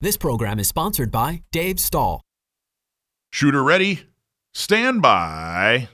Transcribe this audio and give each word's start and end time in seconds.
This 0.00 0.16
program 0.16 0.60
is 0.60 0.68
sponsored 0.68 1.10
by 1.10 1.42
Dave 1.50 1.80
Stahl. 1.80 2.22
Shooter 3.32 3.64
ready. 3.64 4.04
Stand 4.54 5.02
by. 5.02 5.88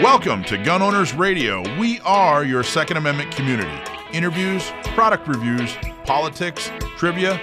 Welcome 0.00 0.44
to 0.44 0.56
Gun 0.56 0.82
Owners 0.82 1.14
Radio. 1.14 1.64
We 1.80 1.98
are 2.04 2.44
your 2.44 2.62
Second 2.62 2.98
Amendment 2.98 3.32
community. 3.32 3.76
Interviews, 4.12 4.70
product 4.94 5.26
reviews, 5.26 5.74
politics, 6.04 6.70
trivia. 6.96 7.40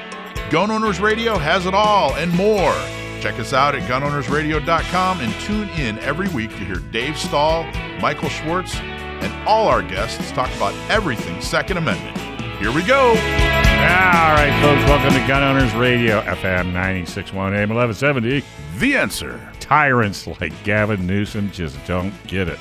Gun 0.50 0.72
Owners 0.72 1.02
Radio 1.02 1.38
has 1.38 1.66
it 1.66 1.74
all 1.74 2.16
and 2.16 2.34
more. 2.34 2.74
Check 3.20 3.38
us 3.38 3.52
out 3.52 3.76
at 3.76 3.82
gunownersradio.com 3.84 5.20
and 5.20 5.34
tune 5.42 5.68
in 5.72 6.00
every 6.00 6.30
week 6.30 6.52
to 6.52 6.64
hear 6.64 6.76
Dave 6.76 7.18
Stahl, 7.18 7.64
Michael 8.00 8.30
Schwartz, 8.30 8.78
and 9.22 9.48
all 9.48 9.68
our 9.68 9.82
guests 9.82 10.32
talk 10.32 10.54
about 10.56 10.74
everything 10.90 11.42
Second 11.42 11.78
Amendment. 11.78 12.18
Here 12.60 12.74
we 12.74 12.84
go. 12.84 13.10
All 13.10 13.16
right, 13.16 14.58
folks, 14.62 14.90
welcome 14.90 15.14
to 15.14 15.28
Gun 15.28 15.44
Owners 15.44 15.74
Radio, 15.76 16.22
FM 16.22 16.74
961 16.74 17.54
AM 17.54 17.70
1170. 17.70 18.44
The 18.80 18.98
answer. 18.98 19.52
Tyrants 19.60 20.26
like 20.26 20.52
Gavin 20.64 21.06
Newsom 21.06 21.52
just 21.52 21.78
don't 21.86 22.14
get 22.26 22.48
it. 22.48 22.60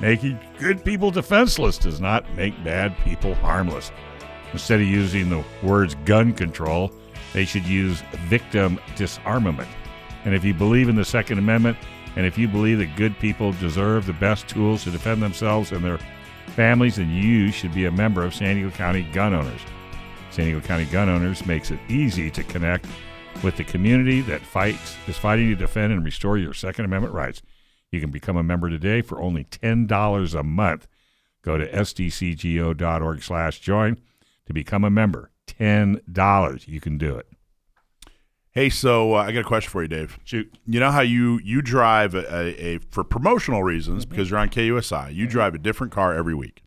Making 0.00 0.38
good 0.58 0.84
people 0.84 1.10
defenseless 1.10 1.78
does 1.78 2.00
not 2.00 2.24
make 2.34 2.52
bad 2.64 2.96
people 3.04 3.34
harmless. 3.36 3.92
Instead 4.52 4.80
of 4.80 4.86
using 4.86 5.28
the 5.28 5.44
words 5.62 5.94
gun 6.04 6.32
control, 6.32 6.90
they 7.32 7.44
should 7.44 7.66
use 7.66 8.02
victim 8.26 8.80
disarmament. 8.96 9.68
And 10.24 10.34
if 10.34 10.44
you 10.44 10.54
believe 10.54 10.88
in 10.88 10.96
the 10.96 11.04
Second 11.04 11.38
Amendment, 11.38 11.76
and 12.16 12.26
if 12.26 12.36
you 12.36 12.48
believe 12.48 12.78
that 12.78 12.96
good 12.96 13.18
people 13.18 13.52
deserve 13.52 14.06
the 14.06 14.12
best 14.14 14.48
tools 14.48 14.84
to 14.84 14.90
defend 14.90 15.22
themselves 15.22 15.72
and 15.72 15.84
their 15.84 15.98
families, 16.48 16.96
then 16.96 17.10
you 17.10 17.50
should 17.50 17.74
be 17.74 17.86
a 17.86 17.90
member 17.90 18.24
of 18.24 18.34
San 18.34 18.56
Diego 18.56 18.70
County 18.70 19.02
Gun 19.12 19.34
Owners. 19.34 19.60
San 20.30 20.46
Diego 20.46 20.60
County 20.60 20.86
Gun 20.86 21.08
Owners 21.08 21.46
makes 21.46 21.70
it 21.70 21.78
easy 21.88 22.30
to 22.30 22.42
connect 22.44 22.86
with 23.42 23.56
the 23.56 23.64
community 23.64 24.20
that 24.22 24.40
fights 24.40 24.96
is 25.06 25.16
fighting 25.16 25.48
to 25.48 25.54
defend 25.54 25.92
and 25.92 26.04
restore 26.04 26.38
your 26.38 26.54
Second 26.54 26.84
Amendment 26.84 27.14
rights. 27.14 27.42
You 27.90 28.00
can 28.00 28.10
become 28.10 28.36
a 28.36 28.42
member 28.42 28.68
today 28.68 29.00
for 29.00 29.20
only 29.20 29.44
ten 29.44 29.86
dollars 29.86 30.34
a 30.34 30.42
month. 30.42 30.86
Go 31.42 31.56
to 31.56 31.70
sdcgo.org 31.70 33.22
slash 33.22 33.60
join 33.60 33.98
to 34.46 34.52
become 34.52 34.84
a 34.84 34.90
member. 34.90 35.30
Ten 35.46 36.00
dollars. 36.10 36.68
You 36.68 36.80
can 36.80 36.98
do 36.98 37.16
it. 37.16 37.26
Hey, 38.52 38.70
so 38.70 39.14
uh, 39.14 39.18
I 39.22 39.32
got 39.32 39.40
a 39.40 39.44
question 39.44 39.70
for 39.70 39.82
you, 39.82 39.88
Dave. 39.88 40.18
Shoot. 40.24 40.52
You 40.66 40.80
know 40.80 40.90
how 40.90 41.02
you 41.02 41.38
you 41.44 41.62
drive 41.62 42.14
a, 42.14 42.24
a, 42.34 42.74
a 42.74 42.78
for 42.90 43.04
promotional 43.04 43.62
reasons 43.62 44.04
Mm-hmm. 44.04 44.10
because 44.10 44.30
you're 44.30 44.38
on 44.38 44.48
KUSI. 44.48 45.14
You 45.14 45.26
drive 45.26 45.54
a 45.54 45.58
different 45.58 45.92
car 45.92 46.14
every 46.14 46.34
week, 46.34 46.62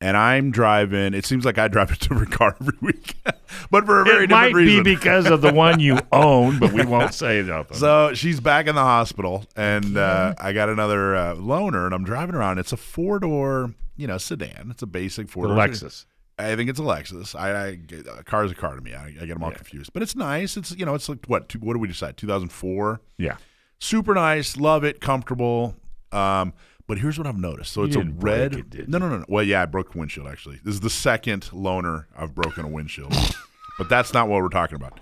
and 0.00 0.16
I'm 0.16 0.50
driving. 0.50 1.14
It 1.14 1.24
seems 1.24 1.44
like 1.44 1.56
I 1.58 1.68
drive 1.68 1.90
a 1.92 1.96
different 1.98 2.32
car 2.32 2.56
every 2.60 2.76
week, 2.80 3.14
but 3.70 3.84
for 3.86 4.00
a 4.00 4.04
very 4.04 4.24
it 4.24 4.26
different 4.28 4.30
might 4.30 4.54
reason. 4.54 4.82
be 4.82 4.94
because 4.94 5.26
of 5.30 5.40
the 5.40 5.52
one 5.52 5.78
you 5.78 5.98
own, 6.12 6.58
but 6.58 6.72
we 6.72 6.84
won't 6.84 7.14
say 7.14 7.42
nothing. 7.42 7.76
so 7.76 8.12
she's 8.14 8.40
back 8.40 8.66
in 8.66 8.74
the 8.74 8.80
hospital, 8.82 9.44
and 9.54 9.96
uh, 9.96 10.34
I 10.38 10.52
got 10.52 10.68
another 10.68 11.14
uh, 11.14 11.34
loaner, 11.36 11.84
and 11.84 11.94
I'm 11.94 12.04
driving 12.04 12.34
around. 12.34 12.58
It's 12.58 12.72
a 12.72 12.76
four 12.78 13.18
door, 13.20 13.72
you 13.96 14.06
know, 14.08 14.18
sedan. 14.18 14.68
It's 14.70 14.82
a 14.82 14.86
basic 14.86 15.28
four 15.28 15.46
door 15.48 15.56
Lexus. 15.56 16.06
I 16.38 16.56
think 16.56 16.68
it's 16.68 16.80
a 16.80 16.82
Lexus. 16.82 17.38
I, 17.38 17.50
I 17.50 18.18
a 18.18 18.24
car 18.24 18.44
is 18.44 18.50
a 18.50 18.54
car 18.54 18.74
to 18.74 18.80
me. 18.80 18.94
I, 18.94 19.06
I 19.06 19.10
get 19.10 19.28
them 19.28 19.44
all 19.44 19.52
confused, 19.52 19.92
but 19.92 20.02
it's 20.02 20.16
nice. 20.16 20.56
It's 20.56 20.72
you 20.72 20.84
know, 20.84 20.94
it's 20.94 21.08
like 21.08 21.24
what? 21.26 21.48
Two, 21.48 21.58
what 21.60 21.74
did 21.74 21.80
we 21.80 21.88
decide? 21.88 22.16
2004. 22.16 23.00
Yeah. 23.18 23.36
Super 23.78 24.14
nice. 24.14 24.56
Love 24.56 24.84
it. 24.84 25.00
Comfortable. 25.00 25.76
Um, 26.10 26.52
but 26.86 26.98
here's 26.98 27.18
what 27.18 27.26
I've 27.26 27.38
noticed. 27.38 27.72
So 27.72 27.84
it's 27.84 27.96
a 27.96 28.04
red. 28.04 28.54
it, 28.54 28.70
did 28.70 28.88
no, 28.88 28.98
no, 28.98 29.08
no, 29.08 29.18
no. 29.18 29.24
Well, 29.28 29.44
yeah, 29.44 29.62
I 29.62 29.66
broke 29.66 29.92
the 29.92 29.98
windshield 29.98 30.26
actually. 30.26 30.60
This 30.64 30.74
is 30.74 30.80
the 30.80 30.90
second 30.90 31.44
loaner 31.52 32.06
I've 32.16 32.34
broken 32.34 32.64
a 32.64 32.68
windshield, 32.68 33.14
but 33.78 33.88
that's 33.88 34.12
not 34.12 34.28
what 34.28 34.42
we're 34.42 34.48
talking 34.48 34.76
about. 34.76 35.00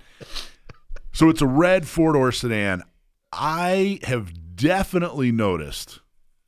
So 1.11 1.29
it's 1.29 1.41
a 1.41 1.47
red 1.47 1.87
four 1.87 2.13
door 2.13 2.31
sedan. 2.31 2.83
I 3.31 3.99
have 4.03 4.55
definitely 4.55 5.31
noticed 5.31 5.99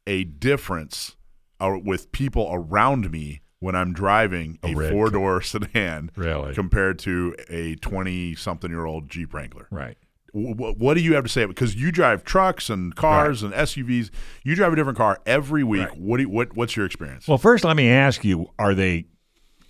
a 0.08 0.24
difference 0.24 1.16
uh, 1.60 1.78
with 1.84 2.12
people 2.12 2.50
around 2.52 3.12
me 3.12 3.42
when 3.66 3.76
I'm 3.76 3.94
driving 3.94 4.60
a, 4.64 4.72
A 4.78 4.90
four 4.92 5.10
door 5.10 5.42
sedan 5.52 6.12
Really? 6.16 6.54
compared 6.54 7.00
to 7.00 7.36
a 7.50 7.76
20 7.76 8.36
something 8.36 8.70
year 8.70 8.86
old 8.86 9.10
Jeep 9.10 9.34
Wrangler. 9.34 9.68
Right. 9.72 9.98
Wh- 10.34 10.78
What 10.80 10.94
do 10.96 11.02
you 11.02 11.16
have 11.16 11.24
to 11.24 11.30
say? 11.30 11.46
Because 11.46 11.76
you 11.76 11.92
drive 11.92 12.24
trucks 12.24 12.70
and 12.70 12.96
cars 12.96 13.42
and 13.44 13.54
SUVs. 13.54 14.10
You 14.44 14.56
drive 14.56 14.74
a 14.74 14.76
different 14.76 14.98
car 14.98 15.20
every 15.26 15.64
week. 15.64 15.88
Right. 15.90 15.98
What 15.98 16.18
do 16.18 16.24
you, 16.24 16.30
what 16.30 16.56
What's 16.56 16.76
your 16.78 16.86
experience? 16.86 17.28
Well, 17.28 17.38
first, 17.38 17.64
let 17.64 17.76
me 17.76 17.90
ask 17.90 18.24
you: 18.24 18.50
Are 18.60 18.74
they 18.76 19.06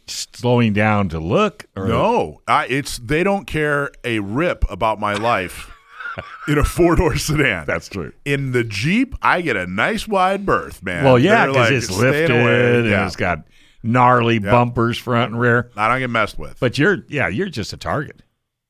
slowing 0.08 0.74
down 0.74 1.10
to 1.10 1.20
look? 1.20 1.66
Or 1.76 1.88
no, 1.88 2.42
I, 2.48 2.66
it's 2.68 2.98
they 2.98 3.24
don't 3.24 3.46
care 3.46 3.92
a 4.04 4.20
rip 4.20 4.66
about 4.70 5.00
my 5.00 5.14
life 5.14 5.72
in 6.48 6.58
a 6.58 6.64
four 6.64 6.96
door 6.96 7.16
sedan. 7.16 7.66
That's 7.66 7.88
true. 7.90 8.12
in 8.26 8.52
the 8.52 8.64
Jeep. 8.64 9.16
I 9.22 9.42
get 9.42 9.56
a 9.56 9.68
nice 9.68 10.08
wide 10.08 10.46
berth, 10.46 10.82
man. 10.84 11.04
Well, 11.04 11.20
yeah, 11.20 11.46
because 11.48 11.56
like, 11.58 11.72
it's 11.74 11.92
lifted 11.92 12.32
away." 12.32 12.80
and 12.80 12.90
Yeah. 12.90 13.06
it's 13.06 13.16
got 13.16 13.46
gnarly 13.86 14.40
bumpers 14.40 14.98
front 14.98 15.32
and 15.34 15.40
rear. 15.40 15.72
I 15.78 15.88
don't 15.88 16.00
get 16.00 16.10
messed 16.10 16.38
with. 16.38 16.60
But 16.60 16.78
you're, 16.78 17.06
yeah, 17.08 17.28
you're 17.28 17.50
just 17.50 17.72
a 17.74 17.78
target, 17.78 18.22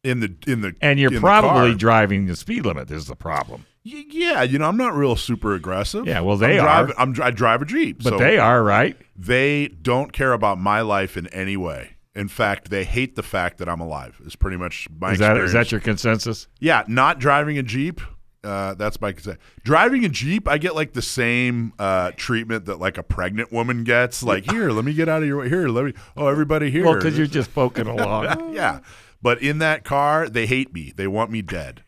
in 0.03 0.19
the 0.19 0.35
in 0.45 0.61
the 0.61 0.75
and 0.81 0.99
you're 0.99 1.09
in 1.09 1.15
the 1.15 1.21
probably 1.21 1.73
driving 1.75 2.25
the 2.27 2.35
speed 2.35 2.65
limit. 2.65 2.91
Is 2.91 3.07
the 3.07 3.15
problem? 3.15 3.65
Y- 3.85 4.03
yeah, 4.09 4.41
you 4.43 4.57
know, 4.59 4.67
I'm 4.67 4.77
not 4.77 4.95
real 4.95 5.15
super 5.15 5.53
aggressive. 5.53 6.05
Yeah, 6.07 6.19
well, 6.21 6.37
they 6.37 6.59
I'm 6.59 6.89
are. 6.89 6.93
I'm, 6.97 7.15
I 7.21 7.31
drive 7.31 7.61
a 7.61 7.65
Jeep, 7.65 8.03
But 8.03 8.09
so 8.09 8.17
they 8.17 8.37
are 8.37 8.63
right. 8.63 8.97
they 9.15 9.67
don't 9.67 10.11
care 10.13 10.33
about 10.33 10.59
my 10.59 10.81
life 10.81 11.17
in 11.17 11.27
any 11.27 11.55
way. 11.57 11.91
In 12.15 12.27
fact, 12.29 12.69
they 12.69 12.83
hate 12.85 13.15
the 13.15 13.23
fact 13.23 13.57
that 13.57 13.67
I'm 13.67 13.81
alive. 13.81 14.21
Is 14.25 14.35
pretty 14.35 14.57
much 14.57 14.87
my 14.99 15.11
Is 15.11 15.19
that 15.19 15.37
is 15.37 15.53
that 15.53 15.71
your 15.71 15.81
consensus? 15.81 16.47
yeah, 16.59 16.83
not 16.87 17.19
driving 17.19 17.57
a 17.57 17.63
Jeep. 17.63 18.01
Uh, 18.45 18.73
that's 18.75 19.01
my 19.01 19.11
consent. 19.11 19.39
Driving 19.63 20.05
a 20.05 20.09
Jeep, 20.09 20.47
I 20.47 20.57
get 20.57 20.75
like 20.75 20.93
the 20.93 21.01
same 21.01 21.73
uh, 21.79 22.11
treatment 22.15 22.65
that 22.65 22.79
like 22.79 22.97
a 22.97 23.03
pregnant 23.03 23.51
woman 23.51 23.83
gets. 23.83 24.21
Like, 24.23 24.49
here, 24.51 24.71
let 24.71 24.85
me 24.85 24.93
get 24.93 25.09
out 25.09 25.21
of 25.23 25.27
your 25.27 25.37
way. 25.39 25.49
Here, 25.49 25.67
let 25.67 25.85
me. 25.85 25.93
Oh, 26.15 26.27
everybody 26.27 26.69
here. 26.71 26.85
Well, 26.85 26.95
because 26.95 27.17
you're 27.17 27.27
just 27.27 27.53
poking 27.55 27.87
along. 27.87 28.53
yeah. 28.53 28.79
But 29.21 29.41
in 29.41 29.57
that 29.59 29.83
car, 29.83 30.29
they 30.29 30.45
hate 30.45 30.73
me. 30.73 30.93
They 30.95 31.07
want 31.07 31.31
me 31.31 31.41
dead. 31.41 31.83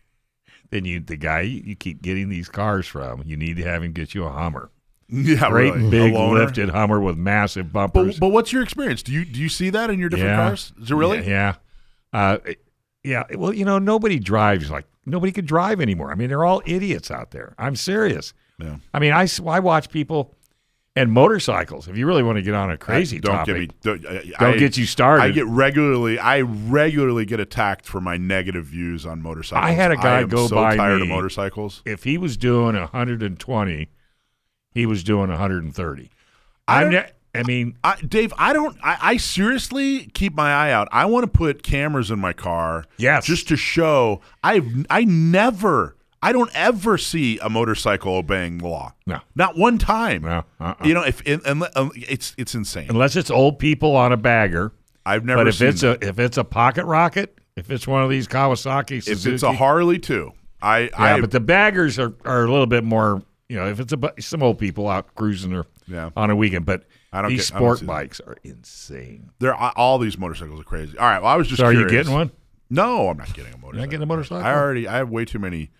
then 0.71 0.85
you, 0.85 0.99
the 0.99 1.15
guy 1.17 1.41
you, 1.41 1.61
you 1.65 1.75
keep 1.75 2.01
getting 2.01 2.29
these 2.29 2.49
cars 2.49 2.87
from, 2.87 3.21
you 3.25 3.37
need 3.37 3.57
to 3.57 3.63
have 3.63 3.83
him 3.83 3.91
get 3.91 4.15
you 4.15 4.23
a 4.25 4.31
Hummer, 4.31 4.71
Yeah, 5.09 5.49
great 5.49 5.73
really. 5.75 5.89
big 5.91 6.13
lifted 6.13 6.69
Hummer 6.69 6.99
with 6.99 7.15
massive 7.17 7.71
bumpers. 7.71 8.15
But, 8.19 8.27
but 8.27 8.33
what's 8.33 8.51
your 8.51 8.63
experience? 8.63 9.03
Do 9.03 9.11
you 9.13 9.23
do 9.23 9.39
you 9.39 9.49
see 9.49 9.69
that 9.69 9.89
in 9.91 9.99
your 9.99 10.09
different 10.09 10.31
Yeah. 10.31 10.47
cars? 10.47 10.73
Is 10.81 10.89
it 10.91 10.95
really? 10.95 11.19
Yeah. 11.19 11.55
Yeah. 12.13 12.19
Uh, 12.19 12.37
yeah. 13.07 13.23
Well, 13.35 13.53
you 13.53 13.65
know, 13.65 13.79
nobody 13.79 14.19
drives 14.19 14.69
like 14.69 14.85
nobody 15.05 15.31
could 15.31 15.45
drive 15.45 15.79
anymore. 15.81 16.11
I 16.11 16.15
mean, 16.15 16.29
they're 16.29 16.45
all 16.45 16.61
idiots 16.65 17.09
out 17.09 17.31
there. 17.31 17.55
I'm 17.57 17.75
serious. 17.75 18.33
Yeah. 18.59 18.77
I 18.93 18.99
mean, 18.99 19.13
I, 19.13 19.27
I 19.47 19.59
watch 19.59 19.89
people 19.89 20.35
and 20.95 21.11
motorcycles. 21.11 21.87
If 21.87 21.95
you 21.95 22.07
really 22.07 22.23
want 22.23 22.37
to 22.37 22.41
get 22.41 22.55
on 22.55 22.71
a 22.71 22.77
crazy 22.77 23.19
don't 23.19 23.35
topic, 23.35 23.53
get 23.55 23.59
me. 23.59 23.69
Don't, 23.81 24.05
I, 24.07 24.21
don't 24.39 24.55
I- 24.55 24.57
get 24.57 24.77
you 24.77 24.85
started. 24.85 25.23
I 25.23 25.29
get 25.31 25.45
regularly. 25.45 26.17
I 26.19 26.41
regularly 26.41 27.25
get 27.25 27.39
attacked 27.39 27.85
for 27.85 28.01
my 28.01 28.17
negative 28.17 28.65
views 28.65 29.05
on 29.05 29.21
motorcycles. 29.21 29.65
I 29.67 29.71
had 29.71 29.91
a 29.91 29.95
guy 29.97 30.23
go 30.23 30.47
so 30.47 30.55
by 30.55 30.75
tired 30.75 30.97
me. 30.97 31.03
of 31.03 31.09
motorcycles. 31.09 31.83
if 31.85 32.03
he 32.03 32.17
was 32.17 32.35
doing 32.35 32.75
120, 32.75 33.89
he 34.71 34.85
was 34.85 35.03
doing 35.03 35.29
130. 35.29 36.09
I 36.67 36.83
I'm 36.83 36.89
ne- 36.91 37.09
I 37.37 37.43
mean, 37.43 37.77
I, 37.83 37.95
Dave, 38.01 38.33
I 38.37 38.53
don't. 38.53 38.77
I, 38.83 38.97
I 39.01 39.17
seriously 39.17 40.05
keep 40.13 40.33
my 40.35 40.51
eye 40.51 40.71
out. 40.71 40.87
I 40.91 41.05
want 41.05 41.23
to 41.23 41.27
put 41.31 41.63
cameras 41.63 42.11
in 42.11 42.19
my 42.19 42.33
car. 42.33 42.85
Yes. 42.97 43.25
just 43.25 43.47
to 43.49 43.55
show. 43.57 44.21
I 44.43 44.61
I 44.89 45.05
never. 45.05 45.95
I 46.21 46.31
don't 46.31 46.49
ever 46.55 46.97
see 46.97 47.37
a 47.39 47.49
motorcycle 47.49 48.15
obeying 48.15 48.57
the 48.57 48.67
law. 48.67 48.93
No. 49.05 49.19
not 49.35 49.55
one 49.55 49.77
time. 49.77 50.23
No, 50.23 50.43
uh-uh. 50.59 50.73
You 50.83 50.95
know, 50.95 51.03
if 51.03 51.21
in, 51.21 51.41
um, 51.75 51.91
it's 51.95 52.33
it's 52.37 52.55
insane. 52.55 52.87
unless 52.89 53.15
it's 53.15 53.29
old 53.29 53.59
people 53.59 53.95
on 53.95 54.11
a 54.11 54.17
bagger. 54.17 54.73
I've 55.05 55.23
never. 55.23 55.41
But 55.41 55.47
if 55.49 55.61
it's 55.61 55.81
that. 55.81 56.03
a 56.03 56.07
if 56.09 56.19
it's 56.19 56.37
a 56.37 56.43
pocket 56.43 56.85
rocket, 56.85 57.37
if 57.55 57.69
it's 57.71 57.87
one 57.87 58.03
of 58.03 58.09
these 58.09 58.27
Kawasaki, 58.27 59.07
if 59.07 59.25
it's 59.25 59.43
a 59.43 59.53
Harley 59.53 59.99
too, 59.99 60.33
I 60.61 60.79
yeah. 60.81 60.89
I 60.97 61.21
but 61.21 61.31
the 61.31 61.39
baggers 61.39 61.99
are, 61.99 62.13
are 62.25 62.43
a 62.43 62.51
little 62.51 62.65
bit 62.67 62.83
more. 62.83 63.21
You 63.47 63.57
know, 63.57 63.67
if 63.67 63.79
it's 63.79 63.93
a 63.93 64.13
some 64.19 64.43
old 64.43 64.57
people 64.59 64.89
out 64.89 65.13
cruising 65.15 65.53
or 65.53 65.65
Yeah. 65.87 66.09
on 66.17 66.29
a 66.29 66.35
weekend, 66.35 66.65
but 66.65 66.83
I 67.17 67.21
don't 67.23 67.31
these 67.31 67.49
get- 67.49 67.55
I 67.57 67.59
don't 67.59 67.65
sport 67.65 67.79
see 67.79 67.85
that. 67.85 67.91
bikes 67.91 68.19
are 68.21 68.37
insane. 68.43 69.29
They're 69.39 69.55
all 69.55 69.97
these 69.99 70.17
motorcycles 70.17 70.59
are 70.59 70.63
crazy. 70.63 70.97
All 70.97 71.07
right, 71.07 71.21
well, 71.21 71.31
I 71.31 71.35
was 71.35 71.47
just. 71.47 71.59
So, 71.59 71.65
are 71.65 71.73
you 71.73 71.89
getting 71.89 72.13
one? 72.13 72.31
No, 72.69 73.09
I'm 73.09 73.17
not 73.17 73.33
getting 73.33 73.53
a 73.53 73.57
motorcycle. 73.57 73.87
getting 73.89 74.03
a 74.03 74.05
motorcycle? 74.05 74.45
I 74.45 74.53
already. 74.53 74.87
I 74.87 74.97
have 74.97 75.09
way 75.09 75.25
too 75.25 75.39
many 75.39 75.71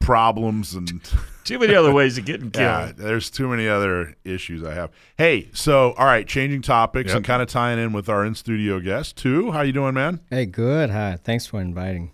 problems 0.00 0.74
and. 0.74 1.00
Too 1.46 1.60
many 1.60 1.76
other 1.76 1.92
ways 1.92 2.18
of 2.18 2.24
getting 2.24 2.50
killed. 2.50 2.64
Yeah, 2.88 2.92
there's 2.96 3.30
too 3.30 3.46
many 3.46 3.68
other 3.68 4.16
issues 4.24 4.64
I 4.64 4.74
have. 4.74 4.90
Hey, 5.16 5.48
so 5.52 5.92
all 5.92 6.04
right, 6.04 6.26
changing 6.26 6.62
topics 6.62 7.10
Yep. 7.10 7.16
and 7.18 7.24
kind 7.24 7.40
of 7.40 7.46
tying 7.48 7.78
in 7.78 7.92
with 7.92 8.08
our 8.08 8.24
in 8.24 8.34
studio 8.34 8.80
guest, 8.80 9.16
too. 9.16 9.52
How 9.52 9.60
you 9.60 9.70
doing, 9.72 9.94
man? 9.94 10.18
Hey, 10.28 10.44
good. 10.46 10.90
Hi. 10.90 11.16
Thanks 11.22 11.46
for 11.46 11.60
inviting. 11.60 12.10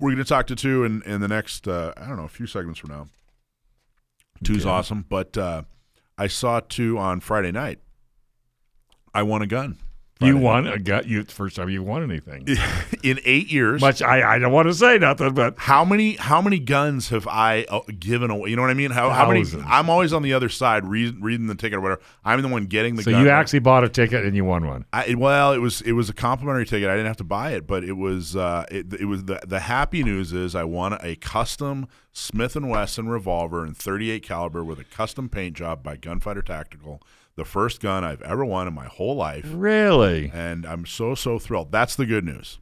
We're 0.00 0.10
going 0.10 0.24
to 0.24 0.28
talk 0.28 0.48
to 0.48 0.56
Tu 0.56 0.82
in 0.82 1.00
in 1.02 1.20
the 1.20 1.28
next 1.28 1.68
uh, 1.68 1.92
I 1.96 2.08
don't 2.08 2.16
know 2.16 2.24
a 2.24 2.28
few 2.28 2.48
segments 2.48 2.80
from 2.80 2.90
now. 2.90 3.06
Tu's 4.42 4.62
Okay. 4.62 4.68
awesome, 4.70 5.04
but 5.08 5.38
uh, 5.38 5.62
I 6.20 6.26
saw 6.26 6.60
Tu 6.60 6.98
on 6.98 7.20
Friday 7.20 7.50
night. 7.50 7.78
I 9.14 9.22
won 9.22 9.40
a 9.40 9.46
gun 9.46 9.78
You 10.20 10.32
Friday. 10.32 10.44
won 10.44 10.66
a 10.66 10.78
gun. 10.78 11.04
You 11.06 11.24
first 11.24 11.56
time 11.56 11.70
you 11.70 11.82
won 11.82 12.02
anything. 12.02 12.46
in 13.02 13.20
eight 13.24 13.50
years. 13.50 13.80
Much 13.80 14.02
I, 14.02 14.34
I 14.34 14.38
don't 14.38 14.52
want 14.52 14.68
to 14.68 14.74
say 14.74 14.98
nothing, 14.98 15.32
but 15.32 15.54
how 15.56 15.82
many 15.82 16.16
how 16.16 16.42
many 16.42 16.58
guns 16.58 17.08
have 17.08 17.26
I 17.26 17.64
uh, 17.70 17.80
given 17.98 18.30
away? 18.30 18.50
You 18.50 18.56
know 18.56 18.62
what 18.62 18.70
I 18.70 18.74
mean? 18.74 18.90
How, 18.90 19.08
how 19.08 19.26
many? 19.26 19.44
I'm 19.66 19.88
always 19.88 20.12
on 20.12 20.22
the 20.22 20.34
other 20.34 20.50
side, 20.50 20.84
read, 20.86 21.22
reading 21.22 21.46
the 21.46 21.54
ticket 21.54 21.78
or 21.78 21.80
whatever. 21.80 22.02
I'm 22.22 22.42
the 22.42 22.48
one 22.48 22.66
getting 22.66 22.96
the 22.96 23.02
so 23.02 23.12
gun. 23.12 23.24
you 23.24 23.30
actually 23.30 23.60
bought 23.60 23.82
a 23.82 23.88
ticket 23.88 24.26
and 24.26 24.36
you 24.36 24.44
won 24.44 24.66
one. 24.66 24.84
I, 24.92 25.14
well, 25.14 25.54
it 25.54 25.58
was 25.58 25.80
it 25.82 25.92
was 25.92 26.10
a 26.10 26.14
complimentary 26.14 26.66
ticket. 26.66 26.90
I 26.90 26.92
didn't 26.92 27.06
have 27.06 27.16
to 27.18 27.24
buy 27.24 27.52
it, 27.52 27.66
but 27.66 27.82
it 27.82 27.94
was 27.94 28.36
uh, 28.36 28.66
it, 28.70 28.92
it 28.92 29.06
was 29.06 29.24
the 29.24 29.40
the 29.46 29.60
happy 29.60 30.02
news 30.02 30.34
is 30.34 30.54
I 30.54 30.64
won 30.64 30.98
a 31.02 31.16
custom 31.16 31.88
Smith 32.12 32.56
and 32.56 32.68
Wesson 32.68 33.08
revolver 33.08 33.64
in 33.64 33.72
38 33.72 34.22
caliber 34.22 34.64
with 34.64 34.78
a 34.78 34.84
custom 34.84 35.28
paint 35.28 35.56
job 35.56 35.82
by 35.82 35.96
Gunfighter 35.96 36.42
Tactical. 36.42 37.02
The 37.40 37.46
first 37.46 37.80
gun 37.80 38.04
I've 38.04 38.20
ever 38.20 38.44
won 38.44 38.68
in 38.68 38.74
my 38.74 38.84
whole 38.84 39.16
life, 39.16 39.46
Really? 39.50 40.30
and 40.34 40.66
I'm 40.66 40.84
so 40.84 41.14
so 41.14 41.38
thrilled. 41.38 41.72
That's 41.72 41.96
the 41.96 42.04
good 42.04 42.22
news. 42.26 42.58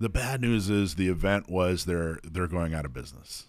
The 0.00 0.08
bad 0.08 0.40
news 0.40 0.70
is 0.70 0.94
the 0.94 1.08
event 1.08 1.50
was 1.50 1.84
they're 1.84 2.18
they're 2.24 2.46
going 2.48 2.72
out 2.72 2.86
of 2.86 2.94
business. 2.94 3.48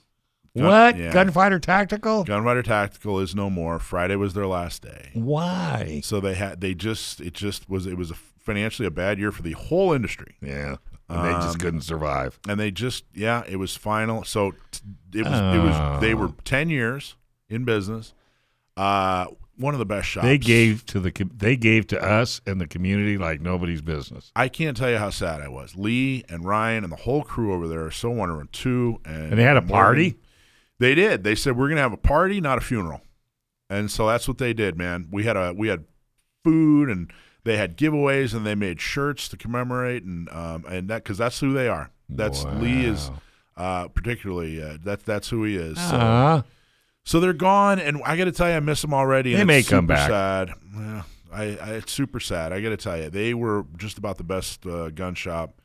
Gun- 0.55 0.65
what? 0.67 0.97
yeah. 0.97 1.13
Gunfighter 1.13 1.59
Tactical? 1.59 2.25
Gunfighter 2.25 2.61
Tactical 2.61 3.21
is 3.21 3.33
no 3.33 3.49
more. 3.49 3.79
Friday 3.79 4.17
was 4.17 4.33
their 4.33 4.45
last 4.45 4.81
day. 4.81 5.11
Why? 5.13 6.01
So 6.03 6.19
they 6.19 6.33
had 6.33 6.59
they 6.59 6.73
just 6.73 7.21
it 7.21 7.33
just 7.33 7.69
was 7.69 7.85
it 7.87 7.97
was 7.97 8.11
a 8.11 8.15
financially 8.15 8.85
a 8.85 8.91
bad 8.91 9.17
year 9.19 9.31
for 9.31 9.43
the 9.43 9.53
whole 9.53 9.93
industry. 9.93 10.35
Yeah. 10.41 10.75
And 11.07 11.25
they 11.25 11.31
just 11.35 11.55
Um, 11.55 11.59
couldn't 11.61 11.81
survive. 11.81 12.37
and 12.49 12.59
they 12.59 12.69
just 12.69 13.05
yeah 13.13 13.43
it 13.47 13.55
was 13.55 13.77
final 13.77 14.25
so 14.25 14.51
t- 14.71 14.81
it 15.19 15.23
was 15.23 15.39
it 15.55 15.59
was 15.63 16.01
they 16.01 16.13
were 16.13 16.33
10 16.43 16.69
years 16.69 17.15
in 17.47 17.63
business 17.63 18.13
uh 18.75 19.27
one 19.63 19.73
of 19.73 19.79
the 19.79 19.85
best 19.85 20.07
shops. 20.07 20.25
They 20.25 20.37
gave 20.37 20.85
to 20.87 20.99
the 20.99 21.11
they 21.35 21.55
gave 21.55 21.87
to 21.87 21.99
us 22.03 22.41
and 22.45 22.61
the 22.61 22.67
community 22.67 23.17
like 23.17 23.41
nobody's 23.41 23.81
business. 23.81 24.31
i 24.35 24.47
can't 24.47 24.77
tell 24.77 24.89
you 24.91 24.97
how 24.97 25.09
sad 25.09 25.41
i 25.41 25.47
was. 25.47 25.75
Lee 25.75 26.23
and 26.29 26.45
ryan 26.45 26.83
and 26.83 26.91
the 26.93 26.97
whole 26.97 27.23
crew 27.23 27.53
over 27.53 27.67
there 27.67 27.83
are 27.85 27.91
so 27.91 28.09
wonderful 28.11 28.45
too 28.51 28.99
and, 29.05 29.31
And 29.31 29.39
they 29.39 29.43
had 29.43 29.57
a 29.57 29.61
Morgan- 29.61 29.73
party? 29.75 30.15
they 30.79 30.93
did. 30.95 31.23
They 31.23 31.35
said 31.35 31.57
we're 31.57 31.69
gonna 31.69 31.81
have 31.81 31.93
a 31.93 31.97
party 31.97 32.39
not 32.41 32.57
a 32.57 32.61
funeral. 32.61 33.01
And 33.69 33.89
so 33.89 34.05
that's 34.07 34.27
what 34.27 34.37
they 34.37 34.53
did 34.53 34.77
man. 34.77 35.07
We 35.11 35.23
had 35.23 35.37
a 35.37 35.53
we 35.53 35.69
had 35.69 35.85
food 36.43 36.89
and 36.89 37.11
they 37.45 37.57
had 37.57 37.77
giveaways 37.77 38.33
and 38.35 38.45
they 38.45 38.55
made 38.55 38.79
shirts 38.81 39.27
to 39.29 39.37
commemorate 39.37 40.03
and 40.03 40.29
um 40.29 40.65
and 40.69 40.89
that 40.89 41.03
because 41.03 41.17
that's 41.17 41.39
who 41.39 41.53
they 41.53 41.67
are. 41.67 41.89
That's 42.09 42.43
lee 42.43 42.85
is 42.85 43.09
uh 43.55 43.87
particularly 43.87 44.61
uh, 44.61 44.77
that 44.83 45.05
that's 45.05 45.29
who 45.29 45.43
he 45.45 45.55
is 45.55 45.77
so 45.77 45.95
Uh, 45.95 46.41
So 47.05 47.19
they're 47.19 47.33
gone, 47.33 47.79
and 47.79 48.01
I 48.05 48.15
got 48.15 48.25
to 48.25 48.31
tell 48.31 48.49
you, 48.49 48.55
I 48.55 48.59
miss 48.59 48.81
them 48.81 48.93
already. 48.93 49.33
and 49.33 49.41
They 49.41 49.45
may 49.45 49.59
it's 49.59 49.69
come 49.69 49.87
back. 49.87 50.09
Sad. 50.09 50.51
Yeah, 50.75 51.03
I, 51.31 51.43
I, 51.43 51.69
it's 51.73 51.91
super 51.91 52.19
sad. 52.19 52.53
I 52.53 52.61
got 52.61 52.69
to 52.69 52.77
tell 52.77 52.97
you, 52.97 53.09
they 53.09 53.33
were 53.33 53.65
just 53.77 53.97
about 53.97 54.17
the 54.17 54.23
best 54.23 54.65
uh, 54.65 54.89
gun 54.89 55.13
shop 55.15 55.61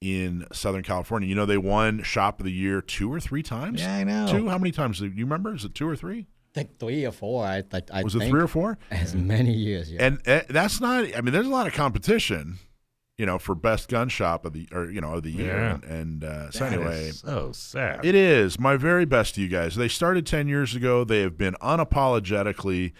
in 0.00 0.46
Southern 0.52 0.82
California. 0.82 1.28
You 1.28 1.34
know, 1.34 1.46
they 1.46 1.56
won 1.56 2.02
Shop 2.02 2.38
of 2.38 2.44
the 2.44 2.52
Year 2.52 2.82
two 2.82 3.10
or 3.12 3.18
three 3.20 3.42
times. 3.42 3.80
Yeah, 3.80 3.96
I 3.96 4.04
know. 4.04 4.28
Two? 4.30 4.48
How 4.48 4.58
many 4.58 4.72
times? 4.72 4.98
Do 4.98 5.06
you 5.06 5.24
remember? 5.24 5.54
Is 5.54 5.64
it 5.64 5.74
two 5.74 5.88
or 5.88 5.96
three? 5.96 6.26
I 6.54 6.54
think 6.54 6.78
three 6.78 7.04
or 7.04 7.12
four. 7.12 7.44
I, 7.44 7.64
I, 7.72 7.82
I 7.92 8.02
Was 8.02 8.14
it 8.14 8.28
three 8.28 8.42
or 8.42 8.46
four? 8.46 8.78
As 8.90 9.14
many 9.14 9.52
years. 9.52 9.90
Yeah. 9.90 10.06
And 10.06 10.28
uh, 10.28 10.42
that's 10.50 10.80
not. 10.80 11.04
I 11.16 11.20
mean, 11.22 11.32
there's 11.32 11.46
a 11.46 11.50
lot 11.50 11.66
of 11.66 11.72
competition. 11.72 12.58
You 13.18 13.26
know, 13.26 13.38
for 13.38 13.54
best 13.54 13.88
gun 13.88 14.08
shop 14.08 14.44
of 14.44 14.52
the 14.52 14.68
or 14.72 14.90
you 14.90 15.00
know 15.00 15.14
of 15.14 15.22
the 15.22 15.30
year. 15.30 15.56
Yeah. 15.56 15.74
And, 15.74 15.84
and 15.84 16.24
uh, 16.24 16.50
so 16.50 16.64
anyway, 16.64 17.04
is 17.04 17.20
so 17.20 17.52
sad. 17.52 18.04
It 18.04 18.14
is 18.16 18.58
my 18.58 18.76
very 18.76 19.04
best 19.04 19.36
to 19.36 19.40
you 19.40 19.48
guys. 19.48 19.76
They 19.76 19.86
started 19.86 20.26
10 20.26 20.48
years 20.48 20.74
ago. 20.74 21.04
They 21.04 21.20
have 21.20 21.38
been 21.38 21.54
unapologetically 21.62 22.92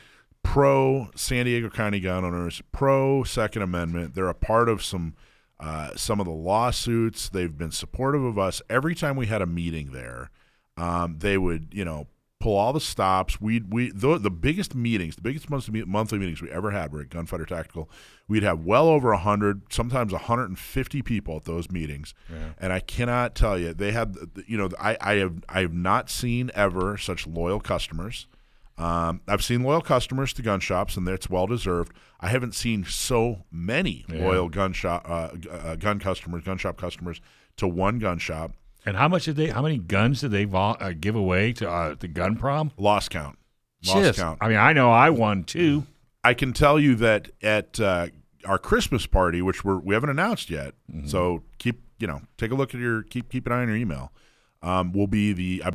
pro 0.45 1.09
San 1.17 1.47
Diego 1.47 1.69
County 1.69 1.99
gun 1.99 2.25
owners, 2.25 2.63
pro 2.71 3.25
Second 3.25 3.63
Amendment. 3.63 4.15
They're 4.15 4.29
a 4.29 4.35
part 4.35 4.69
of 4.69 4.85
some 4.85 5.15
uh, 5.59 5.97
some 5.97 6.21
of 6.21 6.27
the 6.27 6.33
lawsuits. 6.33 7.29
They've 7.29 7.57
been 7.57 7.73
supportive 7.73 8.23
of 8.23 8.39
us 8.39 8.63
every 8.71 8.95
time 8.95 9.17
we 9.17 9.27
had 9.27 9.43
a 9.43 9.47
meeting 9.47 9.91
there. 9.93 10.31
Um, 10.77 11.17
they 11.19 11.39
would, 11.39 11.69
you 11.73 11.85
know, 11.85 12.07
pull 12.45 12.57
all 12.57 12.75
the 12.75 12.81
stops. 12.81 13.41
We 13.41 13.61
we 13.69 13.91
the, 13.91 14.19
the 14.19 14.31
biggest 14.31 14.75
meetings, 14.75 15.17
the 15.17 15.23
biggest 15.23 15.49
monthly 15.49 15.83
monthly 15.85 16.19
meetings 16.19 16.43
we 16.43 16.51
ever 16.51 16.71
had 16.73 16.93
were 16.93 17.01
at 17.01 17.09
Gunfighter 17.09 17.47
Tactical. 17.47 17.89
We'd 18.29 18.43
have 18.43 18.65
well 18.65 18.87
over 18.89 19.15
hundred, 19.15 19.63
sometimes 19.73 20.13
150 20.13 21.03
people 21.03 21.37
at 21.37 21.45
those 21.45 21.71
meetings, 21.71 22.13
and 22.61 22.73
I 22.73 22.81
cannot 22.81 23.35
tell 23.35 23.59
you 23.59 23.73
they 23.73 23.93
had, 23.93 24.17
you 24.47 24.59
know, 24.59 24.69
I 24.79 24.97
I 25.01 25.15
have 25.15 25.43
I 25.49 25.61
have 25.61 25.73
not 25.73 26.11
seen 26.11 26.51
ever 26.55 26.99
such 26.99 27.27
loyal 27.27 27.61
customers. 27.61 28.27
Um, 28.77 29.21
I've 29.29 29.45
seen 29.45 29.63
loyal 29.63 29.81
customers 29.83 30.33
to 30.35 30.43
gun 30.43 30.61
shops, 30.61 30.97
and 30.97 31.07
that's 31.07 31.31
well 31.31 31.47
deserved. 31.47 31.93
I 32.21 32.29
haven't 32.29 32.55
seen 32.55 32.85
so 32.85 33.45
many 33.51 34.05
Yeah. 34.09 34.19
loyal 34.25 34.49
gun 34.49 34.73
shop, 34.73 35.07
uh, 35.09 35.31
uh, 35.51 35.77
gun 35.77 35.99
customers, 36.01 36.43
gun 36.43 36.59
shop 36.59 36.77
customers 36.77 37.21
to 37.57 37.69
one 37.69 37.99
gun 38.01 38.19
shop. 38.19 38.53
And 38.87 38.97
how 38.97 39.09
much 39.09 39.25
did 39.25 39.37
they? 39.37 39.49
How 39.49 39.63
many 39.63 39.79
guns 39.79 40.21
did 40.21 40.31
they 40.31 40.45
vol- 40.45 40.77
uh, 40.81 40.93
give 40.99 41.15
away 41.17 41.53
to 41.55 41.69
uh, 41.71 41.95
the 41.99 42.09
gun 42.09 42.37
prom? 42.37 42.73
Lost 42.77 43.11
count. 43.11 43.39
Lost 43.87 43.99
Just- 43.99 44.19
count. 44.19 44.39
I 44.41 44.49
mean, 44.49 44.59
I 44.59 44.73
know 44.73 44.91
I 44.91 45.11
won 45.11 45.45
two. 45.45 45.85
I 46.23 46.35
can 46.35 46.53
tell 46.53 46.79
you 46.81 46.95
that 46.97 47.31
at 47.43 47.79
uh, 47.81 48.07
our 48.47 48.59
Christmas 48.59 49.07
party, 49.07 49.43
which 49.43 49.65
we're, 49.65 49.79
we 49.79 49.95
haven't 49.95 50.11
announced 50.11 50.49
yet, 50.51 50.75
Mm-hmm. 50.93 51.07
so 51.09 51.43
keep 51.59 51.83
you 51.99 52.07
know 52.07 52.23
take 52.39 52.51
a 52.51 52.55
look 52.55 52.75
at 52.75 52.81
your 52.81 53.03
keep 53.03 53.29
keep 53.31 53.47
an 53.47 53.53
eye 53.53 53.63
on 53.63 53.69
your 53.69 53.77
email. 53.77 54.13
Um, 54.63 54.93
will 54.93 55.07
be 55.07 55.33
the 55.35 55.63
uh, 55.65 55.73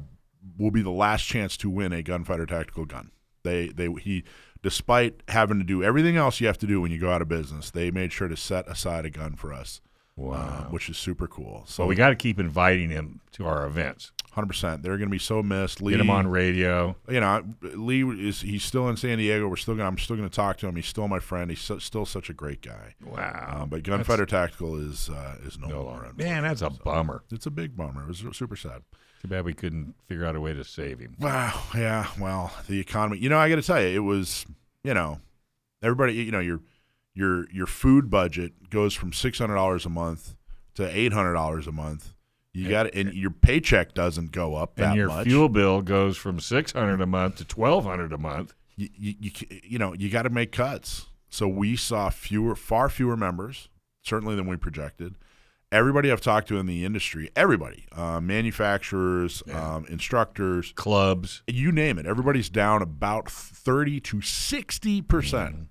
will 0.58 0.72
be 0.72 0.82
the 0.82 0.90
last 0.90 1.24
chance 1.26 1.56
to 1.58 1.70
win 1.70 1.94
a 1.94 2.02
gunfighter 2.02 2.46
tactical 2.48 2.86
gun. 2.86 3.12
They 3.44 3.68
they 3.70 3.88
he 4.02 4.24
despite 4.64 5.22
having 5.30 5.58
to 5.60 5.64
do 5.64 5.84
everything 5.84 6.18
else 6.18 6.42
you 6.42 6.48
have 6.48 6.58
to 6.58 6.68
do 6.68 6.82
when 6.82 6.92
you 6.92 7.00
go 7.00 7.12
out 7.12 7.22
of 7.22 7.28
business, 7.30 7.72
they 7.72 7.92
made 7.92 8.12
sure 8.12 8.28
to 8.28 8.36
set 8.36 8.68
aside 8.68 9.06
a 9.06 9.10
gun 9.10 9.36
for 9.36 9.54
us, 9.54 9.80
Wow. 10.20 10.66
uh, 10.68 10.72
which 10.72 10.90
is 10.90 10.98
super 10.98 11.28
cool. 11.28 11.64
So 11.66 11.84
So 11.84 11.88
we 11.88 11.96
got 11.96 12.10
to 12.10 12.16
keep 12.16 12.40
inviting 12.40 12.90
him 12.90 13.22
to 13.34 13.46
our 13.46 13.66
events. 13.66 14.12
hundred 14.32 14.48
percent, 14.48 14.84
they're 14.84 14.98
going 14.98 15.10
to 15.10 15.12
be 15.12 15.18
so 15.20 15.42
missed. 15.42 15.82
Lee, 15.82 15.94
Get 15.94 16.02
him 16.02 16.10
on 16.10 16.28
radio. 16.28 16.96
you 17.08 17.20
know, 17.20 17.44
Lee 17.62 18.04
is 18.28 18.42
he's 18.42 18.64
still 18.64 18.90
in 18.90 18.98
San 18.98 19.18
Diego. 19.18 19.48
We're 19.48 19.56
still 19.56 19.76
gonna, 19.76 19.88
I'm 19.88 19.98
still 19.98 20.16
going 20.18 20.30
to 20.30 20.36
talk 20.36 20.58
to 20.58 20.68
him. 20.68 20.76
He's 20.76 20.88
still 20.88 21.08
my 21.08 21.20
friend. 21.20 21.50
He's 21.50 21.62
so, 21.62 21.80
still 21.80 22.06
such 22.06 22.30
a 22.30 22.34
great 22.34 22.62
guy. 22.62 22.96
Wow. 23.04 23.60
Um, 23.64 23.70
but 23.70 23.84
Gunfighter 23.84 24.26
Tactical 24.26 24.76
is 24.78 25.10
uh, 25.10 25.38
is 25.46 25.58
no, 25.58 25.68
no 25.68 25.84
longer. 25.84 26.12
Man, 26.18 26.44
that's 26.44 26.62
a 26.62 26.70
bummer. 26.70 27.24
It's 27.32 27.46
a 27.46 27.52
big 27.52 27.76
bummer. 27.78 28.04
It 28.04 28.08
was 28.08 28.38
super 28.38 28.56
sad. 28.56 28.84
Too 29.22 29.28
bad 29.28 29.44
we 29.44 29.54
couldn't 29.54 29.96
figure 30.08 30.26
out 30.26 30.36
a 30.36 30.42
way 30.42 30.54
to 30.54 30.64
save 30.64 31.00
him. 31.00 31.16
Wow. 31.20 31.62
Yeah. 31.76 32.08
Well, 32.20 32.52
the 32.68 32.80
economy. 32.80 33.20
You 33.20 33.28
know, 33.30 33.38
I 33.38 33.50
got 33.50 33.56
to 33.56 33.62
tell 33.62 33.82
you, 33.82 33.88
it 33.96 34.00
was. 34.06 34.46
You 34.84 34.94
know, 34.94 35.20
everybody. 35.84 36.14
You 36.14 36.32
know, 36.32 36.40
your 36.40 36.62
your 37.20 37.50
your 37.52 37.68
food 37.68 38.10
budget 38.10 38.70
goes 38.70 38.94
from 38.94 39.12
six 39.12 39.38
hundred 39.40 39.56
dollars 39.56 39.86
a 39.86 39.90
month 39.90 40.36
to 40.76 40.98
eight 40.98 41.12
hundred 41.12 41.34
dollars 41.34 41.68
a 41.68 41.72
month. 41.72 42.14
You 42.54 42.70
got 42.70 42.96
and 42.96 43.14
your 43.14 43.30
paycheck 43.30 43.94
doesn't 43.94 44.32
go 44.32 44.56
up 44.56 44.76
that 44.76 44.88
and 44.90 44.96
your 44.96 45.08
much. 45.10 45.28
fuel 45.28 45.50
bill 45.50 45.82
goes 45.82 46.18
from 46.18 46.40
six 46.40 46.72
hundred 46.72 47.02
a 47.02 47.06
month 47.06 47.36
to 47.38 47.46
twelve 47.46 47.84
hundred 47.84 48.14
a 48.14 48.18
month. 48.18 48.54
you, 48.76 48.90
you, 48.98 49.14
you, 49.20 49.32
you 49.64 49.78
know, 49.78 49.94
you 49.94 50.10
got 50.10 50.24
to 50.24 50.30
make 50.30 50.52
cuts. 50.52 51.08
So 51.30 51.48
we 51.48 51.76
saw 51.76 52.10
fewer, 52.10 52.56
far 52.56 52.90
fewer 52.90 53.16
members, 53.16 53.70
certainly 54.02 54.36
than 54.36 54.48
we 54.48 54.58
projected. 54.58 55.16
Everybody 55.72 56.12
I've 56.12 56.22
talked 56.22 56.48
to 56.48 56.58
in 56.58 56.66
the 56.66 56.84
industry, 56.84 57.30
everybody, 57.36 57.86
uh, 57.92 58.20
manufacturers, 58.20 59.44
um, 59.54 59.86
instructors, 59.88 60.74
Clubs. 60.76 61.44
you 61.46 61.72
name 61.72 62.00
it, 62.00 62.08
everybody's 62.08 62.50
down 62.50 62.82
about 62.82 63.30
thirty 63.30 64.00
to 64.00 64.22
sixty 64.22 65.02
percent. 65.04 65.68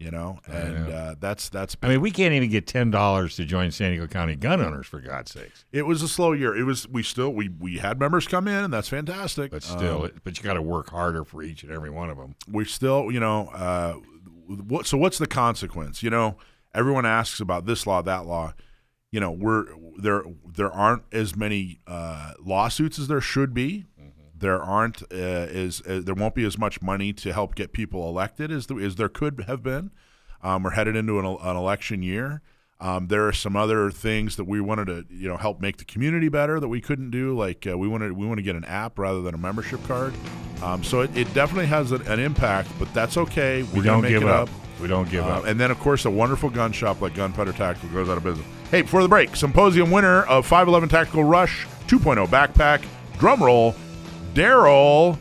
You 0.00 0.10
know, 0.10 0.38
and 0.46 0.88
know. 0.88 0.94
uh, 0.94 1.14
that's 1.20 1.50
that's. 1.50 1.76
I 1.82 1.88
mean, 1.88 2.00
we 2.00 2.10
can't 2.10 2.32
even 2.32 2.48
get 2.48 2.66
ten 2.66 2.90
dollars 2.90 3.36
to 3.36 3.44
join 3.44 3.70
San 3.70 3.90
Diego 3.90 4.06
County 4.06 4.34
gun 4.34 4.62
owners 4.62 4.86
for 4.86 4.98
God's 4.98 5.30
sakes. 5.30 5.66
it 5.72 5.82
was 5.82 6.00
a 6.00 6.08
slow 6.08 6.32
year. 6.32 6.56
It 6.56 6.64
was. 6.64 6.88
We 6.88 7.02
still 7.02 7.34
we 7.34 7.50
we 7.50 7.76
had 7.76 8.00
members 8.00 8.26
come 8.26 8.48
in, 8.48 8.64
and 8.64 8.72
that's 8.72 8.88
fantastic. 8.88 9.50
But 9.50 9.62
still, 9.62 10.04
Um, 10.04 10.12
but 10.24 10.38
you 10.38 10.42
got 10.42 10.54
to 10.54 10.62
work 10.62 10.88
harder 10.88 11.22
for 11.22 11.42
each 11.42 11.62
and 11.64 11.70
every 11.70 11.90
one 11.90 12.08
of 12.08 12.16
them. 12.16 12.34
we 12.50 12.64
still, 12.64 13.12
you 13.12 13.20
know, 13.20 13.48
uh, 13.48 13.92
what? 14.46 14.86
So 14.86 14.96
what's 14.96 15.18
the 15.18 15.26
consequence? 15.26 16.02
You 16.02 16.08
know, 16.08 16.38
everyone 16.74 17.04
asks 17.04 17.38
about 17.38 17.66
this 17.66 17.86
law, 17.86 18.00
that 18.00 18.24
law. 18.24 18.54
You 19.12 19.20
know, 19.20 19.30
we're 19.30 19.66
there. 19.98 20.22
There 20.50 20.72
aren't 20.72 21.02
as 21.12 21.36
many 21.36 21.80
uh, 21.86 22.32
lawsuits 22.42 22.98
as 22.98 23.08
there 23.08 23.20
should 23.20 23.52
be. 23.52 23.84
There 24.40 24.60
aren't 24.62 25.02
uh, 25.12 25.14
as 25.16 25.80
uh, 25.86 26.00
there 26.02 26.14
won't 26.14 26.34
be 26.34 26.44
as 26.44 26.58
much 26.58 26.82
money 26.82 27.12
to 27.14 27.32
help 27.32 27.54
get 27.54 27.72
people 27.72 28.08
elected 28.08 28.50
as, 28.50 28.66
there- 28.66 28.80
as 28.80 28.96
there 28.96 29.08
could 29.08 29.44
have 29.46 29.62
been. 29.62 29.90
Um, 30.42 30.62
we're 30.62 30.70
headed 30.70 30.96
into 30.96 31.18
an, 31.18 31.24
an 31.26 31.56
election 31.56 32.02
year. 32.02 32.40
Um, 32.80 33.08
there 33.08 33.28
are 33.28 33.32
some 33.32 33.56
other 33.56 33.90
things 33.90 34.36
that 34.36 34.44
we 34.44 34.58
wanted 34.58 34.86
to, 34.86 35.04
you 35.10 35.28
know, 35.28 35.36
help 35.36 35.60
make 35.60 35.76
the 35.76 35.84
community 35.84 36.30
better 36.30 36.58
that 36.58 36.68
we 36.68 36.80
couldn't 36.80 37.10
do. 37.10 37.36
Like 37.36 37.66
uh, 37.70 37.76
we 37.76 37.86
wanted, 37.86 38.12
we 38.12 38.26
want 38.26 38.38
to 38.38 38.42
get 38.42 38.56
an 38.56 38.64
app 38.64 38.98
rather 38.98 39.20
than 39.20 39.34
a 39.34 39.38
membership 39.38 39.86
card. 39.86 40.14
Um, 40.62 40.82
so 40.82 41.02
it, 41.02 41.14
it 41.14 41.32
definitely 41.34 41.66
has 41.66 41.92
an, 41.92 42.00
an 42.06 42.18
impact, 42.20 42.70
but 42.78 42.92
that's 42.94 43.18
okay. 43.18 43.62
We're 43.64 43.80
We 43.80 43.82
don't 43.82 44.00
make 44.02 44.10
give 44.12 44.22
it 44.22 44.28
up. 44.30 44.48
up. 44.48 44.54
We 44.80 44.88
don't 44.88 45.10
give 45.10 45.26
Uh, 45.26 45.28
up. 45.40 45.44
and 45.44 45.60
then, 45.60 45.70
of 45.70 45.78
course, 45.78 46.06
a 46.06 46.10
wonderful 46.10 46.48
gun 46.48 46.72
shop 46.72 47.02
like 47.02 47.14
Gunfighter 47.14 47.52
Tactical 47.52 47.90
goes 47.90 48.08
out 48.08 48.16
of 48.16 48.24
business. 48.24 48.46
Hey, 48.70 48.80
before 48.80 49.02
the 49.02 49.08
break, 49.10 49.36
Symposium 49.36 49.90
winner 49.90 50.22
of 50.22 50.46
511 50.46 50.88
Tactical 50.88 51.22
Rush 51.24 51.66
2.0 51.86 52.26
backpack, 52.28 52.82
drum 53.18 53.42
roll, 53.42 53.74
Daryl 54.34 55.18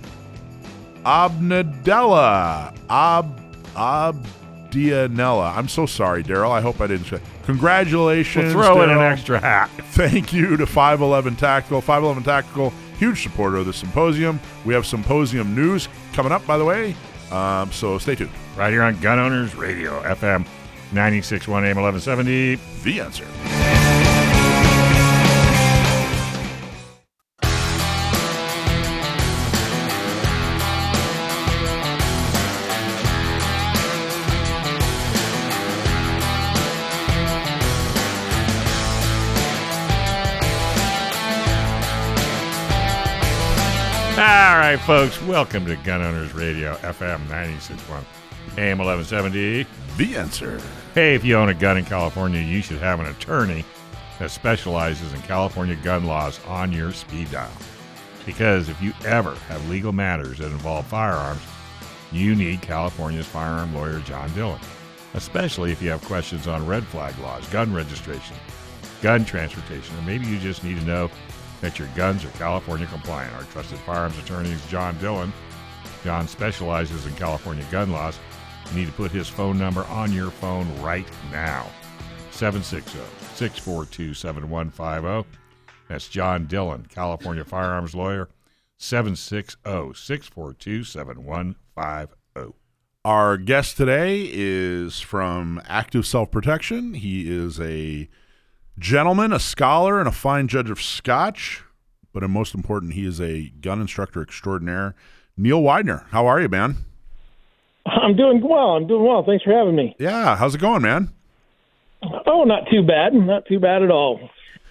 Abnadella. 1.04 2.76
Ab, 2.90 3.42
Ab, 3.76 4.26
Dianella. 4.70 5.56
I'm 5.56 5.68
so 5.68 5.86
sorry, 5.86 6.24
Daryl. 6.24 6.52
I 6.52 6.62
hope 6.62 6.82
I 6.82 6.88
didn't 6.88 7.06
say. 7.06 7.20
Congratulations. 7.46 8.54
We'll 8.54 8.66
throw 8.66 8.82
in 8.84 8.90
an 8.90 9.00
extra 9.00 9.40
hat. 9.40 9.70
Thank 9.92 10.34
you 10.34 10.58
to 10.58 10.66
511 10.66 11.36
Tactical. 11.36 11.82
511 11.82 12.24
Tactical, 12.24 12.70
huge 12.98 13.24
supporter 13.24 13.58
of 13.58 13.66
the 13.66 13.74
symposium. 13.74 14.40
We 14.66 14.74
have 14.74 14.86
symposium 14.86 15.56
news 15.56 15.88
coming 16.14 16.32
up, 16.32 16.46
by 16.46 16.58
the 16.58 16.66
way. 16.66 16.96
Um, 17.32 17.72
so 17.72 17.98
stay 17.98 18.16
tuned. 18.16 18.32
Right 18.56 18.72
here 18.72 18.84
on 18.84 19.00
Gun 19.00 19.20
Owners 19.20 19.56
Radio, 19.56 20.02
FM 20.04 20.46
961 20.92 21.66
AM 21.66 21.82
1170. 21.82 22.56
The 22.84 23.02
answer. 23.02 23.79
Right, 44.76 44.80
folks, 44.82 45.20
welcome 45.24 45.66
to 45.66 45.76
Gun 45.78 46.00
Owners 46.04 46.32
Radio, 46.36 46.76
FM 46.76 47.22
961 47.22 48.06
AM 48.56 48.78
1170. 48.78 49.66
The 49.98 50.16
answer. 50.16 50.62
Hey, 50.94 51.16
if 51.16 51.26
you 51.26 51.38
own 51.38 51.50
a 51.50 51.56
gun 51.56 51.78
in 51.80 51.86
California, 51.86 52.40
you 52.40 52.62
should 52.62 52.78
have 52.78 53.00
an 53.00 53.08
attorney 53.08 53.66
that 54.20 54.30
specializes 54.30 55.12
in 55.12 55.24
California 55.24 55.76
gun 55.78 56.06
laws 56.06 56.40
on 56.46 56.72
your 56.72 56.92
speed 56.92 57.32
dial. 57.32 57.52
Because 58.28 58.70
if 58.70 58.80
you 58.80 58.94
ever 59.06 59.34
have 59.48 59.68
legal 59.70 59.92
matters 59.92 60.38
that 60.38 60.52
involve 60.52 60.86
firearms, 60.86 61.42
you 62.12 62.36
need 62.36 62.62
California's 62.62 63.26
firearm 63.26 63.74
lawyer, 63.74 64.02
John 64.02 64.32
Dillon. 64.36 64.62
Especially 65.16 65.72
if 65.72 65.82
you 65.82 65.90
have 65.90 66.04
questions 66.04 66.46
on 66.46 66.68
red 66.68 66.84
flag 66.86 67.18
laws, 67.18 67.50
gun 67.50 67.74
registration, 67.74 68.36
gun 69.02 69.26
transportation, 69.26 69.98
or 69.98 70.04
maybe 70.04 70.28
you 70.28 70.38
just 70.38 70.64
need 70.64 70.78
to 70.78 70.86
know 70.86 71.10
that 71.62 71.80
your 71.80 71.88
guns 71.90 72.24
are 72.26 72.30
California 72.30 72.88
compliant. 72.88 73.36
Our 73.36 73.44
trusted 73.44 73.80
firearms 73.80 74.18
attorney 74.18 74.52
is 74.52 74.66
John 74.68 74.98
Dillon. 75.00 75.34
John 76.04 76.28
specializes 76.28 77.06
in 77.06 77.14
California 77.16 77.66
gun 77.72 77.92
laws. 77.92 78.20
You 78.72 78.80
need 78.80 78.88
to 78.88 78.94
put 78.94 79.12
his 79.12 79.28
phone 79.28 79.58
number 79.58 79.84
on 79.86 80.14
your 80.14 80.32
phone 80.32 80.68
right 80.82 81.08
now 81.32 81.68
760 82.32 83.00
642 83.36 84.14
7150. 84.14 85.28
That's 85.88 86.08
John 86.08 86.46
Dillon, 86.46 86.86
California 86.90 87.44
firearms 87.44 87.96
lawyer. 87.96 88.30
760 88.78 89.58
642 89.94 90.84
7150. 90.84 92.54
Our 93.04 93.38
guest 93.38 93.76
today 93.76 94.30
is 94.32 95.00
from 95.00 95.62
Active 95.68 96.06
Self 96.06 96.32
Protection. 96.32 96.94
He 96.94 97.30
is 97.30 97.60
a 97.60 98.08
gentleman, 98.80 99.32
a 99.34 99.40
scholar, 99.40 100.00
and 100.00 100.08
a 100.08 100.12
fine 100.12 100.48
judge 100.48 100.70
of 100.70 100.82
Scotch. 100.82 101.64
But 102.14 102.28
most 102.30 102.56
important, 102.56 102.94
he 102.94 103.06
is 103.06 103.22
a 103.22 103.50
gun 103.62 103.82
instructor 103.82 104.22
extraordinaire. 104.22 104.96
Neil 105.38 105.62
Weidner, 105.62 106.08
how 106.10 106.26
are 106.26 106.42
you, 106.42 106.50
man? 106.50 106.78
I'm 107.86 108.16
doing 108.16 108.42
well. 108.42 108.76
I'm 108.76 108.88
doing 108.88 109.04
well. 109.04 109.24
Thanks 109.24 109.44
for 109.44 109.52
having 109.52 109.76
me. 109.76 109.96
Yeah, 110.00 110.36
how's 110.36 110.56
it 110.56 110.62
going, 110.62 110.82
man? 110.82 111.10
Oh, 112.26 112.44
not 112.44 112.64
too 112.72 112.84
bad. 112.84 113.14
Not 113.14 113.46
too 113.46 113.60
bad 113.60 113.84
at 113.84 113.92
all. 113.92 114.20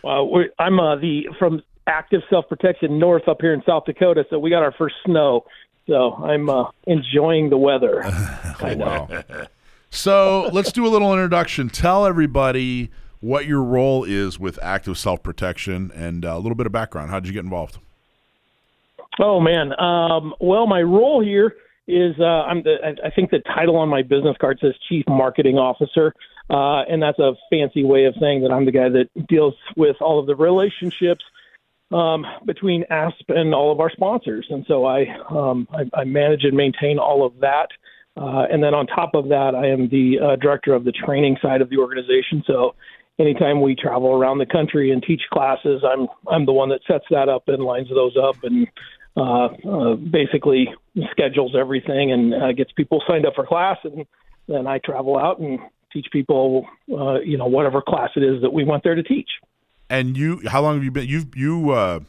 Uh, 0.05 0.25
we're, 0.25 0.49
I'm 0.59 0.79
uh, 0.81 0.97
the 0.97 1.29
from 1.39 1.63
Active 1.87 2.23
Self 2.31 2.49
Protection 2.49 2.99
North 2.99 3.29
up 3.29 3.39
here 3.41 3.53
in 3.53 3.63
South 3.67 3.85
Dakota, 3.87 4.25
so 4.31 4.39
we 4.39 4.51
got 4.51 4.63
our 4.63 4.73
first 4.73 4.97
snow. 5.05 5.45
So 5.87 6.15
I'm 6.15 6.51
uh, 6.51 6.71
enjoying 6.87 7.51
the 7.51 7.57
weather. 7.57 8.05
I 8.61 8.75
know. 8.75 9.09
So 9.91 10.51
let's 10.53 10.71
do 10.71 10.87
a 10.87 10.91
little 10.91 11.13
introduction. 11.13 11.71
Tell 11.71 12.05
everybody 12.05 12.91
what 13.21 13.47
your 13.47 13.63
role 13.63 14.05
is 14.05 14.39
with 14.39 14.59
Active 14.63 14.97
Self 14.99 15.23
Protection 15.23 15.91
and 15.95 16.25
uh, 16.25 16.37
a 16.37 16.39
little 16.39 16.55
bit 16.55 16.67
of 16.67 16.73
background. 16.73 17.11
How 17.11 17.21
did 17.21 17.29
you 17.29 17.35
get 17.35 17.45
involved? 17.45 17.79
Oh 19.21 19.41
man. 19.41 19.79
Um, 19.81 20.35
well, 20.41 20.67
my 20.67 20.83
role 20.83 21.23
here 21.23 21.57
is 21.87 22.15
uh, 22.21 22.25
I'm 22.25 22.63
the 22.63 22.77
I 23.05 23.11
think 23.11 23.31
the 23.31 23.41
title 23.41 23.77
on 23.77 23.89
my 23.89 24.03
business 24.03 24.37
card 24.41 24.59
says 24.61 24.75
Chief 24.89 25.05
Marketing 25.09 25.57
Officer, 25.57 26.15
uh, 26.51 26.83
and 26.83 27.03
that's 27.03 27.19
a 27.19 27.33
fancy 27.51 27.83
way 27.83 28.05
of 28.05 28.15
saying 28.21 28.43
that 28.43 28.53
I'm 28.53 28.67
the 28.67 28.73
guy 28.73 28.89
that 28.91 29.27
deals 29.27 29.55
with 29.77 29.97
all 30.01 30.21
of 30.21 30.27
the 30.27 30.37
relationships 30.37 31.25
um, 31.91 32.25
between 32.45 32.85
ASP 32.91 33.31
and 33.31 33.55
all 33.55 33.73
of 33.73 33.81
our 33.81 33.91
sponsors, 33.91 34.47
and 34.51 34.65
so 34.69 34.85
I 34.85 35.07
um, 35.31 35.67
I, 35.73 36.01
I 36.01 36.05
manage 36.05 36.45
and 36.45 36.57
maintain 36.57 36.99
all 36.99 37.25
of 37.27 37.41
that. 37.41 37.69
Uh, 38.17 38.47
and 38.51 38.63
then 38.63 38.75
on 38.75 38.87
top 38.87 39.15
of 39.15 39.29
that, 39.29 39.55
I 39.55 39.69
am 39.69 39.89
the 39.89 40.19
uh, 40.19 40.37
director 40.37 40.75
of 40.75 40.85
the 40.85 40.91
training 40.91 41.37
side 41.41 41.61
of 41.61 41.71
the 41.71 41.79
organization. 41.79 42.43
So 42.47 42.75
anytime 43.19 43.61
we 43.61 43.75
travel 43.75 44.13
around 44.13 44.39
the 44.39 44.47
country 44.47 44.91
and 44.91 45.03
teach 45.03 45.23
classes, 45.33 45.83
I'm 45.85 46.09
I'm 46.27 46.47
the 46.47 46.53
one 46.53 46.69
that 46.71 46.81
sets 46.87 47.05
that 47.11 47.29
up 47.29 47.49
and 47.49 47.63
lines 47.63 47.89
those 47.89 48.17
up 48.17 48.37
and 48.43 48.67
uh, 49.17 49.47
uh, 49.69 49.95
basically 49.95 50.69
schedules 51.11 51.55
everything 51.59 52.13
and 52.13 52.35
uh, 52.35 52.53
gets 52.53 52.73
people 52.73 53.03
signed 53.09 53.27
up 53.27 53.35
for 53.35 53.47
class, 53.47 53.79
and 53.85 54.07
then 54.47 54.67
I 54.67 54.79
travel 54.79 55.19
out 55.19 55.41
and 55.41 55.59
teach 55.93 56.07
people, 56.13 56.67
uh, 56.93 57.21
you 57.21 57.37
know, 57.37 57.47
whatever 57.47 57.83
class 57.83 58.11
it 58.17 58.23
is 58.23 58.43
that 58.43 58.53
we 58.53 58.65
went 58.65 58.85
there 58.85 58.95
to 58.95 59.03
teach. 59.03 59.29
And 59.91 60.17
you, 60.17 60.43
how 60.47 60.63
long 60.63 60.75
have 60.75 60.85
you 60.85 60.91
been? 60.91 61.09
You've 61.09 61.35
you 61.35 61.71
uh, 61.71 62.01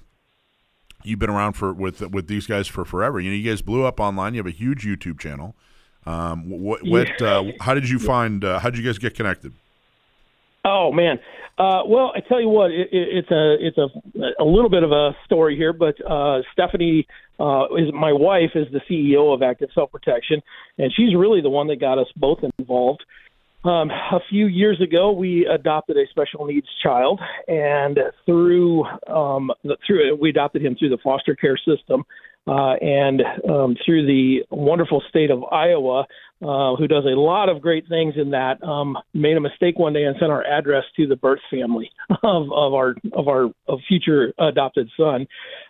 you've 1.03 1.19
been 1.19 1.29
around 1.29 1.53
for 1.53 1.73
with 1.73 2.01
with 2.09 2.27
these 2.27 2.45
guys 2.45 2.67
for 2.67 2.85
forever. 2.85 3.19
You 3.19 3.31
know, 3.31 3.35
you 3.35 3.49
guys 3.49 3.61
blew 3.61 3.85
up 3.85 3.99
online. 3.99 4.33
You 4.33 4.39
have 4.39 4.47
a 4.47 4.51
huge 4.51 4.83
YouTube 4.83 5.19
channel. 5.19 5.55
Um, 6.05 6.49
what 6.49 6.83
what? 6.83 7.21
Uh, 7.21 7.45
how 7.61 7.73
did 7.73 7.89
you 7.89 7.99
find? 7.99 8.43
Uh, 8.43 8.59
how 8.59 8.69
did 8.69 8.79
you 8.79 8.85
guys 8.85 8.97
get 8.97 9.15
connected? 9.15 9.53
Oh 10.65 10.91
man, 10.91 11.19
uh, 11.57 11.83
well 11.85 12.11
I 12.15 12.19
tell 12.27 12.41
you 12.41 12.49
what, 12.49 12.71
it, 12.71 12.89
it, 12.91 13.07
it's 13.19 13.31
a 13.31 13.55
it's 13.59 13.77
a 13.77 14.43
a 14.43 14.45
little 14.45 14.69
bit 14.69 14.83
of 14.83 14.91
a 14.91 15.11
story 15.25 15.55
here, 15.55 15.73
but 15.73 15.95
uh, 16.05 16.41
Stephanie 16.53 17.07
uh, 17.39 17.65
is 17.77 17.93
my 17.93 18.11
wife 18.11 18.51
is 18.55 18.67
the 18.71 18.81
CEO 18.89 19.33
of 19.33 19.41
Active 19.41 19.69
Self 19.73 19.91
Protection, 19.91 20.41
and 20.77 20.91
she's 20.95 21.15
really 21.15 21.41
the 21.41 21.49
one 21.49 21.67
that 21.67 21.79
got 21.79 21.97
us 21.97 22.07
both 22.15 22.39
involved. 22.57 23.03
Um, 23.63 23.89
a 23.91 24.19
few 24.29 24.47
years 24.47 24.79
ago, 24.81 25.11
we 25.11 25.45
adopted 25.45 25.97
a 25.97 26.07
special 26.11 26.45
needs 26.45 26.67
child, 26.81 27.19
and 27.47 27.99
through 28.25 28.85
um, 29.07 29.51
through 29.85 30.15
we 30.15 30.29
adopted 30.29 30.61
him 30.61 30.75
through 30.77 30.89
the 30.89 30.97
foster 31.03 31.35
care 31.35 31.57
system, 31.57 32.03
uh, 32.47 32.75
and 32.75 33.21
um, 33.49 33.75
through 33.85 34.05
the 34.05 34.45
wonderful 34.49 35.03
state 35.09 35.29
of 35.29 35.43
Iowa, 35.43 36.05
uh, 36.41 36.75
who 36.75 36.87
does 36.87 37.03
a 37.05 37.19
lot 37.19 37.49
of 37.49 37.61
great 37.61 37.87
things 37.89 38.13
in 38.15 38.31
that, 38.31 38.63
um, 38.63 38.97
made 39.13 39.35
a 39.35 39.41
mistake 39.41 39.77
one 39.77 39.93
day 39.93 40.03
and 40.03 40.15
sent 40.19 40.31
our 40.31 40.45
address 40.45 40.83
to 40.95 41.05
the 41.05 41.15
birth 41.15 41.41
family 41.51 41.91
of, 42.23 42.43
of 42.51 42.73
our 42.73 42.95
of 43.13 43.27
our 43.27 43.49
of 43.67 43.79
future 43.87 44.33
adopted 44.39 44.89
son, 44.97 45.27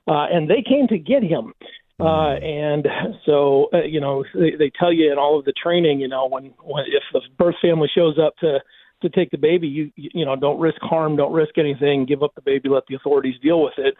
uh, 0.07 0.25
and 0.31 0.49
they 0.49 0.63
came 0.67 0.87
to 0.87 0.97
get 0.97 1.23
him. 1.23 1.53
Uh, 1.99 2.35
and 2.35 2.87
so, 3.25 3.67
uh, 3.73 3.83
you 3.83 3.99
know, 3.99 4.23
they, 4.33 4.51
they 4.57 4.71
tell 4.79 4.93
you 4.93 5.11
in 5.11 5.17
all 5.17 5.37
of 5.37 5.43
the 5.43 5.51
training, 5.61 5.99
you 5.99 6.07
know, 6.07 6.29
when, 6.29 6.53
when 6.63 6.85
if 6.87 7.03
the 7.11 7.19
birth 7.37 7.55
family 7.61 7.89
shows 7.93 8.17
up 8.17 8.37
to 8.37 8.59
to 9.01 9.09
take 9.09 9.31
the 9.31 9.37
baby, 9.37 9.67
you 9.67 9.91
you 9.95 10.25
know, 10.25 10.35
don't 10.35 10.59
risk 10.59 10.77
harm, 10.81 11.15
don't 11.15 11.33
risk 11.33 11.57
anything, 11.57 12.05
give 12.05 12.23
up 12.23 12.35
the 12.35 12.41
baby, 12.41 12.69
let 12.69 12.83
the 12.87 12.95
authorities 12.95 13.35
deal 13.41 13.61
with 13.63 13.73
it. 13.77 13.95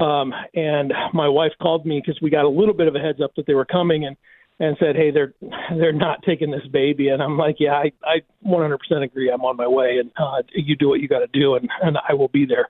Um, 0.00 0.32
and 0.54 0.92
my 1.12 1.28
wife 1.28 1.52
called 1.60 1.84
me 1.84 2.00
because 2.04 2.20
we 2.22 2.30
got 2.30 2.44
a 2.44 2.48
little 2.48 2.74
bit 2.74 2.88
of 2.88 2.94
a 2.94 2.98
heads 2.98 3.20
up 3.22 3.32
that 3.36 3.46
they 3.46 3.54
were 3.54 3.64
coming 3.64 4.06
and 4.06 4.16
and 4.60 4.76
said, 4.78 4.94
"Hey, 4.94 5.10
they're 5.10 5.34
they're 5.76 5.92
not 5.92 6.22
taking 6.22 6.50
this 6.50 6.66
baby." 6.72 7.08
And 7.08 7.22
I'm 7.22 7.36
like, 7.36 7.56
"Yeah, 7.58 7.72
I 7.72 7.90
I 8.04 8.20
100% 8.46 8.76
agree. 9.02 9.30
I'm 9.30 9.40
on 9.40 9.56
my 9.56 9.66
way, 9.66 9.98
and 9.98 10.10
uh, 10.16 10.42
you 10.54 10.76
do 10.76 10.88
what 10.88 11.00
you 11.00 11.08
got 11.08 11.20
to 11.20 11.28
do, 11.32 11.54
and 11.54 11.68
and 11.82 11.98
I 12.08 12.14
will 12.14 12.28
be 12.28 12.46
there." 12.46 12.68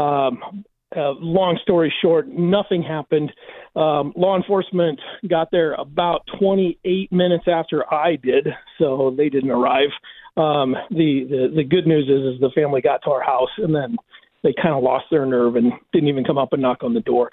Um, 0.00 0.64
uh, 0.94 1.12
long 1.20 1.58
story 1.62 1.92
short, 2.02 2.28
nothing 2.28 2.82
happened. 2.82 3.32
Um, 3.74 4.12
law 4.14 4.36
enforcement 4.36 5.00
got 5.28 5.48
there 5.50 5.72
about 5.72 6.20
28 6.38 7.10
minutes 7.10 7.44
after 7.46 7.92
I 7.92 8.16
did, 8.16 8.48
so 8.78 9.14
they 9.16 9.30
didn't 9.30 9.50
arrive. 9.50 9.88
Um, 10.36 10.74
the, 10.90 11.26
the 11.28 11.52
the 11.56 11.64
good 11.64 11.86
news 11.86 12.04
is, 12.04 12.34
is 12.34 12.40
the 12.40 12.50
family 12.54 12.80
got 12.80 13.02
to 13.04 13.10
our 13.10 13.22
house, 13.22 13.50
and 13.58 13.74
then 13.74 13.96
they 14.42 14.52
kind 14.60 14.74
of 14.74 14.82
lost 14.82 15.06
their 15.10 15.24
nerve 15.24 15.56
and 15.56 15.72
didn't 15.92 16.08
even 16.08 16.24
come 16.24 16.38
up 16.38 16.52
and 16.52 16.62
knock 16.62 16.82
on 16.82 16.94
the 16.94 17.00
door. 17.00 17.30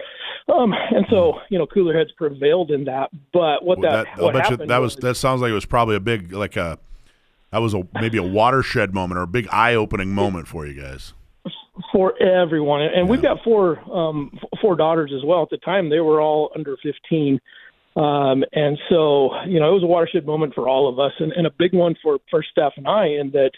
Um, 0.47 0.73
and 0.73 1.05
so, 1.09 1.39
you 1.49 1.57
know, 1.57 1.65
cooler 1.67 1.97
heads 1.97 2.11
prevailed 2.17 2.71
in 2.71 2.85
that. 2.85 3.09
But 3.33 3.63
what 3.63 3.79
Well, 3.79 3.91
that, 3.91 4.07
I'll 4.15 4.25
what 4.25 4.33
bet 4.33 4.45
you 4.45 4.51
happened 4.51 4.69
that 4.69 4.77
was 4.79 4.95
that 4.97 5.15
sounds 5.15 5.41
like 5.41 5.51
it 5.51 5.55
was 5.55 5.65
probably 5.65 5.95
a 5.95 5.99
big 5.99 6.31
like 6.31 6.55
a 6.55 6.77
that 7.51 7.59
was 7.59 7.73
a 7.73 7.87
maybe 7.95 8.17
a 8.17 8.23
watershed 8.23 8.93
moment 8.93 9.17
or 9.17 9.23
a 9.23 9.27
big 9.27 9.47
eye 9.51 9.75
opening 9.75 10.13
moment 10.13 10.47
for 10.47 10.67
you 10.67 10.79
guys. 10.79 11.13
for 11.91 12.21
everyone, 12.21 12.81
and 12.81 13.09
we've 13.09 13.21
got 13.21 13.43
four 13.43 13.79
um, 13.91 14.37
four 14.61 14.75
daughters 14.75 15.11
as 15.15 15.23
well. 15.23 15.43
At 15.43 15.49
the 15.49 15.57
time, 15.57 15.89
they 15.89 15.99
were 15.99 16.21
all 16.21 16.51
under 16.55 16.77
15. 16.83 17.39
Um, 17.95 18.43
and 18.53 18.77
so, 18.89 19.31
you 19.45 19.59
know, 19.59 19.71
it 19.71 19.73
was 19.73 19.83
a 19.83 19.87
watershed 19.87 20.25
moment 20.25 20.53
for 20.53 20.69
all 20.69 20.87
of 20.87 20.99
us, 20.99 21.11
and, 21.19 21.31
and 21.33 21.47
a 21.47 21.51
big 21.57 21.73
one 21.73 21.95
for 22.01 22.19
for 22.29 22.43
Steph 22.43 22.73
and 22.77 22.87
I. 22.87 23.07
In 23.07 23.31
that, 23.31 23.51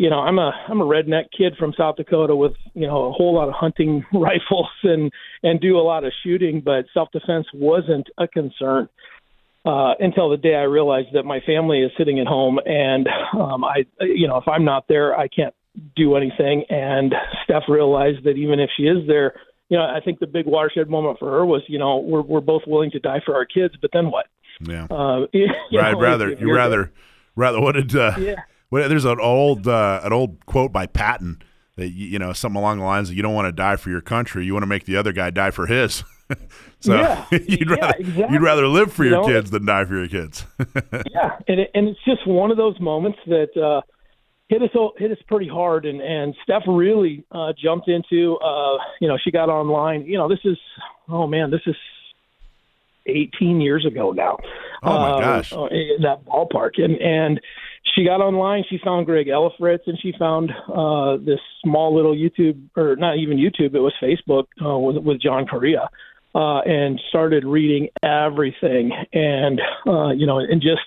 you 0.00 0.08
know, 0.08 0.20
I'm 0.20 0.38
a 0.38 0.50
I'm 0.66 0.80
a 0.80 0.86
redneck 0.86 1.26
kid 1.36 1.56
from 1.58 1.74
South 1.76 1.96
Dakota 1.96 2.34
with 2.34 2.54
you 2.72 2.86
know 2.86 3.10
a 3.10 3.12
whole 3.12 3.34
lot 3.34 3.48
of 3.48 3.54
hunting 3.54 4.02
rifles 4.14 4.70
and 4.82 5.12
and 5.42 5.60
do 5.60 5.76
a 5.76 5.84
lot 5.84 6.04
of 6.04 6.12
shooting, 6.24 6.62
but 6.64 6.86
self 6.94 7.10
defense 7.12 7.46
wasn't 7.52 8.08
a 8.16 8.26
concern. 8.26 8.88
uh, 9.66 9.92
until 10.00 10.30
the 10.30 10.38
day 10.38 10.54
I 10.54 10.62
realized 10.62 11.08
that 11.12 11.24
my 11.24 11.40
family 11.40 11.82
is 11.82 11.90
sitting 11.98 12.18
at 12.18 12.26
home, 12.26 12.58
and 12.64 13.06
um, 13.38 13.62
I, 13.62 13.84
you 14.00 14.26
know, 14.26 14.38
if 14.38 14.48
I'm 14.48 14.64
not 14.64 14.86
there, 14.88 15.14
I 15.14 15.28
can't 15.28 15.54
do 15.94 16.16
anything. 16.16 16.64
And 16.70 17.14
Steph 17.44 17.64
realized 17.68 18.24
that 18.24 18.36
even 18.38 18.58
if 18.58 18.70
she 18.76 18.84
is 18.84 19.06
there, 19.06 19.34
you 19.68 19.76
know, 19.76 19.84
I 19.84 20.00
think 20.02 20.18
the 20.18 20.26
big 20.26 20.46
watershed 20.46 20.88
moment 20.88 21.18
for 21.18 21.30
her 21.30 21.44
was, 21.44 21.62
you 21.68 21.78
know, 21.78 21.98
we're 21.98 22.22
we're 22.22 22.40
both 22.40 22.62
willing 22.66 22.90
to 22.92 23.00
die 23.00 23.20
for 23.26 23.34
our 23.34 23.44
kids, 23.44 23.74
but 23.82 23.90
then 23.92 24.10
what? 24.10 24.26
Yeah. 24.60 24.86
Uh, 24.90 25.26
you 25.34 25.46
right. 25.74 25.92
Know, 25.92 26.00
rather, 26.00 26.32
you 26.32 26.54
rather, 26.54 26.90
rather. 27.36 27.60
What 27.60 27.72
did? 27.72 27.94
Uh, 27.94 28.14
yeah. 28.18 28.36
What, 28.70 28.88
there's 28.88 29.04
an 29.04 29.20
old 29.20 29.68
uh, 29.68 30.00
an 30.02 30.12
old 30.12 30.46
quote 30.46 30.72
by 30.72 30.86
Patton 30.86 31.42
that 31.76 31.90
you 31.90 32.18
know 32.18 32.32
something 32.32 32.58
along 32.58 32.78
the 32.78 32.84
lines 32.84 33.10
of 33.10 33.16
you 33.16 33.22
don't 33.22 33.34
want 33.34 33.46
to 33.46 33.52
die 33.52 33.76
for 33.76 33.90
your 33.90 34.00
country, 34.00 34.44
you 34.44 34.52
want 34.52 34.62
to 34.62 34.68
make 34.68 34.84
the 34.84 34.96
other 34.96 35.12
guy 35.12 35.30
die 35.30 35.50
for 35.50 35.66
his. 35.66 36.04
so 36.80 36.94
yeah, 36.94 37.26
you'd 37.32 37.68
yeah, 37.68 37.74
rather 37.74 37.98
exactly. 37.98 38.34
you'd 38.34 38.42
rather 38.42 38.66
live 38.68 38.92
for 38.92 39.04
you 39.04 39.10
your 39.10 39.22
know, 39.22 39.26
kids 39.26 39.50
than 39.50 39.66
die 39.66 39.84
for 39.84 39.96
your 39.96 40.08
kids. 40.08 40.46
yeah, 40.58 41.36
and 41.48 41.60
it, 41.60 41.70
and 41.74 41.88
it's 41.88 42.00
just 42.04 42.26
one 42.26 42.50
of 42.50 42.56
those 42.56 42.78
moments 42.80 43.18
that 43.26 43.56
uh, 43.56 43.80
hit 44.48 44.62
us 44.62 44.70
hit 44.98 45.10
us 45.10 45.18
pretty 45.26 45.48
hard, 45.48 45.84
and 45.84 46.00
and 46.00 46.34
Steph 46.44 46.62
really 46.68 47.24
uh, 47.32 47.52
jumped 47.60 47.88
into. 47.88 48.36
Uh, 48.36 48.78
you 49.00 49.08
know, 49.08 49.18
she 49.22 49.32
got 49.32 49.48
online. 49.48 50.06
You 50.06 50.18
know, 50.18 50.28
this 50.28 50.40
is 50.44 50.58
oh 51.08 51.26
man, 51.26 51.50
this 51.50 51.62
is 51.66 51.76
18 53.06 53.60
years 53.60 53.84
ago 53.86 54.12
now. 54.12 54.38
Oh 54.82 54.98
my 54.98 55.10
uh, 55.10 55.20
gosh, 55.20 55.52
in 55.52 56.02
that 56.02 56.24
ballpark, 56.24 56.80
and 56.80 56.96
and 57.00 57.40
she 58.00 58.06
got 58.06 58.20
online. 58.20 58.64
She 58.68 58.78
found 58.82 59.06
Greg 59.06 59.26
Ellifritz, 59.26 59.86
and 59.86 59.98
she 60.00 60.12
found 60.18 60.50
uh, 60.72 61.16
this 61.18 61.40
small 61.62 61.94
little 61.94 62.14
YouTube, 62.14 62.58
or 62.76 62.96
not 62.96 63.18
even 63.18 63.36
YouTube. 63.36 63.74
It 63.74 63.80
was 63.80 63.92
Facebook 64.02 64.46
uh, 64.64 64.78
with 64.78 64.96
with 65.04 65.20
John 65.20 65.46
Correia, 65.46 65.88
uh, 66.34 66.60
and 66.60 67.00
started 67.10 67.44
reading 67.44 67.88
everything, 68.02 68.92
and 69.12 69.60
uh, 69.86 70.10
you 70.10 70.26
know, 70.26 70.38
and 70.38 70.62
just 70.62 70.80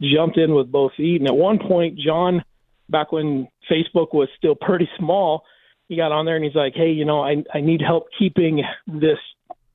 jumped 0.00 0.36
in 0.36 0.54
with 0.54 0.70
both 0.70 0.92
feet. 0.96 1.20
And 1.20 1.28
at 1.28 1.36
one 1.36 1.58
point, 1.58 1.98
John, 1.98 2.44
back 2.90 3.12
when 3.12 3.48
Facebook 3.70 4.12
was 4.12 4.28
still 4.36 4.54
pretty 4.54 4.88
small, 4.98 5.44
he 5.88 5.96
got 5.96 6.12
on 6.12 6.26
there 6.26 6.36
and 6.36 6.44
he's 6.44 6.54
like, 6.54 6.74
"Hey, 6.74 6.90
you 6.90 7.06
know, 7.06 7.22
I 7.22 7.44
I 7.54 7.60
need 7.60 7.80
help 7.80 8.08
keeping 8.18 8.62
this 8.86 9.18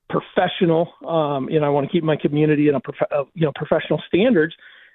professional. 0.10 0.94
Um, 1.08 1.50
you 1.50 1.60
know, 1.60 1.66
I 1.66 1.70
want 1.70 1.88
to 1.88 1.92
keep 1.92 2.04
my 2.04 2.18
community 2.18 2.68
in 2.68 2.76
a 2.76 2.80
prof- 2.80 3.10
uh, 3.12 3.24
you 3.34 3.46
know 3.46 3.52
professional 3.56 4.02
standards." 4.08 4.54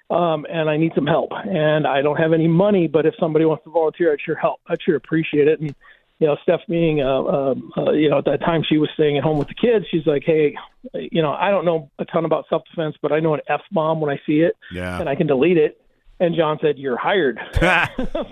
Um, 0.09 0.45
and 0.49 0.69
I 0.69 0.77
need 0.77 0.91
some 0.95 1.05
help. 1.05 1.31
And 1.33 1.85
I 1.85 2.01
don't 2.01 2.17
have 2.17 2.33
any 2.33 2.47
money, 2.47 2.87
but 2.87 3.05
if 3.05 3.13
somebody 3.19 3.45
wants 3.45 3.63
to 3.65 3.69
volunteer, 3.69 4.11
I'd 4.13 4.21
sure 4.21 4.35
help. 4.35 4.59
I'd 4.67 4.81
sure 4.81 4.95
appreciate 4.95 5.47
it. 5.47 5.59
And 5.59 5.75
you 6.19 6.27
know, 6.27 6.35
Steph 6.43 6.59
being, 6.67 7.01
uh, 7.01 7.21
uh, 7.23 7.55
uh, 7.77 7.91
you 7.91 8.09
know, 8.09 8.17
at 8.17 8.25
that 8.25 8.41
time 8.41 8.61
she 8.67 8.77
was 8.77 8.89
staying 8.93 9.17
at 9.17 9.23
home 9.23 9.37
with 9.37 9.47
the 9.47 9.53
kids. 9.53 9.85
She's 9.89 10.05
like, 10.05 10.23
hey, 10.25 10.53
you 10.93 11.21
know, 11.21 11.31
I 11.31 11.49
don't 11.49 11.63
know 11.63 11.89
a 11.97 12.05
ton 12.05 12.25
about 12.25 12.45
self 12.49 12.63
defense, 12.69 12.95
but 13.01 13.13
I 13.13 13.21
know 13.21 13.33
an 13.35 13.41
f 13.47 13.61
bomb 13.71 14.01
when 14.01 14.11
I 14.11 14.19
see 14.25 14.41
it, 14.41 14.55
yeah. 14.71 14.99
and 14.99 15.07
I 15.07 15.15
can 15.15 15.27
delete 15.27 15.57
it. 15.57 15.81
And 16.21 16.35
John 16.35 16.57
said, 16.61 16.77
"You're 16.77 16.97
hired 16.97 17.39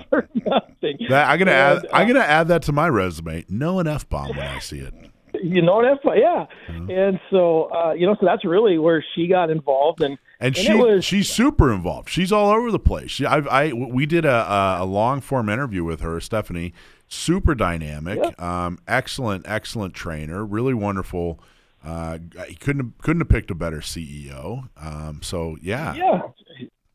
for 0.10 0.28
nothing." 0.36 0.98
That, 1.08 1.30
I'm 1.30 1.40
gonna 1.40 1.52
and, 1.52 1.86
add. 1.86 1.88
I'm 1.94 2.08
gonna 2.08 2.20
add 2.20 2.50
that 2.50 2.64
to 2.64 2.74
my 2.74 2.90
resume. 2.90 3.46
No 3.48 3.80
an 3.80 3.88
f 3.88 4.10
bomb 4.10 4.36
when 4.36 4.46
I 4.46 4.60
see 4.60 4.80
it. 4.80 4.94
You 5.40 5.62
know 5.62 5.82
an 5.82 5.86
f 5.86 6.00
bomb, 6.04 6.18
yeah. 6.18 6.48
Mm-hmm. 6.68 6.90
And 6.90 7.20
so, 7.30 7.66
uh, 7.72 7.94
you 7.94 8.08
know, 8.08 8.16
so 8.20 8.26
that's 8.26 8.44
really 8.44 8.80
where 8.80 9.06
she 9.14 9.28
got 9.28 9.52
involved, 9.52 10.02
and 10.02 10.18
and, 10.40 10.56
and 10.56 10.66
she 10.66 10.74
was, 10.74 11.06
she's 11.06 11.30
super 11.30 11.74
involved. 11.74 12.10
She's 12.10 12.32
all 12.32 12.52
over 12.52 12.72
the 12.72 12.80
place. 12.80 13.12
She, 13.12 13.26
I, 13.26 13.38
I 13.38 13.74
we 13.74 14.06
did 14.06 14.26
a, 14.26 14.78
a 14.80 14.86
long 14.86 15.22
form 15.22 15.50
interview 15.50 15.84
with 15.84 16.02
her, 16.02 16.20
Stephanie. 16.20 16.74
Super 17.10 17.56
dynamic, 17.56 18.20
yeah. 18.22 18.66
um, 18.66 18.80
excellent, 18.86 19.48
excellent 19.48 19.94
trainer, 19.94 20.46
really 20.46 20.74
wonderful. 20.74 21.40
Uh, 21.84 22.18
couldn't 22.60 22.84
have, 22.84 22.98
couldn't 23.02 23.22
have 23.22 23.30
picked 23.30 23.50
a 23.50 23.56
better 23.56 23.80
CEO. 23.80 24.68
Um, 24.76 25.22
so 25.24 25.58
yeah, 25.62 25.94
yeah, 25.96 26.22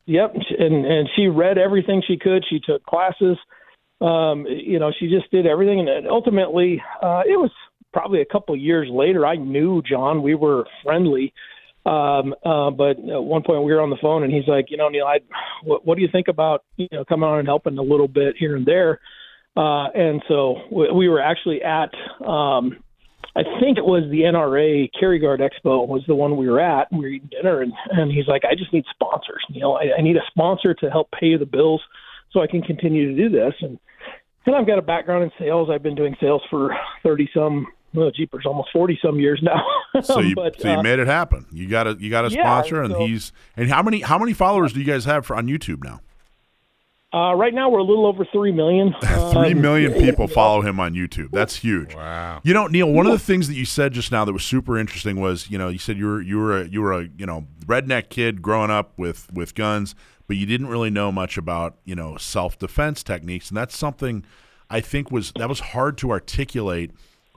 yep. 0.05 0.35
And 0.59 0.85
and 0.85 1.09
she 1.15 1.27
read 1.27 1.57
everything 1.57 2.03
she 2.07 2.17
could. 2.17 2.45
She 2.47 2.59
took 2.59 2.85
classes. 2.85 3.37
Um, 4.01 4.45
you 4.45 4.77
know, 4.77 4.91
she 4.97 5.09
just 5.09 5.31
did 5.31 5.47
everything, 5.47 5.79
and 5.79 6.07
ultimately, 6.07 6.81
uh, 7.01 7.23
it 7.25 7.39
was 7.39 7.51
probably 7.91 8.21
a 8.21 8.25
couple 8.25 8.55
years 8.55 8.89
later. 8.91 9.25
I 9.25 9.35
knew 9.35 9.81
John. 9.81 10.21
We 10.21 10.35
were 10.35 10.65
friendly 10.83 11.33
um, 11.85 12.33
uh, 12.45 12.71
but 12.71 12.97
at 12.97 13.23
one 13.23 13.43
point 13.43 13.63
we 13.63 13.73
were 13.73 13.81
on 13.81 13.89
the 13.89 13.97
phone 14.01 14.23
and 14.23 14.33
he's 14.33 14.47
like, 14.47 14.67
you 14.69 14.77
know, 14.77 14.89
Neil, 14.89 15.05
I, 15.05 15.19
what, 15.63 15.85
what 15.85 15.95
do 15.95 16.01
you 16.01 16.09
think 16.11 16.27
about, 16.27 16.63
you 16.77 16.87
know, 16.91 17.03
coming 17.03 17.27
on 17.27 17.39
and 17.39 17.47
helping 17.47 17.77
a 17.77 17.83
little 17.83 18.07
bit 18.07 18.35
here 18.37 18.55
and 18.55 18.65
there? 18.65 18.99
Uh, 19.55 19.89
and 19.93 20.23
so 20.27 20.55
we, 20.71 20.91
we 20.91 21.09
were 21.09 21.21
actually 21.21 21.61
at, 21.61 21.91
um, 22.25 22.77
I 23.35 23.41
think 23.59 23.77
it 23.77 23.85
was 23.85 24.03
the 24.11 24.21
NRA 24.21 24.89
Carry 24.97 25.19
Guard 25.19 25.39
Expo 25.39 25.87
was 25.87 26.03
the 26.07 26.15
one 26.15 26.37
we 26.37 26.47
were 26.47 26.59
at. 26.59 26.91
We 26.91 26.99
were 26.99 27.07
eating 27.07 27.29
dinner, 27.31 27.61
and, 27.61 27.73
and 27.89 28.11
he's 28.11 28.27
like, 28.27 28.43
"I 28.45 28.53
just 28.53 28.71
need 28.71 28.83
sponsors. 28.91 29.43
Know, 29.49 29.73
I, 29.73 29.97
I 29.97 30.01
need 30.01 30.17
a 30.17 30.25
sponsor 30.27 30.75
to 30.75 30.89
help 30.91 31.09
pay 31.19 31.35
the 31.35 31.47
bills 31.47 31.81
so 32.31 32.41
I 32.41 32.47
can 32.47 32.61
continue 32.61 33.09
to 33.09 33.17
do 33.17 33.29
this." 33.29 33.53
And 33.61 33.79
and 34.45 34.55
I've 34.55 34.67
got 34.67 34.77
a 34.77 34.83
background 34.83 35.23
in 35.23 35.31
sales. 35.39 35.69
I've 35.71 35.81
been 35.81 35.95
doing 35.95 36.15
sales 36.21 36.43
for 36.51 36.75
thirty 37.01 37.27
some 37.33 37.65
well, 37.93 38.11
jeepers, 38.11 38.45
almost 38.45 38.69
forty 38.71 38.97
some 39.01 39.19
years 39.19 39.41
now. 39.41 39.63
so 40.01 40.19
you 40.19 40.35
but, 40.35 40.59
so 40.59 40.71
you 40.71 40.77
uh, 40.77 40.83
made 40.83 40.99
it 40.99 41.07
happen. 41.07 41.45
You 41.51 41.67
got 41.67 41.87
a 41.87 41.95
you 41.99 42.09
got 42.09 42.25
a 42.25 42.31
sponsor, 42.31 42.77
yeah, 42.77 42.85
and 42.85 42.93
so, 42.93 43.05
he's 43.05 43.31
and 43.55 43.69
how 43.69 43.83
many 43.83 44.01
how 44.01 44.17
many 44.17 44.33
followers 44.33 44.73
do 44.73 44.79
you 44.79 44.85
guys 44.85 45.05
have 45.05 45.25
for 45.25 45.35
on 45.35 45.47
YouTube 45.47 45.83
now? 45.83 46.01
Uh, 47.13 47.35
right 47.35 47.53
now, 47.53 47.69
we're 47.69 47.77
a 47.77 47.83
little 47.83 48.07
over 48.07 48.25
three 48.25 48.51
million. 48.51 48.95
three 49.01 49.51
um, 49.51 49.61
million 49.61 49.93
people 50.01 50.27
follow 50.27 50.61
him 50.61 50.79
on 50.79 50.95
YouTube. 50.95 51.29
That's 51.31 51.55
huge. 51.55 51.93
Wow. 51.93 52.41
You 52.43 52.55
know, 52.55 52.65
Neil, 52.65 52.91
one 52.91 53.05
of 53.05 53.11
the 53.11 53.19
things 53.19 53.47
that 53.47 53.53
you 53.53 53.65
said 53.65 53.93
just 53.93 54.11
now 54.11 54.25
that 54.25 54.33
was 54.33 54.43
super 54.43 54.79
interesting 54.79 55.21
was, 55.21 55.47
you 55.51 55.59
know, 55.59 55.69
you 55.69 55.77
said 55.77 55.95
you 55.97 56.07
were 56.07 56.21
you 56.21 56.39
were 56.39 56.61
a, 56.61 56.67
you 56.67 56.81
were 56.81 56.93
a 56.93 57.07
you 57.15 57.27
know 57.27 57.45
redneck 57.67 58.09
kid 58.09 58.41
growing 58.41 58.71
up 58.71 58.97
with 58.97 59.31
with 59.31 59.53
guns, 59.53 59.93
but 60.27 60.37
you 60.37 60.47
didn't 60.47 60.67
really 60.67 60.89
know 60.89 61.11
much 61.11 61.37
about 61.37 61.77
you 61.85 61.93
know 61.93 62.17
self 62.17 62.57
defense 62.57 63.03
techniques, 63.03 63.49
and 63.49 63.57
that's 63.57 63.77
something 63.77 64.25
I 64.71 64.81
think 64.81 65.11
was 65.11 65.33
that 65.37 65.47
was 65.47 65.59
hard 65.59 65.99
to 65.99 66.09
articulate 66.09 66.91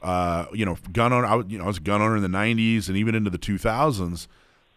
uh, 0.07 0.47
you 0.53 0.65
know, 0.65 0.79
gun 0.93 1.13
owner. 1.13 1.27
I, 1.27 1.43
you 1.49 1.59
know, 1.59 1.65
I 1.65 1.67
was 1.67 1.79
a 1.79 1.81
gun 1.81 2.01
owner 2.01 2.17
in 2.17 2.23
the 2.23 2.29
'90s 2.29 2.87
and 2.87 2.97
even 2.97 3.17
into 3.17 3.29
the 3.29 3.39
2000s. 3.39 4.29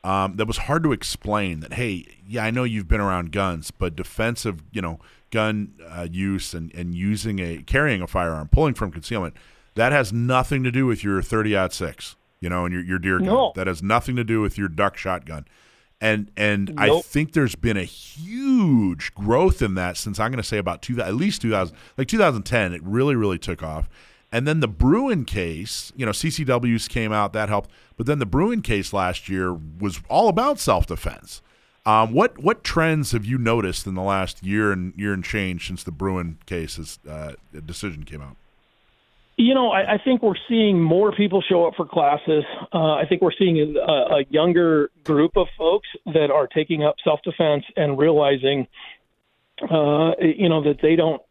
Um, 0.04 0.38
that 0.38 0.48
was 0.48 0.58
hard 0.58 0.82
to 0.84 0.92
explain. 0.92 1.60
That 1.60 1.74
hey, 1.74 2.08
yeah, 2.28 2.44
I 2.44 2.50
know 2.50 2.64
you've 2.64 2.88
been 2.88 3.00
around 3.00 3.32
guns, 3.32 3.70
but 3.70 3.96
defensive, 3.96 4.64
you 4.72 4.82
know, 4.82 5.00
gun 5.30 5.74
uh, 5.88 6.08
use 6.10 6.56
and 6.56 6.74
and 6.74 6.96
using 6.96 7.38
a 7.38 7.62
carrying 7.62 8.02
a 8.02 8.08
firearm, 8.08 8.48
pulling 8.48 8.74
from 8.74 8.92
concealment, 8.92 9.36
that 9.76 9.92
has 9.92 10.12
nothing 10.12 10.64
to 10.64 10.72
do 10.72 10.88
with 10.88 11.04
your 11.04 11.22
30 11.22 11.70
six, 11.70 12.16
you 12.40 12.50
know, 12.50 12.66
and 12.66 12.74
your 12.74 12.84
your 12.84 12.98
deer 12.98 13.20
gun. 13.20 13.28
No. 13.28 13.54
That 13.56 13.68
has 13.68 13.84
nothing 13.84 14.16
to 14.16 14.24
do 14.24 14.42
with 14.42 14.58
your 14.58 14.68
duck 14.68 14.98
shotgun. 14.98 15.46
And 16.02 16.32
and 16.38 16.74
nope. 16.74 16.80
I 16.80 17.02
think 17.02 17.34
there's 17.34 17.56
been 17.56 17.78
a 17.78 17.84
huge 17.84 19.14
growth 19.14 19.62
in 19.62 19.76
that 19.76 19.96
since 19.96 20.20
I'm 20.20 20.32
going 20.32 20.42
to 20.42 20.48
say 20.48 20.58
about 20.58 20.82
two 20.82 21.00
at 21.02 21.14
least 21.14 21.42
2000 21.42 21.76
like 21.98 22.08
2010 22.08 22.74
it 22.74 22.82
really 22.84 23.18
really 23.18 23.38
took 23.38 23.62
off 23.62 23.90
and 24.32 24.48
then 24.48 24.60
the 24.60 24.68
Bruen 24.68 25.26
case, 25.26 25.92
you 25.96 26.06
know, 26.06 26.12
CCWs 26.12 26.88
came 26.88 27.12
out, 27.12 27.34
that 27.34 27.50
helped. 27.50 27.70
But 27.98 28.06
then 28.06 28.20
the 28.20 28.26
Bruen 28.26 28.62
case 28.62 28.94
last 28.94 29.28
year 29.28 29.54
was 29.54 30.00
all 30.08 30.30
about 30.30 30.60
self 30.60 30.86
defense. 30.86 31.42
Um, 31.86 32.14
what 32.14 32.38
what 32.38 32.64
trends 32.64 33.14
have 33.14 33.26
you 33.26 33.38
noticed 33.38 33.88
in 33.88 33.96
the 33.96 34.02
last 34.02 34.44
year 34.44 34.72
and 34.72 34.94
year 34.96 35.14
and 35.14 35.24
change 35.24 35.68
since 35.68 35.84
the 35.84 35.92
Bruen 35.92 36.38
case 36.46 37.00
uh, 37.10 37.34
decision 37.66 38.04
came 38.04 38.22
out? 38.22 38.36
You 39.38 39.56
know, 39.56 39.70
I, 39.72 39.94
I 39.94 39.98
think 40.04 40.22
we're 40.22 40.34
seeing 40.50 40.82
more 40.82 41.14
people 41.14 41.42
show 41.42 41.66
up 41.66 41.76
for 41.76 41.86
classes. 41.86 42.44
Uh, 42.74 42.96
I 42.96 43.06
think 43.08 43.22
we're 43.22 43.32
seeing 43.32 43.78
a, 43.78 43.90
a 43.90 44.26
younger 44.30 44.92
group 45.06 45.38
of 45.38 45.48
folks 45.58 45.88
that 46.06 46.30
are 46.30 46.46
taking 46.46 46.84
up 46.84 46.98
self 47.04 47.22
defense 47.24 47.64
and 47.78 47.98
realizing, 47.98 48.68
uh, 49.62 50.12
you 50.20 50.50
know, 50.50 50.62
that 50.64 50.80
they 50.82 50.98
don't 50.98 51.22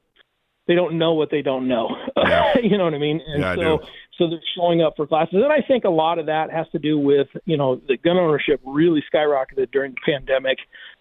they 0.68 0.74
don't 0.74 0.98
know 0.98 1.14
what 1.14 1.30
they 1.30 1.42
don't 1.42 1.66
know. 1.66 1.88
Yeah. 2.28 2.58
you 2.62 2.76
know 2.76 2.84
what 2.84 2.92
I 2.92 2.98
mean? 2.98 3.22
And 3.26 3.40
yeah, 3.42 3.54
so 3.54 3.78
I 3.78 3.86
so 4.18 4.28
they're 4.28 4.40
showing 4.54 4.82
up 4.82 4.94
for 4.96 5.06
classes. 5.06 5.36
And 5.36 5.50
I 5.50 5.62
think 5.66 5.84
a 5.84 5.90
lot 5.90 6.18
of 6.18 6.26
that 6.26 6.50
has 6.50 6.66
to 6.72 6.78
do 6.78 6.98
with, 6.98 7.28
you 7.46 7.56
know, 7.56 7.80
the 7.88 7.96
gun 7.96 8.18
ownership 8.18 8.60
really 8.66 9.02
skyrocketed 9.12 9.70
during 9.70 9.92
the 9.92 10.00
pandemic. 10.04 10.58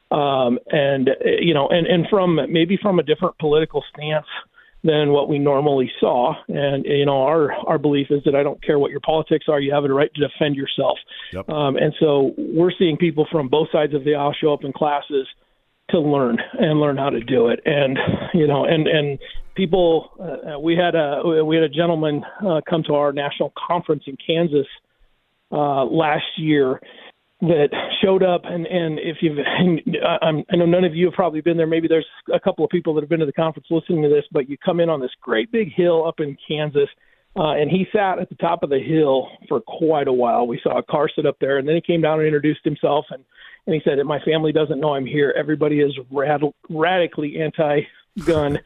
Um, 0.10 0.58
and 0.68 1.10
you 1.42 1.54
know, 1.54 1.68
and, 1.68 1.86
and 1.86 2.08
from 2.10 2.40
maybe 2.50 2.78
from 2.82 3.00
a 3.00 3.04
different 3.04 3.38
political 3.40 3.84
stance 3.94 4.28
than 4.84 5.10
what 5.10 5.28
we 5.28 5.38
normally 5.38 5.92
saw. 6.00 6.34
And 6.48 6.86
you 6.86 7.06
know, 7.06 7.24
our 7.24 7.52
our 7.68 7.78
belief 7.78 8.08
is 8.10 8.24
that 8.24 8.36
I 8.36 8.44
don't 8.44 8.64
care 8.64 8.80
what 8.80 8.92
your 8.92 9.02
politics 9.02 9.48
are, 9.50 9.60
you 9.60 9.74
have 9.74 9.84
a 9.84 9.94
right 9.94 10.14
to 10.14 10.28
defend 10.28 10.56
yourself. 10.56 10.98
Yep. 11.34 11.50
Um, 11.50 11.76
and 11.76 11.94
so 12.00 12.34
we're 12.38 12.72
seeing 12.78 12.96
people 12.96 13.28
from 13.30 13.50
both 13.50 13.68
sides 13.72 13.94
of 13.94 14.06
the 14.06 14.16
aisle 14.16 14.34
show 14.40 14.54
up 14.54 14.64
in 14.64 14.72
classes 14.72 15.28
to 15.90 16.00
learn 16.00 16.38
and 16.60 16.80
learn 16.80 16.98
how 16.98 17.10
to 17.10 17.20
do 17.20 17.48
it. 17.48 17.60
And 17.66 17.98
you 18.34 18.48
know, 18.48 18.66
and 18.66 18.88
and 18.88 19.20
people, 19.58 20.12
uh, 20.22 20.60
we 20.60 20.76
had 20.76 20.96
a 20.96 21.22
we 21.44 21.56
had 21.56 21.64
a 21.64 21.70
gentleman 21.70 22.24
uh, 22.46 22.62
come 22.70 22.84
to 22.84 22.94
our 22.94 23.12
national 23.12 23.52
conference 23.68 24.04
in 24.08 24.16
Kansas 24.26 24.68
uh, 25.52 25.84
last 25.84 26.26
year 26.38 26.80
that 27.42 27.70
showed 28.02 28.24
up 28.24 28.42
and 28.46 28.66
and 28.66 28.98
if 29.00 29.18
you've 29.22 29.38
I'm, 30.22 30.44
I 30.52 30.56
know 30.56 30.66
none 30.66 30.84
of 30.84 30.96
you 30.96 31.06
have 31.06 31.14
probably 31.14 31.42
been 31.42 31.56
there 31.56 31.68
maybe 31.68 31.88
there's 31.88 32.08
a 32.34 32.40
couple 32.40 32.66
of 32.66 32.72
people 32.72 32.96
that 32.96 33.02
have 33.02 33.10
been 33.10 33.20
to 33.20 33.28
the 33.28 33.34
conference 33.34 33.68
listening 33.70 34.02
to 34.02 34.10
this 34.10 34.24
but 34.32 34.50
you 34.50 34.58
come 34.58 34.80
in 34.80 34.90
on 34.90 35.00
this 35.00 35.12
great 35.22 35.52
big 35.52 35.72
hill 35.72 36.08
up 36.08 36.20
in 36.20 36.36
Kansas 36.48 36.90
uh, 37.36 37.52
and 37.52 37.70
he 37.70 37.86
sat 37.94 38.18
at 38.18 38.30
the 38.30 38.36
top 38.36 38.64
of 38.64 38.72
the 38.72 38.80
hill 38.80 39.28
for 39.48 39.62
quite 39.62 40.08
a 40.08 40.14
while 40.14 40.48
we 40.48 40.60
saw 40.64 40.80
a 40.80 40.84
car 40.84 41.08
sit 41.16 41.28
up 41.28 41.38
there 41.40 41.60
and 41.60 41.68
then 41.68 41.76
he 41.76 41.82
came 41.82 42.02
down 42.02 42.18
and 42.18 42.26
introduced 42.26 42.62
himself 42.64 43.06
and 43.12 43.24
and 43.68 43.76
he 43.76 43.82
said, 43.84 44.04
"My 44.06 44.20
family 44.22 44.52
doesn't 44.52 44.80
know 44.80 44.96
I'm 44.96 45.06
here. 45.06 45.34
Everybody 45.38 45.82
is 45.82 45.94
rad- 46.10 46.42
radically 46.70 47.40
anti-gun." 47.40 48.60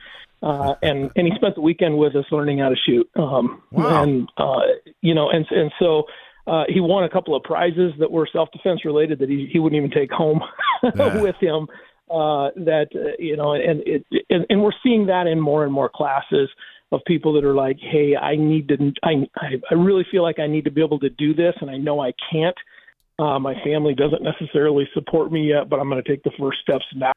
Uh, 0.44 0.74
and 0.82 1.12
and 1.16 1.28
he 1.28 1.34
spent 1.36 1.56
the 1.56 1.62
weekend 1.62 1.98
with 1.98 2.16
us 2.16 2.26
learning 2.32 2.60
how 2.60 2.70
to 2.70 2.76
shoot. 2.88 3.08
Um, 3.16 3.62
Wow. 3.72 4.04
And 4.04 4.30
uh, 4.38 4.62
you 5.02 5.14
know, 5.14 5.30
and 5.30 5.46
and 5.52 5.72
so 5.80 6.04
uh, 6.48 6.64
he 6.68 6.80
won 6.80 7.04
a 7.04 7.10
couple 7.10 7.36
of 7.36 7.44
prizes 7.44 7.94
that 8.00 8.12
were 8.12 8.28
self 8.32 8.50
defense 8.52 8.84
related 8.84 9.20
that 9.20 9.30
he 9.30 9.48
he 9.52 9.60
wouldn't 9.60 9.78
even 9.78 9.92
take 9.92 10.12
home 10.12 10.42
Yeah. 10.84 11.22
with 11.22 11.36
him. 11.40 11.68
Uh, 12.10 12.50
that 12.58 12.88
uh, 12.96 13.12
you 13.20 13.38
know, 13.38 13.54
and 13.54 13.82
it 13.86 14.06
and, 14.30 14.46
and 14.50 14.62
we're 14.64 14.74
seeing 14.84 15.06
that 15.06 15.28
in 15.28 15.40
more 15.40 15.64
and 15.64 15.72
more 15.72 15.90
classes 15.94 16.50
of 16.92 17.00
people 17.06 17.32
that 17.34 17.46
are 17.46 17.54
like, 17.54 17.78
hey, 17.80 18.18
I 18.18 18.36
need 18.36 18.68
to, 18.70 18.92
I 19.04 19.28
I 19.70 19.76
really 19.76 20.06
feel 20.12 20.24
like 20.24 20.40
I 20.40 20.48
need 20.48 20.66
to 20.66 20.72
be 20.72 20.84
able 20.84 21.00
to 21.00 21.10
do 21.10 21.34
this, 21.34 21.54
and 21.62 21.70
I 21.70 21.78
know 21.78 22.02
I 22.02 22.12
can't. 22.32 22.58
Uh, 23.20 23.38
my 23.40 23.54
family 23.64 23.94
doesn't 23.94 24.24
necessarily 24.24 24.90
support 24.94 25.32
me 25.32 25.50
yet, 25.50 25.70
but 25.70 25.80
I'm 25.80 25.88
going 25.88 26.04
to 26.04 26.10
take 26.10 26.24
the 26.24 26.32
first 26.40 26.60
steps 26.64 26.84
now. 26.96 27.14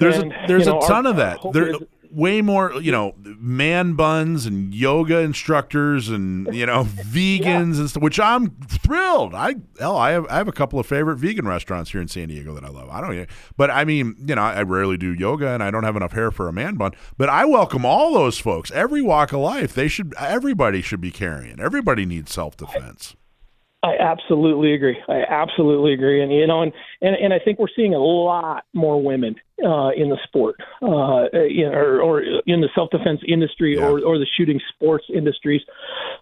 There's 0.00 0.16
And, 0.18 0.32
a 0.32 0.44
there's 0.46 0.66
you 0.66 0.72
know, 0.72 0.78
a 0.78 0.86
ton 0.86 1.04
our- 1.06 1.10
of 1.10 1.16
that. 1.16 1.38
hope 1.38 1.52
There 1.52 1.68
is- 1.68 1.82
way 2.10 2.42
more, 2.42 2.80
you 2.80 2.92
know, 2.92 3.14
man 3.18 3.94
buns 3.94 4.46
and 4.46 4.74
yoga 4.74 5.18
instructors 5.18 6.08
and 6.08 6.54
you 6.54 6.66
know 6.66 6.84
vegans 6.84 7.78
and 7.78 7.90
stuff. 7.90 8.02
Which 8.02 8.20
I'm 8.20 8.50
thrilled. 8.68 9.34
I 9.34 9.56
hell, 9.78 9.96
I 9.96 10.12
have 10.12 10.26
I 10.28 10.36
have 10.36 10.48
a 10.48 10.52
couple 10.52 10.78
of 10.78 10.86
favorite 10.86 11.16
vegan 11.16 11.46
restaurants 11.46 11.90
here 11.90 12.00
in 12.00 12.08
San 12.08 12.28
Diego 12.28 12.54
that 12.54 12.64
I 12.64 12.68
love. 12.68 12.88
I 12.90 13.00
don't, 13.00 13.28
but 13.56 13.70
I 13.70 13.84
mean, 13.84 14.16
you 14.26 14.34
know, 14.34 14.42
I 14.42 14.62
rarely 14.62 14.96
do 14.96 15.12
yoga 15.14 15.48
and 15.48 15.62
I 15.62 15.70
don't 15.70 15.84
have 15.84 15.96
enough 15.96 16.12
hair 16.12 16.30
for 16.30 16.48
a 16.48 16.52
man 16.52 16.76
bun. 16.76 16.92
But 17.16 17.28
I 17.28 17.44
welcome 17.44 17.84
all 17.84 18.14
those 18.14 18.38
folks, 18.38 18.70
every 18.70 19.02
walk 19.02 19.32
of 19.32 19.40
life. 19.40 19.74
They 19.74 19.88
should, 19.88 20.14
everybody 20.18 20.82
should 20.82 21.00
be 21.00 21.10
carrying. 21.10 21.60
Everybody 21.60 22.04
needs 22.04 22.32
self 22.32 22.56
defense. 22.56 23.16
I 23.84 23.96
absolutely 24.00 24.72
agree. 24.72 24.96
I 25.08 25.22
absolutely 25.28 25.92
agree, 25.92 26.22
and 26.22 26.32
you 26.32 26.46
know, 26.46 26.62
and 26.62 26.72
and, 27.02 27.14
and 27.16 27.34
I 27.34 27.38
think 27.38 27.58
we're 27.58 27.66
seeing 27.76 27.94
a 27.94 27.98
lot 27.98 28.64
more 28.72 29.02
women 29.02 29.36
uh, 29.62 29.90
in 29.90 30.08
the 30.08 30.18
sport, 30.24 30.56
uh, 30.82 31.28
you 31.46 31.66
know, 31.66 31.72
or, 31.72 32.00
or 32.00 32.22
in 32.22 32.60
the 32.62 32.68
self 32.74 32.90
defense 32.90 33.20
industry, 33.28 33.76
Yeah. 33.76 33.84
or 33.86 34.00
or 34.00 34.18
the 34.18 34.26
shooting 34.36 34.60
sports 34.74 35.04
industries, 35.14 35.60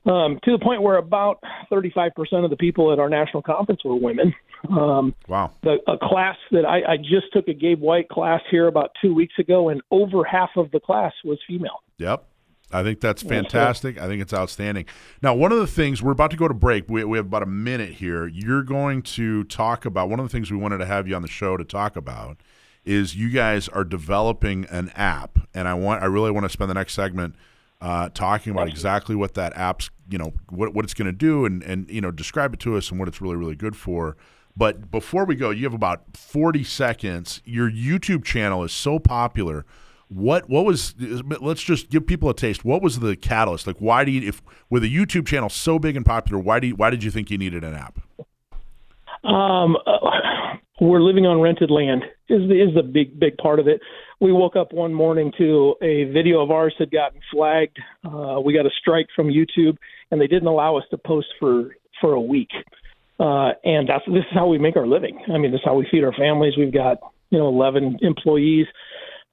um, 0.07 0.40
to 0.44 0.51
the 0.53 0.59
point 0.59 0.83
where 0.83 0.96
about 0.96 1.38
thirty 1.70 1.90
five 1.94 2.12
percent 2.16 2.44
of 2.44 2.51
the 2.51 2.57
people 2.57 2.92
at 2.92 2.98
our 2.98 3.09
national 3.09 3.42
conference 3.42 3.83
were 3.85 3.96
women. 3.96 4.35
Um, 4.68 5.14
Wow. 5.29 5.51
the 5.62 5.79
a 5.88 5.98
class 5.98 6.37
that 6.53 6.64
I, 6.64 6.92
I 6.92 6.96
just 6.96 7.33
took 7.33 7.48
a 7.48 7.55
Gabe 7.55 7.81
White 7.81 8.09
class 8.09 8.40
here 8.51 8.66
about 8.66 8.90
two 9.01 9.14
weeks 9.14 9.35
ago, 9.38 9.68
and 9.68 9.83
over 9.90 10.25
half 10.25 10.51
of 10.57 10.70
the 10.72 10.81
class 10.81 11.12
was 11.25 11.38
female. 11.48 11.83
Yep. 11.98 12.25
I 12.72 12.82
think 12.82 13.00
that's 13.00 13.22
fantastic. 13.22 14.00
I 14.00 14.06
think 14.06 14.22
it's 14.22 14.32
outstanding. 14.32 14.87
Now, 15.22 15.35
one 15.35 15.52
of 15.52 15.58
the 15.58 15.66
things 15.66 16.02
we're 16.02 16.12
about 16.12 16.30
to 16.30 16.37
go 16.37 16.48
to 16.48 16.54
break. 16.54 16.88
We, 16.88 17.04
we 17.04 17.18
have 17.18 17.26
about 17.26 17.42
a 17.42 17.46
minute 17.46 17.94
here. 17.94 18.26
You're 18.26 18.62
going 18.62 19.02
to 19.02 19.44
talk 19.44 19.85
about 19.85 20.08
one 20.08 20.20
of 20.20 20.26
the 20.26 20.30
things 20.30 20.50
we 20.50 20.56
wanted 20.56 20.78
to 20.78 20.87
have 20.87 21.06
you 21.06 21.14
on 21.14 21.22
the 21.22 21.28
show 21.28 21.56
to 21.56 21.64
talk 21.64 21.96
about 21.96 22.38
is 22.85 23.14
you 23.14 23.30
guys 23.30 23.68
are 23.68 23.85
developing 23.85 24.66
an 24.70 24.90
app, 24.96 25.38
and 25.54 25.68
I 25.68 25.74
want 25.74 26.02
I 26.02 26.06
really 26.06 26.30
want 26.30 26.44
to 26.44 26.50
spend 26.50 26.68
the 26.70 26.74
next 26.74 26.94
segment 26.94 27.37
uh, 27.80 28.08
talking 28.11 28.52
about 28.52 28.68
exactly 28.68 29.14
what 29.14 29.35
that 29.35 29.56
app's 29.56 29.90
you 30.08 30.18
know 30.18 30.32
what 30.50 30.74
what 30.74 30.85
it's 30.85 30.94
going 30.94 31.06
to 31.06 31.12
do 31.12 31.44
and 31.44 31.62
and 31.62 31.88
you 31.90 32.00
know 32.00 32.11
describe 32.11 32.54
it 32.54 32.61
to 32.61 32.76
us 32.76 32.90
and 32.90 32.98
what 32.98 33.08
it's 33.08 33.20
really 33.20 33.37
really 33.37 33.56
good 33.56 33.76
for. 33.76 34.16
But 34.56 34.90
before 34.90 35.24
we 35.24 35.35
go, 35.35 35.50
you 35.50 35.64
have 35.64 35.72
about 35.72 36.14
40 36.14 36.62
seconds. 36.64 37.40
Your 37.44 37.70
YouTube 37.70 38.22
channel 38.22 38.64
is 38.64 38.72
so 38.72 38.98
popular. 38.98 39.64
What 40.14 40.48
what 40.48 40.64
was? 40.64 40.94
Let's 41.40 41.62
just 41.62 41.90
give 41.90 42.07
people 42.07 42.29
a 42.29 42.35
taste. 42.35 42.64
What 42.64 42.83
was 42.83 43.01
the 43.01 43.16
catalyst? 43.16 43.66
Like, 43.66 43.79
why 43.79 44.05
do 44.05 44.11
you, 44.11 44.29
if 44.29 44.42
with 44.70 44.85
a 44.85 44.88
YouTube 44.88 45.27
channel 45.27 45.48
so 45.48 45.79
big 45.79 45.96
and 45.96 46.05
popular, 46.05 46.40
why 46.40 46.61
do 46.61 46.68
you, 46.68 46.77
why 46.77 46.90
did 46.90 47.03
you 47.03 47.11
think 47.11 47.31
you 47.31 47.38
needed 47.38 47.64
an 47.64 47.75
app? 47.75 47.98
Um, 49.25 49.77
uh, 49.87 49.98
we're 50.81 51.01
living 51.01 51.27
on 51.27 51.40
rented 51.40 51.70
land 51.70 52.03
is 52.29 52.48
the, 52.48 52.61
is 52.61 52.75
the 52.75 52.83
big 52.83 53.18
big 53.18 53.37
part 53.38 53.61
of 53.61 53.68
it. 53.68 53.81
We 54.20 54.33
woke 54.33 54.57
up 54.57 54.72
one 54.72 54.92
morning 54.92 55.33
to 55.38 55.75
a 55.83 56.05
video 56.12 56.40
of 56.40 56.51
ours 56.51 56.75
had 56.79 56.90
gotten 56.90 57.20
flagged. 57.33 57.79
Uh, 58.05 58.40
we 58.44 58.53
got 58.53 58.66
a 58.66 58.70
strike 58.81 59.07
from 59.14 59.29
YouTube, 59.29 59.77
and 60.11 60.20
they 60.20 60.27
didn't 60.27 60.48
allow 60.48 60.77
us 60.77 60.85
to 60.90 60.98
post 60.98 61.29
for 61.38 61.70
for 62.01 62.14
a 62.14 62.20
week. 62.20 62.51
Uh, 63.20 63.53
and 63.64 63.88
that's 63.88 64.05
this 64.07 64.25
is 64.25 64.35
how 64.35 64.46
we 64.46 64.59
make 64.59 64.77
our 64.77 64.87
living. 64.87 65.18
I 65.33 65.38
mean, 65.38 65.53
this 65.53 65.61
is 65.61 65.64
how 65.64 65.75
we 65.75 65.87
feed 65.90 66.05
our 66.05 66.12
families. 66.12 66.55
We've 66.59 66.72
got 66.72 66.98
you 67.31 67.38
know 67.38 67.48
11 67.48 67.98
employees, 68.03 68.66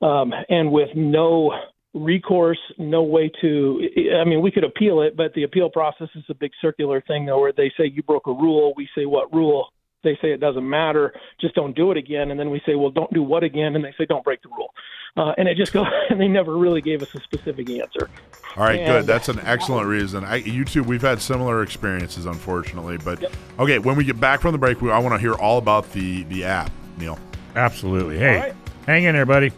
um, 0.02 0.34
and 0.50 0.72
with 0.72 0.90
no 0.96 1.52
recourse, 1.94 2.60
no 2.78 3.04
way 3.04 3.32
to. 3.42 3.82
I 4.20 4.24
mean, 4.26 4.42
we 4.42 4.52
could 4.52 4.64
appeal 4.64 5.02
it, 5.02 5.18
but 5.18 5.34
the 5.34 5.44
appeal 5.44 5.70
process 5.70 6.10
is 6.16 6.24
a 6.30 6.34
big 6.34 6.52
circular 6.62 7.02
thing, 7.02 7.26
though, 7.26 7.40
where 7.40 7.52
they 7.52 7.72
say 7.78 7.86
you 7.86 8.04
broke 8.04 8.28
a 8.28 8.32
rule. 8.34 8.74
We 8.76 8.88
say 8.96 9.06
what 9.06 9.34
rule? 9.34 9.70
They 10.04 10.18
say 10.22 10.32
it 10.32 10.40
doesn't 10.40 10.68
matter. 10.68 11.14
Just 11.42 11.56
don't 11.56 11.76
do 11.76 11.92
it 11.92 11.98
again. 11.98 12.32
And 12.32 12.40
then 12.40 12.50
we 12.50 12.62
say, 12.66 12.76
well, 12.76 12.90
don't 12.90 13.14
do 13.14 13.22
what 13.22 13.44
again? 13.44 13.76
And 13.76 13.84
they 13.84 13.94
say, 13.98 14.06
don't 14.06 14.24
break 14.24 14.42
the 14.42 14.50
rule. 14.50 14.74
Uh, 15.18 15.34
and 15.38 15.48
it 15.48 15.58
just 15.58 15.74
goes. 15.74 15.88
And 16.10 16.20
they 16.20 16.28
never 16.28 16.58
really 16.58 16.82
gave 16.82 17.04
us 17.04 17.14
a 17.14 17.20
specific 17.20 17.70
answer. 17.70 18.10
All 18.58 18.64
right, 18.64 18.84
good. 18.84 19.06
That's 19.06 19.30
an 19.30 19.40
excellent 19.42 19.88
reason. 19.88 20.24
I, 20.24 20.42
YouTube, 20.42 20.88
we've 20.88 21.04
had 21.04 21.22
similar 21.22 21.62
experiences, 21.62 22.26
unfortunately. 22.26 22.98
But 22.98 23.32
okay, 23.60 23.78
when 23.78 23.96
we 23.96 24.04
get 24.04 24.20
back 24.20 24.42
from 24.42 24.54
the 24.54 24.58
break, 24.58 24.82
we, 24.82 24.90
I 24.90 24.98
want 24.98 25.14
to 25.14 25.20
hear 25.20 25.36
all 25.36 25.60
about 25.60 25.92
the 25.92 26.24
the 26.24 26.46
app, 26.46 26.72
Neil. 26.98 27.20
Absolutely. 27.56 28.18
Hey, 28.18 28.36
All 28.38 28.42
right. 28.42 28.56
hang 28.88 29.04
in 29.04 29.14
there, 29.14 29.28
buddy. 29.28 29.52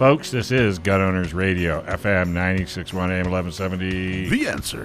Folks, 0.00 0.30
this 0.30 0.50
is 0.50 0.78
Gun 0.78 1.02
Owners 1.02 1.34
Radio, 1.34 1.82
FM 1.82 2.28
961 2.28 3.10
AM 3.10 3.30
1170. 3.30 4.30
The 4.30 4.48
answer. 4.48 4.84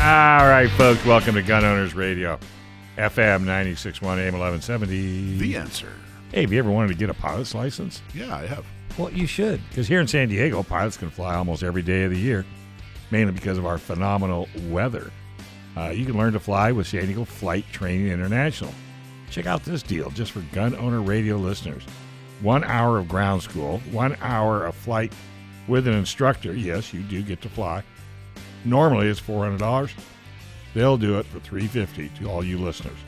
All 0.00 0.48
right, 0.48 0.70
folks, 0.78 1.04
welcome 1.04 1.34
to 1.34 1.42
Gun 1.42 1.62
Owners 1.66 1.94
Radio, 1.94 2.38
FM 2.96 3.40
961 3.40 4.18
AM 4.18 4.32
1170. 4.32 5.36
The 5.36 5.56
answer. 5.56 5.92
Hey, 6.32 6.40
have 6.40 6.52
you 6.54 6.58
ever 6.58 6.70
wanted 6.70 6.88
to 6.88 6.94
get 6.94 7.10
a 7.10 7.14
pilot's 7.14 7.54
license? 7.54 8.00
Yeah, 8.14 8.34
I 8.34 8.46
have. 8.46 8.64
Well, 8.98 9.12
you 9.12 9.26
should, 9.26 9.60
because 9.68 9.88
here 9.88 10.00
in 10.00 10.08
San 10.08 10.28
Diego, 10.28 10.62
pilots 10.62 10.96
can 10.96 11.10
fly 11.10 11.34
almost 11.34 11.62
every 11.62 11.82
day 11.82 12.04
of 12.04 12.10
the 12.10 12.18
year, 12.18 12.44
mainly 13.10 13.32
because 13.32 13.56
of 13.56 13.64
our 13.64 13.78
phenomenal 13.78 14.48
weather. 14.68 15.10
Uh, 15.76 15.88
you 15.88 16.04
can 16.04 16.18
learn 16.18 16.32
to 16.32 16.40
fly 16.40 16.72
with 16.72 16.86
San 16.86 17.06
Diego 17.06 17.24
Flight 17.24 17.64
Training 17.72 18.08
International. 18.08 18.74
Check 19.30 19.46
out 19.46 19.64
this 19.64 19.82
deal 19.82 20.10
just 20.10 20.32
for 20.32 20.40
gun 20.52 20.74
owner 20.74 21.00
radio 21.00 21.36
listeners. 21.36 21.84
One 22.40 22.64
hour 22.64 22.98
of 22.98 23.08
ground 23.08 23.42
school, 23.42 23.78
one 23.90 24.16
hour 24.20 24.66
of 24.66 24.74
flight 24.74 25.12
with 25.68 25.86
an 25.86 25.94
instructor. 25.94 26.52
Yes, 26.52 26.92
you 26.92 27.00
do 27.02 27.22
get 27.22 27.40
to 27.42 27.48
fly. 27.48 27.84
Normally 28.64 29.06
it's 29.06 29.20
$400. 29.20 29.92
They'll 30.74 30.96
do 30.96 31.18
it 31.18 31.26
for 31.26 31.38
350 31.40 32.08
to 32.18 32.30
all 32.30 32.44
you 32.44 32.58
listeners. 32.58 32.98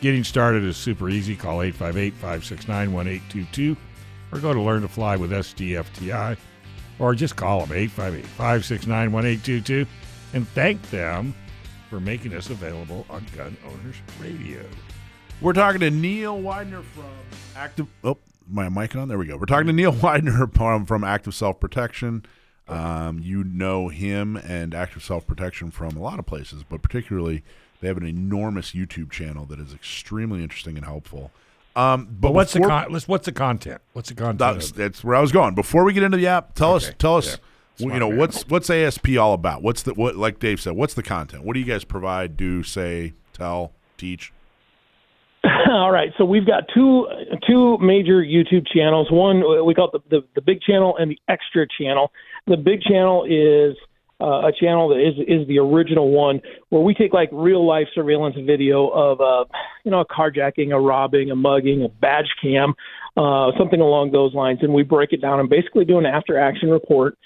Getting 0.00 0.24
started 0.24 0.62
is 0.62 0.76
super 0.76 1.08
easy. 1.08 1.34
Call 1.34 1.62
858 1.62 2.12
569 2.14 2.92
1822 2.92 3.76
or 4.32 4.38
go 4.38 4.52
to 4.52 4.60
Learn 4.60 4.82
to 4.82 4.88
Fly 4.88 5.16
with 5.16 5.30
SDFTI 5.30 6.36
or 6.98 7.14
just 7.14 7.36
call 7.36 7.60
them 7.60 7.76
858 7.76 8.26
569 8.26 9.12
1822 9.12 9.86
and 10.34 10.48
thank 10.48 10.82
them 10.90 11.34
for 11.88 12.00
making 12.00 12.34
us 12.34 12.50
available 12.50 13.06
on 13.08 13.24
Gun 13.36 13.56
Owners 13.66 13.96
Radio. 14.20 14.64
We're 15.40 15.52
talking 15.52 15.80
to 15.80 15.90
Neil 15.90 16.38
Weidner 16.40 16.82
from 16.82 17.04
Active. 17.54 17.86
Oh, 18.02 18.18
my 18.48 18.68
mic 18.68 18.96
on. 18.96 19.08
There 19.08 19.18
we 19.18 19.26
go. 19.26 19.36
We're 19.36 19.46
talking 19.46 19.66
to 19.66 19.72
Neil 19.72 19.92
Weidner 19.94 20.52
from, 20.54 20.86
from 20.86 21.04
Active 21.04 21.34
Self 21.34 21.60
Protection. 21.60 22.24
Um, 22.68 23.20
you 23.20 23.44
know 23.44 23.88
him 23.88 24.36
and 24.36 24.74
Active 24.74 25.04
Self 25.04 25.26
Protection 25.26 25.70
from 25.70 25.96
a 25.96 26.00
lot 26.00 26.18
of 26.18 26.26
places, 26.26 26.64
but 26.68 26.82
particularly 26.82 27.44
they 27.80 27.88
have 27.88 27.96
an 27.96 28.06
enormous 28.06 28.72
YouTube 28.72 29.10
channel 29.10 29.44
that 29.46 29.60
is 29.60 29.72
extremely 29.72 30.42
interesting 30.42 30.76
and 30.76 30.86
helpful. 30.86 31.30
Um, 31.76 32.06
but 32.06 32.28
But 32.28 32.34
what's 32.34 32.52
the 32.54 32.60
con- 32.60 32.92
what's 33.06 33.26
the 33.26 33.32
content? 33.32 33.82
What's 33.92 34.08
the 34.08 34.14
content? 34.14 34.38
That's, 34.38 34.70
that's 34.72 35.04
where 35.04 35.14
I 35.14 35.20
was 35.20 35.30
going. 35.30 35.54
Before 35.54 35.84
we 35.84 35.92
get 35.92 36.02
into 36.02 36.16
the 36.16 36.26
app, 36.26 36.54
tell 36.54 36.74
us, 36.74 36.90
tell 36.98 37.16
us, 37.18 37.38
Yeah. 37.76 37.86
well, 37.86 37.94
you 37.94 38.00
know, 38.00 38.08
man. 38.08 38.18
what's 38.18 38.48
what's 38.48 38.70
ASP 38.70 39.16
all 39.18 39.34
about? 39.34 39.62
What's 39.62 39.82
the 39.82 39.92
what? 39.94 40.16
Like 40.16 40.38
Dave 40.38 40.60
said, 40.60 40.72
what's 40.72 40.94
the 40.94 41.02
content? 41.02 41.44
What 41.44 41.52
do 41.54 41.60
you 41.60 41.66
guys 41.66 41.84
provide? 41.84 42.36
Do 42.36 42.62
say, 42.62 43.12
tell, 43.34 43.72
teach? 43.98 44.32
All 45.70 45.92
right, 45.92 46.10
so 46.18 46.24
we've 46.24 46.46
got 46.46 46.64
two 46.74 47.06
two 47.46 47.78
major 47.78 48.22
YouTube 48.22 48.66
channels. 48.66 49.10
One 49.12 49.42
we 49.64 49.74
call 49.74 49.90
it 49.92 50.02
the, 50.08 50.16
the 50.20 50.26
the 50.36 50.40
big 50.40 50.60
channel 50.62 50.96
and 50.96 51.10
the 51.10 51.18
extra 51.28 51.66
channel. 51.78 52.10
The 52.46 52.56
big 52.56 52.80
channel 52.82 53.24
is 53.28 53.76
uh, 54.20 54.48
a 54.48 54.52
channel 54.52 54.88
that 54.88 55.00
is 55.00 55.14
is 55.26 55.46
the 55.48 55.58
original 55.58 56.10
one 56.10 56.40
where 56.70 56.82
we 56.82 56.94
take 56.94 57.12
like 57.12 57.28
real 57.32 57.66
life 57.66 57.86
surveillance 57.94 58.36
video 58.46 58.88
of 58.88 59.20
uh, 59.20 59.44
you 59.84 59.90
know 59.90 60.00
a 60.00 60.06
carjacking, 60.06 60.72
a 60.72 60.80
robbing, 60.80 61.30
a 61.30 61.36
mugging, 61.36 61.82
a 61.82 61.88
badge 61.88 62.30
cam, 62.40 62.74
uh, 63.16 63.52
something 63.58 63.80
along 63.80 64.12
those 64.12 64.34
lines, 64.34 64.60
and 64.62 64.72
we 64.72 64.82
break 64.82 65.12
it 65.12 65.20
down 65.20 65.40
and 65.40 65.48
basically 65.48 65.84
do 65.84 65.98
an 65.98 66.06
after 66.06 66.38
action 66.38 66.70
report 66.70 67.18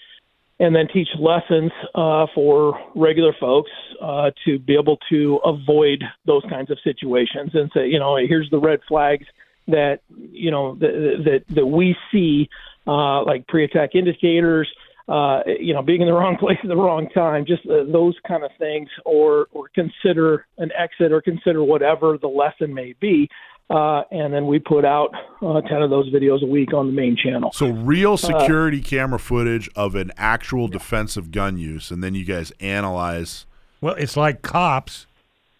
and 0.60 0.76
then 0.76 0.86
teach 0.92 1.08
lessons 1.18 1.72
uh, 1.94 2.26
for 2.34 2.78
regular 2.94 3.32
folks 3.40 3.70
uh, 4.02 4.30
to 4.44 4.58
be 4.58 4.74
able 4.74 4.98
to 5.08 5.40
avoid 5.42 6.04
those 6.26 6.42
kinds 6.50 6.70
of 6.70 6.78
situations 6.84 7.52
and 7.54 7.70
say, 7.72 7.88
you 7.88 7.98
know, 7.98 8.16
here's 8.16 8.48
the 8.50 8.58
red 8.58 8.80
flags 8.86 9.26
that 9.68 10.00
you 10.32 10.50
know 10.50 10.74
that 10.76 11.22
that, 11.24 11.54
that 11.54 11.66
we 11.66 11.96
see 12.12 12.48
uh, 12.86 13.22
like 13.24 13.46
pre-attack 13.46 13.94
indicators, 13.94 14.70
uh, 15.10 15.40
you 15.58 15.74
know, 15.74 15.82
being 15.82 16.00
in 16.00 16.06
the 16.06 16.14
wrong 16.14 16.36
place 16.40 16.58
at 16.62 16.68
the 16.68 16.76
wrong 16.76 17.08
time, 17.10 17.44
just 17.46 17.66
uh, 17.66 17.84
those 17.90 18.16
kind 18.26 18.44
of 18.44 18.50
things, 18.58 18.88
or 19.04 19.48
or 19.52 19.68
consider 19.74 20.46
an 20.58 20.70
exit 20.78 21.12
or 21.12 21.20
consider 21.20 21.62
whatever 21.64 22.16
the 22.16 22.28
lesson 22.28 22.72
may 22.72 22.94
be. 23.00 23.28
Uh, 23.68 24.02
and 24.10 24.34
then 24.34 24.48
we 24.48 24.58
put 24.58 24.84
out 24.84 25.14
uh, 25.42 25.60
10 25.60 25.80
of 25.80 25.90
those 25.90 26.12
videos 26.12 26.42
a 26.42 26.46
week 26.46 26.74
on 26.74 26.88
the 26.88 26.92
main 26.92 27.16
channel. 27.16 27.52
So, 27.52 27.70
real 27.70 28.16
security 28.16 28.80
uh, 28.80 28.84
camera 28.84 29.20
footage 29.20 29.70
of 29.76 29.94
an 29.94 30.10
actual 30.16 30.66
defensive 30.66 31.30
gun 31.30 31.56
use, 31.56 31.92
and 31.92 32.02
then 32.02 32.16
you 32.16 32.24
guys 32.24 32.52
analyze. 32.58 33.46
Well, 33.80 33.94
it's 33.94 34.16
like 34.16 34.42
cops, 34.42 35.06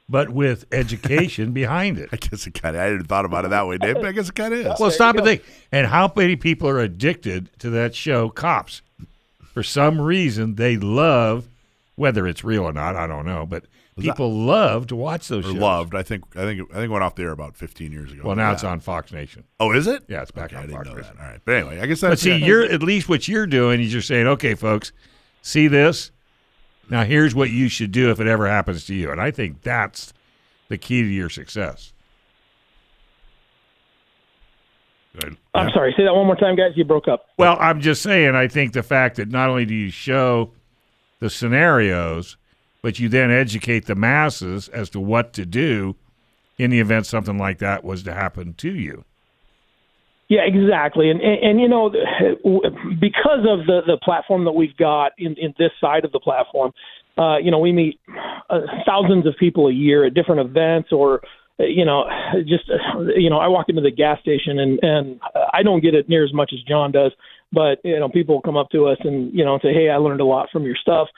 but 0.09 0.31
with 0.31 0.65
education 0.73 1.53
behind 1.53 1.99
it. 1.99 2.09
I 2.13 2.17
guess 2.17 2.49
it 2.49 2.55
kind 2.55 2.75
of, 2.75 2.83
I 2.83 2.87
hadn't 2.87 3.05
thought 3.05 3.25
about 3.25 3.45
it 3.45 3.51
that 3.51 3.69
way, 3.69 3.79
Dave, 3.79 3.95
but 3.95 4.07
I 4.07 4.13
guess 4.13 4.29
it 4.29 4.35
kind 4.35 4.55
of 4.55 4.61
is. 4.61 4.81
Well, 4.81 4.91
stop 4.91 5.15
and 5.15 5.25
think. 5.25 5.45
And 5.71 5.87
how 5.87 6.13
many 6.17 6.35
people 6.35 6.69
are 6.69 6.81
addicted 6.81 7.49
to 7.61 7.71
that 7.71 7.95
show, 7.95 8.29
Cops? 8.29 8.83
For 9.53 9.63
some 9.63 10.01
reason, 10.01 10.55
they 10.55 10.77
love, 10.77 11.49
whether 11.97 12.27
it's 12.27 12.45
real 12.45 12.65
or 12.65 12.73
not, 12.73 12.97
I 12.97 13.07
don't 13.07 13.27
know, 13.27 13.47
but 13.47 13.65
People 14.01 14.31
that, 14.31 14.37
love 14.37 14.87
to 14.89 14.97
watch 14.97 15.29
those 15.29 15.45
shows. 15.45 15.55
Loved. 15.55 15.95
I 15.95 16.03
think. 16.03 16.25
I 16.37 16.41
think. 16.41 16.71
I 16.71 16.75
think 16.75 16.85
it 16.85 16.91
went 16.91 17.05
off 17.05 17.15
the 17.15 17.23
air 17.23 17.33
about 17.33 17.57
15 17.57 17.93
years 17.93 18.13
ago. 18.13 18.23
Well, 18.25 18.37
now 18.37 18.49
yeah. 18.49 18.55
it's 18.55 18.65
on 18.65 18.81
Fox 18.81 19.13
Nation. 19.13 19.45
Oh, 19.59 19.73
is 19.73 19.87
it? 19.87 20.05
Yeah, 20.09 20.23
it's 20.23 20.31
back 20.31 20.53
okay, 20.53 20.63
on 20.63 20.71
Fox 20.71 20.89
Nation. 20.89 21.17
All 21.21 21.27
right. 21.27 21.41
But 21.45 21.55
anyway, 21.55 21.81
I 21.81 21.87
guess 21.87 22.01
that's. 22.01 22.13
But 22.13 22.19
see, 22.19 22.37
you're 22.37 22.65
at 22.65 22.83
least 22.83 23.09
what 23.09 23.29
you're 23.29 23.47
doing 23.47 23.81
is 23.81 23.93
you're 23.93 24.03
saying, 24.03 24.27
okay, 24.27 24.55
folks, 24.55 24.93
see 25.43 25.69
this. 25.69 26.11
Now 26.89 27.05
here's 27.05 27.35
what 27.35 27.51
you 27.51 27.69
should 27.69 27.93
do 27.93 28.11
if 28.11 28.21
it 28.21 28.27
ever 28.27 28.49
happens 28.49 28.87
to 28.87 28.95
you, 28.95 29.11
and 29.11 29.21
I 29.21 29.31
think 29.31 29.63
that's 29.63 30.13
the 30.69 30.79
key 30.79 31.03
to 31.03 31.09
your 31.09 31.29
success. 31.29 31.93
Good. 34.99 35.00
I'm 35.23 35.37
yeah. 35.55 35.75
sorry. 35.75 35.95
Say 35.97 36.05
that 36.05 36.15
one 36.15 36.27
more 36.27 36.37
time, 36.37 36.57
guys. 36.57 36.73
You 36.77 36.85
broke 36.85 37.09
up. 37.09 37.27
Well, 37.37 37.57
I'm 37.61 37.81
just 37.81 38.03
saying. 38.03 38.35
I 38.35 38.49
think 38.49 38.73
the 38.73 38.83
fact 38.83 39.17
that 39.17 39.29
not 39.29 39.49
only 39.49 39.65
do 39.65 39.75
you 39.75 39.91
show 39.91 40.53
the 41.19 41.29
scenarios, 41.31 42.37
but 42.83 42.99
you 42.99 43.09
then 43.09 43.31
educate 43.31 43.87
the 43.87 43.95
masses 43.95 44.69
as 44.69 44.91
to 44.91 45.01
what 45.01 45.33
to 45.35 45.45
do 45.45 45.97
in 46.59 46.71
the 46.71 46.81
event 46.81 47.07
something 47.07 47.39
like 47.39 47.59
that 47.59 47.85
was 47.85 48.03
to 48.05 48.15
happen 48.15 48.55
to 48.55 48.75
you. 48.75 49.05
Yeah, 50.29 50.43
exactly, 50.43 51.11
and 51.11 51.21
and, 51.21 51.43
and 51.43 51.61
you 51.61 51.69
know 51.69 51.91
because 53.01 53.41
of 53.49 53.67
the 53.67 53.81
the 53.85 53.99
platform 54.01 54.45
that 54.45 54.53
we've 54.53 54.77
got 54.77 55.11
in 55.19 55.35
in 55.37 55.55
this 55.59 55.73
side 55.81 56.05
of 56.05 56.13
the 56.13 56.21
platform, 56.21 56.73
uh, 57.19 57.39
you 57.39 57.51
know 57.51 57.59
we 57.59 57.73
meet 57.73 57.99
uh, 58.49 58.61
thousands 58.87 59.27
of 59.27 59.35
people 59.41 59.67
a 59.67 59.73
year 59.73 60.05
at 60.05 60.15
different 60.15 60.41
events 60.41 60.93
or 60.93 61.21
you 61.69 61.85
know 61.85 62.05
just 62.47 62.65
you 63.17 63.31
know 63.31 63.39
I 63.39 63.49
walk 63.49 63.69
into 63.69 63.83
the 63.83 63.91
gas 63.91 64.21
station 64.21 64.59
and 64.59 64.79
and 64.83 65.21
I 65.53 65.63
don't 65.63 65.81
get 65.81 65.95
it 65.95 66.09
near 66.09 66.25
as 66.25 66.33
much 66.33 66.53
as 66.53 66.63
John 66.63 66.93
does, 66.93 67.13
but 67.53 67.79
you 67.85 67.99
know 67.99 68.09
people 68.09 68.41
come 68.41 68.57
up 68.57 68.71
to 68.71 68.87
us 68.87 68.99
and 69.01 69.33
you 69.33 69.45
know 69.45 69.59
say 69.63 69.73
hey 69.73 69.91
I 69.91 69.97
learned 69.97 70.21
a 70.21 70.25
lot 70.25 70.49
from 70.53 70.65
your 70.65 70.77
stuff. 70.77 71.09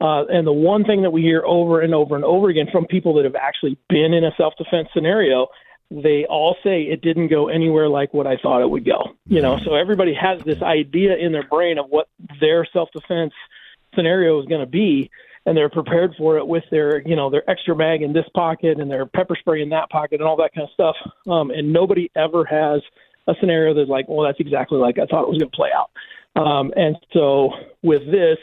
Uh, 0.00 0.24
and 0.28 0.46
the 0.46 0.52
one 0.52 0.84
thing 0.84 1.02
that 1.02 1.10
we 1.10 1.20
hear 1.20 1.42
over 1.44 1.82
and 1.82 1.94
over 1.94 2.16
and 2.16 2.24
over 2.24 2.48
again 2.48 2.66
from 2.72 2.86
people 2.86 3.14
that 3.14 3.24
have 3.24 3.34
actually 3.34 3.76
been 3.88 4.14
in 4.14 4.24
a 4.24 4.30
self 4.36 4.54
defense 4.56 4.88
scenario, 4.94 5.48
they 5.90 6.24
all 6.24 6.56
say 6.64 6.82
it 6.82 7.02
didn't 7.02 7.28
go 7.28 7.48
anywhere 7.48 7.88
like 7.88 8.14
what 8.14 8.26
I 8.26 8.38
thought 8.38 8.62
it 8.62 8.70
would 8.70 8.86
go. 8.86 9.14
You 9.26 9.42
know, 9.42 9.58
so 9.58 9.74
everybody 9.74 10.14
has 10.14 10.42
this 10.42 10.62
idea 10.62 11.16
in 11.16 11.32
their 11.32 11.42
brain 11.42 11.78
of 11.78 11.86
what 11.90 12.08
their 12.40 12.66
self 12.72 12.88
defense 12.92 13.34
scenario 13.94 14.40
is 14.40 14.46
going 14.46 14.62
to 14.62 14.70
be, 14.70 15.10
and 15.46 15.56
they're 15.56 15.70
prepared 15.70 16.14
for 16.18 16.36
it 16.38 16.46
with 16.46 16.64
their, 16.70 17.00
you 17.06 17.16
know, 17.16 17.30
their 17.30 17.48
extra 17.48 17.74
mag 17.74 18.02
in 18.02 18.12
this 18.12 18.26
pocket 18.34 18.78
and 18.78 18.90
their 18.90 19.06
pepper 19.06 19.36
spray 19.38 19.62
in 19.62 19.70
that 19.70 19.88
pocket 19.90 20.20
and 20.20 20.28
all 20.28 20.36
that 20.36 20.50
kind 20.54 20.68
of 20.68 20.72
stuff. 20.72 20.96
Um, 21.30 21.50
and 21.50 21.72
nobody 21.72 22.10
ever 22.14 22.44
has 22.44 22.82
a 23.26 23.34
scenario 23.40 23.74
that's 23.74 23.88
like, 23.88 24.06
well, 24.08 24.26
that's 24.26 24.40
exactly 24.40 24.78
like 24.78 24.98
I 24.98 25.06
thought 25.06 25.22
it 25.22 25.28
was 25.28 25.38
going 25.38 25.50
to 25.50 25.56
play 25.56 25.70
out. 25.74 25.90
Um, 26.40 26.72
and 26.76 26.96
so 27.12 27.50
with 27.82 28.04
this, 28.06 28.38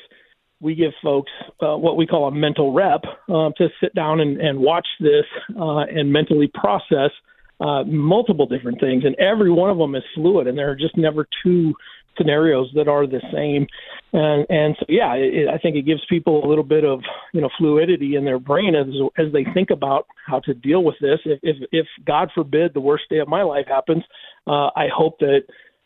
we 0.60 0.74
give 0.76 0.92
folks 1.04 1.32
uh, 1.62 1.78
what 1.78 1.98
we 1.98 2.08
call 2.08 2.28
a 2.28 2.32
mental 2.32 2.74
rep 2.74 3.04
uh, 3.30 3.52
to 3.58 3.70
sit 3.80 3.94
down 3.94 4.20
and, 4.20 4.42
and 4.42 4.60
watch 4.60 4.88
this 5.00 5.26
uh, 5.60 5.82
and 5.82 6.12
mentally 6.12 6.50
process 6.54 7.12
uh, 7.60 7.84
multiple 7.84 8.46
different 8.46 8.80
things. 8.80 9.04
And 9.06 9.16
every 9.16 9.52
one 9.52 9.70
of 9.70 9.78
them 9.78 9.96
is 9.96 10.04
fluid, 10.16 10.48
and 10.48 10.58
there 10.58 10.70
are 10.72 10.76
just 10.76 10.98
never 10.98 11.28
two 11.44 11.74
scenarios 12.18 12.70
that 12.76 12.88
are 12.88 13.08
the 13.08 13.22
same. 13.34 13.68
And 14.14 14.46
and 14.50 14.76
so 14.80 14.86
yeah, 14.90 15.14
it, 15.14 15.48
I 15.50 15.58
think 15.58 15.76
it 15.76 15.86
gives 15.86 16.02
people 16.10 16.46
a 16.46 16.48
little 16.48 16.64
bit 16.64 16.84
of 16.84 17.02
you 17.34 17.42
know 17.42 17.50
fluidity 17.58 18.16
in 18.16 18.26
their 18.26 18.40
brain 18.40 18.76
as 18.76 18.88
as 19.18 19.32
they 19.34 19.46
think 19.54 19.70
about 19.70 20.08
how 20.26 20.40
to 20.42 20.54
deal 20.54 20.84
with 20.84 20.96
this. 21.02 21.20
If 21.26 21.40
if, 21.44 21.58
if 21.72 21.88
God 22.06 22.30
forbid 22.34 22.74
the 22.74 22.82
worst 22.82 23.06
day 23.10 23.20
of 23.20 23.28
my 23.28 23.44
life 23.44 23.66
happens, 23.68 24.04
uh, 24.46 24.70
I 24.76 24.88
hope 24.94 25.20
that 25.20 25.42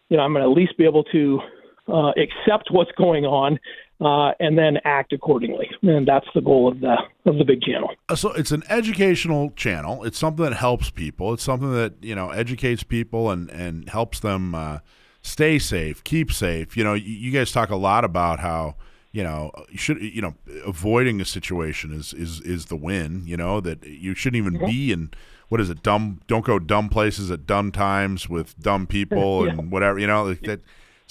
you 0.10 0.18
know 0.18 0.24
I'm 0.24 0.34
going 0.34 0.44
to 0.44 0.50
at 0.50 0.56
least 0.56 0.78
be 0.78 0.86
able 0.86 1.04
to 1.06 1.40
uh, 1.88 2.12
accept 2.12 2.70
what's 2.72 2.92
going 2.92 3.26
on 3.26 3.60
uh, 4.02 4.34
and 4.40 4.58
then 4.58 4.78
act 4.84 5.14
accordingly. 5.14 5.70
And 5.84 6.08
that's 6.08 6.26
the 6.34 6.42
goal 6.42 6.68
of 6.68 6.80
the 6.80 6.96
of 7.26 7.38
the 7.38 7.46
big 7.46 7.62
channel. 7.62 7.90
Uh, 8.10 8.16
so 8.16 8.32
it's 8.34 8.52
an 8.52 8.64
educational 8.70 9.52
channel. 9.52 10.04
It's 10.04 10.18
something 10.18 10.44
that 10.44 10.54
helps 10.54 10.90
people. 10.90 11.34
It's 11.34 11.44
something 11.44 11.72
that 11.74 11.96
you 12.02 12.16
know 12.16 12.30
educates 12.30 12.84
people 12.84 13.30
and 13.30 13.50
and 13.52 13.88
helps 13.90 14.20
them 14.20 14.56
uh, 14.56 14.80
stay 15.22 15.60
safe, 15.60 16.04
keep 16.04 16.32
safe. 16.32 16.76
You 16.76 16.84
know, 16.84 16.94
you, 16.94 17.12
you 17.12 17.32
guys 17.32 17.52
talk 17.52 17.70
a 17.70 17.76
lot 17.76 18.04
about 18.04 18.40
how 18.40 18.76
you 19.12 19.24
know 19.24 19.52
you 19.70 19.78
should 19.78 20.02
you 20.02 20.22
know 20.22 20.36
avoiding 20.66 21.20
a 21.22 21.26
situation 21.26 21.94
is 21.94 22.14
is 22.14 22.40
is 22.42 22.66
the 22.68 22.76
win. 22.76 23.24
You 23.26 23.38
know 23.38 23.60
that 23.62 23.86
you 23.86 24.16
shouldn't 24.16 24.38
even 24.38 24.66
be 24.66 24.92
in 24.92 25.12
what 25.50 25.60
is 25.60 25.70
it 25.70 25.84
dumb 25.84 26.22
don't 26.28 26.46
go 26.46 26.60
dumb 26.60 26.90
places 26.90 27.30
at 27.30 27.46
dumb 27.46 27.72
times 27.72 28.30
with 28.30 28.58
dumb 28.60 28.88
people 28.96 29.46
yeah. 29.46 29.52
and 29.52 29.72
whatever 29.72 30.00
you 30.00 30.08
know 30.08 30.24
like 30.24 30.42
that 30.42 30.62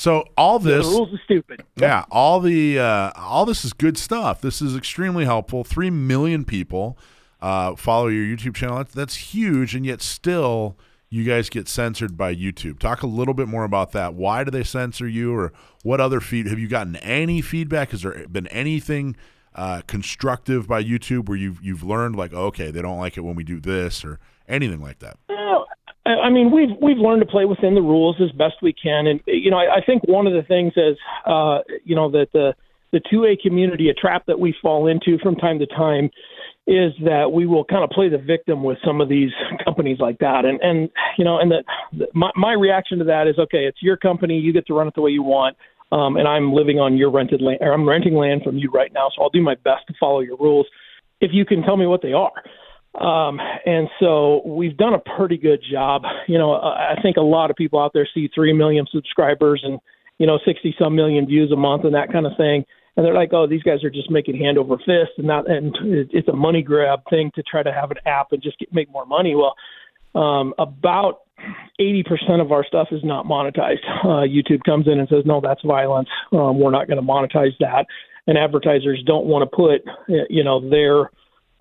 so 0.01 0.25
all 0.35 0.59
this 0.59 0.87
yeah, 0.87 0.93
the 0.93 0.97
rules 0.97 1.13
are 1.13 1.23
stupid. 1.25 1.63
Yeah, 1.77 2.07
all 2.11 2.41
the 2.41 2.79
uh, 2.79 3.11
all 3.17 3.45
this 3.45 3.67
is 3.67 3.75
good 3.75 3.99
stuff. 3.99 4.41
This 4.41 4.63
is 4.63 4.75
extremely 4.75 5.27
helpful. 5.27 5.63
Three 5.63 5.91
million 5.91 6.47
people 6.47 6.97
uh, 7.43 7.77
follow 7.77 8.07
your 8.07 8.25
YouTube 8.25 8.55
channel. 8.55 8.79
That's, 8.79 8.95
that's 8.95 9.17
huge, 9.17 9.75
and 9.75 9.85
yet 9.85 10.01
still 10.01 10.79
you 11.11 11.25
guys 11.25 11.51
get 11.51 11.69
censored 11.69 12.17
by 12.17 12.35
YouTube. 12.35 12.79
Talk 12.79 13.03
a 13.03 13.07
little 13.07 13.35
bit 13.35 13.49
more 13.49 13.65
about 13.65 13.91
that. 13.93 14.15
Why 14.15 14.45
do 14.45 14.51
they 14.51 14.63
censor 14.63 15.09
you, 15.09 15.35
or 15.35 15.53
what 15.83 16.01
other 16.01 16.21
feed? 16.21 16.47
Have 16.47 16.59
you 16.59 16.69
gotten 16.69 16.97
any 16.97 17.43
feedback? 17.43 17.91
Has 17.91 18.03
there 18.03 18.27
been 18.29 18.47
anything 18.49 19.17
uh, 19.55 19.83
constructive 19.89 20.69
by 20.69 20.83
YouTube 20.83 21.29
where 21.29 21.37
you've 21.37 21.61
you've 21.63 21.83
learned 21.83 22.15
like, 22.15 22.33
okay, 22.33 22.71
they 22.71 22.81
don't 22.81 22.99
like 22.99 23.17
it 23.17 23.23
when 23.23 23.35
we 23.35 23.43
do 23.43 23.61
this, 23.61 24.05
or 24.05 24.21
anything 24.49 24.81
like 24.81 25.01
that? 25.01 25.17
Well, 25.29 25.67
I 26.07 26.31
mean, 26.31 26.53
we've 26.53 26.77
we've 26.81 26.99
learned 26.99 27.23
to 27.23 27.27
play 27.27 27.45
within 27.45 27.75
the 27.75 27.83
rules 27.83 28.17
as 28.21 28.31
best 28.33 28.55
we 28.63 28.73
can, 28.73 29.09
and 29.09 29.21
you 29.27 29.51
know, 29.51 29.59
I, 29.59 29.79
I 29.79 29.85
think 29.85 30.07
one 30.07 30.29
of 30.29 30.33
the 30.33 30.43
things 30.43 30.73
is, 30.77 30.97
uh, 31.27 31.59
you 31.85 31.97
know, 31.97 32.09
that 32.13 32.29
the 32.33 32.55
the 32.93 33.01
two 33.11 33.25
A 33.25 33.37
community, 33.37 33.89
a 33.89 33.95
trap 33.95 34.27
that 34.27 34.39
we 34.39 34.55
fall 34.63 34.87
into 34.87 35.19
from 35.19 35.35
time 35.37 35.59
to 35.59 35.67
time, 35.67 36.11
is 36.71 36.93
that 37.05 37.33
we 37.33 37.47
will 37.47 37.65
kind 37.65 37.83
of 37.83 37.91
play 37.91 38.09
the 38.09 38.19
victim 38.19 38.63
with 38.63 38.79
some 38.85 39.01
of 39.01 39.09
these 39.09 39.31
companies 39.65 39.99
like 39.99 40.19
that, 40.19 40.45
and 40.45 40.61
and 40.63 40.89
you 41.19 41.25
know, 41.25 41.39
and 41.39 41.51
the, 41.51 42.07
my 42.15 42.31
my 42.37 42.53
reaction 42.53 42.99
to 42.99 43.05
that 43.05 43.27
is, 43.27 43.39
okay, 43.39 43.65
it's 43.67 43.83
your 43.83 43.97
company, 43.97 44.39
you 44.39 44.53
get 44.53 44.67
to 44.69 44.75
run 44.75 44.87
it 44.87 44.95
the 44.95 45.03
way 45.03 45.11
you 45.11 45.23
want. 45.23 45.57
Um, 45.93 46.17
and 46.17 46.29
I'm 46.29 46.53
living 46.53 46.79
on 46.79 46.97
your 46.97 47.11
rented 47.11 47.43
land, 47.43 47.59
or 47.63 47.73
I'm 47.73 47.89
renting 47.89 48.15
land 48.15 48.43
from 48.45 48.57
you 48.57 48.71
right 48.71 48.93
now, 48.93 49.09
so 49.15 49.23
I'll 49.23 49.31
do 49.31 49.43
my 49.43 49.57
best 49.57 49.89
to 49.89 49.95
follow 49.99 50.21
your 50.21 50.37
rules 50.37 50.67
if 51.21 51.33
you 51.35 51.45
can 51.45 51.63
tell 51.63 51.77
me 51.77 51.87
what 51.87 52.01
they 52.01 52.13
are. 52.13 52.33
Um, 52.95 53.41
and 53.67 53.89
so 53.99 54.43
we've 54.47 54.77
done 54.77 54.95
a 54.95 55.17
pretty 55.17 55.37
good 55.37 55.61
job. 55.69 56.03
You 56.29 56.39
know, 56.39 56.55
I 56.55 56.95
think 57.03 57.17
a 57.17 57.23
lot 57.23 57.51
of 57.51 57.57
people 57.57 57.81
out 57.81 57.93
there 57.93 58.09
see 58.13 58.29
3 58.33 58.53
million 58.53 58.87
subscribers 58.93 59.63
and, 59.65 59.81
you 60.19 60.27
know, 60.27 60.39
60 60.45 60.75
some 60.79 60.95
million 60.95 61.27
views 61.27 61.51
a 61.53 61.57
month 61.57 61.85
and 61.85 61.95
that 61.95 62.13
kind 62.13 62.27
of 62.27 62.33
thing. 62.37 62.65
And 63.01 63.07
they're 63.07 63.15
like, 63.15 63.33
oh, 63.33 63.47
these 63.47 63.63
guys 63.63 63.83
are 63.83 63.89
just 63.89 64.11
making 64.11 64.37
hand 64.37 64.59
over 64.59 64.77
fist 64.77 65.13
and 65.17 65.27
not, 65.27 65.51
and 65.51 65.75
it's 66.13 66.29
a 66.29 66.37
money 66.37 66.61
grab 66.61 67.01
thing 67.09 67.31
to 67.35 67.43
try 67.43 67.63
to 67.63 67.73
have 67.73 67.91
an 67.91 67.97
app 68.05 68.33
and 68.33 68.43
just 68.43 68.59
get, 68.59 68.71
make 68.75 68.91
more 68.91 69.07
money. 69.07 69.35
Well, 69.35 69.55
um, 70.23 70.53
about 70.59 71.21
80% 71.81 72.05
of 72.43 72.53
our 72.53 72.63
stuff 72.63 72.89
is 72.91 73.01
not 73.03 73.25
monetized. 73.25 73.89
Uh, 74.05 74.29
YouTube 74.29 74.63
comes 74.67 74.87
in 74.87 75.01
and 75.01 75.09
says, 75.09 75.23
no, 75.25 75.41
that's 75.41 75.63
violence. 75.65 76.11
Um, 76.31 76.61
we're 76.61 76.73
not 76.73 76.89
going 76.89 76.99
to 76.99 77.03
monetize 77.03 77.57
that. 77.61 77.87
And 78.27 78.37
advertisers 78.37 79.03
don't 79.07 79.25
want 79.25 79.51
to 79.51 79.57
put, 79.57 79.81
you 80.29 80.45
know, 80.45 80.61
their, 80.69 81.11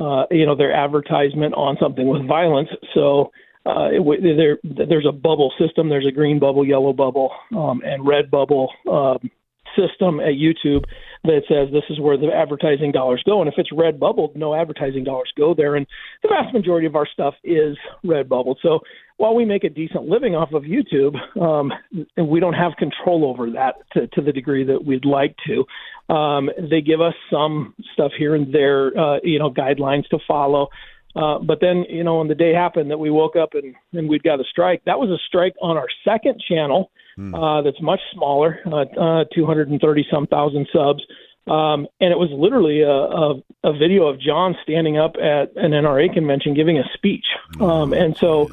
uh, 0.06 0.26
you 0.32 0.46
know, 0.46 0.58
their 0.58 0.74
advertisement 0.74 1.54
on 1.54 1.78
something 1.80 2.06
with 2.06 2.28
violence. 2.28 2.68
So 2.94 3.32
uh, 3.66 3.88
it, 3.94 4.22
there, 4.36 4.58
there's 4.90 5.06
a 5.08 5.14
bubble 5.14 5.54
system. 5.58 5.88
There's 5.88 6.06
a 6.06 6.12
green 6.12 6.38
bubble, 6.38 6.68
yellow 6.68 6.92
bubble, 6.92 7.32
um, 7.56 7.82
and 7.86 8.06
red 8.06 8.30
bubble 8.30 8.74
um, 8.92 9.32
system 9.78 10.20
at 10.20 10.34
YouTube 10.34 10.84
that 11.24 11.42
says 11.50 11.72
this 11.72 11.84
is 11.90 12.00
where 12.00 12.18
the 12.18 12.30
advertising 12.34 12.92
dollars 12.92 13.22
go. 13.26 13.42
And 13.42 13.50
if 13.50 13.56
it's 13.58 13.72
red 13.74 14.00
bubbled, 14.00 14.36
no 14.36 14.56
advertising 14.56 15.04
dollars 15.04 15.32
go 15.38 15.54
there. 15.54 15.76
And 15.76 15.86
the 16.24 16.30
vast 16.30 16.54
majority 16.54 16.88
of 16.88 16.96
our 16.96 17.08
stuff 17.08 17.34
is 17.44 17.78
red 18.04 18.30
bubbled. 18.30 18.60
So 18.62 18.80
while 19.18 19.36
we 19.36 19.44
make 19.44 19.66
a 19.66 19.70
decent 19.70 20.06
living 20.06 20.34
off 20.34 20.54
of 20.54 20.64
YouTube, 20.64 21.16
um, 21.42 21.74
we 22.18 22.40
don't 22.40 22.54
have 22.54 22.72
control 22.78 23.26
over 23.26 23.52
that 23.52 23.76
to, 23.94 24.08
to 24.08 24.22
the 24.22 24.32
degree 24.32 24.64
that 24.66 24.86
we'd 24.86 25.04
like 25.04 25.36
to. 25.48 26.14
Um, 26.14 26.50
they 26.58 26.82
give 26.82 27.02
us 27.02 27.16
some 27.30 27.76
stuff 27.94 28.14
here 28.18 28.34
and 28.34 28.54
there, 28.54 28.98
uh, 28.98 29.20
you 29.22 29.40
know, 29.40 29.52
guidelines 29.52 30.08
to 30.10 30.20
follow. 30.26 30.70
Uh, 31.16 31.40
but 31.40 31.60
then, 31.60 31.84
you 31.90 32.04
know, 32.04 32.20
when 32.20 32.30
the 32.30 32.36
day 32.36 32.54
happened 32.54 32.92
that 32.92 32.98
we 33.00 33.10
woke 33.10 33.36
up 33.36 33.50
and, 33.56 33.76
and 33.92 34.08
we'd 34.08 34.24
got 34.24 34.40
a 34.40 34.44
strike, 34.50 34.82
that 34.86 35.00
was 35.00 35.10
a 35.10 35.18
strike 35.28 35.56
on 35.62 35.76
our 35.76 35.88
second 36.06 36.42
channel 36.48 36.92
uh, 37.34 37.62
that's 37.62 37.82
much 37.82 38.00
smaller, 38.14 38.60
uh, 38.66 38.86
uh, 39.00 39.26
230 39.34 40.08
some 40.12 40.28
thousand 40.28 40.68
subs. 40.74 41.04
Um, 41.48 41.88
and 42.00 42.12
it 42.12 42.18
was 42.18 42.30
literally 42.32 42.82
a, 42.82 42.92
a, 42.92 43.72
a 43.72 43.78
video 43.78 44.08
of 44.08 44.20
John 44.20 44.56
standing 44.62 44.98
up 44.98 45.16
at 45.16 45.56
an 45.56 45.72
NRA 45.72 46.14
convention 46.14 46.54
giving 46.54 46.78
a 46.78 46.84
speech. 46.94 47.26
Um, 47.60 47.94
and 47.94 48.16
so 48.16 48.52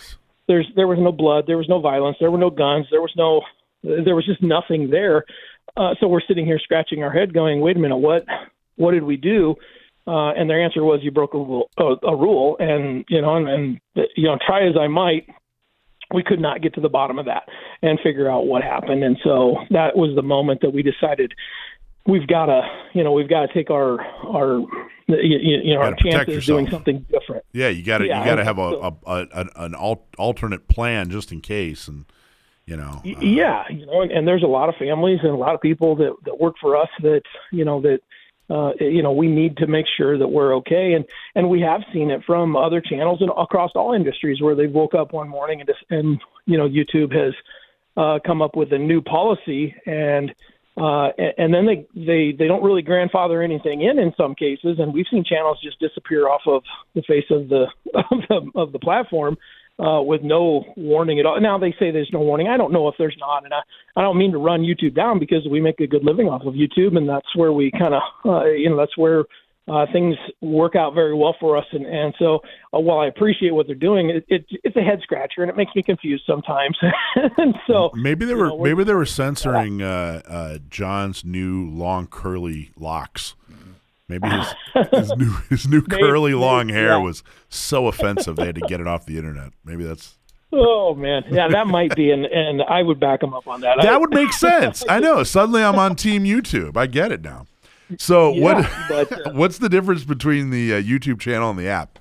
there's 0.49 0.67
there 0.77 0.87
was 0.87 0.99
no 0.99 1.13
blood, 1.13 1.45
there 1.47 1.59
was 1.59 1.69
no 1.69 1.81
violence, 1.81 2.17
there 2.21 2.31
were 2.31 2.39
no 2.39 2.51
guns, 2.51 2.87
there 2.91 3.03
was 3.03 3.13
no 3.17 3.43
there 3.83 4.17
was 4.17 4.25
just 4.25 4.43
nothing 4.43 4.91
there. 4.91 5.25
Uh, 5.77 5.95
so 6.01 6.09
we're 6.09 6.21
sitting 6.27 6.47
here 6.47 6.59
scratching 6.59 7.03
our 7.03 7.11
head, 7.11 7.35
going, 7.35 7.61
"Wait 7.61 7.77
a 7.77 7.81
minute, 7.81 7.99
what 7.99 8.25
what 8.77 8.93
did 8.93 9.03
we 9.03 9.17
do?" 9.17 9.57
Uh, 10.07 10.31
and 10.31 10.49
their 10.49 10.63
answer 10.63 10.83
was, 10.83 11.01
"You 11.03 11.11
broke 11.11 11.35
a 11.35 11.39
rule, 11.39 11.71
a, 11.77 11.97
a 12.07 12.17
rule." 12.17 12.57
And 12.59 13.05
you 13.09 13.21
know, 13.21 13.37
and, 13.37 13.49
and 13.49 13.81
you 14.17 14.25
know, 14.25 14.39
try 14.47 14.67
as 14.67 14.77
I 14.81 14.87
might, 14.87 15.29
we 16.15 16.23
could 16.23 16.41
not 16.41 16.63
get 16.63 16.75
to 16.75 16.81
the 16.81 16.89
bottom 16.89 17.19
of 17.19 17.27
that 17.27 17.49
and 17.83 17.99
figure 18.01 18.31
out 18.31 18.47
what 18.47 18.63
happened. 18.63 19.03
And 19.03 19.19
so 19.25 19.57
that 19.71 19.97
was 19.97 20.15
the 20.15 20.23
moment 20.23 20.61
that 20.61 20.71
we 20.71 20.83
decided 20.83 21.33
we've 22.07 22.27
got 22.27 22.47
to, 22.47 22.63
you 22.95 23.03
know, 23.03 23.13
we've 23.13 23.29
got 23.29 23.47
to 23.47 23.53
take 23.53 23.71
our 23.71 24.01
our 24.01 24.61
you, 25.09 25.61
you 25.63 25.75
know 25.75 25.81
our 25.81 25.95
chances 25.95 26.47
doing 26.47 26.69
something 26.71 27.05
different. 27.11 27.45
Yeah, 27.53 27.69
you 27.69 27.83
got 27.83 27.99
to 27.99 28.07
yeah, 28.07 28.21
you 28.21 28.25
got 28.25 28.37
to 28.37 28.45
have 28.45 28.59
a, 28.59 28.95
a, 29.07 29.27
a, 29.33 29.47
an 29.57 29.75
alternate 29.75 30.69
plan 30.69 31.11
just 31.11 31.33
in 31.33 31.41
case 31.41 31.89
and 31.89 32.07
you 32.67 32.77
know. 32.77 33.03
Uh, 33.05 33.21
yeah, 33.21 33.65
you 33.71 33.87
know, 33.87 34.03
and, 34.03 34.11
and 34.11 34.29
there's 34.29 34.43
a 34.43 34.49
lot 34.49 34.69
of 34.69 34.75
families 34.77 35.21
and 35.23 35.31
a 35.31 35.37
lot 35.37 35.55
of 35.55 35.61
people 35.61 35.97
that 35.97 36.15
that 36.25 36.41
work 36.41 36.57
for 36.61 36.77
us 36.77 36.89
that 37.03 37.23
you 37.53 37.65
know 37.65 37.81
that 37.81 38.01
uh, 38.49 38.73
you 38.79 39.03
know, 39.03 39.13
we 39.13 39.29
need 39.29 39.57
to 39.57 39.67
make 39.67 39.87
sure 39.97 40.19
that 40.19 40.29
we're 40.29 40.57
okay. 40.57 40.93
And 40.95 41.05
and 41.35 41.49
we 41.51 41.61
have 41.63 41.83
seen 41.93 42.11
it 42.11 42.23
from 42.27 42.57
other 42.57 42.81
channels 42.81 43.21
and 43.21 43.31
across 43.37 43.73
all 43.75 43.93
industries 43.93 44.41
where 44.41 44.55
they 44.55 44.67
woke 44.67 44.95
up 44.95 45.13
one 45.13 45.29
morning 45.29 45.61
and 45.61 45.69
just, 45.69 45.81
and 45.91 46.21
you 46.47 46.57
know 46.57 46.69
YouTube 46.69 47.13
has 47.13 47.35
uh, 47.97 48.19
come 48.25 48.43
up 48.43 48.57
with 48.57 48.73
a 48.73 48.79
new 48.79 49.01
policy 49.01 49.75
and. 49.87 50.33
Uh, 50.79 51.09
and 51.39 51.55
then 51.55 51.65
they, 51.65 51.87
they 51.95 52.37
they 52.39 52.47
don't 52.47 52.63
really 52.63 52.83
grandfather 52.83 53.41
anything 53.41 53.81
in 53.81 53.99
in 53.99 54.13
some 54.15 54.35
cases, 54.35 54.77
and 54.79 54.93
we've 54.93 55.07
seen 55.11 55.25
channels 55.25 55.59
just 55.63 55.81
disappear 55.81 56.29
off 56.29 56.43
of 56.47 56.63
the 56.95 57.01
face 57.09 57.25
of 57.31 57.49
the 57.49 57.65
of 57.95 58.19
the, 58.29 58.51
of 58.55 58.73
the 58.73 58.79
platform 58.79 59.39
uh, 59.79 60.01
with 60.03 60.23
no 60.23 60.65
warning 60.77 61.21
at 61.21 61.27
all. 61.27 61.41
Now 61.41 61.59
they 61.59 61.75
say 61.79 61.91
there's 61.91 62.11
no 62.13 62.21
warning. 62.21 62.49
I 62.49 62.57
don't 62.57 62.73
know 62.73 62.89
if 62.89 62.95
there's 62.99 63.17
not, 63.19 63.45
and 63.45 63.53
I, 63.53 63.61
I 63.97 64.03
don't 64.03 64.19
mean 64.19 64.33
to 64.33 64.39
run 64.39 64.63
YouTube 64.63 64.95
down 64.95 65.19
because 65.19 65.47
we 65.51 65.61
make 65.61 65.81
a 65.81 65.87
good 65.87 66.05
living 66.05 66.29
off 66.29 66.43
of 66.47 66.55
YouTube, 66.55 66.97
and 66.97 67.09
that's 67.09 67.35
where 67.37 67.53
we 67.53 67.71
kind 67.71 67.95
of, 67.95 68.03
uh, 68.25 68.45
you 68.47 68.71
know, 68.71 68.77
that's 68.77 68.97
where 68.97 69.25
uh, 69.69 69.85
things 69.93 70.17
work 70.41 70.77
out 70.77 70.95
very 70.95 71.15
well 71.15 71.35
for 71.41 71.57
us. 71.57 71.67
And, 71.73 71.85
and 71.87 72.15
so, 72.19 72.41
uh, 72.73 72.81
while 72.81 73.01
I 73.01 73.07
appreciate 73.07 73.51
what 73.51 73.67
they're 73.67 73.75
doing, 73.75 74.11
it, 74.11 74.25
it, 74.29 74.47
it's 74.65 74.77
a 74.77 74.81
head 74.81 75.01
scratcher, 75.03 75.43
and 75.43 75.51
it 75.51 75.57
makes 75.57 75.75
me 75.75 75.83
confused 75.83 76.25
sometimes. 76.27 76.79
and 77.37 77.55
so 77.67 77.91
maybe 77.95 78.25
they 78.25 78.35
were 78.35 78.49
know, 78.49 78.59
maybe 78.59 78.85
they 78.85 78.95
were 78.95 79.07
censoring 79.07 79.83
uh, 79.83 80.23
uh, 80.27 80.59
John's 80.71 81.25
new 81.25 81.69
long 81.69 82.07
curly 82.07 82.71
locks. 82.77 83.35
Maybe 84.09 84.29
his 84.29 84.55
his 84.93 85.17
new 85.17 85.31
his 85.51 85.69
new 85.69 85.83
maybe, 85.89 86.03
curly 86.03 86.35
long 86.35 86.69
hair 86.69 86.91
yeah. 86.91 86.99
was 86.99 87.23
so 87.49 87.89
offensive 87.89 88.37
they 88.37 88.47
had 88.47 88.55
to 88.55 88.61
get 88.63 88.81
it 88.81 88.87
off 88.87 89.07
the 89.07 89.19
internet. 89.19 89.53
Maybe 89.65 89.85
that's. 89.85 90.17
Oh 90.53 90.95
man, 90.95 91.25
yeah, 91.29 91.49
that 91.49 91.67
might 91.67 91.95
be, 91.97 92.13
and 92.13 92.25
and 92.25 92.63
I 92.63 92.83
would 92.83 93.01
back 93.01 93.23
him 93.23 93.35
up 93.35 93.49
on 93.49 93.61
that. 93.63 93.79
That 93.83 94.01
would 94.01 94.11
make 94.11 94.33
sense. 94.33 94.85
I 94.89 95.01
know. 95.01 95.25
Suddenly, 95.25 95.63
I'm 95.63 95.79
on 95.79 95.97
Team 95.97 96.25
YouTube. 96.25 96.77
I 96.77 96.87
get 96.87 97.11
it 97.11 97.23
now. 97.23 97.47
So 97.99 98.33
yeah, 98.33 98.43
what? 98.43 98.71
But, 98.89 99.13
uh, 99.27 99.33
what's 99.33 99.59
the 99.59 99.69
difference 99.69 100.05
between 100.05 100.51
the 100.51 100.75
uh, 100.75 100.83
YouTube 100.83 101.21
channel 101.21 101.51
and 101.51 101.59
the 101.59 101.69
app? 101.69 101.99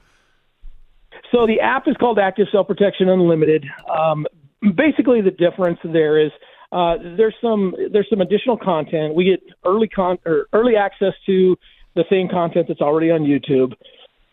So 1.31 1.47
the 1.47 1.59
app 1.59 1.87
is 1.87 1.95
called 1.99 2.19
Active 2.19 2.47
Self 2.51 2.67
Protection 2.67 3.09
Unlimited. 3.09 3.65
Um, 3.89 4.27
basically, 4.75 5.21
the 5.21 5.31
difference 5.31 5.79
there 5.83 6.19
is 6.23 6.31
uh, 6.71 6.97
there's 7.17 7.35
some 7.41 7.75
there's 7.91 8.07
some 8.09 8.21
additional 8.21 8.57
content. 8.57 9.15
We 9.15 9.25
get 9.25 9.41
early 9.65 9.87
con 9.87 10.17
or 10.25 10.47
early 10.53 10.75
access 10.75 11.13
to 11.25 11.57
the 11.95 12.03
same 12.09 12.27
content 12.29 12.67
that's 12.67 12.81
already 12.81 13.11
on 13.11 13.21
YouTube 13.21 13.73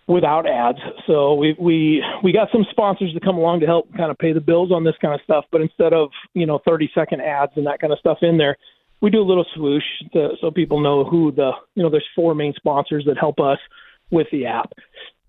without 0.06 0.46
ads. 0.46 0.78
So 1.06 1.34
we 1.34 1.56
we 1.58 2.02
we 2.22 2.32
got 2.32 2.48
some 2.52 2.66
sponsors 2.70 3.12
to 3.14 3.20
come 3.20 3.36
along 3.36 3.60
to 3.60 3.66
help 3.66 3.88
kind 3.96 4.10
of 4.10 4.18
pay 4.18 4.32
the 4.32 4.40
bills 4.40 4.72
on 4.72 4.84
this 4.84 4.94
kind 5.00 5.14
of 5.14 5.20
stuff. 5.22 5.44
But 5.50 5.60
instead 5.60 5.92
of 5.92 6.10
you 6.34 6.46
know 6.46 6.60
30 6.66 6.90
second 6.94 7.20
ads 7.22 7.52
and 7.56 7.66
that 7.66 7.80
kind 7.80 7.92
of 7.92 7.98
stuff 7.98 8.18
in 8.22 8.38
there, 8.38 8.56
we 9.00 9.10
do 9.10 9.20
a 9.20 9.24
little 9.24 9.46
swoosh 9.54 9.84
to, 10.12 10.30
so 10.40 10.50
people 10.50 10.80
know 10.80 11.04
who 11.04 11.32
the 11.32 11.52
you 11.74 11.82
know 11.82 11.90
there's 11.90 12.08
four 12.14 12.34
main 12.34 12.52
sponsors 12.54 13.04
that 13.06 13.16
help 13.18 13.40
us 13.40 13.58
with 14.10 14.26
the 14.32 14.46
app. 14.46 14.72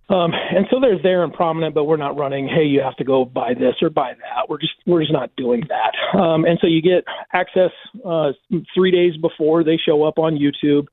Um, 0.09 0.31
and 0.33 0.67
so 0.69 0.79
they're 0.81 1.01
there 1.01 1.23
and 1.23 1.33
prominent, 1.33 1.73
but 1.73 1.85
we're 1.85 1.97
not 1.97 2.17
running. 2.17 2.47
Hey, 2.47 2.65
you 2.65 2.81
have 2.81 2.97
to 2.97 3.05
go 3.05 3.23
buy 3.23 3.53
this 3.53 3.75
or 3.81 3.89
buy 3.89 4.13
that. 4.13 4.49
We're 4.49 4.59
just 4.59 4.73
we're 4.85 5.01
just 5.01 5.13
not 5.13 5.31
doing 5.37 5.63
that. 5.69 6.19
Um, 6.19 6.45
and 6.45 6.59
so 6.61 6.67
you 6.67 6.81
get 6.81 7.05
access 7.31 7.71
uh, 8.05 8.31
three 8.75 8.91
days 8.91 9.15
before 9.17 9.63
they 9.63 9.77
show 9.77 10.03
up 10.03 10.19
on 10.19 10.37
YouTube 10.37 10.87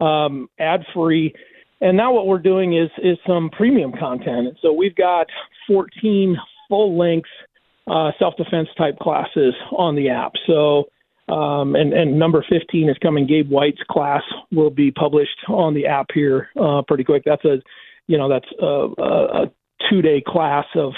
um, 0.00 0.48
ad 0.58 0.84
free. 0.94 1.34
And 1.80 1.96
now 1.96 2.12
what 2.12 2.26
we're 2.26 2.38
doing 2.38 2.76
is 2.76 2.90
is 3.02 3.18
some 3.26 3.50
premium 3.50 3.92
content. 3.98 4.56
So 4.60 4.72
we've 4.72 4.96
got 4.96 5.26
14 5.66 6.36
full 6.68 6.98
length 6.98 7.28
uh, 7.86 8.12
self 8.18 8.36
defense 8.36 8.68
type 8.76 8.98
classes 8.98 9.54
on 9.72 9.96
the 9.96 10.10
app. 10.10 10.32
So 10.46 10.88
um, 11.30 11.76
and, 11.76 11.92
and 11.92 12.18
number 12.18 12.44
15 12.48 12.88
is 12.88 12.96
coming. 12.98 13.26
Gabe 13.26 13.48
White's 13.48 13.82
class 13.88 14.22
will 14.50 14.70
be 14.70 14.90
published 14.90 15.38
on 15.48 15.74
the 15.74 15.86
app 15.86 16.06
here 16.12 16.48
uh, 16.60 16.82
pretty 16.86 17.04
quick. 17.04 17.22
That's 17.24 17.44
a, 17.44 17.58
you 18.08 18.18
know, 18.18 18.28
that's 18.28 18.48
a, 18.60 18.66
a, 18.66 19.42
a 19.44 19.52
two 19.88 20.02
day 20.02 20.22
class 20.26 20.66
of 20.74 20.92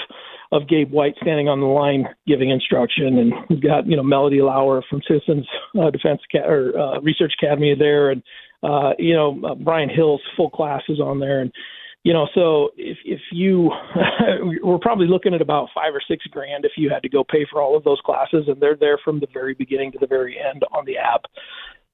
of 0.53 0.69
Gabe 0.69 0.91
White 0.91 1.15
standing 1.19 1.49
on 1.49 1.59
the 1.59 1.65
line 1.65 2.07
giving 2.27 2.51
instruction, 2.51 3.17
and 3.17 3.33
we've 3.49 3.61
got 3.61 3.87
you 3.87 3.97
know 3.97 4.03
Melody 4.03 4.41
Lauer 4.41 4.83
from 4.89 5.01
Citizens 5.07 5.47
uh, 5.81 5.89
Defense 5.89 6.21
Ca- 6.31 6.45
or 6.45 6.77
uh, 6.77 6.99
Research 7.01 7.33
Academy 7.41 7.75
there, 7.77 8.11
and 8.11 8.21
uh, 8.63 8.91
you 8.97 9.13
know, 9.13 9.39
uh, 9.45 9.55
Brian 9.55 9.89
Hill's 9.89 10.21
full 10.37 10.49
classes 10.49 10.99
on 10.99 11.19
there, 11.19 11.41
and 11.41 11.51
you 12.03 12.13
know, 12.13 12.27
so 12.35 12.69
if 12.77 12.97
if 13.03 13.19
you, 13.31 13.71
we're 14.63 14.77
probably 14.77 15.07
looking 15.07 15.33
at 15.33 15.41
about 15.41 15.69
five 15.73 15.93
or 15.93 16.01
six 16.07 16.23
grand 16.27 16.65
if 16.65 16.73
you 16.77 16.89
had 16.89 17.01
to 17.01 17.09
go 17.09 17.23
pay 17.23 17.45
for 17.51 17.61
all 17.61 17.75
of 17.75 17.83
those 17.83 17.99
classes, 18.05 18.45
and 18.47 18.61
they're 18.61 18.77
there 18.77 18.99
from 19.03 19.19
the 19.19 19.27
very 19.33 19.55
beginning 19.55 19.91
to 19.93 19.97
the 19.99 20.07
very 20.07 20.37
end 20.39 20.63
on 20.71 20.85
the 20.85 20.97
app. 20.97 21.23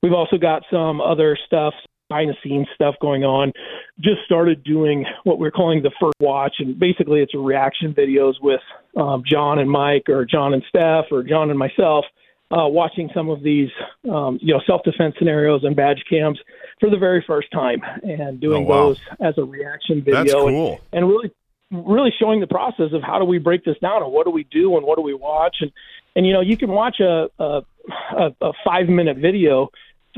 We've 0.04 0.14
also 0.14 0.38
got 0.38 0.64
some 0.72 1.00
other 1.00 1.38
stuff, 1.48 1.74
behind 2.10 2.30
the 2.30 2.36
scenes 2.44 2.68
stuff 2.76 2.96
going 3.02 3.24
on. 3.24 3.54
Just 4.00 4.20
started 4.26 4.64
doing 4.64 5.06
what 5.24 5.40
we're 5.40 5.52
calling 5.52 5.82
the 5.82 5.92
first 6.00 6.16
watch, 6.20 6.56
and 6.60 6.78
basically 6.78 7.22
it's 7.22 7.34
a 7.34 7.38
reaction 7.38 7.94
videos 7.94 8.34
with 8.42 8.62
um, 8.98 9.24
John 9.26 9.60
and 9.60 9.70
Mike, 9.70 10.10
or 10.10 10.26
John 10.26 10.54
and 10.54 10.64
Steph, 10.68 11.06
or 11.12 11.24
John 11.24 11.50
and 11.50 11.58
myself 11.58 12.06
uh, 12.52 12.68
watching 12.68 13.10
some 13.14 13.30
of 13.30 13.44
these, 13.44 13.70
um, 14.12 14.40
you 14.42 14.54
know, 14.54 14.62
self-defense 14.66 15.16
scenarios 15.20 15.64
and 15.64 15.76
badge 15.76 16.04
cams 16.10 16.40
for 16.80 16.90
the 16.90 16.98
very 16.98 17.24
first 17.26 17.52
time 17.52 17.82
and 18.04 18.40
doing 18.40 18.66
oh, 18.66 18.68
wow. 18.68 18.76
those 18.88 19.00
as 19.22 19.38
a 19.38 19.44
reaction 19.44 20.04
video. 20.04 20.24
That's 20.24 20.34
cool. 20.34 20.82
And, 20.92 21.04
and 21.04 21.10
really, 21.10 21.32
really 21.72 22.12
showing 22.20 22.40
the 22.40 22.48
process 22.48 22.92
of 22.94 23.04
how 23.04 23.20
do 23.20 23.26
we 23.26 23.38
break 23.38 23.64
this 23.64 23.78
down 23.80 24.02
and 24.02 24.12
what 24.12 24.26
do 24.26 24.32
we 24.32 24.46
do 24.46 24.78
and 24.78 24.86
what 24.86 24.96
do 24.96 25.04
we 25.04 25.14
watch 25.14 25.58
and 25.62 25.72
and 26.16 26.26
you 26.26 26.34
know 26.34 26.42
you 26.42 26.58
can 26.58 26.70
watch 26.70 27.00
a 27.00 27.30
a, 27.38 27.62
a 28.42 28.52
five 28.66 28.88
minute 28.88 29.18
video 29.18 29.70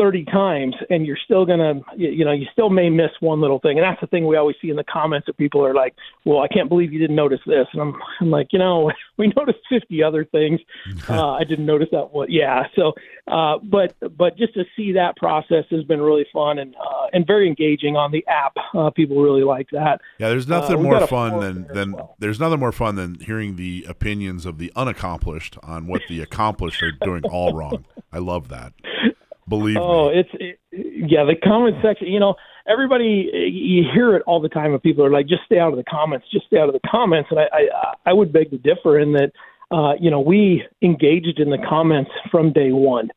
30 0.01 0.25
times 0.25 0.75
and 0.89 1.05
you're 1.05 1.17
still 1.23 1.45
going 1.45 1.59
to 1.59 1.79
you 1.95 2.25
know 2.25 2.31
you 2.31 2.47
still 2.51 2.71
may 2.71 2.89
miss 2.89 3.11
one 3.19 3.39
little 3.39 3.59
thing. 3.59 3.77
And 3.77 3.85
that's 3.85 4.01
the 4.01 4.07
thing 4.07 4.25
we 4.25 4.35
always 4.35 4.55
see 4.59 4.71
in 4.71 4.75
the 4.75 4.83
comments 4.83 5.27
that 5.27 5.37
people 5.37 5.63
are 5.63 5.75
like 5.75 5.93
well 6.25 6.39
i 6.41 6.47
can't 6.47 6.69
believe 6.69 6.91
you 6.91 6.97
didn't 6.97 7.15
notice 7.15 7.39
this. 7.45 7.67
And 7.71 7.81
i'm, 7.81 7.93
I'm 8.19 8.31
like 8.31 8.47
you 8.51 8.57
know 8.57 8.91
we 9.17 9.31
noticed 9.37 9.59
50 9.69 10.03
other 10.03 10.25
things. 10.25 10.59
Uh, 11.11 11.31
i 11.31 11.43
didn't 11.43 11.65
notice 11.65 11.89
that 11.91 12.11
one 12.13 12.27
yeah 12.29 12.63
so 12.75 12.93
uh, 13.27 13.57
but 13.63 13.95
but 14.17 14.37
just 14.37 14.53
to 14.53 14.63
see 14.75 14.93
that 14.93 15.15
process 15.17 15.65
has 15.69 15.83
been 15.83 16.01
really 16.01 16.25
fun 16.33 16.59
and 16.59 16.75
uh, 16.75 17.07
and 17.13 17.25
very 17.27 17.47
engaging 17.47 17.95
on 17.95 18.11
the 18.11 18.25
app. 18.27 18.53
Uh, 18.73 18.89
people 18.89 19.21
really 19.21 19.43
like 19.43 19.67
that. 19.71 20.01
Yeah 20.19 20.29
there's 20.29 20.49
uh, 20.49 20.59
nothing 20.59 20.81
more 20.81 21.05
fun 21.07 21.39
than 21.39 21.67
than 21.73 21.91
well. 21.93 22.15
there's 22.19 22.39
nothing 22.39 22.59
more 22.59 22.71
fun 22.71 22.95
than 22.95 23.15
hearing 23.19 23.55
the 23.55 23.85
opinions 23.87 24.45
of 24.45 24.57
the 24.57 24.71
unaccomplished 24.75 25.57
on 25.63 25.87
what 25.87 26.01
the 26.09 26.21
accomplished 26.21 26.81
are 26.81 26.91
doing 26.91 27.23
all 27.25 27.53
wrong. 27.53 27.85
I 28.11 28.19
love 28.19 28.49
that 28.49 28.73
Believe 29.51 29.75
oh, 29.75 30.09
me. 30.09 30.19
it's 30.19 30.29
it, 30.39 30.59
yeah. 31.11 31.25
The 31.25 31.35
comment 31.35 31.75
section, 31.83 32.07
you 32.07 32.21
know, 32.21 32.35
everybody 32.65 33.29
you 33.51 33.83
hear 33.93 34.15
it 34.15 34.23
all 34.25 34.39
the 34.39 34.47
time. 34.47 34.71
When 34.71 34.79
people 34.79 35.03
are 35.03 35.11
like, 35.11 35.27
"Just 35.27 35.43
stay 35.45 35.59
out 35.59 35.73
of 35.73 35.77
the 35.77 35.83
comments. 35.83 36.25
Just 36.31 36.45
stay 36.45 36.57
out 36.57 36.69
of 36.69 36.73
the 36.73 36.87
comments." 36.89 37.27
And 37.31 37.39
I 37.41 37.47
I, 37.51 37.93
I 38.05 38.13
would 38.13 38.31
beg 38.31 38.49
to 38.51 38.57
differ 38.57 38.97
in 38.97 39.11
that, 39.11 39.33
uh, 39.69 39.95
you 39.99 40.09
know, 40.09 40.21
we 40.21 40.63
engaged 40.81 41.37
in 41.37 41.49
the 41.49 41.57
comments 41.67 42.11
from 42.31 42.53
day 42.53 42.71
one. 42.71 43.09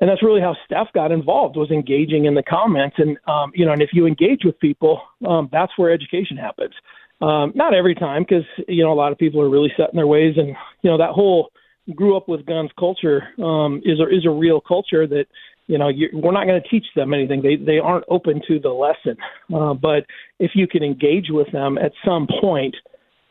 And 0.00 0.08
that's 0.08 0.22
really 0.22 0.40
how 0.40 0.54
Steph 0.64 0.92
got 0.94 1.10
involved 1.10 1.56
was 1.56 1.72
engaging 1.72 2.26
in 2.26 2.34
the 2.34 2.44
comments, 2.44 2.94
and 2.98 3.18
um, 3.26 3.50
you 3.52 3.66
know, 3.66 3.72
and 3.72 3.82
if 3.82 3.90
you 3.92 4.06
engage 4.06 4.44
with 4.44 4.60
people, 4.60 5.02
um, 5.26 5.48
that's 5.50 5.72
where 5.76 5.92
education 5.92 6.36
happens. 6.36 6.74
Um, 7.20 7.50
not 7.56 7.74
every 7.74 7.96
time, 7.96 8.22
because 8.22 8.44
you 8.68 8.84
know 8.84 8.92
a 8.92 8.94
lot 8.94 9.10
of 9.10 9.18
people 9.18 9.42
are 9.42 9.50
really 9.50 9.72
set 9.76 9.90
in 9.90 9.96
their 9.96 10.06
ways, 10.06 10.34
and 10.36 10.54
you 10.82 10.90
know 10.90 10.98
that 10.98 11.10
whole 11.10 11.50
grew 11.94 12.16
up 12.16 12.28
with 12.28 12.46
guns 12.46 12.70
culture 12.78 13.28
um, 13.42 13.82
is 13.84 13.98
a, 14.00 14.08
is 14.08 14.24
a 14.26 14.30
real 14.30 14.60
culture 14.60 15.06
that 15.06 15.26
you 15.70 15.78
know, 15.78 15.88
you, 15.88 16.08
we're 16.12 16.32
not 16.32 16.46
going 16.46 16.60
to 16.60 16.68
teach 16.68 16.86
them 16.96 17.14
anything. 17.14 17.42
They 17.42 17.54
they 17.54 17.78
aren't 17.78 18.04
open 18.08 18.42
to 18.48 18.58
the 18.58 18.70
lesson. 18.70 19.16
Uh, 19.54 19.72
but 19.72 20.04
if 20.40 20.50
you 20.54 20.66
can 20.66 20.82
engage 20.82 21.26
with 21.30 21.50
them 21.52 21.78
at 21.78 21.92
some 22.04 22.26
point, 22.40 22.74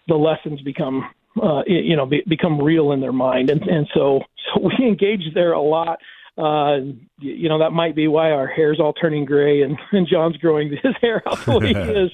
the 0.07 0.15
lessons 0.15 0.61
become 0.61 1.03
uh, 1.43 1.63
you 1.67 1.97
know, 1.97 2.05
be, 2.05 2.23
become 2.27 2.61
real 2.61 2.93
in 2.93 3.01
their 3.01 3.11
mind, 3.11 3.49
and 3.49 3.61
and 3.63 3.87
so 3.93 4.21
so 4.45 4.61
we 4.61 4.87
engage 4.87 5.33
there 5.33 5.51
a 5.51 5.61
lot. 5.61 5.99
Uh, 6.37 6.77
you 7.17 7.49
know, 7.49 7.59
that 7.59 7.71
might 7.71 7.93
be 7.93 8.07
why 8.07 8.31
our 8.31 8.47
hair's 8.47 8.79
all 8.79 8.93
turning 8.93 9.25
gray, 9.25 9.61
and 9.61 9.77
and 9.91 10.07
John's 10.07 10.37
growing 10.37 10.69
his 10.83 10.95
hair 11.01 11.21
out 11.27 11.43
the 11.45 11.59
way 11.59 11.67
he 11.67 11.73
is. 11.73 12.11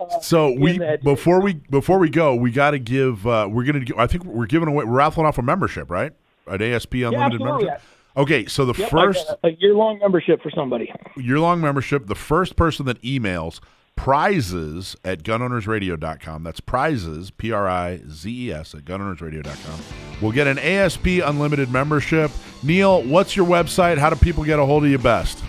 Uh, 0.00 0.20
so 0.20 0.52
we 0.58 0.78
that, 0.78 1.04
before 1.04 1.40
we 1.40 1.54
before 1.54 2.00
we 2.00 2.10
go, 2.10 2.34
we 2.34 2.50
got 2.50 2.72
to 2.72 2.80
give. 2.80 3.28
Uh, 3.28 3.48
we're 3.48 3.64
gonna. 3.64 3.84
I 3.96 4.08
think 4.08 4.24
we're 4.24 4.46
giving 4.46 4.68
away. 4.68 4.84
We're 4.84 4.96
raffling 4.96 5.26
off 5.26 5.38
a 5.38 5.42
membership, 5.42 5.88
right? 5.88 6.12
An 6.48 6.62
ASP 6.62 6.94
unlimited 6.94 7.40
yeah, 7.40 7.46
membership. 7.46 7.82
Okay, 8.18 8.46
so 8.46 8.64
the 8.64 8.74
yep, 8.76 8.90
first 8.90 9.30
a, 9.44 9.46
a 9.46 9.50
year 9.52 9.74
long 9.74 10.00
membership 10.00 10.42
for 10.42 10.50
somebody. 10.50 10.92
Year 11.16 11.38
long 11.38 11.60
membership. 11.60 12.08
The 12.08 12.16
first 12.16 12.56
person 12.56 12.84
that 12.86 13.00
emails 13.02 13.60
prizes 13.94 14.96
at 15.04 15.22
gunownersradio.com. 15.22 16.42
That's 16.42 16.58
prizes, 16.58 17.30
P 17.30 17.52
R 17.52 17.68
I 17.68 18.00
Z 18.08 18.48
E 18.48 18.52
S, 18.52 18.74
at 18.74 18.84
gunownersradio.com. 18.84 19.80
We'll 20.20 20.32
get 20.32 20.48
an 20.48 20.58
ASP 20.58 21.06
unlimited 21.24 21.70
membership. 21.70 22.32
Neil, 22.64 23.04
what's 23.04 23.36
your 23.36 23.46
website? 23.46 23.98
How 23.98 24.10
do 24.10 24.16
people 24.16 24.42
get 24.42 24.58
a 24.58 24.66
hold 24.66 24.84
of 24.84 24.90
you 24.90 24.98
best? 24.98 25.42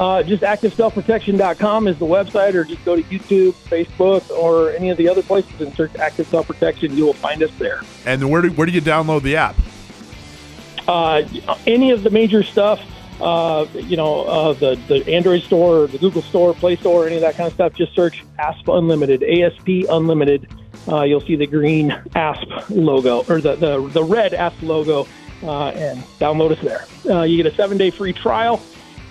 Uh, 0.00 0.22
just 0.24 0.42
activeselfprotection.com 0.42 1.88
is 1.88 1.98
the 1.98 2.06
website, 2.06 2.54
or 2.54 2.64
just 2.64 2.84
go 2.84 2.96
to 2.96 3.02
YouTube, 3.04 3.52
Facebook, 3.68 4.28
or 4.30 4.70
any 4.72 4.90
of 4.90 4.96
the 4.96 5.08
other 5.08 5.22
places 5.22 5.60
and 5.60 5.72
search 5.74 5.94
Active 5.96 6.26
Self 6.26 6.48
Protection. 6.48 6.96
You 6.96 7.06
will 7.06 7.12
find 7.12 7.40
us 7.40 7.50
there. 7.58 7.82
And 8.04 8.28
where 8.30 8.42
do, 8.42 8.50
where 8.50 8.66
do 8.66 8.72
you 8.72 8.82
download 8.82 9.22
the 9.22 9.36
app? 9.36 9.56
Uh, 10.88 11.22
any 11.66 11.92
of 11.92 12.02
the 12.02 12.10
major 12.10 12.42
stuff 12.42 12.80
uh, 13.20 13.66
you 13.74 13.96
know, 13.96 14.22
uh, 14.24 14.52
the 14.52 14.78
the 14.86 15.06
Android 15.12 15.42
store, 15.42 15.86
the 15.86 15.98
Google 15.98 16.22
Store, 16.22 16.54
Play 16.54 16.76
Store, 16.76 17.06
any 17.06 17.16
of 17.16 17.22
that 17.22 17.34
kind 17.34 17.48
of 17.48 17.54
stuff, 17.54 17.74
just 17.74 17.94
search 17.94 18.24
ASP 18.38 18.68
Unlimited, 18.68 19.22
ASP 19.22 19.88
Unlimited. 19.90 20.48
Uh, 20.86 21.02
you'll 21.02 21.20
see 21.20 21.36
the 21.36 21.46
green 21.46 21.90
ASP 22.14 22.70
logo 22.70 23.24
or 23.28 23.40
the 23.40 23.56
the, 23.56 23.88
the 23.88 24.02
red 24.02 24.34
ASP 24.34 24.62
logo, 24.62 25.06
uh, 25.42 25.68
and 25.70 26.00
download 26.20 26.52
us 26.52 26.60
there. 26.62 26.86
Uh, 27.12 27.22
you 27.22 27.36
get 27.42 27.52
a 27.52 27.54
seven 27.56 27.76
day 27.76 27.90
free 27.90 28.12
trial, 28.12 28.62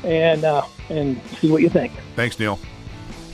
and 0.03 0.45
uh, 0.45 0.65
and 0.89 1.21
see 1.39 1.51
what 1.51 1.61
you 1.61 1.69
think. 1.69 1.91
Thanks, 2.15 2.39
Neil. 2.39 2.59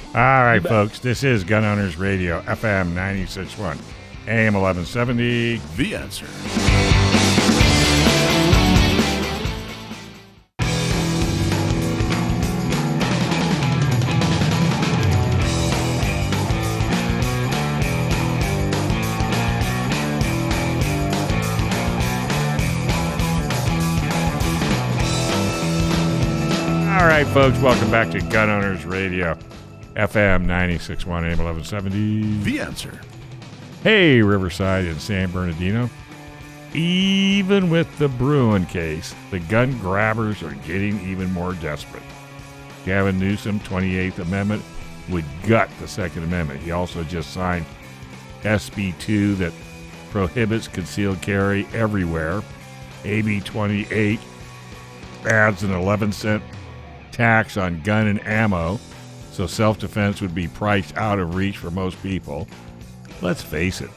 All 0.08 0.44
right, 0.44 0.62
folks. 0.62 1.00
This 1.00 1.24
is 1.24 1.44
Gun 1.44 1.64
Owners 1.64 1.98
Radio, 1.98 2.42
FM 2.42 2.94
96.1, 2.94 3.80
AM 4.28 4.54
1170. 4.54 5.58
The 5.76 5.96
answer. 5.96 7.23
Folks, 27.34 27.58
welcome 27.62 27.90
back 27.90 28.12
to 28.12 28.22
Gun 28.22 28.48
Owners 28.48 28.86
Radio, 28.86 29.36
FM 29.96 30.42
961 30.42 31.24
AM 31.24 31.40
1170. 31.40 32.44
The 32.44 32.60
answer. 32.60 33.02
Hey, 33.82 34.22
Riverside 34.22 34.86
and 34.86 35.02
San 35.02 35.32
Bernardino. 35.32 35.90
Even 36.76 37.72
with 37.72 37.98
the 37.98 38.08
Bruen 38.08 38.68
case, 38.68 39.16
the 39.32 39.40
gun 39.40 39.76
grabbers 39.80 40.44
are 40.44 40.54
getting 40.68 41.02
even 41.02 41.34
more 41.34 41.54
desperate. 41.56 42.04
Gavin 42.86 43.20
Newsom, 43.20 43.60
28th 43.62 44.20
Amendment, 44.20 44.62
would 45.10 45.26
gut 45.48 45.72
the 45.80 45.88
Second 45.88 46.26
Amendment. 46.26 46.62
He 46.62 46.70
also 46.70 47.04
just 47.04 47.34
signed 47.34 47.66
SB 48.44 48.96
2 49.00 49.34
that 49.38 49.54
prohibits 50.12 50.68
concealed 50.68 51.20
carry 51.24 51.66
everywhere. 51.74 52.44
AB 53.06 53.40
28 53.40 54.20
adds 55.26 55.64
an 55.64 55.72
11 55.72 56.12
cent 56.12 56.44
tax 57.14 57.56
on 57.56 57.82
gun 57.82 58.08
and 58.08 58.26
ammo, 58.28 58.80
so 59.32 59.48
self 59.48 59.80
defense 59.80 60.20
would 60.22 60.36
be 60.36 60.48
priced 60.48 60.98
out 60.98 61.20
of 61.20 61.36
reach 61.36 61.58
for 61.58 61.72
most 61.72 62.02
people. 62.04 62.48
Let's 63.22 63.42
face 63.42 63.80
it, 63.80 63.90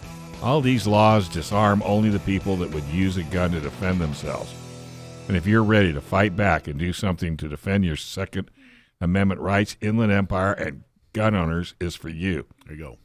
all 0.42 0.60
these 0.60 0.86
laws 0.86 1.28
disarm 1.28 1.82
only 1.84 2.10
the 2.10 2.20
people 2.20 2.56
that 2.58 2.70
would 2.70 2.84
use 2.84 3.16
a 3.16 3.24
gun 3.24 3.50
to 3.52 3.60
defend 3.60 4.00
themselves. 4.00 4.54
And 5.28 5.36
if 5.36 5.46
you're 5.46 5.64
ready 5.64 5.92
to 5.92 6.00
fight 6.00 6.36
back 6.36 6.68
and 6.68 6.78
do 6.78 6.92
something 6.92 7.36
to 7.38 7.48
defend 7.48 7.84
your 7.84 7.96
Second 7.96 8.50
Amendment 9.00 9.40
rights, 9.40 9.76
Inland 9.80 10.12
Empire 10.12 10.52
and 10.52 10.84
gun 11.12 11.34
owners 11.34 11.74
is 11.80 11.96
for 11.96 12.08
you. 12.08 12.46
There 12.66 12.76
you 12.76 12.82
go. 12.82 12.98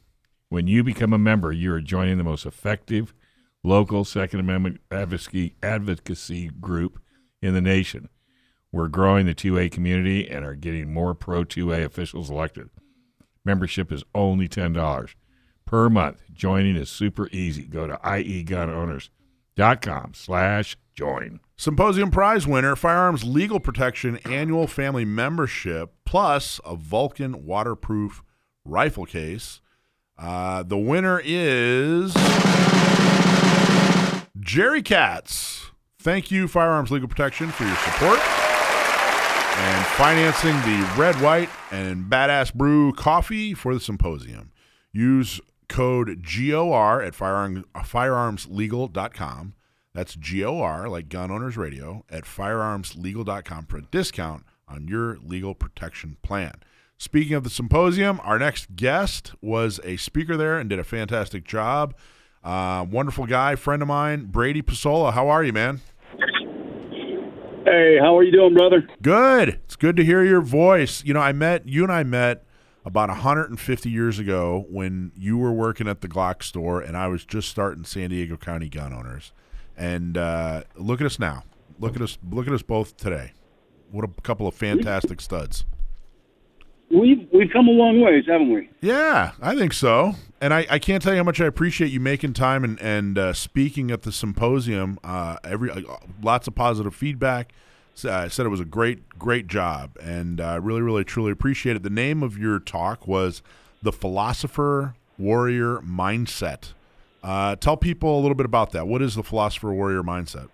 When 0.48 0.66
you 0.68 0.84
become 0.84 1.12
a 1.12 1.18
member, 1.18 1.50
you 1.50 1.72
are 1.72 1.80
joining 1.80 2.18
the 2.18 2.24
most 2.24 2.46
effective 2.46 3.14
local 3.64 4.04
Second 4.04 4.40
Amendment 4.40 4.80
advocacy, 4.90 5.56
advocacy 5.62 6.48
group 6.48 7.00
in 7.40 7.54
the 7.54 7.60
nation. 7.60 8.08
We're 8.72 8.88
growing 8.88 9.26
the 9.26 9.34
2A 9.34 9.70
community 9.70 10.26
and 10.28 10.44
are 10.46 10.54
getting 10.54 10.92
more 10.92 11.14
pro 11.14 11.44
2A 11.44 11.84
officials 11.84 12.30
elected. 12.30 12.70
Membership 13.44 13.92
is 13.92 14.02
only 14.14 14.48
$10 14.48 15.14
per 15.66 15.90
month. 15.90 16.22
Joining 16.32 16.76
is 16.76 16.88
super 16.88 17.28
easy. 17.28 17.64
Go 17.64 17.86
to 17.86 17.96
iegunowners.com 17.96 20.14
slash 20.14 20.78
join. 20.94 21.40
Symposium 21.56 22.10
prize 22.10 22.46
winner, 22.46 22.74
Firearms 22.74 23.24
Legal 23.24 23.60
Protection 23.60 24.16
Annual 24.24 24.68
Family 24.68 25.04
Membership, 25.04 25.92
plus 26.06 26.58
a 26.64 26.74
Vulcan 26.74 27.44
waterproof 27.44 28.22
rifle 28.64 29.04
case. 29.04 29.60
Uh, 30.16 30.62
the 30.62 30.78
winner 30.78 31.20
is 31.22 32.14
Jerry 34.40 34.82
Katz. 34.82 35.72
Thank 35.98 36.30
you, 36.30 36.48
Firearms 36.48 36.90
Legal 36.90 37.08
Protection, 37.08 37.50
for 37.50 37.64
your 37.64 37.76
support 37.76 38.18
and 39.56 39.86
financing 39.86 40.54
the 40.62 40.92
Red, 40.96 41.20
White, 41.20 41.50
and 41.70 42.04
Badass 42.06 42.54
Brew 42.54 42.92
coffee 42.92 43.54
for 43.54 43.74
the 43.74 43.80
symposium. 43.80 44.50
Use 44.92 45.40
code 45.68 46.24
GOR 46.24 47.02
at 47.02 47.14
firearm, 47.14 47.64
firearmslegal.com. 47.74 49.54
That's 49.94 50.16
GOR, 50.16 50.88
like 50.88 51.08
Gun 51.08 51.30
Owners 51.30 51.56
Radio, 51.56 52.04
at 52.10 52.24
firearmslegal.com 52.24 53.66
for 53.66 53.76
a 53.78 53.82
discount 53.82 54.44
on 54.66 54.88
your 54.88 55.18
legal 55.18 55.54
protection 55.54 56.16
plan. 56.22 56.54
Speaking 56.98 57.34
of 57.34 57.44
the 57.44 57.50
symposium, 57.50 58.20
our 58.22 58.38
next 58.38 58.76
guest 58.76 59.32
was 59.42 59.80
a 59.84 59.96
speaker 59.96 60.36
there 60.36 60.58
and 60.58 60.70
did 60.70 60.78
a 60.78 60.84
fantastic 60.84 61.44
job. 61.44 61.94
Uh, 62.44 62.86
wonderful 62.88 63.26
guy, 63.26 63.54
friend 63.56 63.82
of 63.82 63.88
mine, 63.88 64.26
Brady 64.26 64.62
Pesola. 64.62 65.12
How 65.12 65.28
are 65.28 65.44
you, 65.44 65.52
man? 65.52 65.80
Hey, 67.64 67.96
how 68.00 68.16
are 68.18 68.24
you 68.24 68.32
doing, 68.32 68.54
brother? 68.54 68.88
Good. 69.02 69.50
It's 69.64 69.76
good 69.76 69.94
to 69.96 70.04
hear 70.04 70.24
your 70.24 70.40
voice. 70.40 71.04
You 71.04 71.14
know, 71.14 71.20
I 71.20 71.32
met 71.32 71.68
you 71.68 71.84
and 71.84 71.92
I 71.92 72.02
met 72.02 72.44
about 72.84 73.08
150 73.08 73.88
years 73.88 74.18
ago 74.18 74.66
when 74.68 75.12
you 75.16 75.38
were 75.38 75.52
working 75.52 75.86
at 75.86 76.00
the 76.00 76.08
Glock 76.08 76.42
store 76.42 76.80
and 76.80 76.96
I 76.96 77.06
was 77.06 77.24
just 77.24 77.48
starting 77.48 77.84
San 77.84 78.10
Diego 78.10 78.36
County 78.36 78.68
Gun 78.68 78.92
Owners. 78.92 79.32
And 79.76 80.18
uh, 80.18 80.64
look 80.76 81.00
at 81.00 81.06
us 81.06 81.18
now. 81.20 81.44
Look 81.78 81.94
at 81.94 82.02
us. 82.02 82.18
Look 82.28 82.46
at 82.46 82.52
us 82.52 82.62
both 82.62 82.96
today. 82.96 83.32
What 83.90 84.04
a 84.04 84.20
couple 84.22 84.46
of 84.48 84.54
fantastic 84.54 85.20
studs. 85.20 85.64
We've 86.90 87.26
we've 87.32 87.50
come 87.50 87.68
a 87.68 87.72
long 87.72 88.00
ways, 88.00 88.24
haven't 88.26 88.52
we? 88.52 88.68
Yeah, 88.80 89.32
I 89.40 89.56
think 89.56 89.72
so. 89.72 90.14
And 90.42 90.52
I, 90.52 90.66
I 90.68 90.80
can't 90.80 91.00
tell 91.00 91.12
you 91.12 91.18
how 91.18 91.24
much 91.24 91.40
I 91.40 91.46
appreciate 91.46 91.92
you 91.92 92.00
making 92.00 92.32
time 92.32 92.64
and 92.64 92.80
and 92.80 93.16
uh, 93.16 93.32
speaking 93.32 93.92
at 93.92 94.02
the 94.02 94.10
symposium. 94.10 94.98
Uh, 95.04 95.36
every 95.44 95.70
uh, 95.70 95.80
lots 96.20 96.48
of 96.48 96.56
positive 96.56 96.96
feedback. 96.96 97.52
So 97.94 98.12
I 98.12 98.26
said 98.26 98.44
it 98.44 98.48
was 98.48 98.58
a 98.58 98.64
great 98.64 99.08
great 99.20 99.46
job, 99.46 99.96
and 100.02 100.40
I 100.40 100.56
uh, 100.56 100.58
really 100.58 100.80
really 100.80 101.04
truly 101.04 101.30
appreciate 101.30 101.76
it. 101.76 101.84
The 101.84 101.90
name 101.90 102.24
of 102.24 102.36
your 102.36 102.58
talk 102.58 103.06
was 103.06 103.40
the 103.82 103.92
philosopher 103.92 104.96
warrior 105.16 105.78
mindset. 105.78 106.72
Uh, 107.22 107.54
tell 107.54 107.76
people 107.76 108.18
a 108.18 108.20
little 108.20 108.34
bit 108.34 108.46
about 108.46 108.72
that. 108.72 108.88
What 108.88 109.00
is 109.00 109.14
the 109.14 109.22
philosopher 109.22 109.72
warrior 109.72 110.02
mindset? 110.02 110.48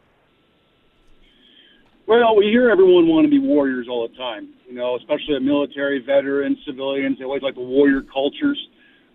Well, 2.06 2.36
we 2.36 2.44
hear 2.44 2.68
everyone 2.68 3.08
want 3.08 3.24
to 3.24 3.30
be 3.30 3.38
warriors 3.38 3.86
all 3.88 4.06
the 4.06 4.14
time, 4.18 4.50
you 4.68 4.74
know, 4.74 4.96
especially 4.96 5.38
military, 5.40 5.98
veterans, 6.04 6.58
civilians. 6.66 7.18
They 7.18 7.24
always 7.24 7.42
like 7.42 7.54
the 7.54 7.62
warrior 7.62 8.02
cultures. 8.02 8.58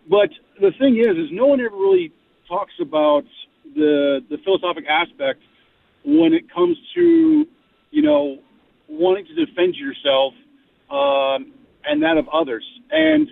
But 0.09 0.30
the 0.60 0.72
thing 0.80 0.97
is, 0.97 1.18
is 1.18 1.30
no 1.32 1.45
one 1.47 1.60
ever 1.60 1.76
really 1.76 2.12
talks 2.47 2.74
about 2.80 3.24
the 3.76 4.24
the 4.30 4.38
philosophic 4.43 4.86
aspect 4.88 5.41
when 6.06 6.34
it 6.34 6.51
comes 6.54 6.78
to, 6.95 7.47
you 7.91 8.01
know, 8.01 8.39
wanting 8.88 9.26
to 9.26 9.45
defend 9.45 9.76
yourself 9.76 10.34
um, 10.91 11.54
and 11.86 12.04
that 12.04 12.18
of 12.18 12.28
others. 12.30 12.66
And 12.91 13.30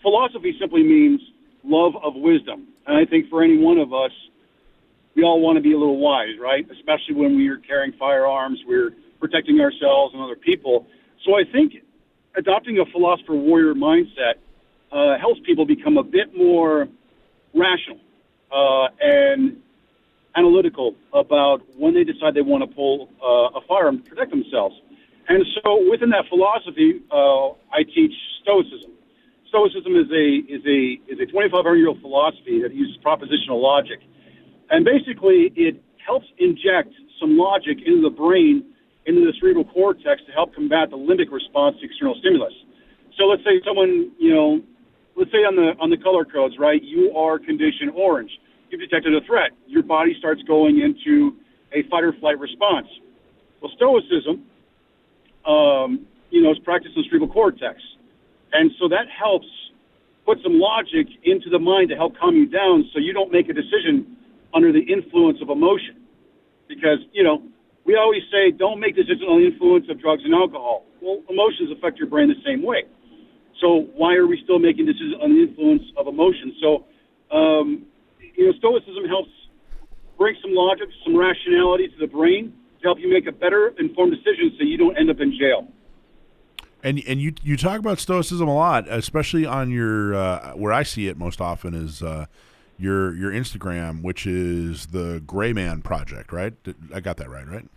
philosophy 0.00 0.56
simply 0.60 0.82
means 0.82 1.20
love 1.64 1.94
of 2.02 2.14
wisdom. 2.14 2.68
And 2.86 2.96
I 2.96 3.04
think 3.04 3.28
for 3.28 3.42
any 3.42 3.58
one 3.58 3.78
of 3.78 3.92
us, 3.92 4.12
we 5.14 5.22
all 5.22 5.40
want 5.40 5.56
to 5.56 5.62
be 5.62 5.72
a 5.72 5.78
little 5.78 5.98
wise, 5.98 6.38
right? 6.40 6.66
Especially 6.70 7.14
when 7.14 7.36
we 7.36 7.48
are 7.48 7.58
carrying 7.58 7.92
firearms, 7.98 8.60
we're 8.66 8.92
protecting 9.20 9.60
ourselves 9.60 10.14
and 10.14 10.22
other 10.22 10.36
people. 10.36 10.86
So 11.24 11.34
I 11.34 11.42
think 11.50 11.74
adopting 12.36 12.78
a 12.78 12.86
philosopher 12.86 13.34
warrior 13.34 13.74
mindset 13.74 14.34
uh, 14.92 15.18
helps 15.18 15.40
people 15.44 15.64
become 15.66 15.96
a 15.98 16.02
bit 16.02 16.36
more 16.36 16.88
rational. 17.54 17.98
uh, 18.52 18.88
and 19.00 19.56
analytical 20.36 20.94
about 21.12 21.62
when 21.76 21.94
they 21.94 22.04
decide 22.04 22.34
they 22.34 22.42
want 22.42 22.62
to 22.68 22.74
pull 22.74 23.08
uh, 23.22 23.58
a 23.58 23.60
firearm 23.66 24.02
to 24.02 24.10
protect 24.10 24.30
themselves. 24.30 24.76
And 25.28 25.44
so, 25.62 25.88
within 25.90 26.10
that 26.10 26.26
philosophy, 26.28 27.00
uh, 27.10 27.50
I 27.72 27.82
teach 27.84 28.12
Stoicism. 28.42 28.92
Stoicism 29.48 29.96
is 29.96 30.10
a 30.10 30.26
is 30.48 30.62
a 30.66 31.00
is 31.12 31.20
a 31.20 31.26
2,500 31.26 31.76
year 31.76 31.88
old 31.88 32.00
philosophy 32.00 32.60
that 32.62 32.74
uses 32.74 32.96
propositional 33.04 33.60
logic, 33.60 34.00
and 34.70 34.84
basically 34.84 35.52
it 35.56 35.82
helps 36.04 36.26
inject 36.38 36.92
some 37.20 37.36
logic 37.38 37.78
into 37.86 38.02
the 38.02 38.10
brain, 38.10 38.64
into 39.06 39.20
the 39.20 39.32
cerebral 39.38 39.64
cortex 39.64 40.22
to 40.26 40.32
help 40.32 40.54
combat 40.54 40.90
the 40.90 40.96
limbic 40.96 41.30
response 41.30 41.76
to 41.80 41.86
external 41.86 42.16
stimulus. 42.18 42.52
So 43.16 43.24
let's 43.24 43.44
say 43.44 43.60
someone, 43.64 44.10
you 44.18 44.34
know, 44.34 44.60
let's 45.16 45.30
say 45.30 45.38
on 45.38 45.56
the 45.56 45.72
on 45.80 45.90
the 45.90 45.96
color 45.96 46.24
codes, 46.24 46.56
right? 46.58 46.82
You 46.82 47.12
are 47.16 47.38
condition 47.38 47.90
orange. 47.94 48.30
You've 48.70 48.80
detected 48.80 49.14
a 49.14 49.20
threat. 49.26 49.50
Your 49.66 49.82
body 49.82 50.14
starts 50.18 50.42
going 50.44 50.80
into 50.80 51.36
a 51.72 51.82
fight 51.90 52.04
or 52.04 52.12
flight 52.20 52.38
response. 52.38 52.86
Well, 53.60 53.70
Stoicism, 53.76 54.44
um, 55.46 56.06
you 56.30 56.42
know, 56.42 56.50
is 56.50 56.58
practiced 56.64 56.96
in 56.96 57.02
the 57.02 57.08
cerebral 57.08 57.30
cortex. 57.30 57.80
And 58.52 58.70
so 58.80 58.88
that 58.88 59.06
helps 59.08 59.46
put 60.24 60.38
some 60.42 60.58
logic 60.58 61.06
into 61.24 61.50
the 61.50 61.58
mind 61.58 61.90
to 61.90 61.96
help 61.96 62.16
calm 62.18 62.36
you 62.36 62.46
down 62.46 62.88
so 62.92 62.98
you 62.98 63.12
don't 63.12 63.32
make 63.32 63.48
a 63.48 63.52
decision 63.52 64.16
under 64.54 64.72
the 64.72 64.80
influence 64.80 65.38
of 65.42 65.50
emotion. 65.50 65.96
Because, 66.68 66.98
you 67.12 67.22
know, 67.24 67.42
we 67.84 67.96
always 67.96 68.22
say 68.30 68.50
don't 68.50 68.80
make 68.80 68.94
decisions 68.94 69.22
under 69.28 69.40
the 69.40 69.52
influence 69.52 69.86
of 69.90 70.00
drugs 70.00 70.22
and 70.24 70.34
alcohol. 70.34 70.84
Well, 71.00 71.20
emotions 71.28 71.70
affect 71.76 71.98
your 71.98 72.08
brain 72.08 72.28
the 72.28 72.40
same 72.46 72.62
way. 72.62 72.84
So 73.62 73.86
why 73.94 74.16
are 74.16 74.26
we 74.26 74.40
still 74.42 74.58
making 74.58 74.86
decisions 74.86 75.14
under 75.22 75.36
the 75.36 75.48
influence 75.48 75.84
of 75.96 76.08
emotion? 76.08 76.52
So, 76.60 76.84
um, 77.30 77.86
you 78.34 78.46
know, 78.46 78.52
Stoicism 78.58 79.04
helps 79.06 79.30
bring 80.18 80.36
some 80.42 80.52
logic, 80.52 80.88
some 81.04 81.16
rationality 81.16 81.88
to 81.88 81.96
the 81.98 82.08
brain 82.08 82.52
to 82.80 82.82
help 82.82 82.98
you 82.98 83.08
make 83.08 83.28
a 83.28 83.32
better 83.32 83.72
informed 83.78 84.12
decision 84.12 84.52
so 84.58 84.64
you 84.64 84.76
don't 84.76 84.96
end 84.98 85.08
up 85.10 85.20
in 85.20 85.30
jail. 85.38 85.68
And 86.82 87.00
and 87.06 87.20
you 87.20 87.32
you 87.44 87.56
talk 87.56 87.78
about 87.78 88.00
stoicism 88.00 88.48
a 88.48 88.56
lot, 88.56 88.88
especially 88.88 89.46
on 89.46 89.70
your 89.70 90.16
uh, 90.16 90.50
where 90.54 90.72
I 90.72 90.82
see 90.82 91.06
it 91.06 91.16
most 91.16 91.40
often 91.40 91.74
is 91.74 92.02
uh, 92.02 92.26
your 92.76 93.14
your 93.14 93.30
Instagram, 93.30 94.02
which 94.02 94.26
is 94.26 94.86
the 94.86 95.22
Gray 95.24 95.52
Man 95.52 95.82
Project, 95.82 96.32
right? 96.32 96.54
I 96.92 96.98
got 96.98 97.18
that 97.18 97.30
right, 97.30 97.46
right? 97.46 97.68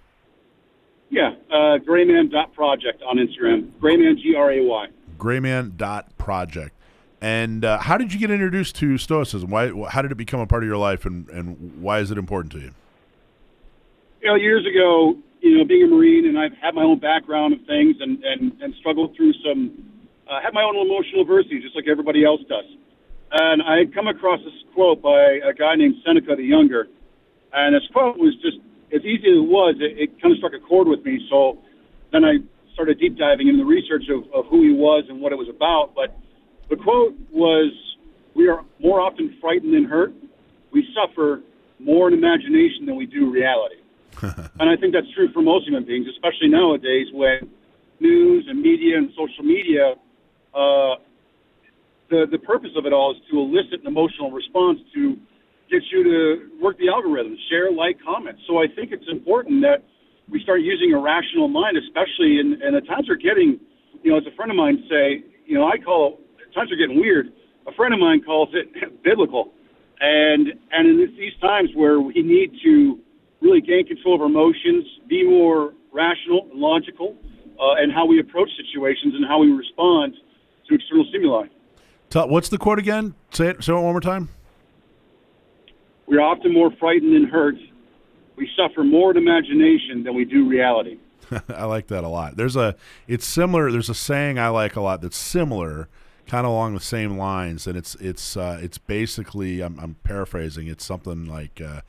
Yeah, 1.12 1.36
uh, 1.54 1.78
Grayman 1.78 2.32
dot 2.32 2.52
project 2.54 3.04
on 3.04 3.18
Instagram. 3.18 3.80
Grayman 3.80 4.18
G 4.18 4.34
R 4.36 4.52
A 4.54 4.62
Y. 4.64 4.88
Grayman 5.18 5.74
dot 5.78 6.18
project. 6.18 6.74
And 7.22 7.66
uh, 7.66 7.80
how 7.80 7.98
did 7.98 8.14
you 8.14 8.20
get 8.20 8.30
introduced 8.30 8.76
to 8.78 8.98
Stoicism? 8.98 9.50
Why? 9.50 9.72
How 9.90 10.02
did 10.02 10.12
it 10.12 10.16
become 10.16 10.40
a 10.40 10.48
part 10.48 10.64
of 10.64 10.68
your 10.68 10.78
life, 10.78 11.06
and, 11.06 11.28
and 11.30 11.82
why 11.82 12.00
is 12.00 12.12
it 12.12 12.18
important 12.18 12.52
to 12.54 12.60
you? 12.60 12.72
You 14.22 14.28
know, 14.30 14.36
years 14.36 14.66
ago, 14.66 15.16
you 15.42 15.58
know, 15.58 15.66
being 15.66 15.84
a 15.84 15.88
Marine, 15.88 16.28
and 16.28 16.38
I've 16.38 16.54
had 16.62 16.76
my 16.76 16.84
own 16.84 17.00
background 17.00 17.54
of 17.54 17.66
things, 17.66 17.96
and 18.00 18.24
and 18.24 18.62
and 18.62 18.76
struggled 18.76 19.16
through 19.16 19.34
some, 19.46 19.72
uh, 20.30 20.42
had 20.42 20.54
my 20.54 20.62
own 20.62 20.76
emotional 20.76 21.22
adversity, 21.22 21.62
just 21.62 21.76
like 21.76 21.88
everybody 21.88 22.26
else 22.26 22.42
does. 22.48 22.66
And 23.32 23.62
I 23.64 23.78
had 23.78 23.94
come 23.94 24.08
across 24.08 24.40
this 24.44 24.54
quote 24.74 25.02
by 25.02 25.40
a 25.44 25.54
guy 25.54 25.76
named 25.76 25.96
Seneca 26.06 26.36
the 26.36 26.44
Younger, 26.44 26.88
and 27.54 27.76
this 27.76 27.88
quote 27.92 28.18
was 28.18 28.36
just 28.42 28.58
as 28.94 29.02
easy 29.02 29.28
as 29.30 29.38
it 29.38 29.50
was, 29.50 29.76
it, 29.80 29.98
it 29.98 30.22
kind 30.22 30.32
of 30.32 30.38
struck 30.38 30.54
a 30.54 30.60
chord 30.60 30.88
with 30.88 31.04
me. 31.04 31.26
So 31.30 31.58
then 32.12 32.24
I 32.24 32.38
started 32.76 33.00
deep 33.00 33.18
diving 33.18 33.48
into 33.48 33.64
the 33.64 33.66
research 33.66 34.04
of, 34.14 34.32
of 34.32 34.46
who 34.52 34.62
he 34.62 34.72
was 34.72 35.06
and 35.10 35.20
what 35.20 35.32
it 35.32 35.38
was 35.38 35.50
about. 35.50 35.96
But 35.96 36.16
the 36.70 36.76
quote 36.76 37.16
was, 37.32 37.72
"We 38.36 38.48
are 38.48 38.64
more 38.80 39.02
often 39.02 39.36
frightened 39.42 39.74
than 39.74 39.86
hurt. 39.86 40.14
We 40.72 40.88
suffer 40.94 41.42
more 41.80 42.08
in 42.08 42.14
imagination 42.14 42.86
than 42.86 42.96
we 42.96 43.08
do 43.08 43.32
reality." 43.32 43.82
and 44.22 44.70
I 44.70 44.76
think 44.76 44.94
that's 44.94 45.12
true 45.16 45.32
for 45.34 45.42
most 45.42 45.66
human 45.66 45.86
beings, 45.86 46.08
especially 46.08 46.50
nowadays 46.50 47.08
when 47.12 47.50
news 48.00 48.46
and 48.48 48.62
media 48.62 48.98
and 48.98 49.10
social 49.18 49.44
media, 49.44 49.96
uh, 50.54 50.96
the 52.10 52.28
the 52.30 52.40
purpose 52.40 52.72
of 52.78 52.86
it 52.86 52.94
all 52.94 53.12
is 53.12 53.18
to 53.32 53.40
elicit 53.40 53.82
an 53.82 53.88
emotional 53.88 54.32
response 54.32 54.80
to 54.94 55.18
get 55.70 55.82
you 55.92 56.04
to 56.04 56.50
work 56.62 56.78
the 56.78 56.90
algorithm, 56.90 57.36
share, 57.50 57.72
like, 57.72 57.98
comment. 58.04 58.38
So 58.48 58.62
I 58.62 58.68
think 58.68 58.92
it's 58.92 59.08
important 59.10 59.62
that 59.64 59.84
we 60.30 60.42
start 60.42 60.62
using 60.62 60.94
a 60.94 61.00
rational 61.00 61.48
mind, 61.48 61.78
especially 61.78 62.40
in 62.40 62.60
and 62.64 62.76
the 62.76 62.82
times 62.82 63.10
are 63.10 63.16
getting, 63.16 63.60
you 64.04 64.12
know, 64.12 64.18
as 64.18 64.26
a 64.26 64.36
friend 64.36 64.52
of 64.52 64.58
mine 64.58 64.84
say, 64.90 65.24
you 65.46 65.56
know, 65.58 65.68
I 65.68 65.78
call 65.78 66.20
it, 66.40 66.54
times 66.54 66.72
are 66.72 66.76
getting 66.76 67.00
weird. 67.00 67.32
A 67.68 67.74
friend 67.74 67.94
of 67.94 68.00
mine 68.00 68.22
calls 68.22 68.50
it 68.54 68.68
biblical, 69.04 69.54
and 70.00 70.54
and 70.72 70.88
in 70.88 71.16
these 71.18 71.34
times 71.42 71.70
where 71.76 72.00
we 72.00 72.22
need 72.22 72.52
to 72.64 73.00
really 73.42 73.62
gain 73.62 73.86
control 73.86 74.16
of 74.16 74.22
our 74.22 74.28
emotions, 74.28 74.86
be 75.08 75.24
more 75.24 75.74
rational 75.92 76.48
and 76.52 76.60
logical, 76.60 77.16
uh, 77.60 77.76
and 77.82 77.92
how 77.92 78.06
we 78.06 78.20
approach 78.20 78.50
situations 78.58 79.14
and 79.16 79.26
how 79.26 79.40
we 79.40 79.52
respond 79.52 80.16
to 80.68 80.76
external 80.76 81.06
stimuli. 81.10 81.48
What's 82.14 82.50
the 82.50 82.58
quote 82.58 82.80
again? 82.80 83.14
Say 83.32 83.48
it, 83.48 83.64
say 83.64 83.74
it 83.74 83.76
one 83.76 83.92
more 83.92 84.00
time. 84.00 84.30
We 86.08 86.18
are 86.18 86.22
often 86.22 86.54
more 86.54 86.72
frightened 86.80 87.14
than 87.14 87.26
hurt. 87.26 87.56
We 88.36 88.50
suffer 88.56 88.84
more 88.84 89.12
in 89.12 89.18
imagination 89.18 90.04
than 90.04 90.16
we 90.16 90.26
do 90.26 90.48
reality. 90.48 90.98
I 91.50 91.66
like 91.66 91.88
that 91.88 92.04
a 92.04 92.10
lot. 92.10 92.38
There's 92.38 92.56
a, 92.56 92.76
it's 93.08 93.26
similar. 93.26 93.72
There's 93.72 93.90
a 93.90 93.96
saying 93.96 94.38
I 94.38 94.50
like 94.50 94.76
a 94.76 94.82
lot 94.82 95.02
that's 95.02 95.18
similar, 95.18 95.88
kind 96.28 96.46
of 96.46 96.52
along 96.52 96.74
the 96.74 96.82
same 96.82 97.18
lines, 97.18 97.66
and 97.68 97.78
it's 97.78 97.96
it's 97.96 98.38
uh, 98.38 98.60
it's 98.62 98.78
basically 98.78 99.62
I'm, 99.62 99.80
I'm 99.80 99.96
paraphrasing. 100.04 100.68
It's 100.68 100.86
something 100.86 101.26
like. 101.26 101.62
Uh, 101.62 101.82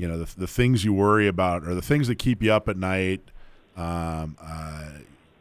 you 0.00 0.08
know 0.08 0.18
the, 0.18 0.34
the 0.38 0.46
things 0.46 0.82
you 0.82 0.94
worry 0.94 1.28
about 1.28 1.62
or 1.64 1.74
the 1.74 1.82
things 1.82 2.08
that 2.08 2.14
keep 2.14 2.42
you 2.42 2.50
up 2.50 2.70
at 2.70 2.76
night 2.78 3.20
um, 3.76 4.34
uh, 4.40 4.88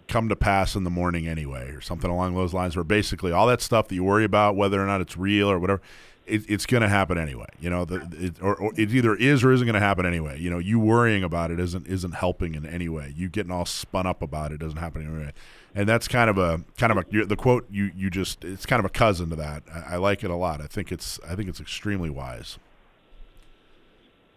come 0.09 0.27
to 0.27 0.35
pass 0.35 0.75
in 0.75 0.83
the 0.83 0.89
morning 0.89 1.27
anyway 1.27 1.71
or 1.71 1.79
something 1.79 2.11
along 2.11 2.35
those 2.35 2.53
lines 2.53 2.75
where 2.75 2.83
basically 2.83 3.31
all 3.31 3.47
that 3.47 3.61
stuff 3.61 3.87
that 3.87 3.95
you 3.95 4.03
worry 4.03 4.25
about 4.25 4.57
whether 4.57 4.83
or 4.83 4.85
not 4.85 4.99
it's 4.99 5.15
real 5.15 5.49
or 5.49 5.57
whatever 5.59 5.81
it, 6.29 6.43
it's 6.49 6.65
going 6.65 6.81
to 6.81 6.89
happen 6.89 7.17
anyway 7.17 7.47
you 7.59 7.69
know 7.69 7.85
the, 7.85 8.07
it, 8.19 8.41
or, 8.41 8.55
or, 8.55 8.71
it 8.75 8.91
either 8.91 9.15
is 9.15 9.43
or 9.43 9.51
isn't 9.51 9.65
going 9.65 9.73
to 9.73 9.79
happen 9.79 10.05
anyway 10.05 10.39
you 10.39 10.49
know 10.49 10.59
you 10.59 10.79
worrying 10.79 11.23
about 11.23 11.51
it 11.51 11.59
isn't 11.59 11.87
isn't 11.87 12.13
helping 12.13 12.55
in 12.55 12.65
any 12.65 12.89
way 12.89 13.13
you 13.15 13.29
getting 13.29 13.51
all 13.51 13.65
spun 13.65 14.05
up 14.05 14.21
about 14.21 14.51
it 14.51 14.57
doesn't 14.57 14.79
happen 14.79 15.01
anyway 15.05 15.33
and 15.75 15.87
that's 15.87 16.07
kind 16.07 16.29
of 16.29 16.37
a 16.37 16.63
kind 16.77 16.91
of 16.91 16.97
a 16.97 17.25
the 17.25 17.35
quote 17.35 17.65
you 17.69 17.91
you 17.95 18.09
just 18.09 18.43
it's 18.43 18.65
kind 18.65 18.79
of 18.79 18.85
a 18.85 18.89
cousin 18.89 19.29
to 19.29 19.35
that 19.35 19.63
I, 19.73 19.93
I 19.93 19.95
like 19.97 20.23
it 20.23 20.29
a 20.29 20.35
lot 20.35 20.61
i 20.61 20.67
think 20.67 20.91
it's 20.91 21.19
i 21.27 21.35
think 21.35 21.49
it's 21.49 21.59
extremely 21.59 22.09
wise 22.09 22.57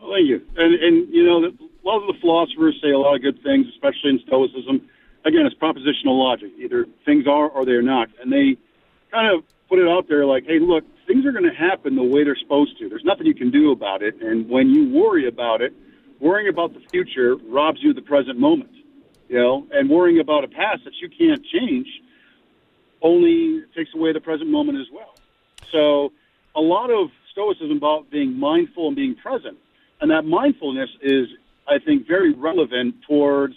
well, 0.02 0.12
thank 0.12 0.28
you. 0.28 0.42
And, 0.56 0.74
and 0.74 1.14
you 1.14 1.24
know, 1.24 1.46
a 1.46 1.84
lot 1.86 2.00
of 2.00 2.12
the 2.12 2.20
philosophers 2.20 2.78
say 2.82 2.90
a 2.90 2.98
lot 2.98 3.14
of 3.14 3.22
good 3.22 3.40
things, 3.42 3.66
especially 3.68 4.10
in 4.10 4.20
Stoicism. 4.26 4.88
Again, 5.24 5.46
it's 5.46 5.54
propositional 5.54 6.18
logic. 6.18 6.50
Either 6.58 6.86
things 7.04 7.26
are 7.28 7.48
or 7.48 7.64
they're 7.64 7.82
not. 7.82 8.08
And 8.20 8.32
they 8.32 8.56
kind 9.12 9.32
of 9.32 9.44
put 9.68 9.78
it 9.78 9.88
out 9.88 10.08
there 10.08 10.26
like, 10.26 10.44
hey, 10.44 10.58
look, 10.58 10.84
things 11.06 11.24
are 11.26 11.32
going 11.32 11.44
to 11.44 11.54
happen 11.54 11.96
the 11.96 12.02
way 12.02 12.24
they're 12.24 12.36
supposed 12.36 12.78
to. 12.78 12.88
There's 12.88 13.04
nothing 13.04 13.26
you 13.26 13.34
can 13.34 13.50
do 13.50 13.72
about 13.72 14.02
it. 14.02 14.20
And 14.22 14.48
when 14.48 14.70
you 14.70 14.88
worry 14.88 15.26
about 15.28 15.60
it, 15.60 15.72
worrying 16.20 16.48
about 16.48 16.74
the 16.74 16.80
future 16.90 17.36
robs 17.36 17.78
you 17.82 17.90
of 17.90 17.96
the 17.96 18.02
present 18.02 18.38
moment. 18.38 18.70
You 19.28 19.38
know, 19.38 19.66
and 19.72 19.88
worrying 19.88 20.20
about 20.20 20.44
a 20.44 20.48
past 20.48 20.84
that 20.84 20.92
you 21.00 21.08
can't 21.08 21.42
change 21.46 21.86
only 23.00 23.62
takes 23.74 23.88
away 23.94 24.12
the 24.12 24.20
present 24.20 24.50
moment 24.50 24.78
as 24.78 24.86
well. 24.92 25.14
So, 25.70 26.12
a 26.54 26.60
lot 26.60 26.90
of 26.90 27.08
Stoicism 27.32 27.78
about 27.78 28.10
being 28.10 28.38
mindful 28.38 28.88
and 28.88 28.96
being 28.96 29.14
present. 29.14 29.56
And 30.00 30.10
that 30.10 30.22
mindfulness 30.22 30.90
is, 31.00 31.28
I 31.66 31.78
think, 31.78 32.06
very 32.06 32.32
relevant 32.32 32.96
towards 33.08 33.54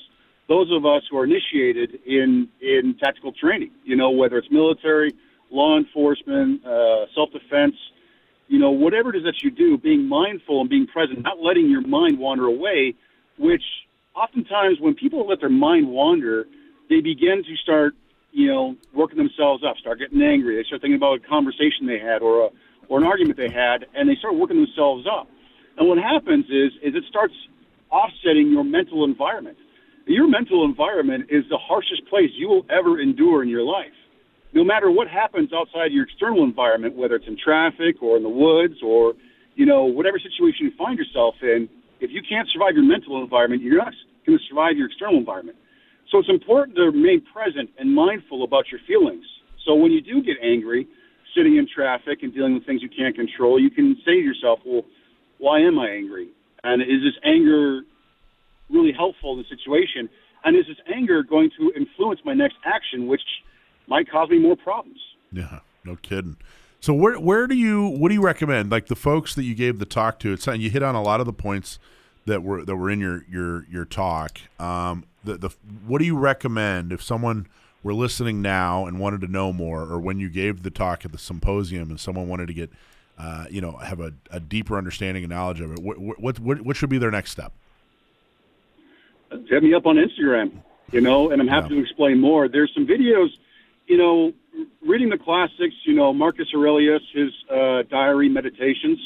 those 0.47 0.71
of 0.71 0.85
us 0.85 1.03
who 1.09 1.17
are 1.17 1.25
initiated 1.25 1.99
in, 2.05 2.47
in 2.61 2.95
tactical 2.99 3.33
training, 3.33 3.71
you 3.83 3.95
know, 3.95 4.11
whether 4.11 4.37
it's 4.37 4.49
military, 4.51 5.13
law 5.51 5.77
enforcement, 5.77 6.65
uh, 6.65 7.05
self 7.13 7.31
defense, 7.31 7.75
you 8.47 8.59
know, 8.59 8.71
whatever 8.71 9.09
it 9.09 9.17
is 9.17 9.23
that 9.23 9.41
you 9.43 9.51
do, 9.51 9.77
being 9.77 10.07
mindful 10.07 10.61
and 10.61 10.69
being 10.69 10.87
present, 10.87 11.21
not 11.23 11.39
letting 11.39 11.69
your 11.69 11.81
mind 11.81 12.19
wander 12.19 12.45
away, 12.45 12.93
which 13.37 13.63
oftentimes 14.15 14.79
when 14.79 14.93
people 14.93 15.27
let 15.27 15.39
their 15.39 15.49
mind 15.49 15.89
wander, 15.89 16.45
they 16.89 17.01
begin 17.01 17.43
to 17.43 17.55
start, 17.57 17.93
you 18.31 18.47
know, 18.47 18.75
working 18.93 19.17
themselves 19.17 19.63
up, 19.63 19.77
start 19.77 19.99
getting 19.99 20.21
angry. 20.21 20.55
They 20.55 20.63
start 20.63 20.81
thinking 20.81 20.97
about 20.97 21.17
a 21.17 21.27
conversation 21.27 21.87
they 21.87 21.99
had 21.99 22.21
or 22.21 22.45
a, 22.45 22.49
or 22.87 22.99
an 22.99 23.05
argument 23.05 23.37
they 23.37 23.49
had, 23.49 23.85
and 23.95 24.07
they 24.07 24.15
start 24.15 24.35
working 24.35 24.57
themselves 24.57 25.07
up. 25.11 25.27
And 25.77 25.89
what 25.89 25.97
happens 25.97 26.45
is, 26.45 26.71
is 26.83 26.95
it 26.95 27.03
starts 27.09 27.33
offsetting 27.91 28.51
your 28.51 28.63
mental 28.63 29.03
environment. 29.03 29.57
Your 30.05 30.27
mental 30.27 30.63
environment 30.65 31.25
is 31.29 31.43
the 31.49 31.57
harshest 31.57 32.07
place 32.07 32.29
you 32.35 32.47
will 32.47 32.65
ever 32.69 32.99
endure 32.99 33.41
in 33.41 33.49
your 33.49 33.63
life. 33.63 33.93
No 34.55 34.63
matter 34.63 34.89
what 34.89 35.09
happens 35.09 35.51
outside 35.53 35.91
your 35.91 36.05
external 36.05 36.43
environment, 36.43 36.95
whether 36.95 37.15
it's 37.15 37.27
in 37.27 37.37
traffic 37.37 38.01
or 38.01 38.15
in 38.15 38.23
the 38.23 38.29
woods 38.29 38.75
or, 38.81 39.13
you 39.55 39.65
know, 39.65 39.83
whatever 39.83 40.17
situation 40.17 40.65
you 40.65 40.71
find 40.77 40.97
yourself 40.97 41.35
in, 41.41 41.67
if 41.99 42.09
you 42.11 42.21
can't 42.27 42.47
survive 42.53 42.73
your 42.73 42.85
mental 42.85 43.21
environment, 43.21 43.61
you're 43.61 43.77
not 43.77 43.93
going 44.25 44.39
to 44.39 44.43
survive 44.47 44.77
your 44.77 44.87
external 44.87 45.17
environment. 45.17 45.57
So 46.09 46.19
it's 46.19 46.29
important 46.29 46.77
to 46.77 46.83
remain 46.83 47.21
present 47.33 47.69
and 47.77 47.93
mindful 47.93 48.43
about 48.43 48.71
your 48.71 48.79
feelings. 48.87 49.25
So 49.65 49.75
when 49.75 49.91
you 49.91 49.99
do 49.99 50.23
get 50.23 50.37
angry, 50.41 50.87
sitting 51.35 51.57
in 51.57 51.67
traffic 51.67 52.19
and 52.21 52.33
dealing 52.33 52.53
with 52.53 52.65
things 52.65 52.81
you 52.81 52.89
can't 52.89 53.15
control, 53.15 53.59
you 53.59 53.69
can 53.69 53.97
say 54.05 54.13
to 54.13 54.23
yourself, 54.23 54.59
well, 54.65 54.83
why 55.37 55.59
am 55.59 55.77
I 55.77 55.89
angry? 55.89 56.29
And 56.63 56.81
is 56.81 57.03
this 57.03 57.19
anger 57.25 57.81
really 58.69 58.93
helpful 58.95 59.33
in 59.33 59.39
the 59.39 59.49
situation? 59.49 60.07
And 60.45 60.55
is 60.55 60.65
this 60.67 60.77
anger 60.87 61.23
going 61.23 61.49
to 61.59 61.73
influence 61.75 62.21
my 62.23 62.33
next 62.33 62.55
action, 62.63 63.07
which 63.07 63.21
might 63.87 64.09
cause 64.09 64.29
me 64.29 64.39
more 64.39 64.55
problems? 64.55 64.99
Yeah, 65.31 65.59
no 65.83 65.95
kidding. 65.97 66.37
So 66.79 66.93
where 66.93 67.19
where 67.19 67.47
do 67.47 67.55
you 67.55 67.87
what 67.87 68.09
do 68.09 68.15
you 68.15 68.21
recommend? 68.21 68.71
Like 68.71 68.87
the 68.87 68.95
folks 68.95 69.35
that 69.35 69.43
you 69.43 69.55
gave 69.55 69.79
the 69.79 69.85
talk 69.85 70.19
to, 70.19 70.33
it's 70.33 70.45
you 70.47 70.69
hit 70.69 70.83
on 70.83 70.95
a 70.95 71.01
lot 71.01 71.19
of 71.19 71.25
the 71.25 71.33
points 71.33 71.79
that 72.25 72.43
were 72.43 72.63
that 72.63 72.75
were 72.75 72.89
in 72.89 72.99
your 72.99 73.25
your 73.29 73.65
your 73.71 73.85
talk. 73.85 74.39
Um, 74.59 75.05
the 75.23 75.37
the 75.37 75.49
what 75.87 75.99
do 75.99 76.05
you 76.05 76.17
recommend 76.17 76.91
if 76.91 77.01
someone 77.01 77.47
were 77.85 77.93
listening 77.93 78.41
now 78.41 78.87
and 78.87 78.99
wanted 78.99 79.21
to 79.21 79.27
know 79.27 79.53
more, 79.53 79.83
or 79.83 79.99
when 79.99 80.17
you 80.19 80.27
gave 80.27 80.63
the 80.63 80.71
talk 80.71 81.05
at 81.05 81.11
the 81.11 81.19
symposium 81.19 81.91
and 81.91 81.99
someone 81.99 82.27
wanted 82.27 82.47
to 82.47 82.53
get, 82.53 82.71
uh, 83.19 83.45
you 83.51 83.61
know, 83.61 83.73
have 83.73 83.99
a, 83.99 84.11
a, 84.31 84.39
deeper 84.39 84.75
understanding 84.75 85.23
and 85.23 85.31
knowledge 85.31 85.61
of 85.61 85.71
it, 85.71 85.79
what, 85.79 85.99
what, 85.99 86.39
what, 86.39 86.61
what 86.61 86.75
should 86.75 86.89
be 86.89 86.97
their 86.97 87.11
next 87.11 87.29
step? 87.29 87.53
Hit 89.47 89.61
me 89.61 89.75
up 89.75 89.85
on 89.85 89.97
Instagram, 89.97 90.51
you 90.91 90.99
know, 90.99 91.29
and 91.29 91.39
I'm 91.39 91.47
happy 91.47 91.75
yeah. 91.75 91.81
to 91.81 91.85
explain 91.85 92.19
more. 92.19 92.47
There's 92.47 92.71
some 92.73 92.87
videos, 92.87 93.29
you 93.87 93.97
know, 93.97 94.31
reading 94.87 95.09
the 95.09 95.17
classics, 95.17 95.75
you 95.85 95.95
know, 95.95 96.13
Marcus 96.13 96.47
Aurelius, 96.55 97.01
his 97.13 97.29
uh, 97.51 97.83
diary 97.89 98.29
meditations, 98.29 98.99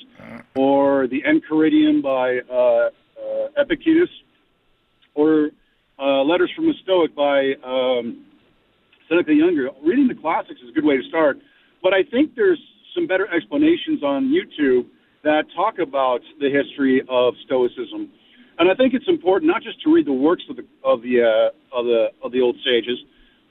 or 0.56 1.08
the 1.08 1.22
Enchiridion 1.24 2.02
by 2.02 2.40
uh, 2.52 2.90
uh, 3.20 3.62
Epictetus, 3.62 4.10
or 5.16 5.50
uh, 6.00 6.24
Letters 6.24 6.52
from 6.56 6.70
a 6.70 6.74
Stoic 6.84 7.16
by 7.16 7.54
um, 7.64 8.26
Seneca 9.08 9.28
the 9.28 9.36
Younger. 9.36 9.70
Reading 9.84 10.08
the 10.08 10.16
classics 10.16 10.60
is 10.64 10.70
a 10.70 10.74
good 10.74 10.86
way 10.86 10.98
to 10.98 11.04
start, 11.10 11.38
but 11.84 11.94
I 11.94 12.04
think 12.04 12.36
there's 12.36 12.60
some 12.96 13.08
better 13.08 13.28
explanations 13.34 14.04
on 14.04 14.34
YouTube 14.34 14.88
that 15.24 15.44
talk 15.56 15.80
about 15.80 16.22
the 16.40 16.50
history 16.50 17.02
of 17.10 17.34
Stoicism, 17.46 18.10
and 18.60 18.72
I 18.72 18.76
think 18.76 18.94
it's 18.94 19.08
important 19.08 19.52
not 19.52 19.62
just 19.62 19.82
to 19.84 19.94
read 19.94 20.06
the 20.06 20.14
works 20.14 20.44
of 20.50 20.56
the 20.56 20.66
of 20.84 21.02
the 21.02 21.22
uh, 21.22 21.78
of 21.78 21.86
the 21.86 22.08
of 22.24 22.32
the 22.32 22.42
old 22.42 22.56
sages, 22.64 22.98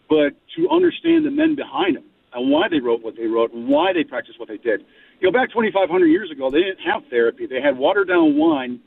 but 0.08 0.34
to 0.56 0.68
understand 0.70 1.24
the 1.26 1.30
men 1.30 1.54
behind 1.54 1.96
them 1.96 2.04
and 2.32 2.50
why 2.50 2.68
they 2.68 2.80
wrote 2.80 3.02
what 3.02 3.16
they 3.16 3.26
wrote 3.26 3.52
and 3.52 3.68
why 3.68 3.92
they 3.92 4.04
practiced 4.04 4.38
what 4.38 4.48
they 4.48 4.58
did. 4.58 4.84
You 5.20 5.30
know, 5.30 5.32
back 5.32 5.50
2,500 5.50 6.06
years 6.06 6.30
ago, 6.30 6.50
they 6.50 6.60
didn't 6.60 6.80
have 6.80 7.02
therapy. 7.10 7.46
They 7.46 7.60
had 7.60 7.76
watered 7.76 8.08
down 8.08 8.36
wine 8.36 8.80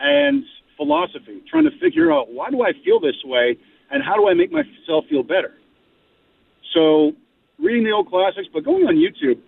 and 0.00 0.44
philosophy, 0.76 1.42
trying 1.48 1.64
to 1.64 1.78
figure 1.78 2.12
out 2.12 2.32
why 2.32 2.50
do 2.50 2.62
I 2.62 2.72
feel 2.84 3.00
this 3.00 3.16
way 3.24 3.56
and 3.90 4.02
how 4.02 4.16
do 4.16 4.28
I 4.28 4.34
make 4.34 4.50
myself 4.52 5.04
feel 5.08 5.22
better. 5.22 5.54
So 6.74 7.12
reading 7.58 7.84
the 7.84 7.92
old 7.92 8.08
classics, 8.08 8.48
but 8.52 8.64
going 8.64 8.84
on 8.86 8.96
YouTube 8.96 9.40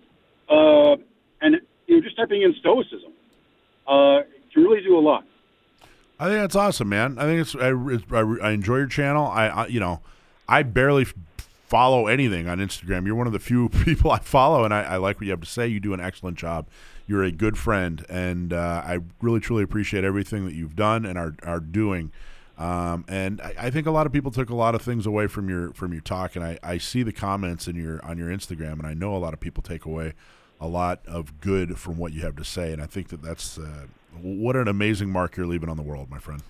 uh, 0.49 1.01
and 1.41 1.57
you 1.87 1.95
know 1.95 2.01
just 2.01 2.17
typing 2.17 2.41
in 2.41 2.55
Stoicism 2.59 3.11
uh, 3.87 4.21
can 4.53 4.63
really 4.63 4.81
do 4.81 4.97
a 4.97 5.01
lot. 5.01 5.25
I 6.19 6.25
think 6.25 6.41
that's 6.41 6.55
awesome, 6.55 6.89
man. 6.89 7.17
I 7.17 7.23
think 7.23 7.41
it's 7.41 7.55
I, 7.55 7.69
I, 7.69 8.49
I 8.49 8.51
enjoy 8.51 8.77
your 8.77 8.87
channel. 8.87 9.27
I, 9.27 9.47
I, 9.47 9.67
you 9.67 9.79
know 9.79 10.01
I 10.49 10.63
barely 10.63 11.05
follow 11.67 12.07
anything 12.07 12.47
on 12.47 12.57
Instagram. 12.57 13.05
You're 13.05 13.15
one 13.15 13.27
of 13.27 13.33
the 13.33 13.39
few 13.39 13.69
people 13.85 14.11
I 14.11 14.19
follow, 14.19 14.65
and 14.65 14.73
I, 14.73 14.81
I 14.81 14.97
like 14.97 15.17
what 15.17 15.25
you 15.25 15.31
have 15.31 15.41
to 15.41 15.47
say. 15.47 15.67
You 15.67 15.79
do 15.79 15.93
an 15.93 16.01
excellent 16.01 16.37
job. 16.37 16.67
You're 17.07 17.23
a 17.23 17.31
good 17.31 17.57
friend, 17.57 18.05
and 18.09 18.51
uh, 18.51 18.81
I 18.85 18.99
really 19.21 19.39
truly 19.39 19.63
appreciate 19.63 20.03
everything 20.03 20.45
that 20.45 20.53
you've 20.53 20.75
done 20.75 21.05
and 21.05 21.17
are 21.17 21.35
are 21.43 21.59
doing. 21.59 22.11
Um, 22.57 23.05
and 23.07 23.39
I, 23.39 23.53
I, 23.57 23.69
think 23.69 23.87
a 23.87 23.91
lot 23.91 24.05
of 24.05 24.11
people 24.11 24.31
took 24.31 24.49
a 24.49 24.55
lot 24.55 24.75
of 24.75 24.81
things 24.81 25.05
away 25.05 25.27
from 25.27 25.47
your 25.47 25.71
from 25.73 25.93
your 25.93 26.01
talk, 26.01 26.35
and 26.35 26.43
I, 26.43 26.59
I 26.61 26.77
see 26.77 27.03
the 27.03 27.13
comments 27.13 27.67
in 27.67 27.75
your 27.75 28.03
on 28.03 28.17
your 28.17 28.29
Instagram, 28.29 28.73
and 28.73 28.85
I 28.85 28.93
know 28.93 29.15
a 29.15 29.17
lot 29.17 29.33
of 29.33 29.39
people 29.39 29.63
take 29.63 29.85
away 29.85 30.13
a 30.59 30.67
lot 30.67 30.99
of 31.07 31.39
good 31.39 31.79
from 31.79 31.97
what 31.97 32.11
you 32.11 32.21
have 32.21 32.35
to 32.35 32.43
say, 32.43 32.73
and 32.73 32.81
I 32.81 32.85
think 32.85 33.09
that 33.09 33.21
that's 33.21 33.57
uh, 33.57 33.85
what 34.21 34.55
an 34.55 34.67
amazing 34.67 35.09
mark 35.09 35.37
you're 35.37 35.47
leaving 35.47 35.69
on 35.69 35.77
the 35.77 35.83
world, 35.83 36.09
my 36.11 36.19
friend. 36.19 36.43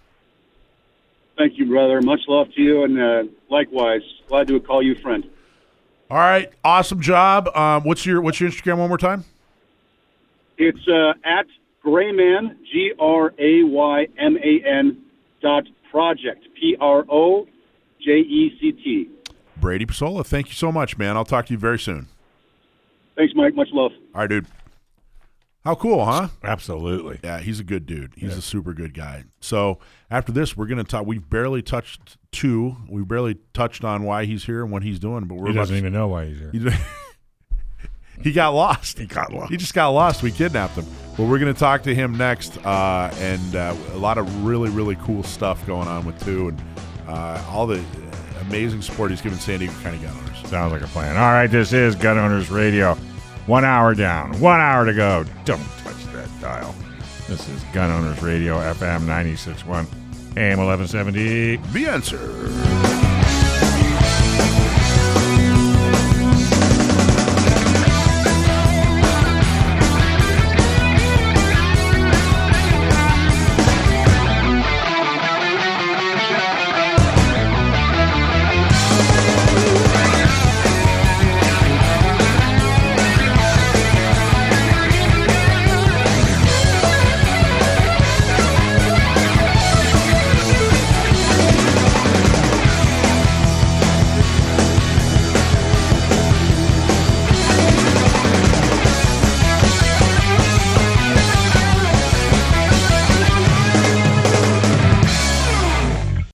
Thank 1.40 1.58
you, 1.58 1.68
brother. 1.68 2.02
Much 2.02 2.20
love 2.28 2.54
to 2.54 2.62
you, 2.62 2.84
and 2.84 3.00
uh, 3.02 3.24
likewise, 3.50 4.02
glad 4.28 4.50
to 4.50 4.60
call 4.60 4.84
you 4.84 4.94
friend. 4.96 5.24
All 6.10 6.18
right, 6.18 6.52
awesome 6.66 7.00
job. 7.00 7.48
Um, 7.56 7.86
what's 7.86 8.06
your 8.06 8.20
what's 8.20 8.42
your 8.42 8.50
Instagram 8.50 8.78
one 8.78 8.90
more 8.90 8.98
time? 8.98 9.24
It's 10.58 10.86
uh, 10.90 11.14
at 11.24 11.46
Grayman 11.82 12.58
G 12.70 12.92
R 13.00 13.34
A 13.40 13.64
Y 13.64 14.08
M 14.18 14.36
A 14.36 14.68
N 14.68 15.02
dot 15.42 15.64
project. 15.90 16.46
P 16.60 16.76
R 16.82 17.06
O 17.08 17.48
J 18.02 18.12
E 18.20 18.58
C 18.60 18.74
T. 18.74 19.10
Brady 19.56 19.86
Pesola, 19.86 20.26
thank 20.26 20.48
you 20.48 20.56
so 20.56 20.74
much, 20.74 20.98
man. 20.98 21.16
I'll 21.16 21.24
talk 21.24 21.46
to 21.46 21.54
you 21.54 21.58
very 21.58 21.80
soon. 21.80 22.08
Thanks, 23.16 23.34
Mike. 23.34 23.56
Much 23.56 23.70
love. 23.72 23.94
All 24.14 24.22
right, 24.22 24.30
dude. 24.30 24.46
How 25.66 25.76
cool, 25.76 26.06
huh? 26.06 26.30
Absolutely. 26.42 27.20
Yeah, 27.24 27.40
he's 27.40 27.60
a 27.60 27.64
good 27.64 27.86
dude. 27.86 28.14
He's 28.16 28.32
yeah. 28.32 28.38
a 28.38 28.42
super 28.42 28.74
good 28.74 28.94
guy. 28.94 29.26
So 29.42 29.80
after 30.10 30.32
this, 30.32 30.56
we're 30.56 30.68
gonna 30.68 30.86
talk. 30.86 31.06
We've 31.06 31.28
barely 31.30 31.62
touched 31.62 32.18
two. 32.32 32.78
We've 32.88 33.08
barely 33.08 33.38
touched 33.54 33.84
on 33.84 34.04
why 34.04 34.26
he's 34.26 34.46
here 34.46 34.64
and 34.64 34.72
what 34.72 34.84
he's 34.84 35.00
doing. 35.00 35.26
But 35.26 35.36
we're 35.36 35.50
he 35.50 35.54
doesn't 35.54 35.76
even 35.76 35.92
know 35.92 36.08
why 36.08 36.28
he's 36.28 36.40
here. 36.40 36.52
he 38.24 38.32
got 38.32 38.54
lost. 38.54 39.00
He 39.00 39.06
got 39.06 39.34
lost. 39.34 39.52
He 39.52 39.58
just 39.58 39.74
got 39.74 39.90
lost. 39.90 40.24
We 40.24 40.32
kidnapped 40.32 40.76
him. 40.76 40.86
But 41.18 41.28
we're 41.28 41.40
going 41.40 41.54
to 41.54 41.60
talk 41.60 41.84
to 41.84 41.94
him 41.94 42.18
next, 42.18 42.58
uh, 42.66 43.14
and 43.18 43.56
uh, 43.56 43.76
a 43.92 43.98
lot 43.98 44.18
of 44.18 44.46
really, 44.46 44.70
really 44.70 44.96
cool 45.02 45.22
stuff 45.24 45.66
going 45.68 45.90
on 45.90 46.06
with 46.06 46.18
Tu, 46.24 46.48
and 46.48 46.62
uh, 47.10 47.44
all 47.50 47.68
the 47.68 47.84
amazing 48.40 48.82
support 48.82 49.12
he's 49.12 49.20
given 49.20 49.38
San 49.38 49.60
Diego 49.60 49.74
County 49.82 49.98
gun 49.98 50.16
owners. 50.16 50.50
Sounds 50.50 50.72
like 50.72 50.82
a 50.82 50.88
plan. 50.88 51.18
All 51.18 51.32
right, 51.32 51.48
this 51.48 51.74
is 51.74 51.96
Gun 51.96 52.18
Owners 52.18 52.50
Radio. 52.50 52.98
One 53.50 53.66
hour 53.66 53.96
down, 53.96 54.40
one 54.40 54.60
hour 54.60 54.86
to 54.86 54.94
go. 54.94 55.26
Don't 55.44 55.58
touch 55.80 56.04
that 56.14 56.30
dial. 56.40 56.76
This 57.28 57.50
is 57.50 57.64
Gun 57.74 57.90
Owners 57.90 58.22
Radio, 58.22 58.58
FM 58.58 59.08
96.1, 59.08 59.88
AM 60.38 60.60
1170. 60.60 61.56
The 61.56 61.88
answer. 61.88 62.20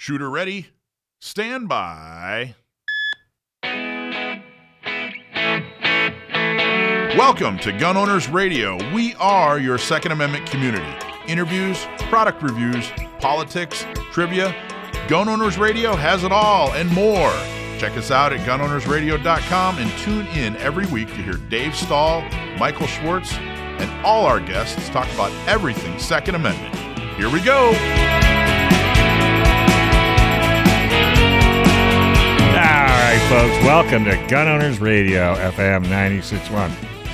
Ready? 0.09 0.67
Stand 1.19 1.67
by. 1.67 2.53
Welcome 7.17 7.57
to 7.59 7.71
Gun 7.71 7.97
Owners 7.97 8.29
Radio. 8.29 8.77
We 8.93 9.15
are 9.15 9.57
your 9.57 9.79
Second 9.79 10.11
Amendment 10.11 10.45
community. 10.45 10.85
Interviews, 11.27 11.87
product 11.97 12.43
reviews, 12.43 12.91
politics, 13.19 13.85
trivia. 14.11 14.55
Gun 15.07 15.27
Owners 15.27 15.57
Radio 15.57 15.95
has 15.95 16.23
it 16.23 16.31
all 16.31 16.71
and 16.73 16.87
more. 16.91 17.31
Check 17.79 17.97
us 17.97 18.11
out 18.11 18.31
at 18.31 18.41
gunownersradio.com 18.41 19.77
and 19.79 19.91
tune 19.99 20.27
in 20.27 20.55
every 20.57 20.85
week 20.87 21.07
to 21.07 21.15
hear 21.23 21.33
Dave 21.49 21.75
Stahl, 21.75 22.21
Michael 22.59 22.87
Schwartz, 22.87 23.33
and 23.33 24.05
all 24.05 24.25
our 24.25 24.39
guests 24.39 24.87
talk 24.89 25.11
about 25.13 25.31
everything 25.47 25.97
Second 25.97 26.35
Amendment. 26.35 26.75
Here 27.17 27.31
we 27.31 27.41
go. 27.41 27.71
Folks, 33.29 33.65
welcome 33.65 34.05
to 34.05 34.15
Gun 34.27 34.47
Owners 34.47 34.79
Radio, 34.79 35.33
FM 35.35 35.81
961, 35.83 36.69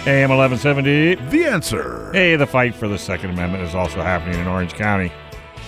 AM 0.08 0.30
1170. 0.30 1.16
The 1.30 1.46
answer. 1.46 2.12
Hey, 2.12 2.36
the 2.36 2.46
fight 2.46 2.76
for 2.76 2.90
the 2.90 2.98
Second 2.98 3.30
Amendment 3.30 3.64
is 3.64 3.74
also 3.74 4.02
happening 4.02 4.38
in 4.38 4.46
Orange 4.46 4.74
County. 4.74 5.10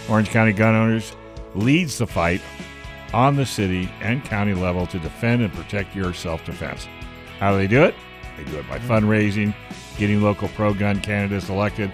Orange 0.10 0.30
County 0.30 0.52
Gun 0.52 0.76
Owners 0.76 1.16
leads 1.56 1.98
the 1.98 2.06
fight 2.06 2.42
on 3.14 3.38
the 3.38 3.46
city 3.46 3.90
and 4.02 4.26
county 4.26 4.54
level 4.54 4.86
to 4.88 5.00
defend 5.00 5.44
and 5.44 5.54
protect 5.54 5.96
your 5.96 6.14
self 6.14 6.44
defense. 6.44 6.90
How 7.40 7.52
do 7.54 7.58
they 7.58 7.68
do 7.68 7.84
it? 7.84 7.96
They 8.36 8.44
do 8.44 8.58
it 8.58 8.68
by 8.68 8.80
fundraising, 8.80 9.56
getting 9.98 10.22
local 10.22 10.50
pro 10.50 10.74
gun 10.74 11.00
candidates 11.00 11.48
elected. 11.48 11.90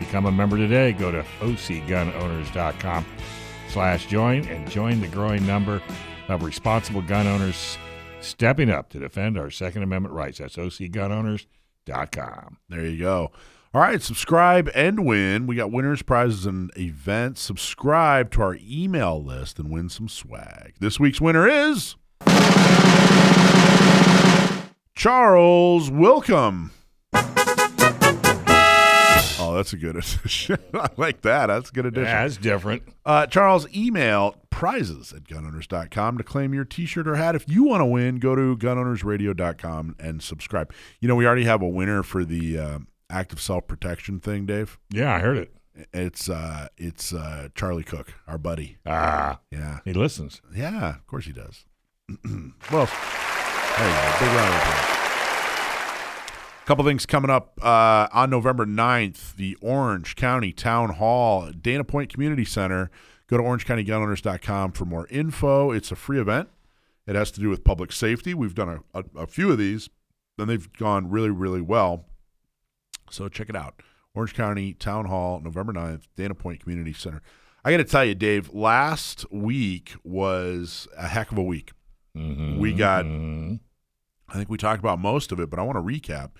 Become 0.00 0.26
a 0.26 0.32
member 0.32 0.56
today. 0.56 0.92
Go 0.92 1.12
to 1.12 1.22
ocgunowners.com 1.38 3.06
slash 3.68 4.06
join 4.06 4.44
and 4.48 4.68
join 4.68 5.00
the 5.00 5.08
growing 5.08 5.46
number 5.46 5.80
of 6.28 6.42
responsible 6.42 7.02
gun 7.02 7.28
owners 7.28 7.78
stepping 8.22 8.70
up 8.70 8.88
to 8.90 8.98
defend 8.98 9.36
our 9.36 9.50
Second 9.50 9.82
Amendment 9.82 10.14
rights. 10.14 10.38
That's 10.38 10.56
ocgunowners.com 10.56 11.42
gunowner's.com. 11.86 12.58
There 12.68 12.84
you 12.84 12.98
go. 12.98 13.30
All 13.74 13.80
right, 13.80 14.02
subscribe 14.02 14.70
and 14.74 15.06
win. 15.06 15.46
We 15.46 15.56
got 15.56 15.70
winners, 15.72 16.02
prizes, 16.02 16.44
and 16.44 16.70
events. 16.76 17.40
Subscribe 17.40 18.30
to 18.32 18.42
our 18.42 18.58
email 18.60 19.22
list 19.22 19.58
and 19.58 19.70
win 19.70 19.88
some 19.88 20.08
swag. 20.08 20.74
This 20.78 21.00
week's 21.00 21.22
winner 21.22 21.48
is 21.48 21.96
Charles 24.94 25.90
Wilcom. 25.90 26.70
Oh, 29.52 29.56
that's 29.56 29.72
a 29.72 29.76
good 29.76 29.96
addition. 29.96 30.58
I 30.74 30.88
like 30.96 31.22
that. 31.22 31.46
That's 31.46 31.70
a 31.70 31.72
good 31.72 31.86
addition. 31.86 32.04
Yeah, 32.06 32.24
it's 32.24 32.36
different. 32.36 32.82
Uh, 33.04 33.26
Charles, 33.26 33.66
email 33.74 34.36
prizes 34.50 35.12
at 35.12 35.24
gunowners.com 35.24 36.18
to 36.18 36.24
claim 36.24 36.54
your 36.54 36.64
t 36.64 36.86
shirt 36.86 37.06
or 37.08 37.16
hat. 37.16 37.34
If 37.34 37.48
you 37.48 37.64
want 37.64 37.80
to 37.80 37.86
win, 37.86 38.16
go 38.16 38.34
to 38.34 38.56
gunownersradio.com 38.56 39.96
and 39.98 40.22
subscribe. 40.22 40.72
You 41.00 41.08
know, 41.08 41.14
we 41.16 41.26
already 41.26 41.44
have 41.44 41.62
a 41.62 41.68
winner 41.68 42.02
for 42.02 42.24
the 42.24 42.58
uh, 42.58 42.78
active 43.10 43.40
self 43.40 43.66
protection 43.66 44.20
thing, 44.20 44.46
Dave. 44.46 44.78
Yeah, 44.90 45.14
I 45.14 45.18
heard 45.20 45.36
it. 45.38 45.54
It's 45.92 46.28
uh, 46.28 46.68
it's 46.76 47.12
uh, 47.14 47.48
Charlie 47.54 47.82
Cook, 47.84 48.12
our 48.26 48.38
buddy. 48.38 48.76
Ah, 48.86 49.40
Yeah, 49.50 49.80
he 49.84 49.92
listens. 49.92 50.42
yeah, 50.54 50.96
of 50.96 51.06
course 51.06 51.24
he 51.24 51.32
does. 51.32 51.64
well, 52.08 52.88
there 53.78 53.88
you 53.88 53.94
go. 53.94 54.16
Big 54.20 54.28
round 54.28 54.54
of 54.54 54.60
applause. 54.60 55.01
Couple 56.64 56.84
things 56.84 57.06
coming 57.06 57.30
up 57.30 57.58
uh, 57.60 58.06
on 58.12 58.30
November 58.30 58.64
9th, 58.64 59.34
the 59.34 59.56
Orange 59.60 60.14
County 60.14 60.52
Town 60.52 60.90
Hall, 60.90 61.50
Dana 61.50 61.82
Point 61.82 62.12
Community 62.12 62.44
Center. 62.44 62.88
Go 63.26 63.36
to 63.36 63.42
orangecountygunowners.com 63.42 64.72
for 64.72 64.84
more 64.84 65.08
info. 65.08 65.72
It's 65.72 65.90
a 65.90 65.96
free 65.96 66.20
event. 66.20 66.48
It 67.06 67.16
has 67.16 67.32
to 67.32 67.40
do 67.40 67.48
with 67.48 67.64
public 67.64 67.90
safety. 67.90 68.32
We've 68.32 68.54
done 68.54 68.68
a, 68.94 69.00
a, 69.00 69.22
a 69.22 69.26
few 69.26 69.50
of 69.50 69.58
these, 69.58 69.90
and 70.38 70.48
they've 70.48 70.72
gone 70.74 71.10
really, 71.10 71.30
really 71.30 71.60
well. 71.60 72.04
So 73.10 73.28
check 73.28 73.48
it 73.48 73.56
out. 73.56 73.82
Orange 74.14 74.34
County 74.34 74.72
Town 74.72 75.06
Hall, 75.06 75.40
November 75.40 75.72
9th, 75.72 76.02
Dana 76.16 76.34
Point 76.34 76.60
Community 76.62 76.92
Center. 76.92 77.22
I 77.64 77.72
got 77.72 77.78
to 77.78 77.84
tell 77.84 78.04
you, 78.04 78.14
Dave, 78.14 78.50
last 78.54 79.30
week 79.32 79.94
was 80.04 80.86
a 80.96 81.08
heck 81.08 81.32
of 81.32 81.38
a 81.38 81.42
week. 81.42 81.72
We 82.14 82.72
got, 82.72 83.04
Mhm. 83.04 83.58
I 84.28 84.34
think 84.34 84.48
we 84.48 84.58
talked 84.58 84.80
about 84.80 84.98
most 85.00 85.32
of 85.32 85.40
it, 85.40 85.50
but 85.50 85.58
I 85.58 85.62
want 85.62 85.76
to 85.76 85.82
recap. 85.82 86.30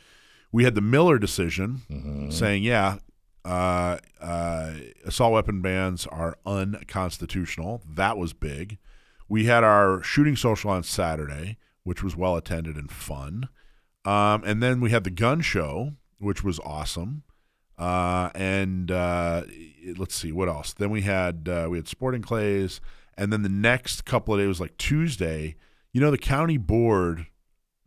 We 0.52 0.64
had 0.64 0.74
the 0.74 0.82
Miller 0.82 1.18
decision 1.18 2.28
saying, 2.30 2.62
yeah, 2.62 2.98
uh, 3.44 3.98
uh, 4.20 4.74
assault 5.04 5.32
weapon 5.32 5.62
bans 5.62 6.06
are 6.06 6.36
unconstitutional. 6.46 7.82
That 7.88 8.16
was 8.18 8.32
big. 8.32 8.78
We 9.28 9.46
had 9.46 9.64
our 9.64 10.02
shooting 10.02 10.36
social 10.36 10.70
on 10.70 10.82
Saturday, 10.82 11.56
which 11.84 12.02
was 12.02 12.16
well 12.16 12.36
attended 12.36 12.76
and 12.76 12.90
fun. 12.90 13.48
Um, 14.04 14.42
and 14.44 14.62
then 14.62 14.80
we 14.80 14.90
had 14.90 15.04
the 15.04 15.10
gun 15.10 15.40
show, 15.40 15.92
which 16.18 16.44
was 16.44 16.60
awesome. 16.60 17.22
Uh, 17.78 18.30
and 18.34 18.90
uh, 18.90 19.42
let's 19.96 20.14
see 20.14 20.32
what 20.32 20.48
else. 20.48 20.72
Then 20.72 20.90
we 20.90 21.02
had 21.02 21.48
uh, 21.48 21.68
we 21.70 21.78
had 21.78 21.88
sporting 21.88 22.22
clays, 22.22 22.80
and 23.16 23.32
then 23.32 23.42
the 23.42 23.48
next 23.48 24.04
couple 24.04 24.34
of 24.34 24.40
days 24.40 24.48
was 24.48 24.60
like 24.60 24.76
Tuesday. 24.76 25.56
You 25.92 26.00
know, 26.00 26.10
the 26.10 26.18
county 26.18 26.58
board 26.58 27.26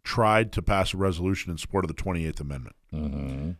tried 0.05 0.51
to 0.53 0.61
pass 0.61 0.93
a 0.93 0.97
resolution 0.97 1.51
in 1.51 1.57
support 1.57 1.83
of 1.83 1.89
the 1.89 1.93
Twenty 2.01 2.25
Eighth 2.25 2.39
Amendment, 2.39 2.75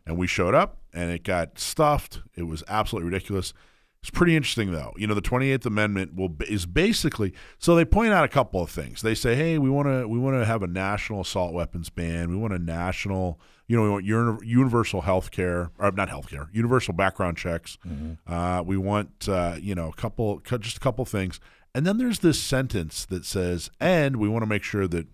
and 0.05 0.17
we 0.17 0.27
showed 0.27 0.53
up, 0.55 0.77
and 0.93 1.11
it 1.11 1.23
got 1.23 1.59
stuffed. 1.59 2.21
It 2.35 2.43
was 2.43 2.63
absolutely 2.69 3.09
ridiculous. 3.11 3.53
It's 4.01 4.11
pretty 4.11 4.35
interesting, 4.35 4.71
though. 4.71 4.93
You 4.97 5.07
know, 5.07 5.15
the 5.15 5.21
Twenty 5.21 5.49
Eighth 5.51 5.65
Amendment 5.65 6.13
will 6.15 6.35
is 6.47 6.67
basically 6.67 7.33
so 7.57 7.75
they 7.75 7.83
point 7.85 8.13
out 8.13 8.23
a 8.23 8.27
couple 8.27 8.61
of 8.61 8.69
things. 8.69 9.01
They 9.01 9.15
say, 9.15 9.33
"Hey, 9.35 9.57
we 9.57 9.69
want 9.69 9.87
to 9.87 10.07
we 10.07 10.19
want 10.19 10.39
to 10.39 10.45
have 10.45 10.61
a 10.61 10.67
national 10.67 11.21
assault 11.21 11.53
weapons 11.53 11.89
ban. 11.89 12.29
We 12.29 12.35
want 12.35 12.53
a 12.53 12.59
national, 12.59 13.39
you 13.67 13.75
know, 13.75 13.81
we 13.81 13.89
want 13.89 14.05
uni- 14.05 14.47
universal 14.47 15.01
health 15.01 15.31
care, 15.31 15.71
or 15.79 15.91
not 15.91 16.09
health 16.09 16.29
care, 16.29 16.47
universal 16.53 16.93
background 16.93 17.37
checks. 17.37 17.79
Uh, 18.27 18.61
we 18.63 18.77
want, 18.77 19.27
uh, 19.27 19.55
you 19.59 19.73
know, 19.73 19.89
a 19.89 19.93
couple, 19.93 20.39
just 20.59 20.77
a 20.77 20.79
couple 20.79 21.03
things." 21.05 21.39
And 21.73 21.85
then 21.85 21.97
there's 21.97 22.19
this 22.19 22.39
sentence 22.39 23.05
that 23.07 23.25
says, 23.25 23.71
"And 23.79 24.17
we 24.17 24.29
want 24.29 24.43
to 24.43 24.47
make 24.47 24.63
sure 24.63 24.87
that." 24.87 25.07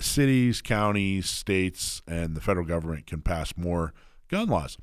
Cities, 0.00 0.62
counties, 0.62 1.28
states, 1.28 2.02
and 2.06 2.34
the 2.34 2.40
federal 2.40 2.66
government 2.66 3.06
can 3.06 3.20
pass 3.20 3.52
more 3.56 3.92
gun 4.28 4.48
laws. 4.48 4.78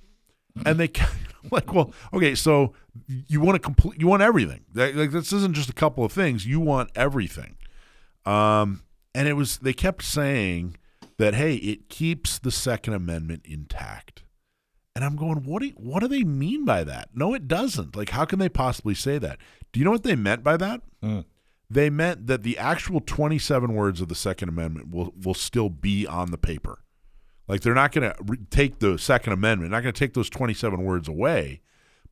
And 0.65 0.79
they 0.79 0.89
like, 1.51 1.73
well, 1.73 1.93
okay, 2.13 2.35
so 2.35 2.73
you 3.07 3.41
want 3.41 3.55
to 3.55 3.59
complete, 3.59 3.99
you 3.99 4.07
want 4.07 4.21
everything. 4.21 4.63
Like 4.73 5.11
this 5.11 5.33
isn't 5.33 5.53
just 5.53 5.69
a 5.69 5.73
couple 5.73 6.05
of 6.05 6.11
things. 6.11 6.45
You 6.45 6.59
want 6.59 6.91
everything. 6.95 7.57
Um, 8.25 8.83
and 9.13 9.27
it 9.27 9.33
was 9.33 9.57
they 9.57 9.73
kept 9.73 10.03
saying 10.03 10.77
that 11.17 11.33
hey, 11.35 11.55
it 11.55 11.89
keeps 11.89 12.39
the 12.39 12.51
Second 12.51 12.93
Amendment 12.93 13.41
intact. 13.45 14.23
And 14.95 15.03
I'm 15.03 15.17
going, 15.17 15.43
what 15.43 15.61
do 15.61 15.69
what 15.75 15.99
do 16.01 16.07
they 16.07 16.23
mean 16.23 16.63
by 16.63 16.83
that? 16.85 17.09
No, 17.13 17.33
it 17.33 17.47
doesn't. 17.47 17.95
Like, 17.95 18.09
how 18.11 18.23
can 18.23 18.39
they 18.39 18.49
possibly 18.49 18.95
say 18.95 19.17
that? 19.17 19.39
Do 19.73 19.79
you 19.79 19.85
know 19.85 19.91
what 19.91 20.03
they 20.03 20.15
meant 20.15 20.43
by 20.43 20.55
that? 20.57 20.81
They 21.69 21.89
meant 21.89 22.27
that 22.27 22.43
the 22.43 22.57
actual 22.57 23.01
27 23.01 23.73
words 23.73 24.01
of 24.01 24.07
the 24.07 24.15
Second 24.15 24.49
Amendment 24.49 24.91
will 24.91 25.13
will 25.21 25.33
still 25.33 25.69
be 25.69 26.05
on 26.05 26.31
the 26.31 26.37
paper. 26.37 26.79
Like 27.47 27.61
they're 27.61 27.73
not 27.73 27.91
going 27.91 28.09
to 28.09 28.15
re- 28.23 28.37
take 28.49 28.79
the 28.79 28.97
Second 28.97 29.33
Amendment, 29.33 29.71
not 29.71 29.83
going 29.83 29.93
to 29.93 29.99
take 29.99 30.13
those 30.13 30.29
27 30.29 30.83
words 30.83 31.07
away, 31.07 31.61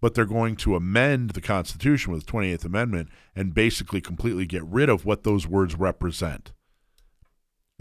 but 0.02 0.14
they're 0.14 0.26
going 0.26 0.56
to 0.58 0.76
amend 0.76 1.32
the 1.32 1.42
Constitution 1.42 2.12
with 2.12 2.26
the 2.26 2.32
28th 2.32 2.66
Amendment 2.66 3.10
and 3.36 3.54
basically 3.54 4.02
completely 4.02 4.46
get 4.46 4.64
rid 4.64 4.90
of 4.90 5.06
what 5.06 5.24
those 5.24 5.48
words 5.48 5.76
represent. 5.76 6.52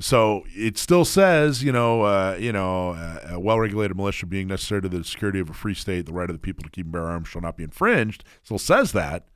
So 0.00 0.42
it 0.48 0.78
still 0.78 1.04
says, 1.04 1.62
you 1.62 1.70
know, 1.70 2.02
uh, 2.02 2.36
you 2.40 2.52
know, 2.52 2.90
uh, 2.90 3.20
a 3.32 3.40
well-regulated 3.40 3.96
militia 3.96 4.26
being 4.26 4.48
necessary 4.48 4.80
to 4.82 4.88
the 4.88 5.04
security 5.04 5.38
of 5.38 5.50
a 5.50 5.52
free 5.52 5.74
state, 5.74 6.06
the 6.06 6.12
right 6.12 6.30
of 6.30 6.34
the 6.34 6.40
people 6.40 6.64
to 6.64 6.70
keep 6.70 6.86
and 6.86 6.92
bear 6.92 7.06
arms 7.06 7.28
shall 7.28 7.42
not 7.42 7.56
be 7.56 7.64
infringed. 7.64 8.24
Still 8.42 8.58
says 8.58 8.92
that, 8.92 9.26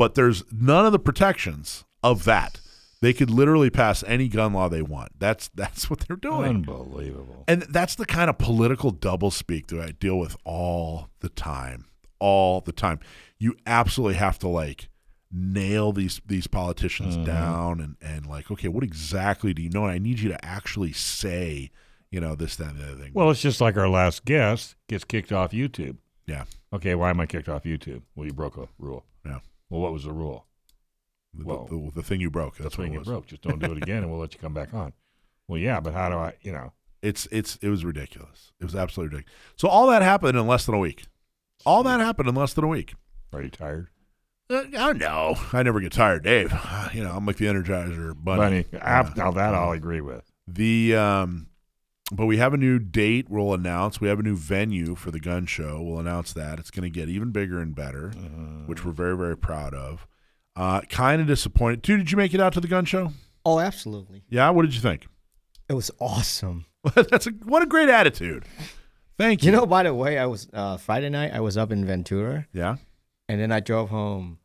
but 0.00 0.14
there's 0.14 0.42
none 0.50 0.86
of 0.86 0.92
the 0.92 0.98
protections 0.98 1.84
of 2.02 2.24
that. 2.24 2.58
They 3.02 3.12
could 3.12 3.28
literally 3.28 3.68
pass 3.68 4.02
any 4.06 4.28
gun 4.28 4.54
law 4.54 4.66
they 4.66 4.80
want. 4.80 5.10
That's 5.18 5.50
that's 5.54 5.90
what 5.90 6.00
they're 6.00 6.16
doing. 6.16 6.48
Unbelievable. 6.48 7.44
And 7.46 7.64
that's 7.64 7.96
the 7.96 8.06
kind 8.06 8.30
of 8.30 8.38
political 8.38 8.94
doublespeak 8.94 9.66
that 9.66 9.78
I 9.78 9.90
deal 9.90 10.18
with 10.18 10.38
all 10.42 11.10
the 11.20 11.28
time. 11.28 11.84
All 12.18 12.62
the 12.62 12.72
time. 12.72 12.98
You 13.38 13.56
absolutely 13.66 14.14
have 14.14 14.38
to 14.38 14.48
like 14.48 14.88
nail 15.30 15.92
these 15.92 16.22
these 16.24 16.46
politicians 16.46 17.16
mm-hmm. 17.16 17.26
down 17.26 17.80
and, 17.82 17.96
and 18.00 18.24
like, 18.24 18.50
okay, 18.50 18.68
what 18.68 18.82
exactly 18.82 19.52
do 19.52 19.60
you 19.60 19.68
know? 19.68 19.84
And 19.84 19.92
I 19.92 19.98
need 19.98 20.20
you 20.20 20.30
to 20.30 20.42
actually 20.42 20.92
say, 20.92 21.70
you 22.10 22.20
know, 22.20 22.34
this, 22.34 22.56
that, 22.56 22.70
and 22.70 22.78
the 22.78 22.84
other 22.84 23.02
thing. 23.02 23.10
Well, 23.12 23.30
it's 23.30 23.42
just 23.42 23.60
like 23.60 23.76
our 23.76 23.88
last 23.90 24.24
guest 24.24 24.76
gets 24.88 25.04
kicked 25.04 25.30
off 25.30 25.52
YouTube. 25.52 25.98
yeah. 26.26 26.44
Okay, 26.72 26.94
why 26.94 27.10
am 27.10 27.20
I 27.20 27.26
kicked 27.26 27.50
off 27.50 27.64
YouTube? 27.64 28.00
Well, 28.14 28.26
you 28.26 28.32
broke 28.32 28.56
a 28.56 28.66
rule. 28.78 29.04
Well, 29.70 29.80
what 29.80 29.92
was 29.92 30.04
the 30.04 30.12
rule? 30.12 30.46
The, 31.32 31.44
Well, 31.46 31.66
the, 31.70 31.90
the 31.94 32.02
thing 32.02 32.20
you 32.20 32.30
broke. 32.30 32.56
That's 32.58 32.76
what 32.76 32.88
it 32.88 32.92
you 32.92 32.98
was. 32.98 33.08
broke. 33.08 33.26
Just 33.26 33.42
don't 33.42 33.60
do 33.60 33.70
it 33.72 33.78
again, 33.82 33.98
and 34.02 34.10
we'll 34.10 34.20
let 34.20 34.34
you 34.34 34.40
come 34.40 34.52
back 34.52 34.74
on. 34.74 34.92
Well, 35.48 35.58
yeah, 35.58 35.80
but 35.80 35.94
how 35.94 36.08
do 36.10 36.16
I? 36.16 36.34
You 36.42 36.52
know, 36.52 36.72
It's 37.02 37.26
it's 37.32 37.56
it 37.62 37.68
was 37.70 37.82
ridiculous. 37.84 38.52
It 38.60 38.64
was 38.64 38.74
absolutely 38.74 39.16
ridiculous. 39.16 39.40
So 39.56 39.68
all 39.68 39.86
that 39.88 40.02
happened 40.02 40.36
in 40.36 40.46
less 40.46 40.66
than 40.66 40.74
a 40.74 40.78
week. 40.78 41.06
All 41.64 41.82
that 41.84 41.98
happened 42.00 42.28
in 42.28 42.34
less 42.34 42.52
than 42.52 42.64
a 42.64 42.68
week. 42.68 42.94
are 43.32 43.40
you 43.42 43.48
tired, 43.50 43.88
Uh, 44.50 44.64
I 44.64 44.68
don't 44.68 44.98
know. 44.98 45.36
I 45.52 45.62
never 45.62 45.80
get 45.80 45.92
tired, 45.92 46.24
Dave. 46.24 46.52
You 46.92 47.04
know, 47.04 47.12
I'm 47.12 47.24
like 47.24 47.36
the 47.36 47.46
Energizer 47.46 48.12
bunny. 48.16 48.64
Bunny? 48.64 48.82
Ah, 48.82 49.12
now 49.16 49.30
that 49.30 49.54
I'll 49.54 49.70
agree 49.72 50.00
with. 50.00 50.24
The 50.48 50.96
um, 50.96 51.46
but 52.12 52.26
we 52.26 52.36
have 52.38 52.52
a 52.52 52.56
new 52.56 52.78
date. 52.78 53.26
We'll 53.28 53.54
announce. 53.54 54.00
We 54.00 54.08
have 54.08 54.18
a 54.18 54.22
new 54.22 54.36
venue 54.36 54.94
for 54.94 55.10
the 55.10 55.20
gun 55.20 55.46
show. 55.46 55.80
We'll 55.82 55.98
announce 56.00 56.32
that. 56.34 56.58
It's 56.58 56.70
going 56.70 56.82
to 56.82 56.90
get 56.90 57.08
even 57.08 57.30
bigger 57.30 57.60
and 57.60 57.74
better, 57.74 58.10
which 58.66 58.84
we're 58.84 58.92
very 58.92 59.16
very 59.16 59.36
proud 59.36 59.74
of. 59.74 60.06
Uh, 60.56 60.80
kind 60.82 61.20
of 61.22 61.26
disappointed. 61.28 61.82
Dude, 61.82 61.98
did 62.00 62.10
you 62.10 62.16
make 62.18 62.34
it 62.34 62.40
out 62.40 62.52
to 62.54 62.60
the 62.60 62.68
gun 62.68 62.84
show? 62.84 63.12
Oh, 63.44 63.60
absolutely. 63.60 64.22
Yeah. 64.28 64.50
What 64.50 64.62
did 64.62 64.74
you 64.74 64.80
think? 64.80 65.06
It 65.68 65.74
was 65.74 65.90
awesome. 66.00 66.66
That's 66.94 67.26
a 67.26 67.30
what 67.30 67.62
a 67.62 67.66
great 67.66 67.88
attitude. 67.88 68.44
Thank 69.16 69.42
you. 69.42 69.50
You 69.50 69.56
know, 69.56 69.66
by 69.66 69.82
the 69.84 69.94
way, 69.94 70.18
I 70.18 70.26
was 70.26 70.48
uh, 70.52 70.76
Friday 70.78 71.08
night. 71.10 71.32
I 71.32 71.40
was 71.40 71.56
up 71.56 71.70
in 71.72 71.84
Ventura, 71.84 72.46
Yeah. 72.52 72.76
and 73.28 73.40
then 73.40 73.52
I 73.52 73.60
drove 73.60 73.90
home 73.90 74.38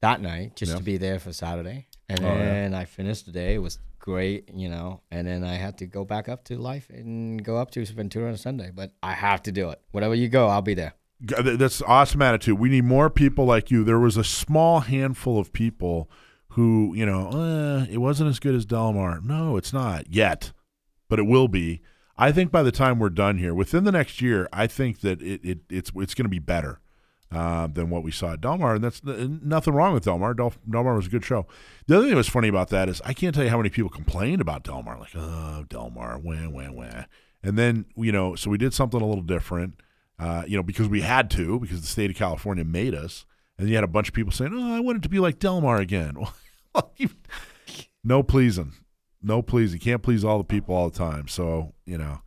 that 0.00 0.20
night 0.20 0.56
just 0.56 0.72
Yeah. 0.72 0.78
to 0.78 0.82
be 0.84 0.96
there 0.96 1.18
for 1.18 1.32
Saturday. 1.32 1.86
And 2.08 2.20
Oh, 2.20 2.28
yeah. 2.28 2.38
then 2.44 2.74
I 2.74 2.84
finished 2.86 3.26
the 3.26 3.32
day. 3.32 3.54
It 3.54 3.58
was 3.58 3.78
great, 4.02 4.50
you 4.52 4.68
know. 4.68 5.00
And 5.10 5.26
then 5.26 5.42
I 5.42 5.54
had 5.54 5.78
to 5.78 5.86
go 5.86 6.04
back 6.04 6.28
up 6.28 6.44
to 6.44 6.58
life 6.58 6.90
and 6.90 7.42
go 7.42 7.56
up 7.56 7.70
to 7.70 7.86
Ventura 7.86 8.28
on 8.28 8.36
Sunday. 8.36 8.70
But 8.74 8.92
I 9.02 9.12
have 9.12 9.42
to 9.44 9.52
do 9.52 9.70
it. 9.70 9.80
Whatever 9.92 10.14
you 10.14 10.28
go, 10.28 10.48
I'll 10.48 10.60
be 10.60 10.74
there. 10.74 10.92
That's 11.20 11.80
awesome 11.82 12.20
attitude. 12.20 12.58
We 12.58 12.68
need 12.68 12.84
more 12.84 13.08
people 13.08 13.46
like 13.46 13.70
you. 13.70 13.84
There 13.84 13.98
was 13.98 14.16
a 14.16 14.24
small 14.24 14.80
handful 14.80 15.38
of 15.38 15.52
people 15.52 16.10
who, 16.48 16.92
you 16.94 17.06
know, 17.06 17.28
uh, 17.28 17.86
it 17.88 17.98
wasn't 17.98 18.28
as 18.28 18.40
good 18.40 18.54
as 18.54 18.66
Del 18.66 18.92
Mar. 18.92 19.20
No, 19.22 19.56
it's 19.56 19.72
not 19.72 20.10
yet, 20.10 20.52
but 21.08 21.18
it 21.18 21.22
will 21.22 21.48
be. 21.48 21.80
I 22.18 22.32
think 22.32 22.50
by 22.50 22.62
the 22.62 22.72
time 22.72 22.98
we're 22.98 23.08
done 23.08 23.38
here, 23.38 23.54
within 23.54 23.84
the 23.84 23.92
next 23.92 24.20
year, 24.20 24.48
I 24.52 24.66
think 24.66 25.00
that 25.00 25.22
it, 25.22 25.40
it 25.44 25.58
it's 25.70 25.92
it's 25.94 26.14
going 26.14 26.24
to 26.24 26.28
be 26.28 26.40
better 26.40 26.81
uh, 27.32 27.66
than 27.66 27.90
what 27.90 28.02
we 28.02 28.10
saw 28.10 28.34
at 28.34 28.40
Del 28.40 28.58
Mar, 28.58 28.74
and 28.74 28.84
that's 28.84 29.02
nothing 29.04 29.74
wrong 29.74 29.94
with 29.94 30.04
Del 30.04 30.18
Mar. 30.18 30.34
Del- 30.34 30.52
Delmar 30.68 30.94
was 30.94 31.06
a 31.06 31.10
good 31.10 31.24
show. 31.24 31.46
The 31.86 31.96
other 31.96 32.04
thing 32.04 32.10
that 32.10 32.16
was 32.16 32.28
funny 32.28 32.48
about 32.48 32.68
that 32.68 32.88
is 32.88 33.00
I 33.04 33.14
can't 33.14 33.34
tell 33.34 33.44
you 33.44 33.50
how 33.50 33.56
many 33.56 33.70
people 33.70 33.90
complained 33.90 34.40
about 34.40 34.64
Del 34.64 34.82
Mar, 34.82 34.98
like, 34.98 35.14
oh, 35.16 35.64
Del 35.68 35.90
Mar, 35.90 36.18
wah 36.18 36.48
wah 36.48 36.70
wah. 36.70 37.04
And 37.42 37.58
then 37.58 37.86
you 37.96 38.12
know, 38.12 38.34
so 38.34 38.50
we 38.50 38.58
did 38.58 38.74
something 38.74 39.00
a 39.00 39.06
little 39.06 39.22
different, 39.22 39.80
uh, 40.18 40.44
you 40.46 40.56
know, 40.56 40.62
because 40.62 40.88
we 40.88 41.00
had 41.00 41.30
to 41.32 41.58
because 41.58 41.80
the 41.80 41.86
state 41.86 42.10
of 42.10 42.16
California 42.16 42.64
made 42.64 42.94
us. 42.94 43.24
And 43.58 43.68
you 43.68 43.74
had 43.74 43.84
a 43.84 43.88
bunch 43.88 44.08
of 44.08 44.14
people 44.14 44.32
saying, 44.32 44.52
"Oh, 44.54 44.74
I 44.76 44.80
want 44.80 44.98
it 44.98 45.02
to 45.02 45.08
be 45.08 45.18
like 45.18 45.38
Del 45.38 45.60
Mar 45.60 45.78
again." 45.78 46.16
No 48.04 48.22
pleasing, 48.22 48.72
no 49.22 49.42
pleasing. 49.42 49.78
Can't 49.78 50.02
please 50.02 50.24
all 50.24 50.38
the 50.38 50.44
people 50.44 50.74
all 50.74 50.90
the 50.90 50.98
time. 50.98 51.28
So 51.28 51.74
you 51.86 51.96
know, 51.96 52.22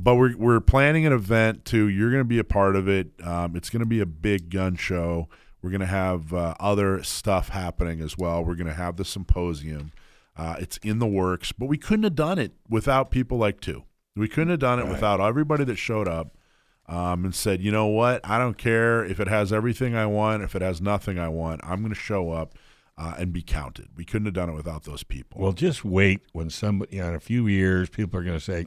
but 0.00 0.16
we're 0.16 0.36
we're 0.36 0.60
planning 0.60 1.06
an 1.06 1.12
event 1.12 1.64
too. 1.64 1.88
You're 1.88 2.10
going 2.10 2.22
to 2.22 2.28
be 2.28 2.38
a 2.38 2.44
part 2.44 2.76
of 2.76 2.88
it. 2.88 3.08
Um, 3.22 3.56
it's 3.56 3.70
going 3.70 3.80
to 3.80 3.86
be 3.86 4.00
a 4.00 4.06
big 4.06 4.50
gun 4.50 4.76
show. 4.76 5.28
We're 5.62 5.70
going 5.70 5.80
to 5.80 5.86
have 5.86 6.32
uh, 6.32 6.54
other 6.60 7.02
stuff 7.02 7.48
happening 7.48 8.00
as 8.00 8.16
well. 8.16 8.44
We're 8.44 8.54
going 8.54 8.66
to 8.68 8.74
have 8.74 8.96
the 8.96 9.04
symposium. 9.04 9.92
Uh, 10.36 10.56
it's 10.58 10.76
in 10.78 10.98
the 10.98 11.06
works, 11.06 11.50
but 11.52 11.66
we 11.66 11.78
couldn't 11.78 12.04
have 12.04 12.14
done 12.14 12.38
it 12.38 12.52
without 12.68 13.10
people 13.10 13.38
like 13.38 13.60
Tu. 13.60 13.84
We 14.14 14.28
couldn't 14.28 14.50
have 14.50 14.60
done 14.60 14.78
it 14.78 14.86
without 14.86 15.20
everybody 15.20 15.64
that 15.64 15.76
showed 15.76 16.08
up 16.08 16.36
um, 16.86 17.24
and 17.24 17.34
said, 17.34 17.60
you 17.60 17.72
know 17.72 17.86
what? 17.86 18.20
I 18.24 18.38
don't 18.38 18.56
care 18.56 19.04
if 19.04 19.18
it 19.18 19.28
has 19.28 19.52
everything 19.52 19.96
I 19.96 20.06
want, 20.06 20.42
if 20.42 20.54
it 20.54 20.62
has 20.62 20.80
nothing 20.80 21.18
I 21.18 21.28
want. 21.28 21.60
I'm 21.64 21.80
going 21.80 21.92
to 21.92 21.98
show 21.98 22.30
up 22.32 22.54
uh, 22.98 23.14
and 23.18 23.32
be 23.32 23.42
counted. 23.42 23.88
We 23.96 24.04
couldn't 24.04 24.26
have 24.26 24.34
done 24.34 24.48
it 24.48 24.54
without 24.54 24.84
those 24.84 25.02
people. 25.02 25.40
Well, 25.40 25.52
just 25.52 25.84
wait 25.84 26.20
when 26.32 26.50
somebody, 26.50 26.96
you 26.96 27.02
know, 27.02 27.08
in 27.08 27.14
a 27.14 27.20
few 27.20 27.46
years, 27.46 27.88
people 27.88 28.18
are 28.20 28.22
going 28.22 28.38
to 28.38 28.44
say, 28.44 28.66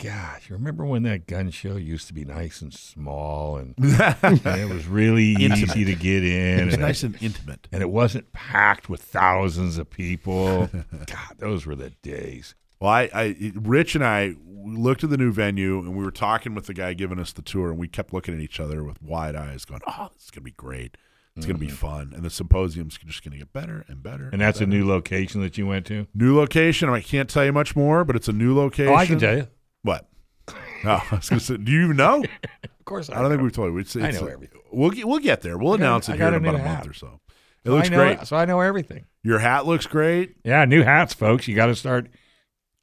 Gosh, 0.00 0.48
you 0.48 0.54
remember 0.54 0.84
when 0.84 1.02
that 1.02 1.26
gun 1.26 1.50
show 1.50 1.74
used 1.74 2.06
to 2.06 2.14
be 2.14 2.24
nice 2.24 2.62
and 2.62 2.72
small 2.72 3.56
and, 3.56 3.74
and 3.78 4.46
it 4.46 4.68
was 4.68 4.86
really 4.86 5.24
easy 5.24 5.84
to 5.84 5.94
get 5.96 6.24
in? 6.24 6.66
it's 6.66 6.74
and, 6.74 6.82
nice 6.82 7.02
and 7.02 7.20
intimate. 7.20 7.66
and 7.72 7.82
it 7.82 7.90
wasn't 7.90 8.32
packed 8.32 8.88
with 8.88 9.02
thousands 9.02 9.76
of 9.76 9.90
people. 9.90 10.70
God, 11.06 11.38
those 11.38 11.66
were 11.66 11.74
the 11.74 11.90
days. 12.02 12.54
Well, 12.78 12.90
I, 12.90 13.10
I, 13.12 13.52
Rich 13.56 13.96
and 13.96 14.04
I 14.04 14.36
looked 14.46 15.02
at 15.02 15.10
the 15.10 15.16
new 15.16 15.32
venue, 15.32 15.80
and 15.80 15.96
we 15.96 16.04
were 16.04 16.12
talking 16.12 16.54
with 16.54 16.66
the 16.66 16.74
guy 16.74 16.94
giving 16.94 17.18
us 17.18 17.32
the 17.32 17.42
tour, 17.42 17.70
and 17.70 17.78
we 17.78 17.88
kept 17.88 18.12
looking 18.12 18.34
at 18.34 18.40
each 18.40 18.60
other 18.60 18.84
with 18.84 19.02
wide 19.02 19.34
eyes, 19.34 19.64
going, 19.64 19.80
"Oh, 19.84 20.10
this 20.14 20.26
is 20.26 20.30
gonna 20.30 20.44
be 20.44 20.52
great. 20.52 20.96
It's 21.36 21.44
gonna 21.44 21.58
be 21.58 21.68
fun." 21.68 22.12
And 22.14 22.22
the 22.22 22.30
symposium's 22.30 22.96
just 22.98 23.24
gonna 23.24 23.38
get 23.38 23.52
better 23.52 23.84
and 23.88 24.00
better. 24.00 24.24
Mm-hmm. 24.24 24.34
And 24.34 24.40
that's 24.40 24.60
a 24.60 24.66
new 24.66 24.86
location 24.86 25.40
that 25.40 25.58
you 25.58 25.66
went 25.66 25.86
to? 25.86 26.06
new 26.14 26.36
location. 26.36 26.88
I 26.88 27.00
can't 27.00 27.28
tell 27.28 27.44
you 27.44 27.52
much 27.52 27.74
more, 27.74 28.04
but 28.04 28.14
it's 28.14 28.28
a 28.28 28.32
new 28.32 28.54
location. 28.54 28.92
Oh, 28.92 28.96
I 28.96 29.06
can 29.06 29.18
tell 29.18 29.36
you. 29.36 29.48
What? 29.82 30.08
Oh, 30.48 30.54
I 30.84 31.06
was 31.16 31.28
gonna 31.28 31.40
say, 31.40 31.56
do 31.56 31.70
you 31.72 31.92
know? 31.92 32.22
Of 32.64 32.84
course, 32.84 33.10
I 33.10 33.20
don't 33.20 33.30
think 33.30 33.42
we've 33.42 33.52
told 33.52 33.72
you. 33.72 33.78
It's, 33.78 33.96
I 33.96 34.10
know 34.12 34.26
everything. 34.26 34.60
We'll 34.72 34.90
get, 34.90 35.06
we'll 35.06 35.18
get 35.18 35.42
there. 35.42 35.58
We'll 35.58 35.72
I 35.72 35.76
announce 35.76 36.08
I 36.08 36.14
it 36.14 36.18
here 36.18 36.28
in 36.28 36.34
about 36.34 36.54
a 36.54 36.58
month 36.58 36.68
hat. 36.68 36.86
or 36.88 36.92
so. 36.94 37.20
It 37.64 37.68
So 37.68 37.74
looks 37.74 37.90
know, 37.90 37.96
great. 37.96 38.26
So 38.26 38.36
I 38.36 38.44
know 38.44 38.60
everything. 38.60 39.06
Your 39.22 39.38
hat 39.40 39.66
looks 39.66 39.86
great. 39.86 40.36
Yeah, 40.44 40.64
new 40.64 40.82
hats, 40.82 41.12
folks. 41.12 41.46
You 41.48 41.54
got 41.54 41.66
to 41.66 41.74
start 41.76 42.08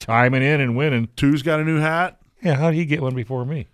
chiming 0.02 0.43
in 0.43 0.62
and 0.62 0.76
winning. 0.78 1.08
Tu's 1.16 1.41
got 1.41 1.60
a 1.60 1.64
new 1.64 1.80
hat. 1.80 2.20
Yeah, 2.43 2.56
how 2.56 2.70
did 2.72 2.78
he 2.78 2.86
get 2.86 3.02
one 3.02 3.16
before 3.16 3.46
me? 3.46 3.68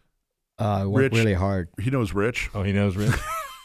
Uh, 0.57 0.85
worked 0.87 1.13
Rich. 1.13 1.19
really 1.23 1.33
hard. 1.33 1.69
He 1.81 1.89
knows 1.89 2.13
Rich. 2.13 2.49
Oh, 2.53 2.63
he 2.63 2.71
knows 2.71 2.95
Rich. 2.95 3.15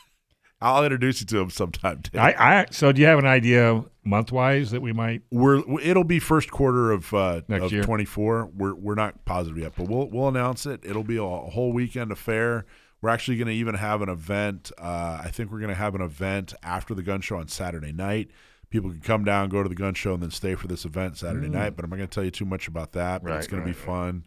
I'll 0.61 0.82
introduce 0.82 1.20
you 1.20 1.26
to 1.26 1.38
him 1.40 1.50
sometime. 1.50 2.00
Dave. 2.00 2.20
I, 2.20 2.34
I. 2.38 2.66
So, 2.70 2.90
do 2.90 3.00
you 3.00 3.07
have 3.07 3.18
an 3.18 3.26
idea 3.26 3.84
month 4.07 4.32
wise 4.32 4.70
that 4.70 4.80
we 4.80 4.92
might? 4.92 5.22
we're 5.30 5.62
it'll 5.80 6.04
be 6.04 6.18
first 6.18 6.50
quarter 6.50 6.90
of 6.92 7.12
uh, 7.12 7.42
Next 7.48 7.64
of 7.66 7.72
year. 7.72 7.82
24. 7.82 8.50
We're 8.54 8.74
we're 8.74 8.94
not 8.94 9.24
positive 9.24 9.59
yet, 9.59 9.72
but 9.76 9.88
we'll 9.88 10.09
we'll 10.09 10.28
announce 10.28 10.64
it. 10.66 10.80
It'll 10.84 11.04
be 11.04 11.16
a 11.16 11.22
whole 11.24 11.72
weekend 11.72 12.12
affair. 12.12 12.64
We're 13.02 13.11
actually 13.11 13.36
going 13.36 13.48
to 13.48 13.54
even 13.54 13.74
have 13.74 14.00
an 14.00 14.09
event. 14.09 14.72
Uh, 14.78 15.20
I 15.22 15.30
think 15.30 15.52
we're 15.52 15.59
going 15.59 15.68
to 15.68 15.74
have 15.74 15.94
an 15.94 16.00
event 16.00 16.54
after 16.62 16.94
the 16.94 17.02
gun 17.02 17.20
show 17.20 17.36
on 17.36 17.48
Saturday 17.48 17.92
night. 17.92 18.30
People 18.70 18.90
can 18.90 19.00
come 19.00 19.22
down, 19.22 19.48
go 19.50 19.62
to 19.62 19.68
the 19.68 19.74
gun 19.74 19.94
show, 19.94 20.14
and 20.14 20.22
then 20.22 20.30
stay 20.30 20.54
for 20.54 20.66
this 20.66 20.84
event 20.84 21.16
Saturday 21.18 21.48
night. 21.48 21.76
But 21.76 21.84
I'm 21.84 21.90
not 21.90 21.96
going 21.98 22.09
to 22.09 22.14
tell 22.14 22.24
you 22.24 22.30
too 22.30 22.46
much 22.46 22.66
about 22.68 22.92
that. 22.92 23.22
But 23.22 23.32
it's 23.32 23.46
Right, 23.46 23.50
going 23.50 23.62
to 23.62 23.66
right, 23.68 23.76
be 23.76 23.84
fun, 23.86 24.26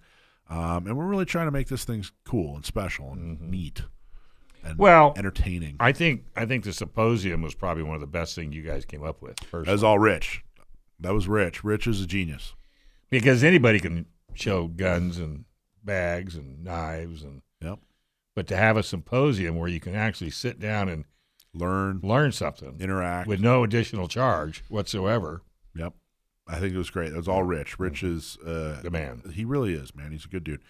um, 0.49 0.87
and 0.87 0.95
we're 0.97 1.05
really 1.07 1.25
trying 1.25 1.47
to 1.47 1.51
make 1.51 1.67
this 1.67 1.83
thing 1.83 2.05
cool 2.25 2.55
and 2.55 2.63
special 2.65 3.11
and 3.11 3.41
neat 3.41 3.81
and 4.63 4.77
Well, 4.77 5.13
entertaining. 5.17 5.75
I 5.79 5.91
think 5.91 6.23
I 6.35 6.45
think 6.45 6.63
the 6.63 6.73
symposium 6.73 7.41
was 7.41 7.53
probably 7.55 7.83
one 7.83 7.95
of 7.95 8.01
the 8.01 8.07
best 8.07 8.35
things 8.35 8.55
you 8.55 8.61
guys 8.63 8.85
came 8.85 9.03
up 9.03 9.21
with. 9.21 9.35
That 9.51 9.67
was 9.67 9.83
all 9.83 9.99
Rich. 9.99 10.43
That 10.99 11.13
was 11.13 11.27
Rich. 11.27 11.63
Rich 11.63 11.87
is 11.87 12.01
a 12.01 12.07
genius. 12.07 12.53
because 13.09 13.43
anybody 13.43 13.79
can 13.79 14.05
show 14.35 14.67
guns 14.67 15.17
and 15.17 15.45
bags 15.83 16.35
and 16.35 16.63
knives 16.63 17.23
and 17.23 17.41
Yep. 17.61 17.79
but 18.35 18.47
to 18.47 18.55
have 18.57 18.77
a 18.77 18.83
symposium 18.83 19.55
where 19.57 19.67
you 19.69 19.79
can 19.79 19.95
actually 19.95 20.29
sit 20.31 20.59
down 20.59 20.87
and 20.89 21.05
Learn, 21.51 21.99
learn 22.03 22.31
something 22.31 22.77
interact. 22.79 23.27
with 23.27 23.39
no 23.39 23.63
additional 23.63 24.07
charge 24.07 24.63
whatsoever. 24.69 25.41
Yep. 25.75 25.93
I 26.47 26.59
think 26.59 26.75
it 26.75 26.77
was 26.77 26.91
great. 26.91 27.11
It 27.11 27.17
was 27.17 27.27
all 27.27 27.41
Rich. 27.43 27.79
Rich 27.79 28.03
is 28.03 28.37
uh, 28.45 28.79
The 28.83 28.91
man. 28.91 29.23
He 29.33 29.45
really 29.45 29.73
is, 29.73 29.95
man. 29.95 30.11
He's 30.11 30.25
a 30.25 30.29
good 30.29 30.43
dude. 30.43 30.61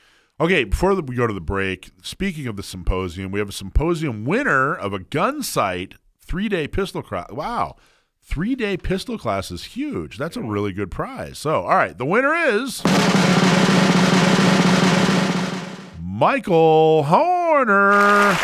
Okay, 0.42 0.64
before 0.64 0.96
we 0.96 1.18
go 1.18 1.28
to 1.28 1.34
the 1.34 1.42
break, 1.42 1.92
speaking 2.02 2.48
of 2.48 2.56
the 2.56 2.64
symposium, 2.64 3.30
we 3.30 3.40
have 3.40 3.50
a 3.50 3.54
symposium 3.54 4.24
winner 4.24 4.74
of 4.74 4.94
a 4.94 5.00
Gunsite 5.00 5.96
three 6.22 6.48
day 6.48 6.66
pistol 6.66 7.02
class. 7.02 7.30
Wow. 7.30 7.76
Three 8.22 8.56
day 8.56 8.78
pistol 8.78 9.18
class 9.18 9.52
is 9.52 9.66
huge. 9.66 10.18
That's 10.18 10.38
a 10.38 10.42
really 10.42 10.72
good 10.72 10.92
prize. 10.92 11.38
So, 11.40 11.64
all 11.64 11.76
right, 11.76 11.98
the 11.98 12.06
winner 12.06 12.34
is 12.34 12.82
Michael 16.02 17.04
Horner. 17.04 18.38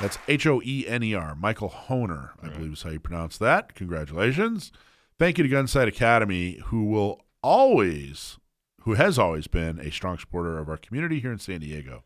That's 0.00 0.18
H 0.26 0.48
O 0.48 0.60
E 0.64 0.84
N 0.88 1.04
E 1.04 1.14
R. 1.14 1.36
Michael 1.36 1.68
Hoener, 1.68 2.30
I 2.42 2.48
believe 2.48 2.72
is 2.72 2.82
how 2.82 2.90
you 2.90 2.98
pronounce 2.98 3.38
that. 3.38 3.76
Congratulations. 3.76 4.72
Thank 5.16 5.38
you 5.38 5.46
to 5.46 5.54
Gunsite 5.54 5.86
Academy, 5.86 6.60
who 6.64 6.86
will 6.86 7.20
always, 7.42 8.38
who 8.82 8.94
has 8.94 9.18
always 9.18 9.46
been 9.46 9.78
a 9.78 9.90
strong 9.90 10.18
supporter 10.18 10.58
of 10.58 10.68
our 10.68 10.76
community 10.76 11.20
here 11.20 11.32
in 11.32 11.38
San 11.38 11.60
Diego. 11.60 12.04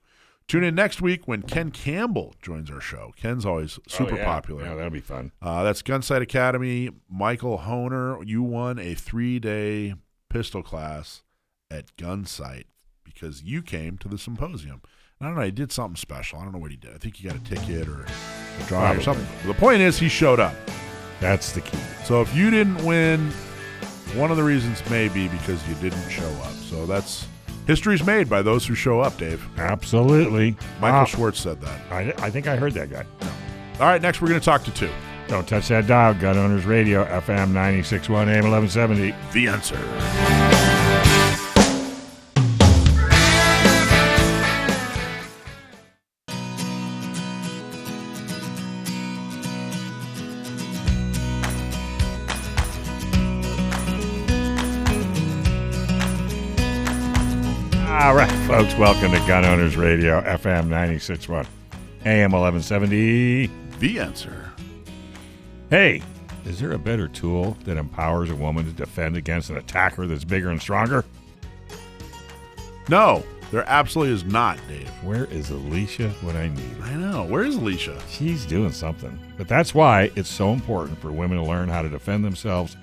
Tune 0.49 0.62
in 0.62 0.74
next 0.76 1.03
week 1.03 1.26
when 1.26 1.43
Ken 1.43 1.70
Campbell 1.72 2.34
joins 2.41 2.70
our 2.70 2.80
show. 2.80 3.12
Ken's 3.16 3.45
always 3.45 3.80
super 3.89 4.14
Oh, 4.14 4.18
yeah. 4.18 4.24
popular. 4.24 4.64
Yeah, 4.64 4.74
that'll 4.76 4.91
be 4.91 5.01
fun. 5.01 5.32
Uh, 5.43 5.64
that's 5.64 5.82
Gunsite 5.82 6.22
Academy. 6.22 6.91
Michael 7.11 7.59
Hoener, 7.59 8.22
you 8.24 8.43
won 8.45 8.78
a 8.78 8.95
three 8.95 9.39
day 9.41 9.95
pistol 10.30 10.62
class 10.62 11.22
at 11.68 11.97
Gunsite 11.97 12.66
because 13.05 13.43
you 13.43 13.61
came 13.61 13.99
to 13.99 14.09
the 14.09 14.18
symposium. 14.18 14.82
I 15.20 15.24
don't 15.26 15.34
know. 15.34 15.41
He 15.43 15.51
did 15.51 15.72
something 15.72 15.97
special. 15.97 16.39
I 16.39 16.45
don't 16.45 16.53
know 16.53 16.59
what 16.61 16.70
he 16.70 16.76
did. 16.76 16.93
I 16.95 16.99
think 16.99 17.16
he 17.16 17.26
got 17.26 17.37
a 17.37 17.41
ticket 17.41 17.89
or 17.89 18.03
a 18.05 18.64
drawing 18.68 18.99
or 18.99 19.03
something. 19.03 19.26
The 19.47 19.55
point 19.55 19.80
is, 19.80 19.99
he 19.99 20.09
showed 20.09 20.39
up. 20.39 20.55
That's 21.20 21.51
the 21.53 21.62
key. 21.62 21.78
So 22.05 22.20
if 22.20 22.32
you 22.37 22.51
didn't 22.51 22.84
win, 22.84 23.32
one 24.14 24.30
of 24.30 24.36
the 24.36 24.42
reasons 24.42 24.88
may 24.90 25.09
be 25.09 25.28
because 25.28 25.66
you 25.68 25.74
didn't 25.76 26.09
show 26.11 26.28
up. 26.42 26.52
So 26.52 26.86
that's 26.86 27.26
history's 27.66 28.04
made 28.04 28.28
by 28.28 28.42
those 28.42 28.66
who 28.66 28.74
show 28.74 29.00
up, 29.00 29.16
Dave. 29.18 29.44
Absolutely. 29.59 30.57
Michael 30.80 31.00
Ah, 31.00 31.04
Schwartz 31.04 31.40
said 31.40 31.61
that. 31.61 31.80
I, 31.90 32.12
I 32.24 32.30
think 32.30 32.46
I 32.46 32.57
heard 32.57 32.72
that 32.74 32.90
guy. 32.90 33.04
No. 33.20 33.28
All 33.80 33.86
right, 33.86 34.00
next 34.00 34.22
we're 34.22 34.28
going 34.28 34.40
to 34.40 34.44
talk 34.44 34.64
to 34.64 34.70
Tu. 34.70 34.88
Don't 35.28 35.46
touch 35.48 35.68
that 35.68 35.86
dial. 35.86 36.14
Gun 36.14 36.38
Owners 36.38 36.64
Radio, 36.64 37.04
FM 37.04 37.48
961 37.48 38.28
AM 38.28 38.48
1170. 38.50 39.14
The 39.32 39.48
answer. 39.48 40.65
Folks, 58.57 58.74
welcome 58.76 59.12
to 59.12 59.18
Gun 59.26 59.44
Owners 59.44 59.76
Radio, 59.76 60.22
FM 60.22 60.68
961 60.68 61.46
AM 62.07 62.32
1170. 62.32 63.50
The 63.80 64.00
answer. 64.00 64.50
Hey, 65.68 66.00
is 66.46 66.59
there 66.59 66.72
a 66.72 66.78
better 66.78 67.07
tool 67.07 67.54
that 67.64 67.76
empowers 67.76 68.30
a 68.30 68.34
woman 68.34 68.64
to 68.64 68.72
defend 68.72 69.14
against 69.14 69.50
an 69.50 69.59
attacker 69.59 70.07
that's 70.07 70.24
bigger 70.24 70.48
and 70.48 70.59
stronger? 70.59 71.04
No, 72.88 73.22
there 73.50 73.68
absolutely 73.68 74.14
is 74.14 74.24
not, 74.24 74.59
Dave. 74.68 74.88
Where 75.02 75.26
is 75.26 75.50
Alicia 75.50 76.09
when 76.22 76.34
I 76.34 76.48
need 76.48 76.76
her? 76.78 76.84
I 76.84 76.94
know. 76.94 77.24
Where's 77.24 77.57
Alicia? 77.57 78.00
She's 78.09 78.46
doing 78.46 78.72
something. 78.72 79.18
But 79.36 79.48
that's 79.48 79.74
why 79.74 80.11
it's 80.16 80.30
so 80.30 80.54
important 80.54 80.98
for 80.98 81.12
women 81.12 81.36
to 81.36 81.44
learn 81.44 81.68
how 81.68 81.82
to 81.82 81.90
defend 81.90 82.24
themselves 82.24 82.74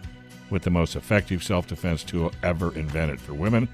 with 0.51 0.61
the 0.61 0.69
most 0.69 0.95
effective 0.95 1.43
self 1.43 1.65
defense 1.65 2.03
tool 2.03 2.31
ever 2.43 2.75
invented 2.75 3.19
for 3.19 3.33
women. 3.33 3.67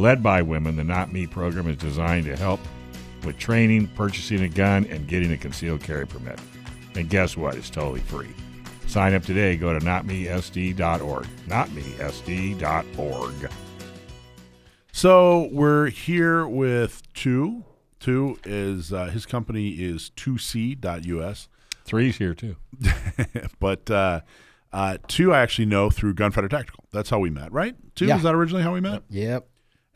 Led 0.00 0.22
by 0.22 0.40
women, 0.40 0.76
the 0.76 0.84
Not 0.84 1.12
Me 1.12 1.26
program 1.26 1.68
is 1.68 1.76
designed 1.76 2.24
to 2.24 2.34
help 2.34 2.58
with 3.22 3.36
training, 3.36 3.86
purchasing 3.88 4.40
a 4.42 4.48
gun, 4.48 4.86
and 4.86 5.06
getting 5.06 5.30
a 5.32 5.36
concealed 5.36 5.82
carry 5.82 6.06
permit. 6.06 6.40
And 6.94 7.10
guess 7.10 7.36
what? 7.36 7.54
It's 7.54 7.68
totally 7.68 8.00
free. 8.00 8.30
Sign 8.86 9.12
up 9.12 9.24
today. 9.24 9.58
Go 9.58 9.78
to 9.78 9.84
notmesd.org. 9.84 11.26
Notmesd.org. 11.46 13.50
So 14.92 15.48
we're 15.52 15.88
here 15.90 16.46
with 16.48 17.02
Tu. 17.12 17.62
Tu 18.00 18.38
is 18.44 18.94
uh, 18.94 19.06
his 19.06 19.26
company 19.26 19.68
is 19.72 20.10
TwoSee.us. 20.16 21.48
Three's 21.84 22.16
here 22.16 22.32
too. 22.34 22.56
but 23.60 23.90
uh, 23.90 24.20
Uh, 24.72 24.96
Tu, 25.08 25.30
I 25.32 25.40
actually 25.40 25.66
know 25.66 25.90
through 25.90 26.14
Gunfighter 26.14 26.48
Tactical. 26.48 26.84
That's 26.90 27.10
how 27.10 27.18
we 27.18 27.28
met, 27.28 27.52
right? 27.52 27.76
Tu, 27.96 28.06
Yeah. 28.06 28.16
is 28.16 28.22
that 28.22 28.34
originally 28.34 28.62
how 28.62 28.72
we 28.72 28.80
met? 28.80 29.02
Yep. 29.10 29.46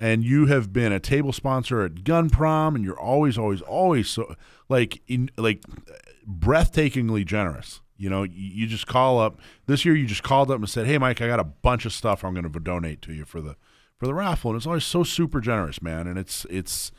And 0.01 0.25
you 0.25 0.47
have 0.47 0.73
been 0.73 0.93
a 0.93 1.01
table 1.01 1.33
sponsor 1.33 1.83
at 1.83 2.05
Gun 2.05 2.31
Prom, 2.31 2.75
and 2.75 2.85
you're 2.85 2.99
always, 2.99 3.39
always, 3.39 3.61
always 3.63 4.09
so 4.09 4.35
like 4.69 5.03
in 5.07 5.31
like 5.37 5.63
breathtakingly 6.29 7.25
generous. 7.25 7.81
You 7.97 8.11
know, 8.11 8.25
you, 8.25 8.33
you 8.35 8.67
just 8.67 8.87
call 8.87 9.21
up 9.21 9.39
this 9.67 9.85
year. 9.85 9.95
You 9.95 10.07
just 10.07 10.23
called 10.23 10.51
up 10.51 10.59
and 10.59 10.69
said, 10.69 10.87
"Hey, 10.87 10.99
Mike, 10.99 11.21
I 11.21 11.29
got 11.29 11.41
a 11.41 11.45
bunch 11.45 11.87
of 11.87 11.93
stuff 11.93 12.25
I'm 12.25 12.35
going 12.35 12.51
to 12.51 12.61
donate 12.61 13.03
to 13.03 13.13
you 13.13 13.25
for 13.25 13.41
the 13.41 13.57
for 13.97 14.07
the 14.07 14.15
raffle," 14.15 14.51
and 14.51 14.57
it's 14.57 14.67
always 14.67 14.85
so 14.85 15.05
super 15.05 15.41
generous, 15.41 15.81
man. 15.81 16.07
And 16.07 16.19
it's 16.19 16.45
it's 16.51 16.91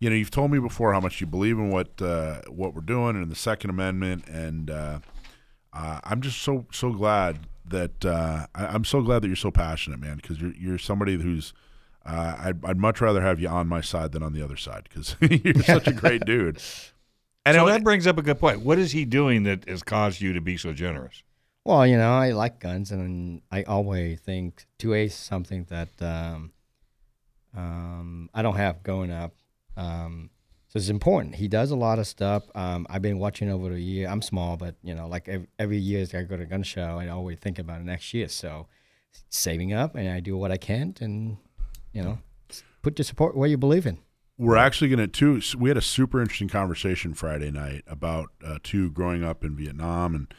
you 0.00 0.08
know 0.08 0.16
you've 0.16 0.30
told 0.30 0.50
me 0.50 0.58
before 0.58 0.92
how 0.94 1.00
much 1.00 1.20
you 1.20 1.26
believe 1.26 1.58
in 1.58 1.70
what 1.70 2.00
uh, 2.00 2.40
what 2.48 2.74
we're 2.74 2.80
doing 2.80 3.16
and 3.16 3.30
the 3.30 3.36
Second 3.36 3.70
Amendment, 3.70 4.26
and 4.26 4.70
uh, 4.70 4.98
uh, 5.74 6.00
I'm 6.04 6.22
just 6.22 6.40
so 6.40 6.66
so 6.72 6.92
glad 6.92 7.40
that 7.66 8.04
uh, 8.06 8.46
I, 8.54 8.66
I'm 8.66 8.84
so 8.84 9.02
glad 9.02 9.20
that 9.22 9.26
you're 9.26 9.36
so 9.36 9.50
passionate, 9.50 10.00
man, 10.00 10.16
because 10.16 10.40
you're 10.40 10.54
you're 10.54 10.78
somebody 10.78 11.20
who's 11.20 11.52
uh, 12.08 12.36
I'd, 12.38 12.64
I'd 12.64 12.76
much 12.78 13.00
rather 13.00 13.20
have 13.20 13.38
you 13.38 13.48
on 13.48 13.66
my 13.68 13.80
side 13.82 14.12
than 14.12 14.22
on 14.22 14.32
the 14.32 14.42
other 14.42 14.56
side 14.56 14.84
because 14.88 15.14
you're 15.44 15.62
such 15.62 15.86
a 15.86 15.92
great 15.92 16.24
dude. 16.24 16.60
And 17.46 17.54
so 17.54 17.66
it- 17.66 17.70
that 17.70 17.84
brings 17.84 18.06
up 18.06 18.18
a 18.18 18.22
good 18.22 18.38
point. 18.38 18.60
What 18.60 18.78
is 18.78 18.92
he 18.92 19.06
doing 19.06 19.44
that 19.44 19.66
has 19.68 19.82
caused 19.82 20.20
you 20.20 20.34
to 20.34 20.40
be 20.40 20.58
so 20.58 20.74
generous? 20.74 21.22
Well, 21.64 21.86
you 21.86 21.96
know, 21.96 22.12
I 22.12 22.32
like 22.32 22.60
guns, 22.60 22.90
and 22.92 23.40
I 23.50 23.62
always 23.62 24.20
think 24.20 24.66
2A 24.80 25.06
is 25.06 25.14
something 25.14 25.64
that 25.70 25.88
um, 26.02 26.52
um, 27.56 28.28
I 28.34 28.42
don't 28.42 28.56
have 28.56 28.82
going 28.82 29.10
up. 29.10 29.34
Um, 29.76 30.30
so 30.68 30.76
it's 30.78 30.88
important. 30.90 31.36
He 31.36 31.48
does 31.48 31.70
a 31.70 31.76
lot 31.76 31.98
of 31.98 32.06
stuff. 32.06 32.44
Um, 32.54 32.86
I've 32.90 33.00
been 33.02 33.18
watching 33.18 33.48
over 33.50 33.70
the 33.70 33.80
year. 33.80 34.08
I'm 34.08 34.20
small, 34.22 34.56
but 34.56 34.74
you 34.82 34.94
know, 34.94 35.06
like 35.08 35.28
every, 35.28 35.46
every 35.58 35.78
year 35.78 36.06
I 36.12 36.22
go 36.22 36.36
to 36.36 36.42
a 36.42 36.46
gun 36.46 36.62
show, 36.62 36.98
I 36.98 37.08
always 37.08 37.38
think 37.38 37.58
about 37.58 37.80
it 37.80 37.84
next 37.84 38.12
year. 38.12 38.28
So 38.28 38.66
saving 39.30 39.72
up, 39.72 39.94
and 39.94 40.08
I 40.08 40.20
do 40.20 40.36
what 40.36 40.50
I 40.52 40.58
can, 40.58 40.94
and 41.00 41.38
you 41.98 42.04
know, 42.04 42.18
put 42.82 42.96
your 42.96 43.04
support 43.04 43.36
where 43.36 43.48
you 43.48 43.58
believe 43.58 43.84
in. 43.84 43.98
we're 44.38 44.56
actually 44.56 44.88
going 44.88 45.00
to 45.00 45.08
too. 45.08 45.40
We 45.58 45.68
had 45.68 45.76
a 45.76 45.82
super 45.82 46.20
interesting 46.20 46.48
conversation 46.48 47.12
Friday 47.12 47.50
night 47.50 47.82
about 47.88 48.28
uh, 48.44 48.58
Tu 48.62 48.88
growing 48.90 49.24
up 49.24 49.42
in 49.42 49.56
Vietnam 49.56 50.14
and 50.14 50.34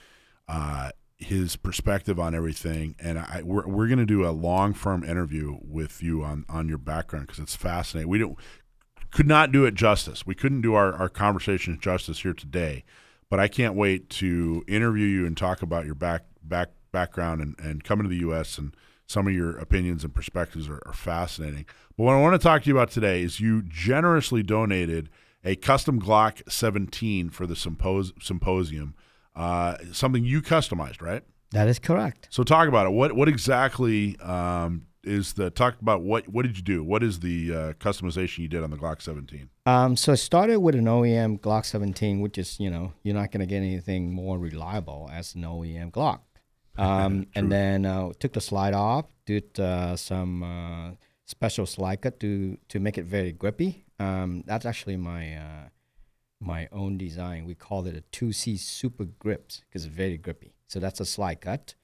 uh, 0.47 0.91
his 1.17 1.57
perspective 1.57 2.17
on 2.17 2.33
everything. 2.33 2.95
And 2.97 3.19
I 3.19 3.41
we're, 3.43 3.67
we're 3.67 3.87
going 3.87 3.99
to 3.99 4.05
do 4.05 4.25
a 4.25 4.31
long 4.31 4.73
form 4.73 5.03
interview 5.03 5.57
with 5.61 6.01
you 6.01 6.23
on 6.23 6.45
on 6.47 6.69
your 6.69 6.77
background 6.77 7.27
because 7.27 7.43
it's 7.43 7.57
fascinating. 7.57 8.09
We 8.09 8.19
don't 8.19 8.37
could 9.11 9.27
not 9.27 9.51
do 9.51 9.65
it 9.65 9.73
justice. 9.73 10.25
We 10.25 10.35
couldn't 10.35 10.61
do 10.61 10.75
our 10.75 10.93
our 10.93 11.09
conversation 11.09 11.77
justice 11.81 12.21
here 12.21 12.33
today. 12.33 12.85
But 13.29 13.39
I 13.39 13.47
can't 13.47 13.75
wait 13.75 14.09
to 14.11 14.63
interview 14.67 15.05
you 15.05 15.25
and 15.27 15.37
talk 15.37 15.61
about 15.61 15.85
your 15.85 15.93
back 15.93 16.23
back 16.41 16.69
background 16.93 17.41
and, 17.41 17.55
and 17.59 17.83
coming 17.83 18.03
to 18.03 18.09
the 18.09 18.21
U.S. 18.21 18.57
and 18.57 18.73
some 19.09 19.27
of 19.27 19.33
your 19.33 19.57
opinions 19.57 20.03
and 20.03 20.13
perspectives 20.13 20.69
are, 20.69 20.81
are 20.85 20.93
fascinating. 20.93 21.65
But 21.97 22.03
what 22.03 22.13
I 22.13 22.21
want 22.21 22.39
to 22.39 22.47
talk 22.47 22.61
to 22.61 22.69
you 22.69 22.77
about 22.77 22.91
today 22.91 23.23
is 23.23 23.39
you 23.39 23.63
generously 23.63 24.43
donated 24.43 25.09
a 25.43 25.55
custom 25.55 25.99
Glock 25.99 26.43
17 26.47 27.31
for 27.31 27.47
the 27.47 27.55
sympos- 27.55 28.11
symposium, 28.21 28.93
uh, 29.35 29.77
something 29.91 30.23
you 30.23 30.43
customized, 30.43 31.01
right? 31.01 31.23
That 31.51 31.67
is 31.67 31.79
correct. 31.79 32.27
So 32.29 32.43
talk 32.43 32.67
about 32.67 32.85
it. 32.85 32.91
What 32.91 33.13
what 33.13 33.27
exactly 33.27 34.15
um, 34.19 34.85
is 35.03 35.33
the 35.33 35.49
talk 35.49 35.81
about 35.81 36.03
what 36.03 36.27
what 36.27 36.45
did 36.45 36.57
you 36.57 36.63
do? 36.63 36.83
What 36.83 37.01
is 37.01 37.21
the 37.21 37.51
uh, 37.51 37.73
customization 37.73 38.39
you 38.39 38.47
did 38.47 38.61
on 38.61 38.69
the 38.69 38.77
Glock 38.77 39.01
17? 39.01 39.49
Um, 39.65 39.95
so 39.95 40.11
it 40.11 40.17
started 40.17 40.59
with 40.59 40.75
an 40.75 40.85
OEM 40.85 41.39
Glock 41.39 41.65
17, 41.65 42.21
which 42.21 42.37
is, 42.37 42.59
you 42.59 42.69
know, 42.69 42.93
you're 43.01 43.15
not 43.15 43.31
going 43.31 43.39
to 43.39 43.47
get 43.47 43.57
anything 43.57 44.13
more 44.13 44.37
reliable 44.37 45.09
as 45.11 45.33
an 45.33 45.41
OEM 45.41 45.89
Glock. 45.91 46.19
Um, 46.79 47.27
and 47.35 47.51
then 47.51 47.85
uh, 47.85 48.11
took 48.19 48.33
the 48.33 48.41
slide 48.41 48.73
off, 48.73 49.05
did 49.25 49.59
uh, 49.59 49.95
some 49.95 50.43
uh, 50.43 50.91
special 51.25 51.65
slide 51.65 52.01
cut 52.01 52.19
to 52.21 52.57
to 52.69 52.79
make 52.79 52.97
it 52.97 53.05
very 53.05 53.31
grippy. 53.31 53.85
Um, 53.99 54.43
that's 54.47 54.65
actually 54.65 54.97
my 54.97 55.35
uh, 55.35 55.69
my 56.39 56.69
own 56.71 56.97
design. 56.97 57.45
We 57.45 57.55
called 57.55 57.87
it 57.87 57.97
a 57.97 58.01
2C 58.15 58.57
Super 58.59 59.05
Grips 59.05 59.61
because 59.67 59.85
it's 59.85 59.93
very 59.93 60.17
grippy. 60.17 60.53
So 60.67 60.79
that's 60.79 60.99
a 60.99 61.05
slide 61.05 61.41
cut. 61.41 61.75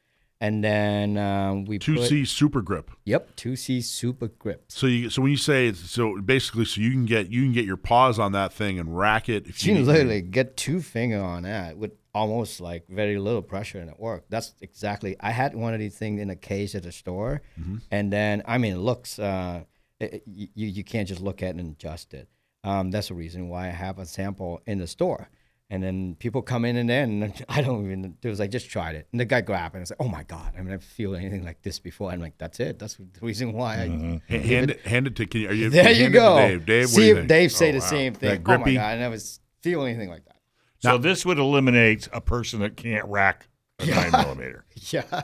And 0.41 0.63
then 0.63 1.17
um, 1.17 1.65
we 1.65 1.79
two 1.79 2.03
C 2.03 2.25
Super 2.25 2.61
Grip. 2.61 2.91
Yep, 3.05 3.35
2C 3.37 3.81
Super 3.83 4.27
grip. 4.27 4.65
So 4.67 4.85
you 4.85 5.09
so 5.09 5.21
when 5.21 5.31
you 5.31 5.37
say 5.37 5.67
it's, 5.69 5.89
so 5.89 6.21
basically 6.21 6.65
so 6.65 6.81
you 6.81 6.91
can 6.91 7.05
get 7.05 7.29
you 7.29 7.41
can 7.43 7.53
get 7.53 7.65
your 7.65 7.77
paws 7.77 8.19
on 8.19 8.33
that 8.33 8.51
thing 8.51 8.77
and 8.77 8.97
rack 8.97 9.29
it. 9.29 9.47
If 9.47 9.65
You 9.65 9.73
you 9.73 9.79
can 9.79 9.87
literally 9.87 10.21
get 10.21 10.57
two 10.57 10.81
finger 10.81 11.21
on 11.21 11.43
that 11.43 11.77
with 11.77 11.91
almost 12.15 12.61
like 12.61 12.87
very 12.87 13.17
little 13.19 13.41
pressure 13.41 13.79
and 13.79 13.89
it 13.89 13.99
worked. 13.99 14.31
That's 14.31 14.53
exactly. 14.61 15.15
I 15.19 15.31
had 15.31 15.53
one 15.53 15.73
of 15.75 15.79
these 15.79 15.97
things 15.97 16.21
in 16.21 16.29
a 16.29 16.35
case 16.53 16.73
at 16.75 16.83
the 16.83 16.91
store, 16.91 17.41
Mm-hmm. 17.59 17.77
and 17.91 18.05
then 18.11 18.41
I 18.47 18.57
mean, 18.57 18.73
it 18.73 18.83
looks. 18.89 19.19
Uh, 19.19 19.63
it, 19.99 20.23
you 20.25 20.47
you 20.77 20.83
can't 20.83 21.07
just 21.07 21.21
look 21.21 21.43
at 21.43 21.49
it 21.55 21.59
and 21.61 21.71
adjust 21.75 22.13
it. 22.13 22.27
Um, 22.63 22.89
that's 22.91 23.09
the 23.09 23.13
reason 23.13 23.49
why 23.49 23.67
I 23.67 23.75
have 23.85 23.99
a 23.99 24.05
sample 24.05 24.61
in 24.65 24.77
the 24.79 24.87
store. 24.87 25.29
And 25.71 25.81
then 25.81 26.15
people 26.19 26.41
come 26.43 26.63
in 26.63 26.75
and 26.77 26.87
then 26.87 27.33
I 27.49 27.61
don't 27.61 27.83
even. 27.85 28.17
It 28.21 28.27
was 28.29 28.39
like 28.39 28.51
just 28.51 28.69
tried 28.69 28.95
it, 28.95 29.07
and 29.11 29.19
the 29.19 29.25
guy 29.25 29.41
grabbed 29.41 29.73
it 29.75 29.79
and 29.79 29.87
said, 29.87 29.97
"Oh 29.99 30.07
my 30.07 30.23
god, 30.23 30.53
I 30.57 30.61
mean, 30.61 30.73
I 30.73 30.77
feel 30.77 31.15
anything 31.15 31.43
like 31.43 31.61
this 31.63 31.79
before." 31.79 32.11
I'm 32.11 32.21
like, 32.21 32.37
"That's 32.37 32.59
it. 32.59 32.77
That's 32.79 32.95
the 32.97 33.07
reason 33.21 33.51
why." 33.53 33.73
I, 33.85 33.87
hand 34.53 34.69
it 34.73 34.79
hand 34.85 35.07
it 35.07 35.15
to 35.15 35.25
can 35.25 35.41
you, 35.41 35.49
are 35.49 35.53
you 35.61 35.69
there 35.71 35.91
you 35.91 36.09
go. 36.11 36.37
Dave. 36.37 36.65
Dave, 36.67 36.89
See 36.89 37.01
do 37.01 37.05
you 37.07 37.11
if 37.13 37.17
think? 37.17 37.29
Dave 37.29 37.51
say 37.51 37.69
Oh, 37.69 37.71
the 37.73 37.79
wow. 37.79 37.85
same 37.97 38.13
thing. 38.13 38.43
Oh 38.45 38.57
my 38.59 38.73
god, 38.75 38.85
I 38.93 38.97
never 38.99 39.17
feel 39.63 39.83
anything 39.85 40.09
like 40.09 40.23
that. 40.25 40.34
So 40.85 40.97
this 40.97 41.25
would 41.25 41.39
eliminate 41.39 42.07
a 42.13 42.21
person 42.21 42.59
that 42.61 42.77
can't 42.77 43.05
rack 43.05 43.47
a 43.79 43.85
nine 43.85 44.11
millimeter. 44.11 44.65
Yeah, 44.91 45.23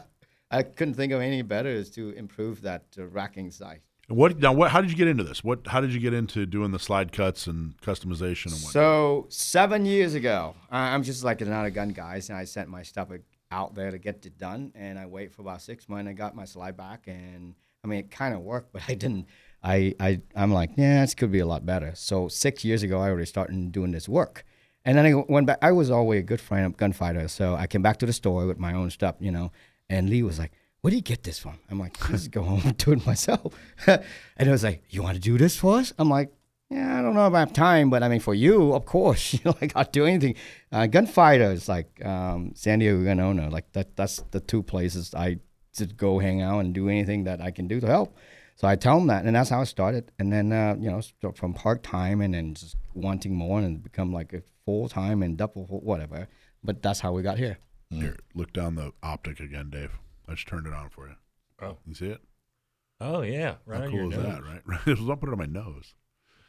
I 0.49 0.63
couldn't 0.63 0.95
think 0.95 1.13
of 1.13 1.21
any 1.21 1.41
better 1.41 1.69
is 1.69 1.89
to 1.91 2.09
improve 2.11 2.61
that 2.63 2.85
uh, 2.97 3.05
racking 3.05 3.51
size. 3.51 3.79
What 4.07 4.39
now? 4.39 4.51
What? 4.53 4.71
How 4.71 4.81
did 4.81 4.89
you 4.91 4.97
get 4.97 5.07
into 5.07 5.23
this? 5.23 5.43
What? 5.43 5.67
How 5.67 5.79
did 5.79 5.93
you 5.93 5.99
get 5.99 6.13
into 6.13 6.45
doing 6.45 6.71
the 6.71 6.79
slide 6.79 7.11
cuts 7.11 7.47
and 7.47 7.77
customization 7.81 8.47
and 8.47 8.61
what? 8.61 8.73
So 8.73 9.27
seven 9.29 9.85
years 9.85 10.15
ago, 10.15 10.55
I'm 10.69 11.03
just 11.03 11.23
like 11.23 11.41
another 11.41 11.69
gun 11.69 11.89
guys, 11.89 12.29
and 12.29 12.37
I 12.37 12.43
sent 12.45 12.67
my 12.67 12.83
stuff 12.83 13.09
out 13.51 13.75
there 13.75 13.91
to 13.91 13.97
get 13.97 14.25
it 14.25 14.37
done, 14.37 14.71
and 14.75 14.97
I 14.99 15.05
wait 15.05 15.31
for 15.33 15.41
about 15.41 15.61
six 15.61 15.87
months. 15.87 16.09
I 16.09 16.13
got 16.13 16.35
my 16.35 16.45
slide 16.45 16.75
back, 16.75 17.03
and 17.07 17.55
I 17.83 17.87
mean 17.87 17.99
it 17.99 18.11
kind 18.11 18.33
of 18.33 18.41
worked, 18.41 18.73
but 18.73 18.81
I 18.87 18.95
didn't. 18.95 19.27
I 19.63 19.95
I 19.99 20.21
I'm 20.35 20.51
like, 20.51 20.71
yeah, 20.75 21.01
this 21.01 21.13
could 21.13 21.31
be 21.31 21.39
a 21.39 21.45
lot 21.45 21.65
better. 21.65 21.93
So 21.95 22.27
six 22.27 22.65
years 22.65 22.83
ago, 22.83 22.99
I 22.99 23.07
already 23.09 23.25
started 23.25 23.71
doing 23.71 23.91
this 23.91 24.09
work, 24.09 24.43
and 24.85 24.97
then 24.97 25.05
I 25.05 25.13
went 25.13 25.47
back. 25.47 25.59
I 25.61 25.71
was 25.71 25.91
always 25.91 26.19
a 26.19 26.23
good 26.23 26.41
friend 26.41 26.65
of 26.65 26.77
gunfighter, 26.77 27.27
so 27.27 27.55
I 27.55 27.67
came 27.67 27.81
back 27.81 27.97
to 27.99 28.05
the 28.05 28.13
store 28.13 28.45
with 28.45 28.59
my 28.59 28.73
own 28.73 28.89
stuff, 28.89 29.15
you 29.19 29.31
know. 29.31 29.51
And 29.89 30.09
Lee 30.09 30.23
was 30.23 30.39
like, 30.39 30.51
"Where 30.81 30.91
do 30.91 30.97
you 30.97 31.03
get 31.03 31.23
this 31.23 31.39
from?" 31.39 31.59
I'm 31.69 31.79
like, 31.79 31.97
"Just 32.07 32.31
go 32.31 32.43
home 32.43 32.61
and 32.65 32.77
do 32.77 32.91
it 32.93 33.05
myself." 33.05 33.53
and 33.87 34.01
it 34.37 34.51
was 34.51 34.63
like, 34.63 34.83
"You 34.89 35.03
want 35.03 35.15
to 35.15 35.21
do 35.21 35.37
this 35.37 35.55
for 35.57 35.77
us?" 35.77 35.93
I'm 35.99 36.09
like, 36.09 36.31
yeah, 36.71 36.99
I 36.99 37.01
don't 37.01 37.15
know 37.15 37.25
about 37.25 37.35
I 37.35 37.39
have 37.41 37.53
time, 37.53 37.89
but 37.89 38.01
I 38.01 38.07
mean, 38.07 38.21
for 38.21 38.33
you, 38.33 38.73
of 38.73 38.85
course, 38.85 39.33
you 39.33 39.39
know, 39.43 39.55
like 39.61 39.73
I'll 39.75 39.83
do 39.83 40.05
anything. 40.05 40.35
Uh, 40.71 40.87
gunfighters, 40.87 41.67
like 41.67 42.03
um, 42.05 42.53
San 42.55 42.79
Diego 42.79 43.03
Gun 43.03 43.19
Owner, 43.19 43.49
like 43.49 43.69
that. 43.73 43.97
That's 43.97 44.23
the 44.31 44.39
two 44.39 44.63
places 44.63 45.13
I 45.13 45.39
just 45.75 45.97
go 45.97 46.19
hang 46.19 46.41
out 46.41 46.59
and 46.59 46.73
do 46.73 46.87
anything 46.87 47.25
that 47.25 47.41
I 47.41 47.51
can 47.51 47.67
do 47.67 47.81
to 47.81 47.87
help. 47.87 48.15
So 48.55 48.67
I 48.67 48.77
tell 48.77 48.97
them 48.97 49.07
that, 49.07 49.25
and 49.25 49.35
that's 49.35 49.49
how 49.49 49.61
it 49.61 49.65
started. 49.65 50.11
And 50.17 50.31
then 50.31 50.53
uh, 50.53 50.77
you 50.79 50.89
know, 50.89 51.01
from 51.33 51.53
part 51.53 51.83
time 51.83 52.21
and 52.21 52.33
then 52.33 52.53
just 52.53 52.77
wanting 52.93 53.35
more 53.35 53.59
and 53.59 53.83
become 53.83 54.13
like 54.13 54.31
a 54.31 54.41
full 54.65 54.89
time 54.89 55.21
and 55.23 55.37
double 55.37 55.65
whatever. 55.65 56.27
But 56.63 56.81
that's 56.83 56.99
how 56.99 57.11
we 57.13 57.21
got 57.23 57.37
here. 57.37 57.57
Here, 57.89 58.17
look 58.35 58.53
down 58.53 58.75
the 58.75 58.93
optic 59.03 59.39
again, 59.39 59.69
Dave. 59.69 59.91
I 60.27 60.33
just 60.35 60.47
turned 60.47 60.65
it 60.67 60.73
on 60.73 60.89
for 60.89 61.07
you. 61.07 61.15
Oh. 61.61 61.77
You 61.85 61.93
see 61.93 62.07
it? 62.07 62.21
Oh 62.99 63.21
yeah, 63.23 63.55
How 63.67 63.87
cool 63.87 64.11
is 64.11 64.17
that, 64.17 64.43
right? 64.43 64.61
Right. 64.65 64.79
I'll 64.87 65.15
put 65.17 65.29
it 65.29 65.31
on 65.33 65.37
my 65.39 65.45
nose. 65.47 65.95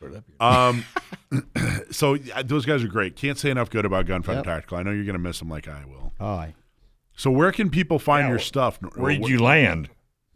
Put 0.01 0.13
it 0.13 0.17
up 0.19 0.25
here. 0.27 0.37
Um, 0.41 0.85
so 1.91 2.15
yeah, 2.15 2.43
those 2.43 2.67
guys 2.67 2.85
are 2.85 2.89
great. 2.89 3.17
Can't 3.17 3.39
say 3.39 3.51
enough 3.51 3.71
good 3.71 3.85
about 3.87 4.07
Gunfighter 4.07 4.39
Yep. 4.39 4.45
Tactical. 4.45 4.79
I 4.79 4.83
know 4.83 4.91
you're 4.91 5.05
going 5.05 5.15
to 5.15 5.19
miss 5.19 5.39
them 5.39 5.49
like 5.49 5.67
I 5.69 5.85
will. 5.87 6.13
Oh, 6.21 6.27
I, 6.27 6.55
So 7.17 7.31
where 7.31 7.53
can 7.53 7.71
people 7.71 7.99
find 7.99 8.25
Yeah, 8.25 8.31
your 8.31 8.39
wh- 8.39 8.43
stuff? 8.43 8.79
Where 8.97 9.13
did 9.17 9.29
you 9.29 9.39
land? 9.43 9.89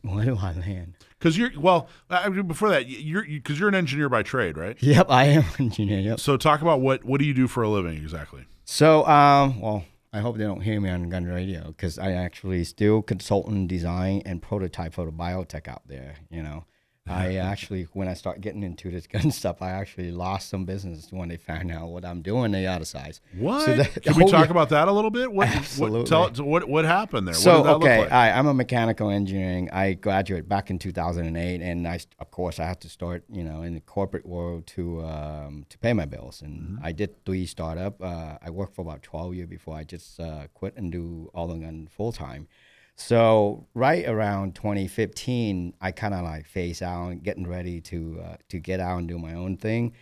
where 0.02 0.24
do 0.24 0.36
I 0.38 0.52
land? 0.52 0.95
Because 1.18 1.38
you're 1.38 1.50
well. 1.58 1.88
I 2.10 2.28
mean, 2.28 2.46
before 2.46 2.68
that, 2.70 2.88
you're 2.88 3.24
because 3.24 3.58
you're 3.58 3.68
an 3.68 3.74
engineer 3.74 4.08
by 4.08 4.22
trade, 4.22 4.56
right? 4.56 4.76
Yep, 4.82 5.06
I 5.10 5.24
am 5.24 5.44
an 5.58 5.64
engineer. 5.66 6.00
Yep. 6.00 6.20
So 6.20 6.36
talk 6.36 6.60
about 6.62 6.80
what 6.80 7.04
what 7.04 7.20
do 7.20 7.26
you 7.26 7.34
do 7.34 7.48
for 7.48 7.62
a 7.62 7.68
living 7.68 7.96
exactly? 7.96 8.46
So, 8.64 9.06
um, 9.06 9.60
well, 9.60 9.84
I 10.12 10.20
hope 10.20 10.36
they 10.36 10.44
don't 10.44 10.60
hear 10.60 10.80
me 10.80 10.90
on 10.90 11.08
gun 11.08 11.24
radio 11.24 11.68
because 11.68 11.98
I 11.98 12.12
actually 12.12 12.64
still 12.64 13.02
consultant 13.02 13.68
design 13.68 14.22
and 14.26 14.42
prototype 14.42 14.94
for 14.94 15.06
the 15.06 15.12
biotech 15.12 15.68
out 15.68 15.82
there. 15.86 16.16
You 16.30 16.42
know, 16.42 16.64
I 17.06 17.36
actually 17.52 17.84
when 17.92 18.08
I 18.08 18.14
start 18.14 18.40
getting 18.40 18.62
into 18.62 18.90
this 18.90 19.06
gun 19.06 19.30
stuff, 19.40 19.62
I 19.62 19.70
actually 19.70 20.10
lost 20.10 20.48
some 20.48 20.64
business 20.64 21.08
when 21.10 21.28
they 21.28 21.36
found 21.36 21.70
out 21.70 21.88
what 21.88 22.04
I'm 22.04 22.22
doing. 22.22 22.52
They 22.52 22.66
out 22.66 22.80
of 22.80 22.88
size. 22.88 23.20
What? 23.38 23.64
So 23.66 23.74
that- 23.76 24.02
Can 24.02 24.14
we 24.16 24.24
oh, 24.24 24.28
talk 24.28 24.46
yeah. 24.46 24.50
about 24.50 24.68
that 24.70 24.88
a 24.88 24.92
little 24.92 25.10
bit? 25.10 25.32
What, 25.32 25.48
Absolutely. 25.48 26.00
What, 26.00 26.34
tell, 26.34 26.44
what 26.44 26.68
what 26.68 26.84
happened 26.84 27.26
there? 27.28 27.34
So 27.34 27.50
what 27.50 27.56
did 27.56 27.66
that 27.66 27.74
okay, 27.76 27.98
like? 28.00 28.12
I, 28.12 28.30
I'm 28.32 28.46
a 28.46 28.54
mechanical 28.54 29.10
engineering. 29.10 29.70
I 29.72 29.94
graduated 29.94 30.48
back 30.48 30.70
in 30.70 30.78
2008, 30.78 31.60
and 31.62 31.86
I, 31.86 32.00
of 32.18 32.30
course, 32.30 32.58
I 32.58 32.64
had 32.64 32.80
to 32.82 32.88
start, 32.88 33.24
you 33.30 33.44
know, 33.44 33.62
in 33.62 33.74
the 33.74 33.80
corporate 33.80 34.26
world 34.26 34.66
to 34.68 35.02
um, 35.04 35.66
to 35.68 35.78
pay 35.78 35.92
my 35.92 36.04
bills. 36.06 36.42
And 36.42 36.56
Mm-hmm. 36.56 36.86
I 36.86 36.92
did 36.92 37.24
three 37.24 37.44
startup. 37.46 38.00
Uh, 38.02 38.38
I 38.42 38.50
worked 38.50 38.74
for 38.74 38.82
about 38.82 39.02
12 39.02 39.34
years 39.34 39.48
before 39.48 39.76
I 39.76 39.84
just 39.84 40.18
uh, 40.18 40.46
quit 40.54 40.74
and 40.76 40.90
do 40.90 41.30
all 41.34 41.46
the 41.48 41.54
gun 41.58 41.88
full 41.94 42.12
time. 42.12 42.48
So 42.96 43.66
right 43.74 44.08
around 44.08 44.54
2015, 44.54 45.74
I 45.80 45.92
kind 45.92 46.14
of 46.14 46.24
like 46.24 46.46
phase 46.46 46.80
out 46.80 47.08
and 47.08 47.22
getting 47.22 47.46
ready 47.46 47.80
to 47.82 48.20
uh, 48.24 48.36
to 48.48 48.58
get 48.58 48.80
out 48.80 48.98
and 48.98 49.06
do 49.06 49.18
my 49.18 49.34
own 49.34 49.56
thing. 49.58 49.92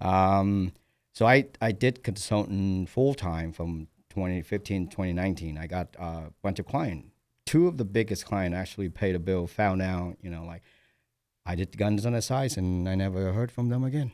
Um, 0.00 0.72
so 1.14 1.26
I 1.26 1.46
I 1.62 1.72
did 1.72 2.04
consulting 2.04 2.86
full 2.86 3.14
time 3.14 3.52
from 3.52 3.88
2015 4.10 4.88
2019. 4.88 5.56
I 5.56 5.66
got 5.66 5.96
uh, 5.98 6.04
a 6.28 6.32
bunch 6.42 6.58
of 6.58 6.66
clients. 6.66 7.08
Two 7.46 7.66
of 7.68 7.78
the 7.78 7.84
biggest 7.84 8.26
client 8.26 8.54
actually 8.54 8.90
paid 8.90 9.14
a 9.14 9.18
bill. 9.18 9.46
Found 9.46 9.80
out, 9.82 10.16
you 10.20 10.30
know, 10.30 10.44
like 10.44 10.62
I 11.46 11.54
did 11.54 11.72
the 11.72 11.78
guns 11.78 12.04
on 12.04 12.12
the 12.12 12.22
sides, 12.22 12.58
and 12.58 12.86
I 12.88 12.94
never 12.94 13.32
heard 13.32 13.50
from 13.50 13.70
them 13.70 13.82
again. 13.82 14.12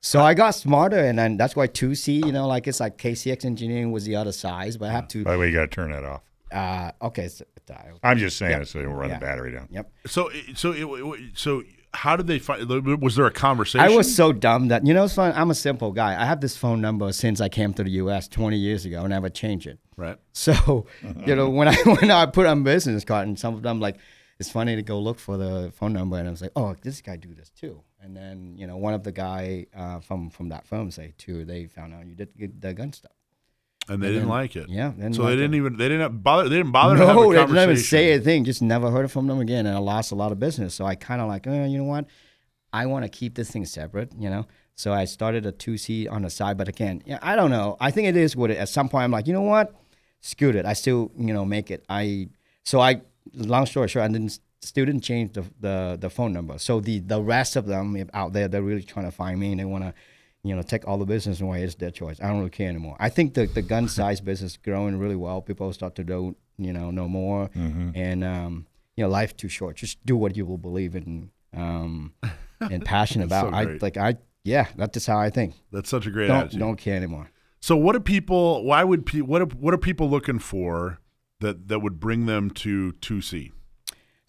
So 0.00 0.20
I 0.20 0.34
got 0.34 0.50
smarter, 0.52 0.98
and 0.98 1.18
then 1.18 1.36
that's 1.36 1.54
why 1.54 1.68
2C, 1.68 2.24
you 2.26 2.32
know, 2.32 2.48
like 2.48 2.66
it's 2.66 2.80
like 2.80 2.98
KCX 2.98 3.44
engineering 3.44 3.92
was 3.92 4.04
the 4.04 4.16
other 4.16 4.32
size, 4.32 4.76
but 4.76 4.88
I 4.88 4.92
have 4.92 5.06
to. 5.08 5.22
By 5.22 5.32
the 5.32 5.38
way, 5.38 5.46
you 5.48 5.52
got 5.52 5.70
to 5.70 5.74
turn 5.74 5.92
that 5.92 6.04
off. 6.04 6.22
Uh, 6.52 6.92
okay, 7.02 7.28
so, 7.28 7.44
dial. 7.66 7.98
I'm 8.02 8.18
just 8.18 8.36
saying 8.36 8.52
Yeah. 8.52 8.60
it 8.60 8.68
so 8.68 8.78
you 8.78 8.84
don't 8.86 8.94
run 8.94 9.08
Yeah. 9.10 9.18
the 9.18 9.24
battery 9.24 9.52
down. 9.52 9.68
Yep. 9.70 9.90
So 10.06 10.30
so 10.54 10.72
it, 10.72 11.30
so 11.34 11.62
how 11.94 12.16
did 12.16 12.26
they 12.26 12.38
find? 12.38 12.68
Was 13.02 13.16
there 13.16 13.26
a 13.26 13.30
conversation? 13.32 13.80
I 13.80 13.94
was 13.94 14.14
so 14.14 14.32
dumb 14.32 14.68
that 14.68 14.86
you 14.86 14.94
know 14.94 15.04
it's 15.04 15.14
fun. 15.14 15.32
I'm 15.36 15.50
a 15.50 15.54
simple 15.54 15.92
guy. 15.92 16.20
I 16.20 16.24
have 16.24 16.40
this 16.40 16.56
phone 16.56 16.80
number 16.80 17.12
since 17.12 17.40
I 17.40 17.48
came 17.48 17.72
to 17.74 17.84
the 17.84 17.90
U.S. 18.02 18.28
20 18.28 18.56
years 18.56 18.84
ago, 18.84 19.04
and 19.04 19.12
I 19.12 19.16
never 19.16 19.28
change 19.28 19.66
it. 19.66 19.78
right. 19.96 20.16
So 20.32 20.86
you 21.26 21.34
know 21.36 21.48
when 21.50 21.68
I 21.68 21.74
when 21.84 22.10
I 22.10 22.26
put 22.26 22.46
on 22.46 22.62
business 22.62 23.04
card, 23.04 23.28
and 23.28 23.38
some 23.38 23.54
of 23.54 23.62
them 23.62 23.80
like 23.80 23.98
it's 24.38 24.50
funny 24.50 24.74
to 24.74 24.82
go 24.82 24.98
look 24.98 25.18
for 25.20 25.36
the 25.36 25.70
phone 25.74 25.92
number, 25.92 26.16
and 26.18 26.26
I 26.26 26.30
was 26.30 26.42
like, 26.42 26.52
oh, 26.56 26.74
this 26.82 27.00
guy 27.00 27.16
do 27.16 27.32
this 27.34 27.50
Tu. 27.50 27.80
And 28.00 28.16
then 28.16 28.56
you 28.56 28.66
know 28.66 28.76
one 28.76 28.94
of 28.94 29.04
the 29.04 29.12
guy 29.12 29.66
uh, 29.76 30.00
from 30.00 30.30
from 30.30 30.48
that 30.48 30.66
firm 30.66 30.90
say 30.90 31.12
too, 31.18 31.44
they 31.44 31.66
found 31.66 31.94
out 31.94 32.06
you 32.06 32.14
did 32.16 32.30
get 32.36 32.60
the 32.60 32.72
gun 32.74 32.92
stuff. 32.92 33.12
And 33.88 34.00
they 34.02 34.06
And 34.08 34.14
didn't 34.14 34.18
then- 34.20 34.28
like 34.28 34.54
it. 34.56 34.68
yeah, 34.68 34.90
didn't 34.92 35.14
so 35.16 35.22
like 35.22 35.30
they 35.30 35.36
didn't 35.36 35.54
it. 35.54 35.56
even 35.58 35.76
they 35.76 35.88
didn't 35.88 36.18
bother 36.22 36.48
they 36.48 36.56
didn't 36.56 36.70
bother 36.72 36.96
to 36.96 37.00
have 37.06 37.16
a 37.16 37.20
No, 37.20 37.32
they 37.32 37.38
didn't 37.38 37.56
even 37.58 37.76
say 37.76 38.12
a 38.12 38.20
thing. 38.20 38.44
Just 38.44 38.62
never 38.62 38.90
heard 38.90 39.04
it 39.04 39.08
from 39.08 39.26
them 39.26 39.40
again, 39.40 39.66
and 39.66 39.74
I 39.76 39.80
lost 39.80 40.12
a 40.12 40.14
lot 40.14 40.30
of 40.32 40.38
business. 40.38 40.74
So 40.74 40.84
I 40.84 40.94
kind 40.94 41.20
of 41.20 41.28
like, 41.28 41.46
eh, 41.46 41.66
you 41.66 41.78
know 41.78 41.84
what? 41.84 42.06
I 42.72 42.86
want 42.86 43.04
to 43.04 43.08
keep 43.08 43.34
this 43.34 43.50
thing 43.50 43.64
separate, 43.66 44.12
you 44.18 44.30
know. 44.30 44.46
So 44.76 44.92
I 44.92 45.04
started 45.04 45.44
a 45.46 45.52
two 45.52 45.76
C 45.76 46.06
on 46.08 46.22
the 46.22 46.30
side, 46.30 46.56
but 46.56 46.68
again, 46.68 47.02
yeah, 47.04 47.18
I 47.22 47.36
don't 47.36 47.50
know. 47.50 47.76
I 47.80 47.90
think 47.90 48.08
it 48.08 48.16
is 48.16 48.34
what 48.36 48.50
it. 48.50 48.56
At 48.56 48.68
some 48.68 48.88
point, 48.88 49.04
I'm 49.04 49.10
like, 49.10 49.26
you 49.26 49.32
know 49.32 49.42
what? 49.42 49.74
Screw 50.20 50.50
it. 50.50 50.64
I 50.64 50.72
still, 50.74 51.10
you 51.18 51.34
know, 51.34 51.44
make 51.44 51.70
it. 51.70 51.84
I 51.88 52.28
so 52.64 52.80
I. 52.80 53.02
Long 53.34 53.66
story 53.66 53.86
short, 53.88 54.04
I 54.04 54.08
didn't 54.12 54.38
still 54.60 54.84
didn't 54.84 55.02
change 55.02 55.32
the, 55.34 55.44
the 55.60 55.96
the 56.00 56.10
phone 56.10 56.32
number. 56.32 56.58
So 56.58 56.80
the 56.80 57.00
the 57.00 57.20
rest 57.22 57.56
of 57.56 57.66
them 57.66 57.96
out 58.14 58.32
there, 58.32 58.48
they're 58.48 58.62
really 58.62 58.82
trying 58.82 59.06
to 59.06 59.12
find 59.12 59.38
me 59.38 59.52
and 59.52 59.60
they 59.60 59.64
want 59.64 59.84
to, 59.84 59.94
you 60.44 60.56
know, 60.56 60.62
take 60.62 60.86
all 60.88 60.98
the 60.98 61.04
business 61.06 61.40
away. 61.40 61.62
It's 61.62 61.76
their 61.76 61.90
choice. 61.90 62.20
I 62.20 62.28
don't 62.28 62.38
really 62.38 62.50
care 62.50 62.68
anymore. 62.68 62.96
I 62.98 63.08
think 63.08 63.34
the 63.34 63.46
the 63.46 63.62
gun 63.62 63.88
size 63.88 64.20
business 64.30 64.52
is 64.52 64.56
growing 64.56 64.98
really 64.98 65.16
well. 65.16 65.40
People 65.40 65.72
start 65.72 65.94
to 65.96 66.04
know, 66.04 66.34
you 66.58 66.72
know, 66.72 66.90
know 66.90 67.08
more, 67.08 67.50
and 67.54 68.24
um, 68.24 68.66
you 68.96 69.04
know, 69.04 69.10
life 69.10 69.36
too 69.36 69.48
short. 69.48 69.76
Just 69.76 70.04
do 70.04 70.16
what 70.16 70.36
you 70.36 70.44
will 70.44 70.58
believe 70.58 70.96
in, 70.96 71.30
um, 71.56 72.12
and 72.60 72.84
passionate 72.96 73.28
That's 73.28 73.42
so 73.42 73.48
about. 73.48 73.68
I 73.68 73.78
like 73.80 73.96
I 73.96 74.16
yeah, 74.44 74.66
that's 74.76 74.94
just 74.94 75.06
how 75.06 75.18
I 75.18 75.30
think. 75.30 75.54
That's 75.70 75.88
such 75.88 76.06
a 76.06 76.10
great 76.10 76.26
Don't 76.28 76.38
attitude. 76.38 76.60
don't 76.60 76.76
care 76.76 76.96
anymore. 76.96 77.30
So 77.60 77.76
what 77.76 77.92
do 77.92 78.00
people? 78.00 78.64
Why 78.64 78.82
would 78.82 79.06
pe- 79.06 79.20
what 79.20 79.42
are, 79.42 79.46
what 79.46 79.72
are 79.72 79.78
people 79.78 80.10
looking 80.10 80.40
for 80.40 80.98
that 81.40 81.68
that 81.68 81.78
would 81.78 82.00
bring 82.00 82.26
them 82.26 82.50
to 82.50 82.92
two 82.92 83.20
C? 83.20 83.52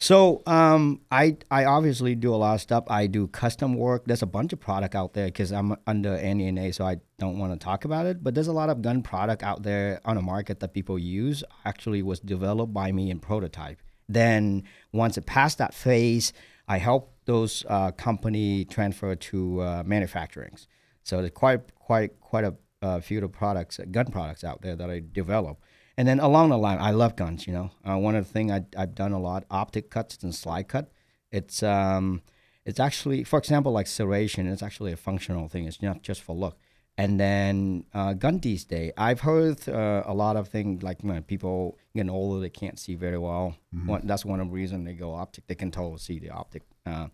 So 0.04 0.44
um, 0.46 1.00
I 1.10 1.38
I 1.50 1.64
obviously 1.64 2.14
do 2.14 2.36
a 2.36 2.40
lot 2.44 2.56
of 2.56 2.60
stuff. 2.60 2.84
I 2.90 3.08
do 3.08 3.28
custom 3.28 3.74
work. 3.76 4.04
There's 4.06 4.22
a 4.22 4.26
bunch 4.26 4.52
of 4.52 4.60
product 4.60 4.96
out 4.96 5.14
there 5.14 5.28
because 5.28 5.54
I'm 5.54 5.78
under 5.88 6.10
NDA, 6.18 6.76
so 6.76 6.84
I 6.84 6.98
don't 7.20 7.40
want 7.40 7.54
to 7.54 7.58
talk 7.58 7.86
about 7.86 8.06
it. 8.06 8.22
But 8.22 8.36
there's 8.36 8.50
a 8.50 8.52
lot 8.52 8.70
of 8.70 8.82
gun 8.82 9.02
product 9.02 9.44
out 9.44 9.64
there 9.64 10.02
on 10.04 10.18
the 10.18 10.22
market 10.22 10.60
that 10.60 10.74
people 10.74 11.00
use. 11.00 11.42
Actually, 11.64 12.04
was 12.04 12.20
developed 12.20 12.74
by 12.74 12.92
me 12.92 13.12
in 13.12 13.20
prototype. 13.20 13.80
Then 14.10 14.64
once 14.92 15.18
it 15.18 15.26
passed 15.26 15.60
that 15.60 15.74
phase, 15.74 16.34
I 16.68 16.80
help 16.80 17.16
those 17.24 17.64
uh, 17.70 17.92
company 17.92 18.66
transfer 18.66 19.16
to 19.16 19.62
uh, 19.62 19.84
manufacturing. 19.86 20.58
So 21.04 21.20
there's 21.20 21.32
quite 21.32 21.62
quite 21.80 22.20
quite 22.20 22.44
a 22.44 22.56
uh, 22.84 23.00
few 23.00 23.24
of 23.24 23.32
products, 23.32 23.80
gun 23.92 24.08
products 24.08 24.44
out 24.44 24.62
there 24.62 24.76
that 24.76 24.90
I 24.90 25.02
develop. 25.12 25.58
And 25.98 26.08
then 26.08 26.20
along 26.20 26.50
the 26.50 26.58
line, 26.58 26.80
I 26.80 26.92
love 26.92 27.16
guns. 27.16 27.48
You 27.48 27.54
know, 27.54 27.72
uh, 27.88 27.98
one 27.98 28.16
of 28.16 28.26
the 28.26 28.32
things 28.32 28.52
I, 28.52 28.66
I've 28.78 28.96
done 28.96 29.14
a 29.14 29.20
lot, 29.20 29.46
optic 29.50 29.90
cuts 29.90 30.18
and 30.24 30.34
slide 30.36 30.68
cut. 30.68 30.92
It's 31.32 31.64
um, 31.64 32.22
it's 32.66 32.80
actually, 32.80 33.24
for 33.24 33.40
example, 33.40 33.72
like 33.72 33.86
serration. 33.86 34.52
It's 34.52 34.64
actually 34.64 34.92
a 34.92 34.98
functional 34.98 35.48
thing. 35.48 35.66
It's 35.66 35.82
not 35.82 36.02
just 36.02 36.22
for 36.22 36.36
look. 36.36 36.58
And 36.96 37.20
then 37.20 37.86
uh, 37.94 38.14
gun 38.14 38.38
these 38.40 38.66
days, 38.66 38.92
I've 38.98 39.22
heard 39.22 39.68
uh, 39.68 40.04
a 40.06 40.14
lot 40.14 40.36
of 40.36 40.50
things 40.50 40.84
like 40.84 41.02
you 41.02 41.12
know, 41.12 41.22
people 41.22 41.78
getting 41.96 42.12
older, 42.12 42.40
they 42.40 42.52
can't 42.52 42.78
see 42.78 42.94
very 42.94 43.18
well. 43.18 43.56
One, 43.88 44.02
that's 44.06 44.26
one 44.26 44.40
of 44.40 44.48
the 44.50 44.54
reasons 44.54 44.86
they 44.86 44.94
go 44.94 45.16
optic. 45.16 45.48
They 45.48 45.56
can 45.56 45.72
totally 45.72 45.98
see 45.98 46.20
the 46.20 46.30
optic. 46.30 46.62
Uh, 46.86 47.08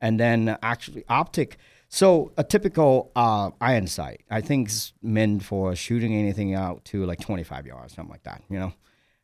and 0.00 0.20
then 0.20 0.58
actually 0.62 1.04
optic. 1.08 1.56
So 1.94 2.32
a 2.36 2.42
typical 2.42 3.12
uh, 3.14 3.52
iron 3.60 3.86
sight, 3.86 4.22
I 4.28 4.40
think, 4.40 4.68
is 4.68 4.92
meant 5.00 5.44
for 5.44 5.76
shooting 5.76 6.12
anything 6.12 6.52
out 6.52 6.84
to 6.86 7.06
like 7.06 7.20
25 7.20 7.68
yards, 7.68 7.94
something 7.94 8.10
like 8.10 8.24
that. 8.24 8.42
You 8.50 8.58
know, 8.58 8.72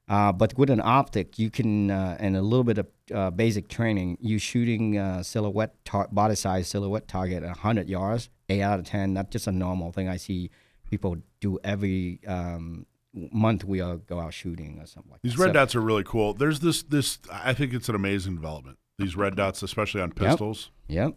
uh, 0.08 0.30
but 0.30 0.56
with 0.56 0.70
an 0.70 0.80
optic, 0.80 1.36
you 1.36 1.50
can 1.50 1.90
uh, 1.90 2.16
and 2.20 2.36
a 2.36 2.42
little 2.42 2.62
bit 2.62 2.78
of 2.78 2.86
uh, 3.12 3.30
basic 3.32 3.66
training, 3.66 4.18
you 4.20 4.38
shooting 4.38 4.96
uh, 4.96 5.24
silhouette 5.24 5.84
tar- 5.84 6.06
body 6.12 6.36
size 6.36 6.68
silhouette 6.68 7.08
target 7.08 7.42
at 7.42 7.48
100 7.48 7.88
yards, 7.88 8.30
eight 8.48 8.62
out 8.62 8.78
of 8.78 8.84
10. 8.84 9.14
That's 9.14 9.30
just 9.30 9.48
a 9.48 9.52
normal 9.52 9.90
thing 9.90 10.08
I 10.08 10.16
see 10.16 10.52
people 10.88 11.16
do 11.40 11.58
every 11.64 12.20
um, 12.28 12.86
month. 13.12 13.64
We 13.64 13.80
all 13.80 13.96
go 13.96 14.20
out 14.20 14.32
shooting 14.32 14.78
or 14.78 14.86
something 14.86 15.10
like 15.10 15.22
These 15.22 15.32
that. 15.32 15.38
These 15.38 15.44
red 15.44 15.48
So- 15.48 15.52
dots 15.54 15.74
are 15.74 15.80
really 15.80 16.04
cool. 16.04 16.34
There's 16.34 16.60
this 16.60 16.84
this 16.84 17.18
I 17.32 17.52
think 17.52 17.74
it's 17.74 17.88
an 17.88 17.96
amazing 17.96 18.36
development. 18.36 18.78
These 18.96 19.16
red 19.16 19.34
dots, 19.34 19.60
especially 19.64 20.02
on 20.02 20.12
pistols. 20.12 20.70
Yep. 20.86 21.16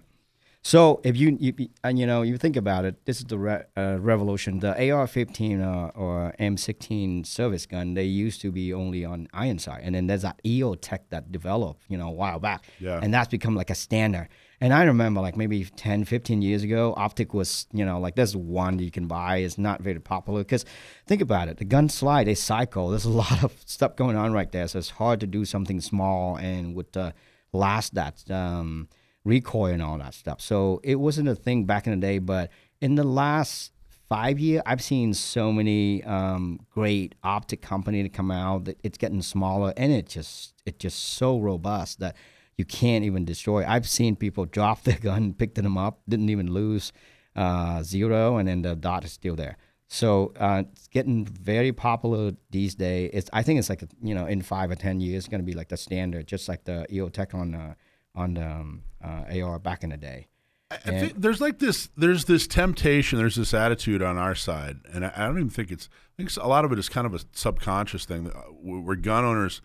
So 0.66 1.01
if 1.03 1.18
you, 1.18 1.38
you 1.41 1.68
and 1.84 1.99
you 1.99 2.05
know 2.07 2.22
you 2.22 2.38
think 2.38 2.55
about 2.55 2.86
it, 2.86 3.03
this 3.05 3.18
is 3.18 3.26
the 3.26 3.38
re, 3.38 3.64
uh, 3.76 3.97
revolution. 3.99 4.59
The 4.59 4.70
AR-15 4.91 5.61
uh, 5.61 5.91
or 5.93 6.34
M16 6.39 7.26
service 7.28 7.66
gun, 7.66 7.95
they 7.95 8.05
used 8.05 8.39
to 8.41 8.51
be 8.51 8.74
only 8.74 9.03
on 9.03 9.28
iron 9.34 9.59
sight, 9.59 9.82
and 9.84 9.93
then 9.93 10.07
there's 10.07 10.22
that 10.22 10.39
EOTech 10.45 10.99
that 11.09 11.34
developed, 11.34 11.84
you 11.89 11.97
know, 11.97 12.07
a 12.07 12.11
while 12.14 12.39
back, 12.39 12.64
Yeah. 12.80 13.01
and 13.03 13.14
that's 13.14 13.28
become 13.28 13.57
like 13.57 13.70
a 13.72 13.76
standard. 13.76 14.30
And 14.61 14.74
I 14.74 14.86
remember 14.86 15.20
like 15.20 15.36
maybe 15.36 15.66
10, 15.66 16.05
15 16.05 16.41
years 16.41 16.64
ago, 16.64 16.93
optic 16.95 17.34
was, 17.34 17.68
you 17.74 17.84
know, 17.84 17.99
like 17.99 18.16
there's 18.16 18.34
one 18.34 18.78
that 18.78 18.86
you 18.86 18.91
can 18.91 19.07
buy. 19.07 19.38
It's 19.39 19.57
not 19.57 19.82
very 19.82 19.99
popular 19.99 20.39
because 20.45 20.64
think 21.05 21.22
about 21.22 21.49
it, 21.49 21.57
the 21.57 21.66
gun 21.66 21.89
slide, 21.89 22.28
they 22.28 22.36
cycle. 22.36 22.88
There's 22.89 23.03
a 23.03 23.09
lot 23.26 23.43
of 23.43 23.51
stuff 23.66 23.97
going 23.97 24.16
on 24.16 24.32
right 24.32 24.49
there, 24.49 24.70
so 24.70 24.80
it's 24.80 24.91
hard 24.91 25.20
to 25.20 25.28
do 25.28 25.43
something 25.43 25.82
small 25.82 26.38
and 26.38 26.74
would 26.74 26.93
the 26.93 27.14
last 27.51 27.95
that. 27.95 28.24
Um, 28.32 28.88
recoil 29.26 29.74
and 29.74 29.82
all 29.82 29.98
that 29.98 30.14
stuff. 30.14 30.42
So 30.42 30.80
it 30.84 30.96
wasn't 30.96 31.30
a 31.30 31.36
thing 31.36 31.66
back 31.66 31.88
in 31.88 32.00
the 32.00 32.06
day, 32.06 32.20
but 32.20 32.50
in 32.82 32.95
the 32.95 33.04
last 33.04 33.72
five 34.10 34.40
year, 34.40 34.62
I've 34.66 34.82
seen 34.82 35.14
so 35.14 35.52
many 35.52 36.04
um, 36.04 36.60
great 36.70 37.16
optic 37.24 37.62
company 37.62 38.04
to 38.04 38.10
come 38.10 38.32
out 38.32 38.66
that 38.66 38.80
it's 38.84 38.98
getting 38.98 39.22
smaller 39.22 39.74
and 39.78 39.91
it 39.91 40.08
just 40.08 40.54
it's 40.66 40.78
just 40.78 41.00
so 41.00 41.40
robust 41.40 42.00
that 42.00 42.16
you 42.58 42.66
can't 42.66 43.04
even 43.06 43.26
destroy. 43.26 43.66
I've 43.66 43.88
seen 43.88 44.16
people 44.16 44.45
drop 44.58 44.84
their 44.84 45.00
gun, 45.00 45.34
picked 45.34 45.56
them 45.56 45.78
up, 45.78 46.02
didn't 46.08 46.30
even 46.30 46.52
lose 46.52 46.91
uh, 47.36 47.82
zero, 47.84 48.38
and 48.38 48.48
then 48.48 48.62
the 48.62 48.76
dot 48.76 49.04
is 49.04 49.14
still 49.14 49.36
there. 49.36 49.58
So 49.88 50.34
uh, 50.40 50.64
it's 50.72 50.88
getting 50.88 51.26
very 51.26 51.72
popular 51.72 52.34
these 52.50 52.76
days. 52.76 53.12
It's 53.14 53.30
I 53.32 53.44
think 53.44 53.60
it's 53.60 53.70
like 53.70 53.84
you 54.02 54.16
know 54.16 54.26
in 54.26 54.41
five 54.41 54.72
or 54.72 54.76
ten 54.76 55.00
years, 55.00 55.26
it's 55.26 55.28
gonna 55.28 55.44
be 55.44 55.54
like 55.54 55.70
the 55.70 55.78
standard, 55.78 56.28
just 56.28 56.50
like 56.50 56.66
the 56.66 56.86
EOTech 56.91 57.34
on 57.34 57.52
the 57.52 57.76
on 58.16 58.34
the 58.36 58.45
um, 58.45 58.84
uh, 59.04 59.42
AR 59.44 59.60
back 59.60 59.84
in 59.84 59.90
the 59.90 59.98
day. 59.98 60.28
I 60.72 60.78
think 60.78 61.22
there's 61.22 61.40
like 61.40 61.60
this 61.60 61.90
there's 61.96 62.26
this 62.26 62.48
temptation, 62.48 63.20
there's 63.20 63.36
this 63.36 63.54
attitude 63.54 64.02
on 64.02 64.18
our 64.18 64.34
side, 64.34 64.80
and 64.92 65.06
I, 65.06 65.14
I 65.16 65.28
don't 65.28 65.38
even 65.38 65.50
think 65.52 65.70
it's 65.70 65.88
I 66.18 66.24
think 66.24 66.36
a 66.38 66.48
lot 66.48 66.66
of 66.66 66.72
it 66.72 66.80
is 66.80 66.90
kind 66.90 67.06
of 67.06 67.14
a 67.14 67.20
subconscious 67.34 68.06
thing 68.06 68.32
uh, 68.32 68.42
where 68.50 68.96
gun 68.96 69.24
owners 69.24 69.62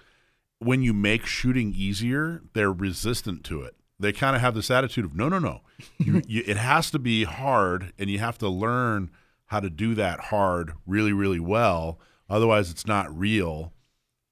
when 0.58 0.82
you 0.82 0.92
make 0.92 1.24
shooting 1.24 1.72
easier, 1.74 2.42
they're 2.52 2.72
resistant 2.72 3.44
to 3.44 3.62
it. 3.62 3.76
They 4.00 4.12
kind 4.12 4.36
of 4.36 4.42
have 4.42 4.54
this 4.54 4.70
attitude 4.70 5.04
of 5.04 5.14
no, 5.14 5.28
no, 5.28 5.38
no, 5.38 5.60
you, 5.98 6.22
you, 6.26 6.42
it 6.46 6.56
has 6.56 6.90
to 6.92 6.98
be 6.98 7.24
hard, 7.24 7.92
and 7.98 8.10
you 8.10 8.18
have 8.18 8.38
to 8.38 8.48
learn 8.48 9.10
how 9.46 9.60
to 9.60 9.70
do 9.70 9.94
that 9.94 10.20
hard 10.20 10.72
really, 10.86 11.12
really 11.12 11.40
well. 11.40 11.98
Otherwise, 12.28 12.70
it's 12.70 12.86
not 12.86 13.16
real. 13.16 13.72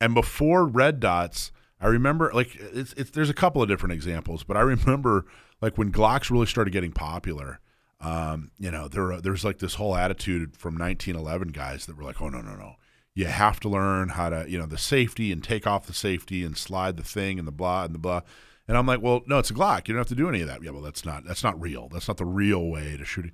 And 0.01 0.15
before 0.15 0.66
red 0.66 1.01
dots, 1.01 1.51
I 1.81 1.89
remember 1.89 2.31
like 2.32 2.57
it's, 2.57 2.93
it's 2.94 3.11
there's 3.11 3.31
a 3.31 3.35
couple 3.35 3.62
of 3.62 3.69
different 3.69 3.93
examples, 3.93 4.44
but 4.44 4.57
I 4.57 4.61
remember 4.61 5.27
like 5.61 5.77
when 5.77 5.93
Glocks 5.93 6.31
really 6.31 6.47
started 6.47 6.73
getting 6.73 6.93
popular. 6.93 7.61
Um, 7.98 8.51
you 8.59 8.70
know, 8.70 8.89
there 8.89 9.20
there's 9.20 9.44
like 9.44 9.59
this 9.59 9.74
whole 9.74 9.97
attitude 9.97 10.57
from 10.57 10.77
1911 10.77 11.48
guys 11.48 11.86
that 11.86 11.97
were 11.97 12.05
like, 12.05 12.20
oh 12.20 12.28
no 12.28 12.43
no 12.43 12.55
no, 12.55 12.74
you 13.15 13.24
have 13.24 13.59
to 13.61 13.69
learn 13.69 14.11
how 14.11 14.28
to 14.28 14.44
you 14.48 14.59
know 14.59 14.66
the 14.66 14.78
safety 14.78 15.32
and 15.32 15.43
take 15.43 15.66
off 15.66 15.86
the 15.86 15.94
safety 15.94 16.44
and 16.44 16.59
slide 16.59 16.98
the 16.98 17.03
thing 17.03 17.39
and 17.39 17.48
the 17.48 17.53
blah 17.53 17.85
and 17.85 17.94
the 17.94 17.98
blah. 17.98 18.20
And 18.69 18.77
I'm 18.77 18.86
like, 18.86 19.01
well, 19.01 19.23
no, 19.27 19.39
it's 19.39 19.51
a 19.51 19.55
Glock. 19.55 19.86
You 19.86 19.94
don't 19.94 20.01
have 20.01 20.09
to 20.09 20.15
do 20.15 20.28
any 20.28 20.40
of 20.40 20.48
that. 20.48 20.62
Yeah, 20.62 20.70
well, 20.70 20.82
that's 20.82 21.05
not 21.05 21.24
that's 21.24 21.43
not 21.43 21.61
real. 21.61 21.89
That's 21.89 22.09
not 22.09 22.19
the 22.19 22.27
real 22.27 22.69
way 22.69 22.97
to 22.97 23.05
shoot 23.05 23.27
it. 23.27 23.32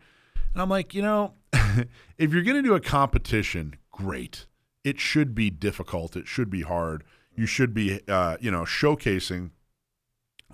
And 0.52 0.62
I'm 0.62 0.68
like, 0.68 0.94
you 0.94 1.02
know, 1.02 1.34
if 1.52 2.32
you're 2.32 2.42
going 2.42 2.56
to 2.56 2.62
do 2.62 2.74
a 2.74 2.80
competition, 2.80 3.74
great. 3.90 4.46
It 4.84 5.00
should 5.00 5.34
be 5.34 5.48
difficult. 5.50 6.16
It 6.16 6.26
should 6.26 6.50
be 6.50 6.62
hard. 6.62 7.04
You 7.36 7.46
should 7.46 7.72
be, 7.74 8.00
uh, 8.08 8.36
you 8.40 8.50
know, 8.50 8.62
showcasing 8.62 9.50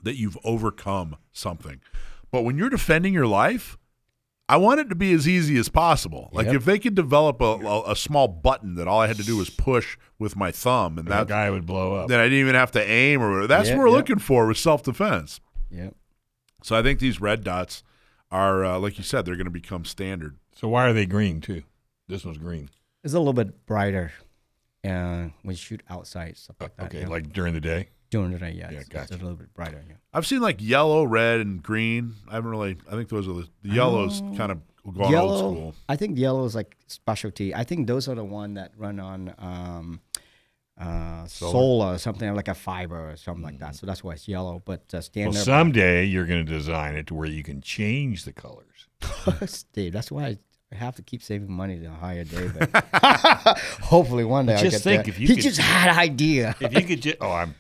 that 0.03 0.17
you've 0.17 0.39
overcome 0.45 1.17
something. 1.33 1.81
But 2.31 2.43
when 2.43 2.57
you're 2.59 2.71
defending 2.71 3.13
your 3.13 3.27
life, 3.27 3.77
I 4.49 4.57
want 4.57 4.81
it 4.81 4.89
to 4.89 4.95
be 4.95 5.13
as 5.13 5.27
easy 5.29 5.59
as 5.59 5.69
possible. 5.69 6.31
Like 6.33 6.47
Yep. 6.47 6.55
if 6.55 6.65
they 6.65 6.79
could 6.79 6.95
develop 6.95 7.41
a, 7.41 7.45
a, 7.67 7.93
a 7.93 7.97
small 7.97 8.29
button 8.29 8.77
that 8.77 8.89
all 8.89 9.01
I 9.01 9.07
had 9.07 9.17
to 9.17 9.23
do 9.25 9.37
was 9.37 9.51
push 9.51 9.99
with 10.19 10.37
my 10.37 10.51
thumb, 10.51 10.99
and 10.99 11.07
That 11.09 11.27
that 11.27 11.29
guy 11.29 11.51
would 11.51 11.67
blow 11.67 11.95
up. 11.97 12.09
then 12.09 12.21
I 12.21 12.25
didn't 12.25 12.39
even 12.39 12.55
have 12.55 12.71
to 12.73 12.83
aim 12.91 13.23
or 13.23 13.47
that's 13.47 13.69
Yeah, 13.69 13.75
what 13.77 13.83
we're 13.83 13.89
yeah. 13.89 13.95
looking 13.97 14.19
for 14.19 14.47
with 14.47 14.57
self 14.57 14.83
defense. 14.83 15.41
Yep. 15.71 15.95
So 16.63 16.77
I 16.77 16.83
think 16.83 16.99
these 16.99 17.21
red 17.21 17.45
dots 17.45 17.83
are, 18.31 18.65
uh, 18.65 18.79
like 18.79 18.99
you 18.99 19.05
said, 19.05 19.25
they're 19.25 19.37
going 19.37 19.45
to 19.47 19.51
become 19.51 19.85
standard. 19.85 20.37
So 20.55 20.69
why 20.69 20.87
are 20.89 20.93
they 20.93 21.07
green 21.07 21.41
too? 21.41 21.63
This 22.09 22.25
one's 22.25 22.39
green. 22.39 22.71
It's 23.05 23.15
a 23.15 23.19
little 23.19 23.33
bit 23.35 23.67
brighter 23.67 24.13
uh, 24.85 25.29
we 25.45 25.55
shoot 25.55 25.83
outside 25.89 26.37
stuff 26.37 26.57
like 26.61 26.77
that. 26.77 26.87
Okay, 26.87 27.01
yeah. 27.01 27.09
like 27.09 27.33
during 27.33 27.55
the 27.55 27.61
day. 27.61 27.89
during 28.11 28.33
the 28.33 28.39
day, 28.39 28.53
yeah, 28.53 28.71
Yeah, 28.71 28.79
it's, 28.81 28.89
gotcha. 28.89 29.15
it's 29.15 29.23
a 29.23 29.25
little 29.25 29.37
bit 29.37 29.53
brighter. 29.55 29.85
Yeah. 29.89 29.97
I've 30.13 30.27
seen 30.27 30.41
like 30.41 30.57
yellow, 30.61 31.05
red, 31.05 31.41
and 31.41 31.63
green. 31.63 32.15
I 32.29 32.35
haven't 32.35 32.51
really. 32.51 32.77
I 32.89 32.93
think 32.93 33.09
those 33.09 33.29
are 33.29 33.35
the, 33.35 33.49
the 33.63 33.75
yellows. 33.75 34.21
Kind 34.37 34.53
of 34.53 34.61
going 34.95 35.11
yellow, 35.11 35.29
old 35.29 35.57
school. 35.57 35.75
I 35.89 35.97
think 35.97 36.19
yellow 36.19 36.45
is 36.45 36.55
like 36.55 36.77
specialty. 36.87 37.55
I 37.55 37.65
think 37.65 37.87
those 37.87 38.09
are 38.09 38.15
the 38.15 38.25
one 38.25 38.55
that 38.55 38.73
run 38.77 39.01
on 39.01 39.35
um, 39.39 40.01
uh, 40.79 41.27
solar. 41.27 41.95
or 41.95 41.99
something 41.99 42.33
like 42.35 42.49
a 42.49 42.55
fiber 42.55 43.11
or 43.11 43.17
something 43.17 43.43
like 43.43 43.59
that. 43.59 43.75
So 43.77 43.87
that's 43.87 44.03
why 44.05 44.13
it's 44.13 44.29
yellow. 44.29 44.63
But 44.65 44.83
uh, 44.93 44.95
Well, 44.95 45.03
standard, 45.03 45.39
someday 45.39 46.05
you're 46.05 46.27
going 46.27 46.45
to 46.45 46.53
design 46.53 46.95
it 46.97 47.09
to 47.09 47.15
where 47.15 47.29
you 47.29 47.43
can 47.43 47.61
change 47.61 48.25
the 48.25 48.33
colors. 48.33 48.87
Steve. 49.47 49.93
That's 49.93 50.11
why 50.11 50.39
I, 50.73 50.75
I 50.75 50.79
have 50.79 50.97
to 50.97 51.03
keep 51.03 51.23
saving 51.23 51.51
money 51.53 51.79
to 51.81 51.91
hire 51.91 52.25
David. 52.25 52.69
Hopefully 53.83 54.25
one 54.25 54.47
day 54.47 54.55
I 54.55 54.61
Just 54.63 54.77
get 54.77 54.83
think 54.83 55.05
there. 55.05 55.15
if 55.15 55.21
you 55.21 55.29
he 55.29 55.35
could- 55.37 55.43
just 55.45 55.59
had 55.61 55.91
an 55.91 55.99
idea. 55.99 56.55
If 56.61 56.73
you 56.73 56.83
could 56.83 57.03
just, 57.03 57.17
oh, 57.21 57.31
I'm. 57.31 57.55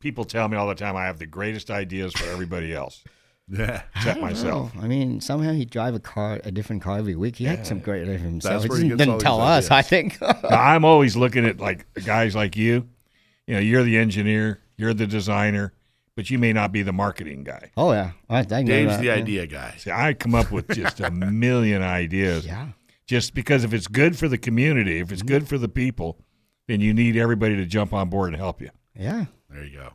People 0.00 0.24
tell 0.24 0.48
me 0.48 0.56
all 0.56 0.66
the 0.66 0.74
time 0.74 0.96
I 0.96 1.04
have 1.04 1.20
the 1.20 1.26
greatest 1.26 1.70
ideas 1.70 2.12
for 2.12 2.28
everybody 2.28 2.74
else, 2.74 3.04
Yeah, 3.48 3.82
except 3.94 4.18
myself. 4.20 4.72
I 4.80 4.88
mean, 4.88 5.20
somehow 5.20 5.52
he 5.52 5.64
drive 5.64 5.94
a 5.94 6.00
car, 6.00 6.40
a 6.42 6.50
different 6.50 6.82
car 6.82 6.98
every 6.98 7.14
week. 7.14 7.36
He 7.36 7.44
had 7.44 7.64
some 7.64 7.78
great 7.78 8.02
ideas 8.02 8.20
himself. 8.20 8.52
That's 8.52 8.64
He 8.64 8.68
where 8.68 8.78
he 8.80 8.88
gets 8.88 8.98
didn't 8.98 9.14
all 9.14 9.20
tell 9.20 9.38
these 9.38 9.46
us. 9.66 9.70
I 9.70 9.82
think. 9.82 10.20
Now, 10.20 10.34
I'm 10.50 10.84
always 10.84 11.14
looking 11.14 11.46
at 11.46 11.60
like 11.60 11.86
guys 12.04 12.34
like 12.34 12.56
you. 12.56 12.88
You 13.46 13.54
know, 13.54 13.60
you're 13.60 13.84
the 13.84 13.96
engineer, 13.96 14.60
you're 14.76 14.92
the 14.92 15.06
designer, 15.06 15.72
but 16.14 16.30
you 16.30 16.38
may 16.38 16.52
not 16.52 16.72
be 16.72 16.82
the 16.82 16.92
marketing 16.92 17.44
guy. 17.44 17.70
oh 17.76 17.92
yeah, 17.92 18.12
I, 18.28 18.38
I 18.38 18.42
know 18.42 18.64
Dave's 18.64 18.92
that, 18.92 19.00
the 19.00 19.06
yeah. 19.06 19.14
idea 19.14 19.46
guy. 19.46 19.74
See, 19.78 19.90
I 19.90 20.14
come 20.14 20.34
up 20.34 20.50
with 20.50 20.68
just 20.68 21.00
a 21.00 21.10
million 21.10 21.82
ideas. 21.82 22.46
Yeah. 22.46 22.68
Just 23.06 23.34
because 23.34 23.64
if 23.64 23.74
it's 23.74 23.88
good 23.88 24.16
for 24.18 24.28
the 24.28 24.38
community, 24.38 24.98
if 24.98 25.10
it's 25.12 25.22
good 25.22 25.48
for 25.48 25.58
the 25.58 25.68
people, 25.68 26.18
then 26.68 26.80
you 26.80 26.94
need 26.94 27.16
everybody 27.16 27.56
to 27.56 27.66
jump 27.66 27.92
on 27.92 28.08
board 28.08 28.28
and 28.28 28.36
help 28.36 28.60
you. 28.62 28.70
Yeah. 28.94 29.26
There 29.50 29.64
you 29.64 29.76
go. 29.78 29.88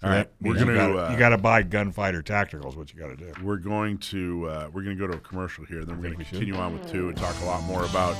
So 0.00 0.06
All 0.08 0.14
right, 0.14 0.22
that 0.40 0.48
we're 0.48 0.54
gonna 0.54 0.72
you 0.72 0.78
gotta, 0.78 0.98
uh, 0.98 1.12
you 1.12 1.18
gotta 1.18 1.36
buy 1.36 1.62
gunfighter 1.62 2.22
tacticals. 2.22 2.74
What 2.74 2.92
you 2.92 2.98
got 2.98 3.08
to 3.08 3.16
do? 3.16 3.32
we're 3.44 3.58
going 3.58 3.98
to 3.98 4.46
uh, 4.48 4.70
we're 4.72 4.82
going 4.82 4.96
to 4.96 5.00
go 5.00 5.06
to 5.06 5.18
a 5.18 5.20
commercial 5.20 5.66
here. 5.66 5.84
Then 5.84 5.96
we're 5.96 6.04
going 6.04 6.14
to 6.14 6.18
we 6.18 6.24
should. 6.24 6.38
continue 6.38 6.54
on 6.54 6.72
with 6.72 6.90
Tu 6.90 7.08
and 7.08 7.16
talk 7.16 7.36
a 7.42 7.44
lot 7.44 7.62
more 7.64 7.84
about 7.84 8.16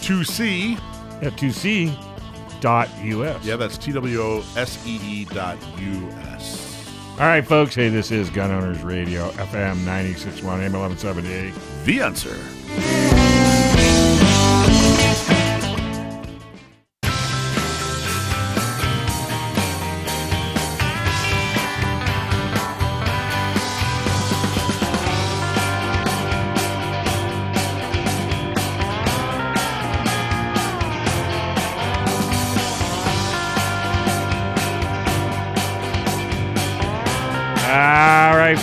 two 0.00 0.22
C. 0.22 0.78
Yeah, 1.20 1.30
two 1.30 1.50
C 1.50 1.98
dot 2.60 2.88
US. 3.02 3.44
Yeah, 3.44 3.56
that's 3.56 3.76
T 3.76 3.90
W 3.90 4.20
O 4.22 4.44
S 4.56 4.78
E 4.86 5.00
E 5.02 5.24
dot 5.24 5.58
U 5.80 6.08
S. 6.28 6.65
All 7.18 7.22
right, 7.22 7.46
folks. 7.46 7.74
Hey, 7.74 7.88
this 7.88 8.10
is 8.10 8.28
Gun 8.28 8.50
Owners 8.50 8.82
Radio, 8.82 9.30
FM 9.30 9.86
961 9.86 10.60
AM 10.60 10.72
1170. 10.74 11.54
The 11.86 12.02
answer. 12.02 13.15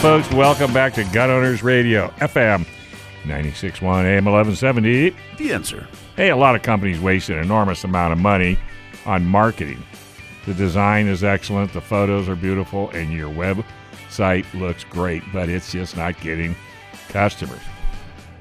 Folks. 0.03 0.30
Welcome 0.34 0.73
back 0.73 0.93
to 0.95 1.05
Gun 1.13 1.30
Owners 1.30 1.63
Radio, 1.63 2.09
FM 2.17 2.67
961 3.23 4.05
AM 4.05 4.25
1170. 4.25 5.15
The 5.38 5.53
answer. 5.53 5.88
Hey, 6.17 6.30
a 6.30 6.35
lot 6.35 6.55
of 6.55 6.61
companies 6.61 6.99
waste 6.99 7.30
an 7.30 7.38
enormous 7.38 7.85
amount 7.85 8.11
of 8.11 8.19
money 8.19 8.59
on 9.05 9.25
marketing. 9.25 9.81
The 10.45 10.55
design 10.55 11.07
is 11.07 11.23
excellent, 11.23 11.71
the 11.71 11.80
photos 11.80 12.27
are 12.27 12.35
beautiful, 12.35 12.89
and 12.89 13.13
your 13.13 13.31
website 13.31 14.43
looks 14.53 14.84
great, 14.84 15.23
but 15.31 15.47
it's 15.47 15.71
just 15.71 15.95
not 15.95 16.19
getting 16.19 16.53
customers 17.07 17.61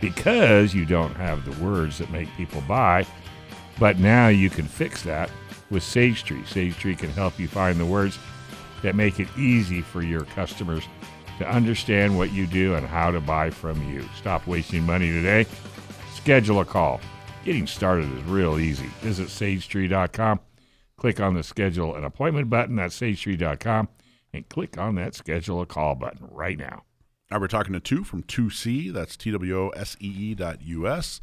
because 0.01 0.75
you 0.75 0.85
don't 0.85 1.15
have 1.15 1.45
the 1.45 1.65
words 1.65 1.99
that 1.99 2.11
make 2.11 2.29
people 2.37 2.61
buy. 2.63 3.07
But 3.79 4.01
now 4.01 4.27
you 4.27 4.51
can 4.51 4.65
fix 4.65 5.03
that 5.05 5.31
with 5.71 5.85
Sage 5.85 6.25
Tree. 6.25 6.43
Sage 6.45 6.77
Tree 6.77 6.97
can 6.97 7.11
help 7.11 7.39
you 7.39 7.47
find 7.47 7.79
the 7.79 7.87
words 7.87 8.19
that 8.83 8.97
make 8.97 9.21
it 9.21 9.29
easy 9.39 9.81
for 9.81 10.03
your 10.03 10.25
customers 10.25 10.89
to 11.43 11.51
understand 11.51 12.17
what 12.17 12.33
you 12.33 12.47
do 12.47 12.75
and 12.75 12.87
how 12.87 13.11
to 13.11 13.21
buy 13.21 13.51
from 13.51 13.89
you. 13.91 14.09
Stop 14.17 14.47
wasting 14.47 14.85
money 14.85 15.11
today. 15.11 15.47
Schedule 16.15 16.61
a 16.61 16.65
call. 16.65 17.01
Getting 17.45 17.67
started 17.67 18.13
is 18.13 18.23
real 18.25 18.59
easy. 18.59 18.87
Visit 19.01 19.29
sagetree.com. 19.29 20.41
Click 20.97 21.21
on 21.21 21.35
the 21.35 21.43
schedule 21.43 21.97
an 21.97 22.05
appointment 22.05 22.49
button 22.49 22.79
at 22.79 22.91
sagetree.com 22.91 23.89
and 24.33 24.49
click 24.49 24.79
on 24.79 24.95
that 24.95 25.15
schedule 25.15 25.61
a 25.61 25.67
call 25.67 25.95
button 25.95 26.29
right 26.31 26.57
now. 26.57 26.85
Now 27.31 27.41
we're 27.41 27.49
talking 27.49 27.73
to 27.73 27.81
Tu 27.81 28.05
from 28.05 28.23
2C. 28.23 28.93
That's 28.93 29.17
T 29.17 29.31
W 29.31 29.59
O 29.59 29.69
S 29.71 29.97
E 30.01 30.07
E 30.07 30.35
dot 30.35 30.63
U 30.63 30.87
S. 30.87 31.21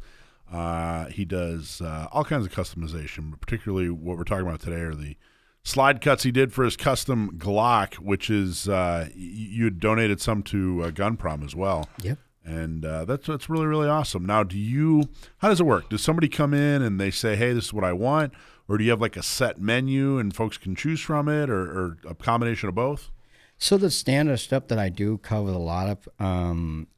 Uh, 0.52 1.06
he 1.06 1.24
does 1.24 1.80
uh, 1.80 2.08
all 2.10 2.24
kinds 2.24 2.44
of 2.44 2.52
customization, 2.52 3.30
but 3.30 3.40
particularly 3.40 3.88
what 3.88 4.18
we're 4.18 4.24
talking 4.24 4.46
about 4.46 4.60
today 4.60 4.80
are 4.80 4.94
the 4.94 5.16
slide 5.62 6.00
cuts 6.00 6.22
he 6.22 6.30
did 6.30 6.52
for 6.52 6.64
his 6.64 6.76
custom 6.76 7.32
Glock, 7.36 7.94
which 7.94 8.30
is 8.30 8.68
uh, 8.68 9.08
you 9.14 9.70
donated 9.70 10.20
some 10.20 10.42
to 10.44 10.84
uh, 10.84 10.90
Gunprom 10.90 11.44
as 11.44 11.54
well. 11.54 11.88
Yep. 12.02 12.18
And 12.44 12.84
uh, 12.84 13.04
that's 13.04 13.26
that's 13.26 13.50
really 13.50 13.66
really 13.66 13.88
awesome. 13.88 14.24
Now, 14.24 14.42
do 14.42 14.58
you? 14.58 15.04
How 15.38 15.48
does 15.48 15.60
it 15.60 15.66
work? 15.66 15.90
Does 15.90 16.02
somebody 16.02 16.28
come 16.28 16.54
in 16.54 16.82
and 16.82 16.98
they 16.98 17.10
say, 17.10 17.36
"Hey, 17.36 17.52
this 17.52 17.66
is 17.66 17.72
what 17.72 17.84
I 17.84 17.92
want," 17.92 18.32
or 18.66 18.78
do 18.78 18.84
you 18.84 18.90
have 18.90 19.00
like 19.00 19.16
a 19.16 19.22
set 19.22 19.60
menu 19.60 20.18
and 20.18 20.34
folks 20.34 20.56
can 20.56 20.74
choose 20.74 21.00
from 21.00 21.28
it, 21.28 21.50
or, 21.50 21.60
or 21.60 21.98
a 22.08 22.14
combination 22.14 22.68
of 22.68 22.74
both? 22.74 23.10
So 23.58 23.76
the 23.76 23.90
standard 23.90 24.38
stuff 24.38 24.68
that 24.68 24.78
I 24.78 24.88
do 24.88 25.18
cover 25.18 25.50
a 25.50 25.58
lot 25.58 25.90
of 25.90 26.08
um, 26.18 26.88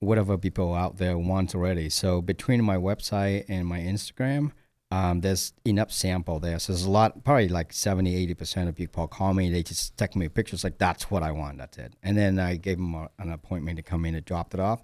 whatever 0.00 0.36
people 0.36 0.74
out 0.74 0.98
there 0.98 1.16
want 1.16 1.54
already. 1.54 1.88
So 1.88 2.20
between 2.20 2.62
my 2.62 2.76
website 2.76 3.46
and 3.48 3.66
my 3.66 3.80
Instagram, 3.80 4.52
um, 4.90 5.20
there's 5.20 5.52
enough 5.64 5.90
sample 5.90 6.38
there. 6.38 6.58
So 6.58 6.72
there's 6.72 6.84
a 6.84 6.90
lot, 6.90 7.24
probably 7.24 7.48
like 7.48 7.72
70, 7.72 8.34
80% 8.34 8.68
of 8.68 8.76
people 8.76 9.08
call 9.08 9.34
me. 9.34 9.50
They 9.50 9.62
just 9.62 9.96
text 9.96 10.16
me 10.16 10.28
pictures 10.28 10.62
like, 10.62 10.78
that's 10.78 11.10
what 11.10 11.22
I 11.22 11.32
want. 11.32 11.58
That's 11.58 11.76
it. 11.78 11.94
And 12.02 12.16
then 12.16 12.38
I 12.38 12.56
gave 12.56 12.76
them 12.76 12.94
a, 12.94 13.08
an 13.18 13.32
appointment 13.32 13.78
to 13.78 13.82
come 13.82 14.04
in 14.04 14.14
and 14.14 14.24
drop 14.24 14.54
it 14.54 14.60
off. 14.60 14.82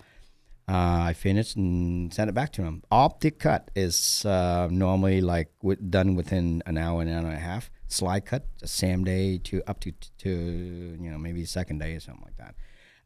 Uh, 0.69 1.07
I 1.09 1.13
finished 1.13 1.57
and 1.57 2.13
sent 2.15 2.31
it 2.31 2.35
back 2.35 2.53
to 2.53 2.63
them. 2.63 2.83
Optic 2.91 3.41
cut 3.41 3.71
is 3.75 4.25
uh, 4.25 4.69
normally 4.71 5.21
like 5.21 5.51
w- 5.61 5.81
done 5.81 6.15
within 6.15 6.63
an 6.67 6.79
hour, 6.79 7.03
an 7.03 7.09
hour 7.09 7.27
and 7.27 7.35
a 7.35 7.39
half. 7.39 7.71
Slide 7.89 8.25
cut, 8.25 8.47
same 8.65 9.05
day 9.05 9.39
to 9.39 9.63
up 9.67 9.81
to 9.81 9.93
to 10.19 10.31
you 10.31 11.11
know 11.11 11.19
maybe 11.19 11.45
second 11.45 11.81
day 11.81 11.95
or 11.95 12.01
something 12.01 12.25
like 12.25 12.37
that. 12.37 12.55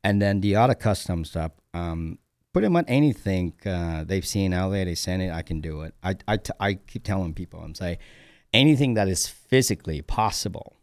And 0.04 0.22
then 0.22 0.40
the 0.42 0.54
other 0.54 0.74
custom 0.74 1.24
stuff, 1.24 1.52
um, 1.74 2.18
pretty 2.56 2.68
much 2.70 2.86
anything 2.88 3.52
uh, 3.66 4.02
they've 4.02 4.26
seen 4.26 4.54
out 4.54 4.70
there, 4.70 4.86
they 4.86 4.94
send 4.94 5.20
it. 5.20 5.30
I 5.30 5.42
can 5.42 5.60
do 5.60 5.82
it. 5.82 5.94
I 6.02 6.16
I, 6.26 6.38
t- 6.38 6.54
I 6.58 6.72
keep 6.72 7.04
telling 7.04 7.34
people, 7.34 7.60
I'm 7.60 7.74
saying 7.74 7.98
anything 8.54 8.94
that 8.94 9.08
is 9.08 9.28
physically 9.28 10.00
possible, 10.00 10.78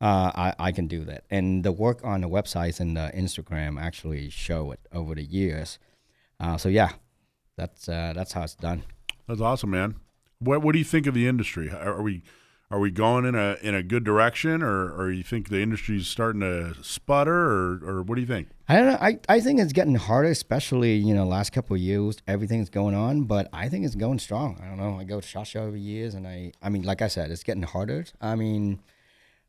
uh, 0.00 0.32
I, 0.34 0.54
I 0.58 0.72
can 0.72 0.88
do 0.88 1.04
that. 1.04 1.22
And 1.30 1.64
the 1.64 1.70
work 1.70 2.00
on 2.02 2.22
the 2.22 2.28
websites 2.28 2.80
and 2.80 2.96
the 2.96 3.12
Instagram 3.14 3.80
actually 3.80 4.28
show 4.28 4.72
it 4.72 4.80
over 4.90 5.14
the 5.14 5.22
years. 5.22 5.78
Uh, 6.40 6.56
so 6.56 6.68
yeah, 6.68 6.90
that's 7.56 7.88
uh, 7.88 8.12
that's 8.16 8.32
how 8.32 8.42
it's 8.42 8.56
done. 8.56 8.82
That's 9.28 9.40
awesome, 9.40 9.70
man. 9.70 9.94
What 10.40 10.62
What 10.62 10.72
do 10.72 10.80
you 10.80 10.84
think 10.84 11.06
of 11.06 11.14
the 11.14 11.28
industry? 11.28 11.70
Are 11.70 12.02
we 12.02 12.24
are 12.74 12.80
we 12.80 12.90
going 12.90 13.24
in 13.24 13.36
a 13.36 13.56
in 13.62 13.72
a 13.72 13.84
good 13.84 14.02
direction, 14.02 14.60
or 14.60 14.92
or 14.92 15.12
you 15.12 15.22
think 15.22 15.48
the 15.48 15.60
industry's 15.60 16.08
starting 16.08 16.40
to 16.40 16.74
sputter, 16.82 17.32
or 17.32 17.80
or 17.84 18.02
what 18.02 18.16
do 18.16 18.20
you 18.20 18.26
think? 18.26 18.48
I 18.68 18.76
don't 18.76 18.86
know. 18.86 18.98
I, 19.00 19.20
I 19.28 19.40
think 19.40 19.60
it's 19.60 19.72
getting 19.72 19.94
harder, 19.94 20.30
especially 20.30 20.94
you 20.96 21.14
know 21.14 21.24
last 21.24 21.52
couple 21.52 21.76
of 21.76 21.80
years. 21.80 22.16
Everything's 22.26 22.70
going 22.70 22.96
on, 22.96 23.24
but 23.24 23.48
I 23.52 23.68
think 23.68 23.84
it's 23.84 23.94
going 23.94 24.18
strong. 24.18 24.60
I 24.60 24.66
don't 24.66 24.76
know. 24.76 24.98
I 24.98 25.04
go 25.04 25.20
to 25.20 25.26
Shot 25.26 25.46
Show 25.46 25.64
every 25.68 25.82
years, 25.82 26.14
and 26.14 26.26
I 26.26 26.50
I 26.60 26.68
mean, 26.68 26.82
like 26.82 27.00
I 27.00 27.06
said, 27.06 27.30
it's 27.30 27.44
getting 27.44 27.62
harder. 27.62 28.06
I 28.20 28.34
mean, 28.34 28.80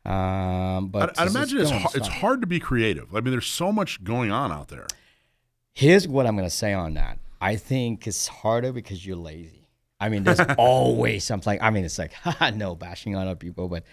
um, 0.06 0.90
but 0.90 1.18
I'd, 1.18 1.26
I'd 1.26 1.28
imagine 1.30 1.62
it's 1.62 1.72
hard, 1.72 1.96
it's 1.96 2.08
hard 2.08 2.42
to 2.42 2.48
be 2.48 2.60
creative. 2.60 3.16
I 3.16 3.22
mean, 3.22 3.32
there's 3.32 3.48
so 3.48 3.72
much 3.72 4.04
going 4.04 4.30
on 4.30 4.52
out 4.52 4.68
there. 4.68 4.86
Here's 5.74 6.08
what 6.08 6.28
I'm 6.28 6.36
gonna 6.36 6.52
say 6.52 6.74
on 6.74 6.94
that. 6.94 7.18
I 7.42 7.56
think 7.56 8.06
it's 8.06 8.28
harder 8.28 8.72
because 8.72 9.04
you're 9.04 9.18
lazy. 9.18 9.55
I 10.00 10.10
mean, 10.10 10.24
there's 10.24 10.40
always 10.58 11.24
something. 11.24 11.58
I 11.62 11.70
mean, 11.70 11.86
it's 11.86 11.98
like 12.00 12.14
no 12.56 12.76
bashing 12.76 13.16
on 13.16 13.28
other 13.28 13.36
people, 13.36 13.68
but 13.68 13.84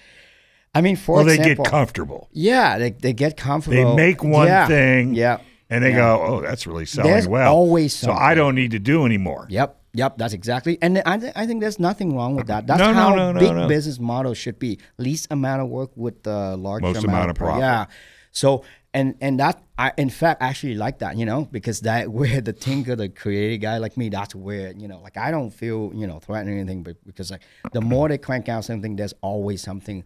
I 0.74 0.81
mean, 0.81 0.97
for 0.97 1.16
Well, 1.16 1.24
they 1.24 1.37
example, 1.37 1.65
get 1.65 1.70
comfortable. 1.70 2.29
Yeah, 2.33 2.79
they, 2.79 2.91
they 2.91 3.12
get 3.12 3.37
comfortable. 3.37 3.91
They 3.91 3.97
make 3.97 4.24
one 4.24 4.47
Yeah, 4.47 4.66
thing, 4.66 5.15
Yeah. 5.15 5.39
and 5.70 5.85
they 5.85 5.91
Yeah. 5.91 5.97
go, 5.97 6.24
"Oh, 6.27 6.41
that's 6.41 6.66
really 6.66 6.87
selling 6.87 7.11
There's 7.12 7.29
well." 7.29 7.53
always 7.53 7.95
so 7.95 8.11
I 8.12 8.35
don't 8.35 8.55
need 8.55 8.70
to 8.73 8.79
do 8.79 9.05
anymore. 9.05 9.47
Yep, 9.51 9.77
yep, 9.93 10.16
that's 10.19 10.33
exactly. 10.33 10.79
And 10.81 11.03
I, 11.05 11.19
th- 11.19 11.33
I 11.37 11.47
think 11.47 11.61
there's 11.61 11.79
nothing 11.79 12.16
wrong 12.16 12.35
with 12.37 12.47
that. 12.47 12.66
That's 12.66 12.79
No, 12.79 12.93
how 12.95 13.15
no, 13.15 13.33
no, 13.33 13.41
big 13.41 13.69
business 13.69 13.99
model 14.01 14.33
should 14.35 14.59
be. 14.59 14.79
Least 14.99 15.29
amount 15.31 15.62
of 15.62 15.69
work 15.69 15.91
with 15.95 16.23
the 16.23 16.57
large 16.57 16.83
Most 16.83 17.05
amount, 17.05 17.09
amount 17.09 17.31
of 17.31 17.37
profit. 17.37 17.61
Yeah. 17.61 17.85
So 18.33 18.65
and 18.94 19.16
and 19.20 19.40
that 19.40 19.62
I 19.78 19.93
in 19.97 20.10
fact 20.10 20.43
actually 20.43 20.74
like 20.74 20.98
that, 20.98 21.16
you 21.16 21.24
know, 21.24 21.48
because 21.51 21.81
that 21.81 22.09
where 22.19 22.40
the 22.40 22.52
thinker, 22.52 22.97
the 22.97 23.09
creative 23.09 23.60
guy 23.60 23.78
like 23.78 23.97
me, 23.97 24.09
that's 24.09 24.35
where 24.35 24.73
you 24.73 24.89
know, 24.89 25.01
like 25.01 25.16
I 25.16 25.31
don't 25.31 25.51
feel 25.51 25.90
you 25.94 26.06
know 26.06 26.19
threatened 26.19 26.51
or 26.51 26.52
anything, 26.59 26.82
but 26.82 26.97
because 27.06 27.31
like 27.31 27.43
the 27.73 27.81
more 27.81 28.09
they 28.09 28.19
crank 28.19 28.48
out 28.48 28.64
something, 28.64 28.97
there's 28.97 29.14
always 29.23 29.62
something. 29.62 30.05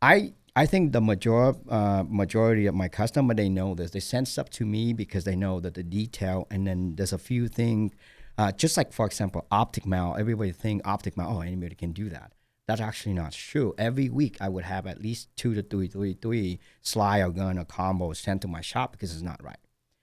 I 0.00 0.34
I 0.54 0.66
think 0.66 0.92
the 0.92 1.00
major 1.00 1.54
uh, 1.68 2.04
majority 2.08 2.66
of 2.66 2.74
my 2.74 2.88
customer 2.88 3.34
they 3.34 3.48
know 3.48 3.74
this. 3.74 3.90
They 3.90 4.00
send 4.00 4.28
stuff 4.28 4.50
to 4.50 4.66
me 4.66 4.92
because 4.92 5.24
they 5.24 5.36
know 5.36 5.60
that 5.60 5.74
the 5.74 5.82
detail, 5.82 6.46
and 6.50 6.66
then 6.66 6.94
there's 6.96 7.12
a 7.12 7.18
few 7.18 7.48
things. 7.48 7.92
Uh, 8.36 8.52
just 8.52 8.76
like 8.76 8.92
for 8.92 9.04
example, 9.06 9.46
optic 9.50 9.84
mount. 9.84 10.20
Everybody 10.20 10.52
think 10.52 10.82
optic 10.86 11.16
mount. 11.16 11.34
Oh, 11.34 11.40
anybody 11.40 11.74
can 11.74 11.92
do 11.92 12.08
that. 12.10 12.32
That's 12.68 12.80
actually 12.82 13.14
not 13.14 13.32
true. 13.32 13.74
Every 13.78 14.08
week 14.10 14.36
I 14.40 14.48
would 14.50 14.64
have 14.64 14.86
at 14.86 15.00
least 15.02 15.34
two 15.36 15.54
to 15.54 15.62
three, 15.62 15.88
three, 15.88 16.12
three 16.12 16.60
slide 16.82 17.20
or 17.22 17.30
gun 17.30 17.58
or 17.58 17.64
combo 17.64 18.12
sent 18.12 18.42
to 18.42 18.48
my 18.48 18.60
shop 18.60 18.92
because 18.92 19.12
it's 19.12 19.22
not 19.22 19.42
right. 19.42 19.56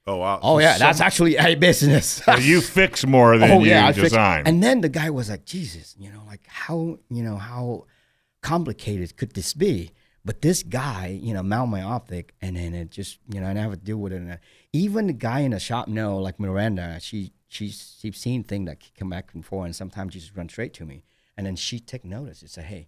Oh 0.07 0.17
wow. 0.17 0.39
Oh 0.41 0.57
So 0.57 0.61
yeah, 0.61 0.77
that's 0.79 0.99
actually 0.99 1.35
a 1.37 1.53
business. 1.55 2.07
So 2.25 2.35
you 2.37 2.61
fix 2.79 3.05
more 3.05 3.37
than 3.37 3.51
oh, 3.51 3.63
you 3.63 3.73
I 3.75 3.93
fixed- 3.93 4.09
design. 4.09 4.43
And 4.47 4.63
then 4.63 4.81
the 4.81 4.89
guy 4.89 5.09
was 5.11 5.29
like, 5.29 5.45
Jesus, 5.45 5.95
you 5.97 6.11
know, 6.11 6.23
like 6.27 6.45
how, 6.47 6.97
you 7.09 7.23
know, 7.23 7.37
how 7.37 7.85
complicated 8.41 9.15
could 9.15 9.33
this 9.33 9.53
be? 9.53 9.91
But 10.23 10.41
this 10.41 10.63
guy, 10.63 11.19
you 11.21 11.35
know, 11.35 11.43
mount 11.43 11.69
my 11.69 11.83
optic 11.83 12.33
and 12.41 12.55
then 12.57 12.73
it 12.73 12.89
just, 12.89 13.19
you 13.31 13.39
know, 13.39 13.45
I 13.47 13.53
never 13.53 13.75
deal 13.75 13.97
with 13.97 14.11
it. 14.11 14.17
And 14.21 14.31
uh, 14.33 14.37
even 14.73 15.05
the 15.07 15.13
guy 15.13 15.41
in 15.41 15.51
the 15.51 15.59
shop 15.59 15.87
know, 15.87 16.17
like 16.17 16.39
Miranda, 16.39 16.99
she 16.99 17.31
she's 17.47 17.95
she's 17.99 18.17
seen 18.17 18.43
things 18.43 18.67
that 18.67 18.79
come 18.97 19.09
back 19.11 19.35
and 19.35 19.45
forth 19.45 19.65
and 19.65 19.75
sometimes 19.75 20.13
she 20.13 20.19
just 20.19 20.35
run 20.35 20.49
straight 20.49 20.73
to 20.75 20.85
me. 20.85 21.03
And 21.37 21.45
then 21.45 21.55
she 21.55 21.79
take 21.79 22.05
notice 22.05 22.41
and 22.41 22.49
say, 22.49 22.61
Hey, 22.61 22.87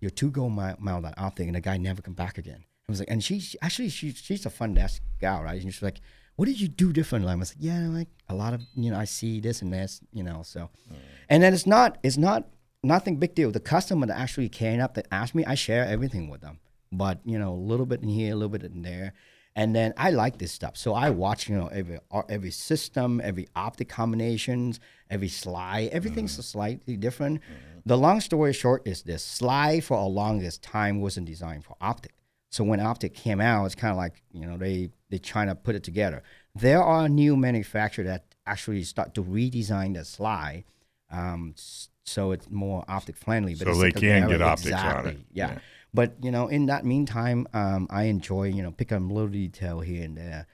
you're 0.00 0.10
two 0.10 0.30
go 0.30 0.48
mount, 0.48 0.80
mount 0.80 1.04
that 1.04 1.14
optic 1.18 1.46
and 1.46 1.54
the 1.54 1.60
guy 1.60 1.76
never 1.76 2.02
come 2.02 2.14
back 2.14 2.38
again. 2.38 2.64
I 2.88 2.92
was 2.92 2.98
like, 2.98 3.10
and 3.10 3.24
she 3.24 3.40
she- 3.40 3.58
actually 3.62 3.88
she 3.88 4.12
she's 4.12 4.44
a 4.44 4.50
fun 4.50 4.74
desk 4.74 5.02
gal, 5.20 5.42
right? 5.42 5.60
And 5.60 5.72
she's 5.72 5.82
like, 5.82 6.00
what 6.36 6.46
did 6.46 6.60
you 6.60 6.68
do 6.68 6.92
differently? 6.92 7.30
I 7.30 7.34
was 7.36 7.52
like, 7.54 7.64
yeah, 7.64 7.88
like 7.88 8.08
a 8.28 8.34
lot 8.34 8.54
of 8.54 8.62
you 8.74 8.90
know, 8.90 8.98
I 8.98 9.04
see 9.04 9.40
this 9.40 9.62
and 9.62 9.72
this, 9.72 10.00
you 10.12 10.22
know. 10.22 10.42
So, 10.44 10.68
mm. 10.92 10.96
and 11.28 11.42
then 11.42 11.54
it's 11.54 11.66
not 11.66 11.98
it's 12.02 12.16
not 12.16 12.48
nothing 12.82 13.16
big 13.16 13.34
deal. 13.34 13.50
The 13.50 13.60
customer 13.60 14.06
that 14.06 14.18
actually 14.18 14.48
came 14.48 14.80
up 14.80 14.94
that 14.94 15.06
asked 15.10 15.34
me, 15.34 15.44
I 15.44 15.54
share 15.54 15.86
everything 15.86 16.28
with 16.28 16.40
them, 16.40 16.58
but 16.92 17.20
you 17.24 17.38
know, 17.38 17.52
a 17.52 17.54
little 17.54 17.86
bit 17.86 18.02
in 18.02 18.08
here, 18.08 18.32
a 18.32 18.36
little 18.36 18.50
bit 18.50 18.64
in 18.64 18.82
there. 18.82 19.14
And 19.56 19.74
then 19.74 19.94
I 19.96 20.10
like 20.10 20.38
this 20.38 20.50
stuff, 20.50 20.76
so 20.76 20.94
I 20.94 21.10
watch 21.10 21.48
you 21.48 21.56
know 21.56 21.68
every 21.68 22.00
uh, 22.10 22.22
every 22.28 22.50
system, 22.50 23.20
every 23.22 23.46
optic 23.54 23.88
combinations, 23.88 24.80
every 25.08 25.28
slide. 25.28 25.90
Everything's 25.92 26.44
slightly 26.44 26.96
different. 26.96 27.40
The 27.86 27.96
long 27.96 28.20
story 28.20 28.52
short 28.52 28.82
is 28.86 29.02
this: 29.02 29.22
slide 29.22 29.84
for 29.84 29.96
a 29.96 30.06
longest 30.06 30.62
time 30.62 31.00
wasn't 31.00 31.26
designed 31.26 31.64
for 31.64 31.76
optic. 31.80 32.14
So 32.50 32.64
when 32.64 32.80
optic 32.80 33.14
came 33.14 33.40
out, 33.40 33.64
it's 33.66 33.74
kind 33.76 33.92
of 33.92 33.96
like 33.96 34.22
you 34.32 34.44
know 34.46 34.56
they 34.56 34.90
they 35.10 35.18
trying 35.18 35.46
to 35.46 35.54
put 35.54 35.76
it 35.76 35.84
together. 35.84 36.24
There 36.56 36.82
are 36.82 37.08
new 37.08 37.36
manufacturers 37.36 38.08
that 38.08 38.24
actually 38.46 38.82
start 38.82 39.14
to 39.14 39.22
redesign 39.22 39.94
the 39.94 40.04
slide, 40.04 40.64
um, 41.12 41.54
so 42.04 42.32
it's 42.32 42.50
more 42.50 42.84
optic 42.88 43.16
friendly. 43.16 43.54
But 43.54 43.66
So 43.68 43.74
they 43.74 43.78
like 43.86 43.96
can 43.96 44.28
get 44.28 44.42
optics 44.42 44.72
on 44.72 45.06
it. 45.06 45.18
Yeah. 45.32 45.52
Yeah. 45.52 45.58
But 45.94 46.16
you 46.20 46.32
know, 46.32 46.48
in 46.48 46.66
that 46.66 46.84
meantime, 46.84 47.46
um, 47.54 47.86
I 47.88 48.04
enjoy 48.04 48.48
you 48.48 48.62
know 48.62 48.72
pick 48.72 48.92
up 48.92 49.00
a 49.00 49.04
little 49.04 49.28
detail 49.28 49.80
here 49.80 50.04
and 50.04 50.18
there, 50.18 50.46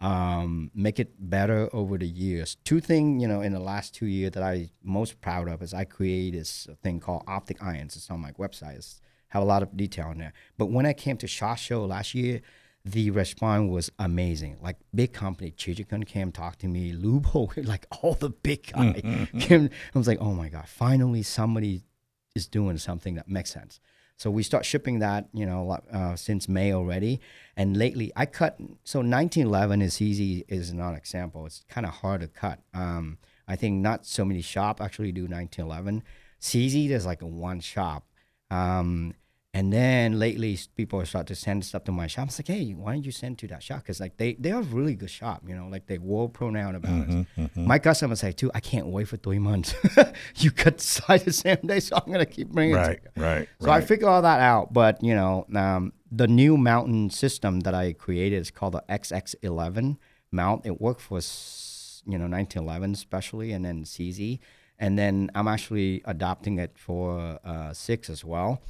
um, 0.00 0.70
make 0.74 1.00
it 1.00 1.12
better 1.18 1.68
over 1.72 1.98
the 1.98 2.06
years. 2.06 2.56
Two 2.64 2.80
things 2.80 3.20
you 3.20 3.28
know 3.28 3.40
in 3.40 3.52
the 3.52 3.60
last 3.60 3.94
two 3.94 4.06
years 4.06 4.32
that 4.32 4.42
I 4.42 4.70
most 4.82 5.20
proud 5.20 5.48
of 5.48 5.60
is 5.62 5.74
I 5.74 5.84
created 5.84 6.40
this 6.40 6.68
thing 6.82 7.00
called 7.00 7.24
Optic 7.26 7.62
Irons. 7.62 7.96
It's 7.96 8.08
on 8.08 8.20
my 8.20 8.30
website. 8.32 8.76
It's 8.76 9.00
have 9.28 9.42
a 9.42 9.46
lot 9.46 9.64
of 9.64 9.76
detail 9.76 10.12
in 10.12 10.18
there. 10.18 10.32
But 10.56 10.66
when 10.66 10.86
I 10.86 10.92
came 10.92 11.16
to 11.16 11.26
Shot 11.26 11.56
Show 11.56 11.84
last 11.84 12.14
year, 12.14 12.40
the 12.84 13.10
response 13.10 13.68
was 13.68 13.90
amazing. 13.98 14.58
Like 14.62 14.76
big 14.94 15.12
company, 15.12 15.50
Trijicon 15.50 16.06
came 16.06 16.30
talk 16.30 16.56
to 16.58 16.68
me, 16.68 16.92
Leupold, 16.92 17.66
like 17.66 17.86
all 18.02 18.14
the 18.14 18.30
big 18.30 18.72
guys 18.72 19.02
came. 19.40 19.70
I 19.94 19.98
was 19.98 20.06
like, 20.06 20.20
oh 20.20 20.34
my 20.34 20.48
god, 20.48 20.68
finally 20.68 21.24
somebody 21.24 21.82
is 22.36 22.46
doing 22.46 22.78
something 22.78 23.14
that 23.16 23.28
makes 23.28 23.52
sense. 23.52 23.80
So 24.16 24.30
we 24.30 24.42
start 24.42 24.64
shipping 24.64 25.00
that, 25.00 25.28
you 25.32 25.44
know, 25.44 25.78
uh, 25.92 26.16
since 26.16 26.48
May 26.48 26.72
already. 26.72 27.20
And 27.56 27.76
lately, 27.76 28.12
I 28.16 28.26
cut. 28.26 28.56
So 28.84 29.00
1911 29.00 29.82
is 29.82 30.00
easy 30.00 30.44
is 30.48 30.72
not 30.72 30.90
an 30.90 30.96
example. 30.96 31.46
It's 31.46 31.64
kind 31.68 31.86
of 31.86 31.94
hard 31.94 32.20
to 32.20 32.28
cut. 32.28 32.60
Um, 32.72 33.18
I 33.46 33.56
think 33.56 33.82
not 33.82 34.06
so 34.06 34.24
many 34.24 34.40
shop 34.40 34.80
actually 34.80 35.12
do 35.12 35.22
1911. 35.22 36.02
CZ 36.40 36.88
there's 36.88 37.06
like 37.06 37.20
one 37.22 37.60
shop. 37.60 38.06
Um, 38.50 39.14
and 39.54 39.72
then 39.72 40.18
lately, 40.18 40.58
people 40.74 41.06
start 41.06 41.28
to 41.28 41.36
send 41.36 41.64
stuff 41.64 41.84
to 41.84 41.92
my 41.92 42.08
shop. 42.08 42.26
It's 42.26 42.40
like, 42.40 42.48
hey, 42.48 42.72
why 42.72 42.92
don't 42.92 43.04
you 43.06 43.12
send 43.12 43.38
to 43.38 43.46
that 43.46 43.62
shop? 43.62 43.82
Because 43.82 44.00
like 44.00 44.16
they 44.16 44.34
they 44.34 44.50
a 44.50 44.60
really 44.60 44.96
good 44.96 45.10
shop, 45.10 45.44
you 45.46 45.54
know, 45.54 45.68
like 45.68 45.86
they 45.86 45.96
world 45.98 46.34
pronoun 46.34 46.74
about 46.74 47.08
it. 47.08 47.56
My 47.56 47.78
customers 47.78 48.18
say 48.18 48.32
Tu, 48.32 48.50
I 48.52 48.58
can't 48.58 48.88
wait 48.88 49.06
for 49.06 49.16
three 49.16 49.38
months. 49.38 49.72
you 50.38 50.50
cut 50.50 50.78
the 50.78 50.82
side 50.84 51.20
the 51.20 51.32
same 51.32 51.58
day, 51.64 51.78
so 51.78 51.94
I'm 51.94 52.10
gonna 52.10 52.26
keep 52.26 52.48
bringing 52.48 52.74
it. 52.74 52.78
right, 52.78 53.00
to 53.04 53.10
you. 53.20 53.24
right, 53.24 53.48
So 53.60 53.70
I 53.70 53.80
figure 53.80 54.08
all 54.08 54.22
that 54.22 54.40
out, 54.40 54.72
but 54.72 55.00
you 55.04 55.14
know, 55.14 55.46
um, 55.54 55.92
the 56.10 56.26
new 56.26 56.56
mountain 56.56 57.08
system 57.10 57.60
that 57.60 57.74
I 57.74 57.92
created 57.92 58.40
is 58.40 58.50
called 58.50 58.72
the 58.74 58.82
XX11 58.90 59.98
mount. 60.32 60.66
It 60.66 60.80
worked 60.80 61.00
for 61.00 61.20
you 62.06 62.18
know 62.18 62.26
1911 62.26 62.90
especially, 62.90 63.52
and 63.52 63.64
then 63.64 63.84
CZ, 63.84 64.40
and 64.80 64.98
then 64.98 65.30
I'm 65.36 65.46
actually 65.46 66.02
adopting 66.06 66.58
it 66.58 66.76
for 66.76 67.38
uh, 67.44 67.72
six 67.72 68.10
as 68.10 68.24
well. 68.24 68.60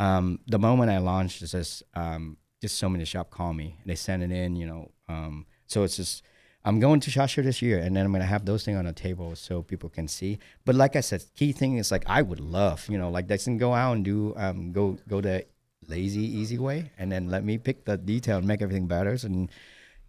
Um, 0.00 0.40
the 0.46 0.58
moment 0.58 0.90
I 0.90 0.96
launched, 0.98 1.42
it's 1.42 1.52
just 1.52 1.82
um, 1.94 2.38
just 2.62 2.78
so 2.78 2.88
many 2.88 3.04
shop 3.04 3.30
call 3.30 3.52
me. 3.52 3.76
They 3.84 3.94
send 3.94 4.22
it 4.22 4.32
in, 4.32 4.56
you 4.56 4.66
know. 4.66 4.90
Um, 5.10 5.44
so 5.66 5.82
it's 5.82 5.96
just 5.96 6.22
I'm 6.64 6.80
going 6.80 7.00
to 7.00 7.10
Shot 7.10 7.28
Show 7.28 7.42
this 7.42 7.60
year, 7.60 7.78
and 7.78 7.94
then 7.94 8.06
I'm 8.06 8.12
gonna 8.12 8.24
have 8.24 8.46
those 8.46 8.64
things 8.64 8.78
on 8.78 8.86
the 8.86 8.94
table 8.94 9.36
so 9.36 9.62
people 9.62 9.90
can 9.90 10.08
see. 10.08 10.38
But 10.64 10.74
like 10.74 10.96
I 10.96 11.00
said, 11.00 11.22
key 11.34 11.52
thing 11.52 11.76
is 11.76 11.90
like 11.90 12.04
I 12.06 12.22
would 12.22 12.40
love, 12.40 12.88
you 12.88 12.96
know, 12.96 13.10
like 13.10 13.28
they 13.28 13.36
can 13.36 13.58
go 13.58 13.74
out 13.74 13.92
and 13.92 14.04
do 14.04 14.34
um, 14.36 14.72
go 14.72 14.96
go 15.06 15.20
the 15.20 15.44
lazy 15.86 16.24
easy 16.24 16.56
way, 16.56 16.90
and 16.98 17.12
then 17.12 17.28
let 17.28 17.44
me 17.44 17.58
pick 17.58 17.84
the 17.84 17.98
detail 17.98 18.38
and 18.38 18.46
make 18.46 18.62
everything 18.62 18.86
better. 18.86 19.18
And 19.22 19.50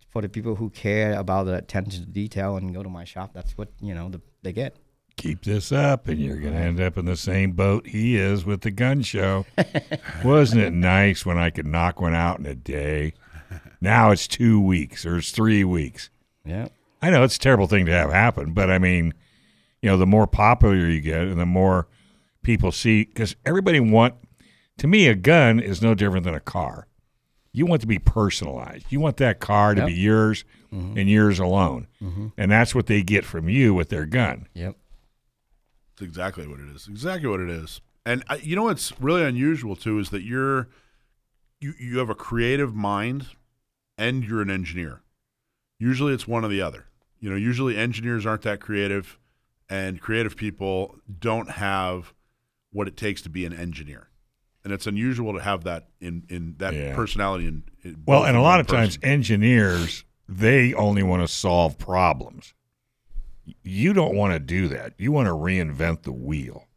for 0.08 0.22
the 0.22 0.30
people 0.30 0.56
who 0.56 0.70
care 0.70 1.20
about 1.20 1.48
the 1.48 1.56
attention 1.56 2.06
to 2.06 2.10
detail 2.10 2.56
and 2.56 2.74
go 2.74 2.82
to 2.82 2.90
my 2.90 3.04
shop, 3.04 3.32
that's 3.34 3.58
what 3.58 3.70
you 3.82 3.94
know 3.94 4.08
the, 4.08 4.22
they 4.42 4.54
get. 4.54 4.78
Keep 5.18 5.44
this 5.44 5.72
up, 5.72 6.08
and 6.08 6.20
you're 6.20 6.38
going 6.40 6.54
to 6.54 6.60
end 6.60 6.80
up 6.80 6.98
in 6.98 7.06
the 7.06 7.16
same 7.16 7.52
boat 7.52 7.88
he 7.88 8.16
is 8.18 8.44
with 8.44 8.62
the 8.62 8.72
gun 8.72 9.02
show. 9.04 9.46
Wasn't 10.24 10.62
it 10.62 10.74
nice 10.74 11.26
when 11.26 11.38
I 11.38 11.50
could 11.52 11.68
knock 11.68 12.02
one 12.02 12.16
out 12.16 12.40
in 12.40 12.46
a 12.46 12.56
day? 12.56 13.14
Now 13.80 14.12
it's 14.12 14.28
two 14.28 14.60
weeks 14.60 15.06
or 15.06 15.18
it's 15.18 15.32
three 15.32 15.64
weeks. 15.64 16.10
Yeah. 16.46 16.70
I 17.02 17.10
know 17.10 17.24
it's 17.24 17.36
a 17.36 17.40
terrible 17.40 17.68
thing 17.68 17.86
to 17.88 17.92
have 17.92 18.12
happen, 18.12 18.54
but 18.54 18.70
I 18.70 18.78
mean, 18.80 19.14
you 19.82 19.90
know, 19.90 19.98
the 19.98 20.08
more 20.08 20.28
popular 20.28 20.76
you 20.76 21.02
get 21.02 21.24
and 21.24 21.40
the 21.40 21.46
more 21.46 21.88
people 22.44 22.72
see, 22.72 23.04
because 23.06 23.36
everybody 23.46 23.80
want, 23.80 24.16
to 24.78 24.88
me, 24.88 25.08
a 25.08 25.16
gun 25.16 25.60
is 25.60 25.82
no 25.82 25.94
different 25.94 26.24
than 26.26 26.36
a 26.36 26.40
car. 26.40 26.88
You 27.52 27.66
want 27.66 27.82
to 27.82 27.88
be 27.88 28.00
personalized. 28.00 28.86
You 28.90 29.00
want 29.00 29.18
that 29.18 29.40
car 29.40 29.76
to 29.76 29.82
Yep. 29.82 29.88
be 29.88 29.94
yours 29.94 30.46
mm-hmm. 30.74 30.98
and 30.98 31.10
yours 31.10 31.38
alone. 31.40 31.88
Mm-hmm. 32.02 32.28
And 32.38 32.52
that's 32.52 32.74
what 32.74 32.86
they 32.88 33.02
get 33.04 33.26
from 33.26 33.50
you 33.50 33.74
with 33.74 33.90
their 33.90 34.06
gun. 34.06 34.48
Yep. 34.54 34.78
It's 36.02 36.08
exactly 36.08 36.48
what 36.48 36.60
it 36.60 36.68
is. 36.76 36.88
Exactly 36.88 37.30
what 37.30 37.40
it 37.40 37.50
is. 37.50 37.80
And 38.08 38.24
I, 38.28 38.38
you 38.38 38.56
know 38.56 38.64
what's 38.64 38.92
really 39.00 39.24
unusual 39.24 39.76
too 39.76 40.00
is 40.00 40.10
that 40.10 40.24
you're 40.24 40.68
you 41.60 41.74
you 41.80 42.00
have 42.00 42.10
a 42.10 42.16
creative 42.16 42.74
mind 42.74 43.28
and 44.00 44.24
you're 44.24 44.42
an 44.42 44.50
engineer. 44.50 45.02
Usually 45.78 46.12
it's 46.14 46.28
one 46.28 46.44
or 46.44 46.48
the 46.48 46.62
other. 46.62 46.86
You 47.20 47.30
know, 47.30 47.36
usually 47.36 47.78
engineers 47.78 48.26
aren't 48.26 48.42
that 48.42 48.60
creative 48.60 49.20
and 49.70 50.02
creative 50.02 50.36
people 50.36 50.96
don't 51.20 51.52
have 51.52 52.14
what 52.72 52.88
it 52.88 52.98
takes 52.98 53.22
to 53.22 53.30
be 53.30 53.46
an 53.46 53.54
engineer. 53.54 54.08
And 54.64 54.74
it's 54.74 54.88
unusual 54.88 55.34
to 55.34 55.40
have 55.40 55.64
that 55.66 55.90
in 56.00 56.24
in 56.30 56.56
that 56.58 56.74
Yeah. 56.74 56.96
personality 56.96 57.46
in, 57.46 57.64
in 57.84 58.02
Well, 58.08 58.26
and 58.26 58.36
a 58.36 58.42
lot 58.42 58.60
of 58.60 58.66
times 58.66 58.98
engineers, 59.04 60.04
they 60.28 60.74
only 60.74 61.04
want 61.04 61.22
to 61.22 61.28
solve 61.28 61.78
problems. 61.78 62.56
You 63.64 63.94
don't 63.94 64.16
want 64.16 64.34
to 64.34 64.40
do 64.40 64.68
that. 64.70 64.94
You 64.98 65.12
want 65.12 65.28
to 65.28 65.34
reinvent 65.34 66.04
the 66.04 66.12
wheel 66.12 66.68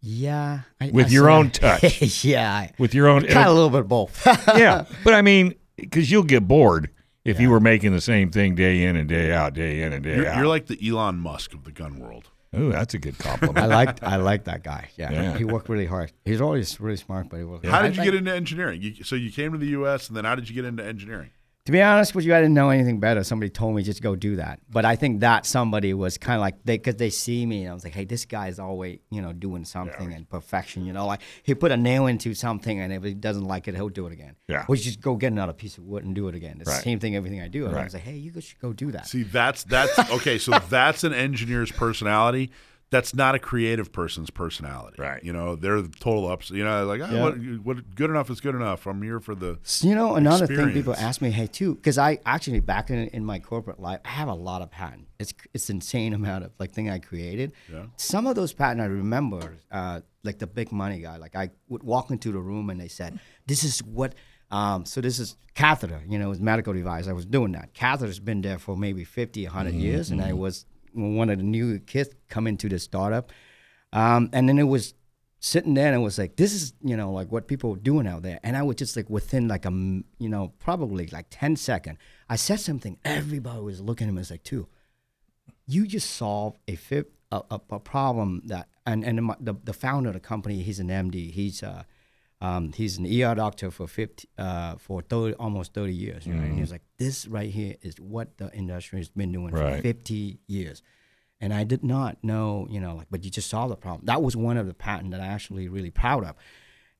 Yeah. 0.00 0.60
I, 0.80 0.90
With 0.90 1.06
I 1.06 1.10
your 1.10 1.30
own 1.30 1.50
touch. 1.50 2.24
yeah. 2.24 2.70
with 2.78 2.94
your 2.94 3.08
own. 3.08 3.22
Kind 3.22 3.38
of 3.38 3.46
a 3.46 3.52
little 3.52 3.70
bit 3.70 3.80
of 3.80 3.88
both. 3.88 4.26
yeah, 4.56 4.84
but 5.04 5.14
I 5.14 5.22
mean, 5.22 5.54
because 5.76 6.10
you'll 6.10 6.24
get 6.24 6.46
bored 6.46 6.90
if 7.24 7.38
you 7.38 7.50
were 7.50 7.60
making 7.60 7.92
the 7.92 8.00
same 8.00 8.30
thing 8.30 8.56
day 8.56 8.82
in 8.82 8.96
and 8.96 9.08
day 9.08 9.32
out, 9.32 9.54
day 9.54 9.82
in 9.82 9.92
and 9.92 10.02
day 10.02 10.16
you're, 10.16 10.26
out. 10.26 10.36
you're 10.36 10.46
like 10.48 10.66
the 10.66 10.78
Elon 10.86 11.18
Musk 11.18 11.54
of 11.54 11.62
the 11.64 11.70
gun 11.70 12.00
world. 12.00 12.30
Oh, 12.54 12.68
that's 12.68 12.92
a 12.94 12.98
good 12.98 13.16
compliment. 13.18 13.56
I 13.56 13.62
compliment. 13.62 13.86
liked 13.86 14.02
I 14.02 14.16
like 14.16 14.44
that 14.44 14.62
guy. 14.64 14.90
Yeah. 14.96 15.12
Yeah. 15.12 15.38
he 15.38 15.44
worked 15.44 15.68
really 15.68 15.86
hard. 15.86 16.12
He's 16.24 16.40
always 16.40 16.80
really 16.80 16.96
smart, 16.96 17.28
but 17.30 17.38
he 17.38 17.44
worked. 17.44 17.64
How 17.64 17.78
I 17.78 17.82
did 17.82 17.96
you 17.96 18.04
get 18.04 18.14
into 18.14 18.34
engineering? 18.34 18.82
You, 18.82 19.04
so 19.04 19.14
you 19.14 19.30
came 19.30 19.52
to 19.52 19.58
the 19.58 19.68
U.S. 19.68 20.08
and 20.08 20.16
then 20.16 20.24
how 20.24 20.34
did 20.34 20.48
you 20.48 20.54
get 20.54 20.64
into 20.64 20.84
engineering? 20.84 21.30
To 21.66 21.70
be 21.70 21.80
honest 21.80 22.12
with 22.16 22.24
you, 22.24 22.34
I 22.34 22.40
didn't 22.40 22.54
know 22.54 22.70
anything 22.70 22.98
better. 22.98 23.22
Somebody 23.22 23.48
told 23.48 23.76
me 23.76 23.84
just 23.84 24.02
go 24.02 24.16
do 24.16 24.34
that. 24.34 24.58
But 24.68 24.84
I 24.84 24.96
think 24.96 25.20
that 25.20 25.46
somebody 25.46 25.94
was 25.94 26.18
kind 26.18 26.34
of 26.34 26.40
like 26.40 26.56
they 26.64 26.76
because 26.76 26.96
they 26.96 27.08
see 27.10 27.46
me 27.46 27.62
and 27.62 27.70
I 27.70 27.74
was 27.74 27.84
like, 27.84 27.92
hey, 27.92 28.04
this 28.04 28.24
guy 28.24 28.48
is 28.48 28.58
always 28.58 28.98
you 29.12 29.22
know 29.22 29.32
doing 29.32 29.64
something 29.64 30.12
and 30.12 30.28
perfection. 30.28 30.84
You 30.84 30.92
know, 30.92 31.06
like 31.06 31.20
he 31.44 31.54
put 31.54 31.70
a 31.70 31.76
nail 31.76 32.08
into 32.08 32.34
something 32.34 32.80
and 32.80 32.92
if 32.92 33.04
he 33.04 33.14
doesn't 33.14 33.44
like 33.44 33.68
it, 33.68 33.76
he'll 33.76 33.90
do 33.90 34.08
it 34.08 34.12
again. 34.12 34.34
Yeah. 34.48 34.64
Or 34.68 34.74
just 34.74 35.00
go 35.00 35.14
get 35.14 35.30
another 35.30 35.52
piece 35.52 35.78
of 35.78 35.84
wood 35.84 36.02
and 36.04 36.16
do 36.16 36.26
it 36.26 36.34
again. 36.34 36.56
It's 36.58 36.68
Right. 36.68 36.78
the 36.78 36.82
same 36.82 36.98
thing. 36.98 37.14
Everything 37.14 37.40
I 37.40 37.46
do. 37.46 37.66
And 37.66 37.74
I 37.76 37.78
Right. 37.78 37.84
was 37.84 37.94
like, 37.94 38.02
hey, 38.02 38.16
you 38.16 38.32
should 38.40 38.58
go 38.58 38.72
do 38.72 38.90
that. 38.90 39.06
See, 39.06 39.22
that's 39.22 39.62
that's 39.62 39.96
okay. 40.10 40.38
So 40.38 40.58
that's 40.68 41.04
an 41.04 41.14
engineer's 41.14 41.70
personality. 41.70 42.50
That's 42.92 43.14
not 43.14 43.34
a 43.34 43.38
creative 43.38 43.90
person's 43.90 44.28
personality. 44.28 44.96
Right. 45.00 45.24
You 45.24 45.32
know, 45.32 45.56
they're 45.56 45.80
the 45.80 45.88
total 45.88 46.28
ups. 46.28 46.50
You 46.50 46.62
know, 46.62 46.84
like 46.84 47.00
oh, 47.00 47.10
Yeah. 47.10 47.22
what, 47.22 47.34
what 47.64 47.94
good 47.94 48.10
enough 48.10 48.28
is 48.30 48.40
good 48.40 48.54
enough. 48.54 48.86
I'm 48.86 49.02
here 49.02 49.18
for 49.18 49.34
the. 49.34 49.58
So, 49.62 49.88
you 49.88 49.94
know, 49.94 50.14
another 50.14 50.46
thing 50.46 50.72
people 50.72 50.94
ask 50.94 51.22
me, 51.22 51.30
hey, 51.30 51.46
Tu, 51.46 51.74
because 51.74 51.96
I 51.96 52.18
actually 52.26 52.60
back 52.60 52.90
in, 52.90 53.08
in 53.08 53.24
my 53.24 53.38
corporate 53.38 53.80
life, 53.80 54.00
I 54.04 54.10
have 54.10 54.28
a 54.28 54.34
lot 54.34 54.60
of 54.60 54.70
patent. 54.70 55.08
It's 55.18 55.32
it's 55.54 55.70
insane 55.70 56.12
amount 56.20 56.44
of 56.44 56.52
like 56.58 56.72
thing 56.72 56.90
I 56.90 56.98
created. 56.98 57.52
Yeah. 57.72 57.86
Some 57.96 58.26
of 58.26 58.34
those 58.36 58.52
patent 58.52 58.82
I 58.82 58.84
remember, 58.84 59.56
uh, 59.70 60.02
like 60.22 60.38
the 60.38 60.46
big 60.46 60.70
money 60.70 61.00
guy. 61.00 61.16
Like 61.16 61.34
I 61.34 61.48
would 61.70 61.82
walk 61.82 62.10
into 62.10 62.30
the 62.30 62.40
room 62.40 62.68
and 62.68 62.78
they 62.78 62.88
said, 62.88 63.18
"This 63.46 63.64
is 63.64 63.82
what." 63.82 64.14
Um, 64.50 64.84
so 64.84 65.00
this 65.00 65.18
is 65.18 65.36
catheter. 65.54 66.02
You 66.06 66.18
know, 66.18 66.30
it's 66.30 66.38
medical 66.40 66.74
device. 66.74 67.08
I 67.08 67.14
was 67.14 67.24
doing 67.24 67.52
that. 67.52 67.72
Catheter's 67.72 68.18
been 68.20 68.42
there 68.42 68.58
for 68.58 68.76
maybe 68.76 69.02
50, 69.02 69.44
100 69.44 69.72
years, 69.72 70.10
and 70.10 70.20
I 70.20 70.34
was 70.34 70.66
one 70.92 71.30
of 71.30 71.38
the 71.38 71.44
new 71.44 71.78
kids 71.78 72.10
coming 72.28 72.56
to 72.58 72.68
the 72.68 72.78
startup. 72.78 73.32
Um, 73.92 74.30
and 74.32 74.48
then 74.48 74.58
it 74.58 74.64
was 74.64 74.94
sitting 75.38 75.74
there 75.74 75.88
and 75.88 75.96
it 75.96 76.04
was 76.04 76.18
like, 76.18 76.36
this 76.36 76.54
is, 76.54 76.72
you 76.82 76.96
know, 76.96 77.12
like 77.12 77.32
what 77.32 77.48
people 77.48 77.72
are 77.72 77.76
doing 77.76 78.06
out 78.06 78.22
there. 78.22 78.38
And 78.42 78.56
I 78.56 78.62
was 78.62 78.76
just 78.76 78.96
like 78.96 79.10
within 79.10 79.48
like 79.48 79.66
a, 79.66 79.70
you 79.70 80.28
know, 80.28 80.52
probably 80.60 81.08
like 81.08 81.26
10 81.30 81.56
second, 81.56 81.98
I 82.28 82.36
said 82.36 82.60
something, 82.60 82.98
everybody 83.04 83.60
was 83.60 83.80
looking 83.80 84.06
at 84.06 84.14
me, 84.14 84.20
it's 84.20 84.30
like, 84.30 84.44
Tu, 84.44 84.68
you 85.66 85.86
just 85.86 86.16
fi- 86.18 87.04
a, 87.32 87.42
a, 87.50 87.60
a 87.70 87.80
problem 87.80 88.42
that, 88.46 88.68
and, 88.86 89.04
and 89.04 89.34
the, 89.40 89.54
the 89.64 89.72
founder 89.72 90.10
of 90.10 90.14
the 90.14 90.20
company, 90.20 90.62
he's 90.62 90.78
an 90.78 90.88
MD, 90.88 91.32
he's, 91.32 91.62
uh, 91.62 91.82
um, 92.42 92.72
he's 92.72 92.98
an 92.98 93.06
ER 93.06 93.36
doctor 93.36 93.70
for 93.70 93.86
50, 93.86 94.28
uh, 94.36 94.74
for 94.76 95.00
30, 95.00 95.34
almost 95.34 95.74
30 95.74 95.94
years. 95.94 96.26
Right? 96.26 96.34
And 96.34 96.54
he 96.56 96.60
was 96.60 96.72
like, 96.72 96.82
this 96.98 97.28
right 97.28 97.48
here 97.48 97.76
is 97.82 98.00
what 98.00 98.36
the 98.36 98.52
industry 98.52 98.98
has 98.98 99.10
been 99.10 99.30
doing 99.30 99.50
for 99.50 99.80
50 99.80 100.40
years. 100.48 100.82
And 101.40 101.54
I 101.54 101.62
did 101.62 101.84
not 101.84 102.18
know, 102.24 102.66
you 102.68 102.80
know, 102.80 102.96
like, 102.96 103.06
but 103.12 103.24
you 103.24 103.30
just 103.30 103.48
solved 103.48 103.70
the 103.70 103.76
problem. 103.76 104.06
That 104.06 104.22
was 104.22 104.36
one 104.36 104.56
of 104.56 104.66
the 104.66 104.74
patents 104.74 105.12
that 105.12 105.20
I 105.20 105.26
actually 105.26 105.68
really 105.68 105.90
proud 105.90 106.24
of. 106.24 106.34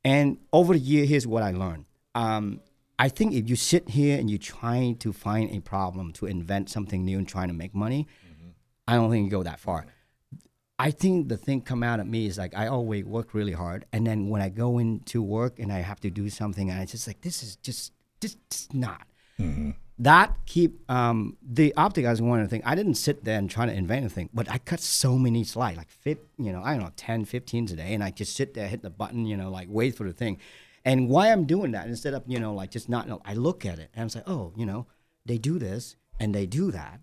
And 0.04 0.38
over 0.52 0.74
the 0.74 0.78
year, 0.78 1.04
here's 1.06 1.26
what 1.26 1.42
I 1.42 1.50
learned. 1.50 1.86
Um, 2.14 2.60
I 2.98 3.08
think 3.08 3.34
if 3.34 3.50
you 3.50 3.56
sit 3.56 3.88
here 3.88 4.18
and 4.18 4.30
you're 4.30 4.38
trying 4.38 4.96
to 4.98 5.12
find 5.12 5.50
a 5.50 5.60
problem 5.60 6.12
to 6.14 6.26
invent 6.26 6.70
something 6.70 7.04
new 7.04 7.18
and 7.18 7.26
trying 7.26 7.48
to 7.48 7.54
make 7.54 7.74
money, 7.74 8.06
I 8.86 8.94
don't 8.94 9.10
think 9.10 9.24
you 9.24 9.30
go 9.30 9.42
that 9.42 9.58
far. 9.58 9.86
I 10.78 10.90
think 10.90 11.28
the 11.28 11.36
thing 11.36 11.60
come 11.60 11.82
out 11.82 12.00
of 12.00 12.06
me 12.06 12.26
is 12.26 12.38
like 12.38 12.56
I 12.56 12.66
always 12.66 13.04
work 13.04 13.34
really 13.34 13.52
hard, 13.52 13.84
and 13.92 14.06
then 14.06 14.28
when 14.28 14.42
I 14.42 14.48
go 14.48 14.78
into 14.78 15.22
work 15.22 15.58
and 15.58 15.72
I 15.72 15.78
have 15.78 16.00
to 16.00 16.10
do 16.10 16.28
something, 16.28 16.70
and 16.70 16.82
it's 16.82 16.92
just 16.92 17.06
like 17.06 17.20
this 17.20 17.42
is 17.42 17.56
just 17.56 17.92
just, 18.20 18.38
just 18.50 18.74
not. 18.74 19.06
That 19.98 20.34
keep 20.46 20.90
um, 20.90 21.36
the 21.42 21.74
optic 21.76 22.04
is 22.06 22.20
one 22.20 22.40
of 22.40 22.46
the 22.46 22.50
things. 22.50 22.64
I 22.66 22.74
didn't 22.74 22.94
sit 22.94 23.24
there 23.24 23.38
and 23.38 23.48
try 23.48 23.66
to 23.66 23.72
invent 23.72 24.00
anything, 24.00 24.30
but 24.32 24.50
I 24.50 24.58
cut 24.58 24.80
so 24.80 25.16
many 25.16 25.44
slides, 25.44 25.76
like 25.76 25.90
fit, 25.90 26.26
you 26.38 26.52
know, 26.52 26.62
I 26.62 26.72
don't 26.72 26.82
know, 26.82 26.92
10, 26.96 27.24
15 27.26 27.66
today, 27.66 27.94
and 27.94 28.02
I 28.02 28.10
just 28.10 28.34
sit 28.34 28.54
there, 28.54 28.66
hit 28.66 28.82
the 28.82 28.90
button, 28.90 29.26
you 29.26 29.36
know, 29.36 29.50
like 29.50 29.68
wait 29.70 29.94
for 29.94 30.04
the 30.04 30.12
thing. 30.12 30.38
And 30.84 31.08
why 31.08 31.30
I'm 31.30 31.44
doing 31.44 31.72
that 31.72 31.86
instead 31.86 32.14
of 32.14 32.24
you 32.26 32.40
know 32.40 32.54
like 32.54 32.70
just 32.70 32.88
not, 32.88 33.06
know, 33.06 33.20
I 33.24 33.34
look 33.34 33.64
at 33.64 33.78
it 33.78 33.90
and 33.94 34.02
I'm 34.02 34.18
like, 34.18 34.28
oh, 34.28 34.52
you 34.56 34.66
know, 34.66 34.86
they 35.24 35.38
do 35.38 35.58
this 35.58 35.96
and 36.18 36.34
they 36.34 36.46
do 36.46 36.72
that, 36.72 37.00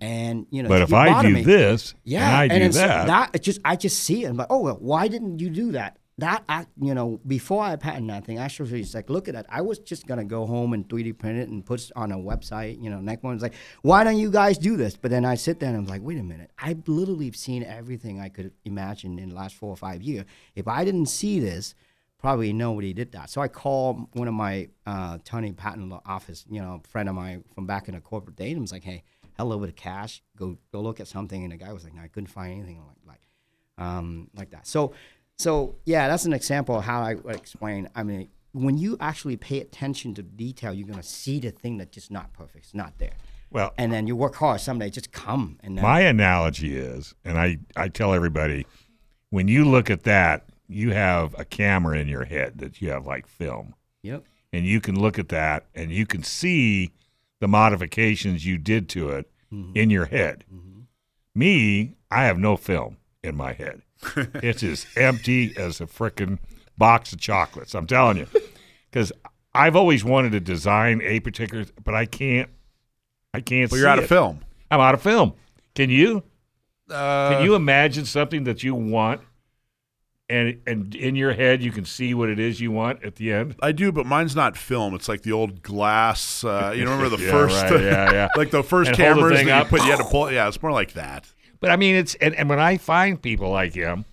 and 0.00 0.46
you 0.50 0.62
know. 0.62 0.68
but 0.68 0.82
if 0.82 0.92
I 0.92 1.22
do 1.22 1.30
me. 1.30 1.42
this 1.42 1.94
Yeah, 2.04 2.26
and 2.26 2.52
I 2.52 2.58
do 2.58 2.64
it's 2.64 2.76
that, 2.76 3.06
that 3.06 3.30
it's 3.34 3.44
just 3.44 3.60
I 3.64 3.76
just 3.76 4.00
see 4.00 4.24
it. 4.24 4.28
I'm 4.28 4.36
like, 4.36 4.48
oh 4.50 4.60
well, 4.60 4.76
why 4.80 5.08
didn't 5.08 5.40
you 5.40 5.50
do 5.50 5.72
that? 5.72 5.98
That 6.18 6.42
I, 6.48 6.66
you 6.80 6.94
know, 6.94 7.20
before 7.28 7.62
I 7.62 7.76
patent 7.76 8.08
that 8.08 8.24
thing, 8.24 8.38
actually, 8.38 8.80
it's 8.80 8.92
like, 8.92 9.08
look 9.08 9.28
at 9.28 9.34
that. 9.34 9.46
I 9.48 9.60
was 9.60 9.78
just 9.78 10.04
gonna 10.08 10.24
go 10.24 10.46
home 10.46 10.72
and 10.72 10.88
3D 10.88 11.16
print 11.16 11.38
it 11.38 11.48
and 11.48 11.64
put 11.64 11.80
it 11.80 11.92
on 11.94 12.10
a 12.10 12.18
website. 12.18 12.82
You 12.82 12.90
know, 12.90 13.00
next 13.00 13.22
one's 13.22 13.40
like, 13.40 13.54
why 13.82 14.02
don't 14.02 14.18
you 14.18 14.30
guys 14.30 14.58
do 14.58 14.76
this? 14.76 14.96
But 14.96 15.12
then 15.12 15.24
I 15.24 15.36
sit 15.36 15.60
there 15.60 15.68
and 15.68 15.78
I'm 15.78 15.86
like, 15.86 16.02
wait 16.02 16.18
a 16.18 16.24
minute. 16.24 16.50
I've 16.58 16.88
literally 16.88 17.30
seen 17.30 17.62
everything 17.62 18.20
I 18.20 18.30
could 18.30 18.50
imagine 18.64 19.20
in 19.20 19.28
the 19.28 19.36
last 19.36 19.54
four 19.54 19.70
or 19.70 19.76
five 19.76 20.02
years. 20.02 20.24
If 20.56 20.66
I 20.66 20.84
didn't 20.84 21.06
see 21.06 21.38
this, 21.38 21.76
probably 22.18 22.52
nobody 22.52 22.92
did 22.92 23.12
that. 23.12 23.30
So 23.30 23.40
I 23.40 23.48
called 23.48 24.08
one 24.14 24.28
of 24.28 24.34
my 24.34 24.68
uh, 24.86 25.18
Tony 25.24 25.52
patent 25.52 25.88
law 25.88 26.02
office, 26.04 26.44
you 26.50 26.60
know, 26.60 26.82
friend 26.88 27.08
of 27.08 27.14
mine 27.14 27.44
from 27.54 27.66
back 27.66 27.88
in 27.88 27.94
the 27.94 28.00
corporate 28.00 28.36
days, 28.36 28.52
and 28.52 28.60
was 28.60 28.72
like, 28.72 28.84
hey, 28.84 29.04
hell 29.38 29.52
over 29.52 29.66
the 29.66 29.72
cash, 29.72 30.22
go 30.36 30.58
go 30.72 30.80
look 30.80 31.00
at 31.00 31.08
something. 31.08 31.42
And 31.42 31.52
the 31.52 31.56
guy 31.56 31.72
was 31.72 31.84
like, 31.84 31.94
no, 31.94 32.02
I 32.02 32.08
couldn't 32.08 32.26
find 32.26 32.52
anything 32.52 32.82
like 32.86 32.96
like 33.06 33.86
um, 33.86 34.28
like 34.36 34.50
that. 34.50 34.66
So 34.66 34.92
so 35.36 35.76
yeah, 35.86 36.08
that's 36.08 36.24
an 36.24 36.32
example 36.32 36.76
of 36.76 36.84
how 36.84 37.00
I 37.00 37.14
would 37.14 37.36
explain. 37.36 37.88
I 37.94 38.02
mean, 38.02 38.28
when 38.52 38.76
you 38.76 38.96
actually 39.00 39.36
pay 39.36 39.60
attention 39.60 40.14
to 40.14 40.22
detail, 40.22 40.74
you're 40.74 40.88
gonna 40.88 41.02
see 41.02 41.38
the 41.38 41.50
thing 41.52 41.78
that's 41.78 41.94
just 41.94 42.10
not 42.10 42.32
perfect. 42.32 42.64
It's 42.66 42.74
not 42.74 42.98
there. 42.98 43.12
well, 43.50 43.72
And 43.78 43.92
then 43.92 44.06
you 44.06 44.16
work 44.16 44.34
hard. 44.34 44.60
Someday, 44.60 44.90
just 44.90 45.12
come 45.12 45.58
and 45.62 45.76
then 45.78 45.82
My 45.82 46.00
analogy 46.00 46.76
is, 46.76 47.14
and 47.24 47.38
I, 47.38 47.58
I 47.76 47.88
tell 47.88 48.12
everybody, 48.12 48.66
when 49.30 49.46
you 49.48 49.64
look 49.64 49.90
at 49.90 50.02
that, 50.04 50.46
you 50.66 50.92
have 50.92 51.38
a 51.38 51.44
camera 51.44 51.98
in 51.98 52.08
your 52.08 52.24
head 52.24 52.58
that 52.58 52.82
you 52.82 52.90
have 52.90 53.06
like 53.06 53.26
film. 53.26 53.74
yep. 54.02 54.24
And 54.52 54.64
you 54.64 54.80
can 54.80 54.98
look 54.98 55.18
at 55.18 55.28
that 55.28 55.66
and 55.74 55.92
you 55.92 56.06
can 56.06 56.22
see 56.22 56.90
the 57.40 57.48
modifications 57.48 58.44
you 58.46 58.58
did 58.58 58.88
to 58.90 59.10
it 59.10 59.30
in 59.74 59.90
your 59.90 60.06
head. 60.06 60.44
Me, 61.34 61.94
I 62.10 62.24
have 62.24 62.38
no 62.38 62.56
film 62.56 62.96
in 63.22 63.36
my 63.36 63.52
head. 63.52 63.82
it's 64.16 64.62
as 64.62 64.86
empty 64.96 65.54
as 65.56 65.80
a 65.80 65.86
frickin' 65.86 66.38
box 66.76 67.12
of 67.12 67.20
chocolates. 67.20 67.74
I'm 67.74 67.86
telling 67.86 68.18
you. 68.18 68.26
Because 68.90 69.12
I've 69.52 69.76
always 69.76 70.02
wanted 70.02 70.32
to 70.32 70.40
design 70.40 71.02
a 71.02 71.20
particular, 71.20 71.66
but 71.84 71.94
I 71.94 72.06
can't. 72.06 72.48
I 73.34 73.42
can't. 73.42 73.70
See 73.70 73.76
you're 73.76 73.86
out 73.86 73.98
of 73.98 74.06
film. 74.06 74.40
I'm 74.70 74.80
out 74.80 74.94
of 74.94 75.02
film. 75.02 75.34
Can 75.74 75.90
you? 75.90 76.22
Uh, 76.90 77.30
Can 77.30 77.44
you 77.44 77.54
imagine 77.54 78.06
something 78.06 78.44
that 78.44 78.62
you 78.62 78.74
want, 78.74 79.20
and 80.30 80.60
and 80.66 80.94
in 80.94 81.16
your 81.16 81.32
head 81.32 81.62
you 81.62 81.72
can 81.72 81.84
see 81.84 82.12
what 82.14 82.28
it 82.28 82.38
is 82.38 82.60
you 82.60 82.70
want 82.70 83.02
at 83.04 83.16
the 83.16 83.32
end? 83.32 83.56
I 83.62 83.72
do, 83.72 83.90
but 83.92 84.06
mine's 84.06 84.36
not 84.36 84.56
film. 84.56 84.94
It's 84.94 85.08
like 85.08 85.22
the 85.22 85.32
old 85.32 85.62
glass. 85.62 86.44
Uh, 86.44 86.72
you 86.76 86.84
remember 86.84 87.08
the 87.08 87.22
Yeah, 87.22 87.30
first, 87.30 87.62
right, 87.62 87.80
yeah, 87.82 88.12
yeah. 88.12 88.28
like 88.36 88.50
the 88.50 88.62
first 88.62 88.88
And 88.90 88.98
the 88.98 89.02
cameras 89.02 89.36
thing 89.38 89.46
that 89.46 89.64
you 89.64 89.70
put. 89.70 89.84
You 89.84 89.90
had 89.90 89.98
to 89.98 90.04
pull. 90.04 90.30
Yeah, 90.30 90.48
it's 90.48 90.62
more 90.62 90.72
like 90.72 90.92
that. 90.92 91.32
But 91.60 91.70
I 91.70 91.76
mean, 91.76 91.96
it's 91.96 92.14
and, 92.16 92.34
and 92.34 92.48
when 92.48 92.60
I 92.60 92.76
find 92.76 93.20
people 93.20 93.50
like 93.50 93.74
him, 93.74 94.04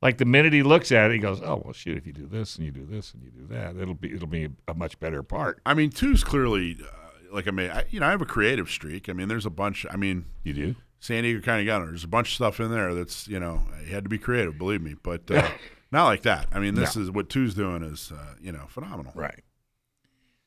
like 0.00 0.18
the 0.18 0.24
minute 0.24 0.52
he 0.52 0.62
looks 0.62 0.92
at 0.92 1.10
it, 1.10 1.14
he 1.14 1.18
goes, 1.18 1.40
"Oh 1.42 1.60
well, 1.64 1.72
shoot! 1.72 1.98
If 1.98 2.06
you 2.06 2.12
do 2.12 2.26
this 2.26 2.56
and 2.56 2.64
you 2.64 2.70
do 2.72 2.86
this 2.86 3.12
and 3.12 3.22
you 3.22 3.30
do 3.30 3.46
that, 3.48 3.76
it'll 3.76 3.94
be 3.94 4.14
it'll 4.14 4.26
be 4.28 4.48
a 4.68 4.74
much 4.74 4.98
better 5.00 5.22
part." 5.22 5.60
I 5.66 5.74
mean, 5.74 5.90
Tu's 5.90 6.22
clearly 6.24 6.78
uh, 6.82 7.34
like 7.34 7.48
I 7.48 7.50
mean, 7.50 7.70
I, 7.70 7.84
you 7.90 8.00
know, 8.00 8.06
I 8.06 8.10
have 8.10 8.22
a 8.22 8.26
creative 8.26 8.70
streak. 8.70 9.08
I 9.08 9.12
mean, 9.12 9.28
there's 9.28 9.44
a 9.44 9.50
bunch. 9.50 9.84
I 9.90 9.96
mean, 9.96 10.24
You 10.44 10.52
do? 10.54 10.74
San 11.00 11.22
Diego 11.22 11.40
County 11.40 11.64
Governor. 11.64 11.90
There's 11.92 12.04
a 12.04 12.08
bunch 12.08 12.28
of 12.30 12.34
stuff 12.34 12.60
in 12.60 12.70
there 12.70 12.94
that's 12.94 13.28
you 13.28 13.38
know 13.40 13.62
you 13.86 13.92
had 13.94 14.04
to 14.04 14.10
be 14.10 14.18
creative, 14.18 14.58
believe 14.58 14.82
me, 14.82 14.94
but 15.02 15.30
uh, 15.30 15.48
not 15.92 16.06
like 16.06 16.22
that. 16.22 16.46
I 16.52 16.58
mean, 16.58 16.74
this 16.74 16.96
is 16.96 17.10
what 17.10 17.28
Tu's 17.28 17.54
doing 17.54 17.82
is 17.82 18.12
uh, 18.12 18.34
you 18.40 18.52
know 18.52 18.64
phenomenal. 18.68 19.12
Right. 19.14 19.42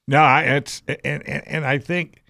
No, 0.08 0.20
I, 0.20 0.42
it's 0.44 0.82
and, 0.88 1.26
and 1.28 1.48
and 1.48 1.66
I 1.66 1.78
think 1.78 2.24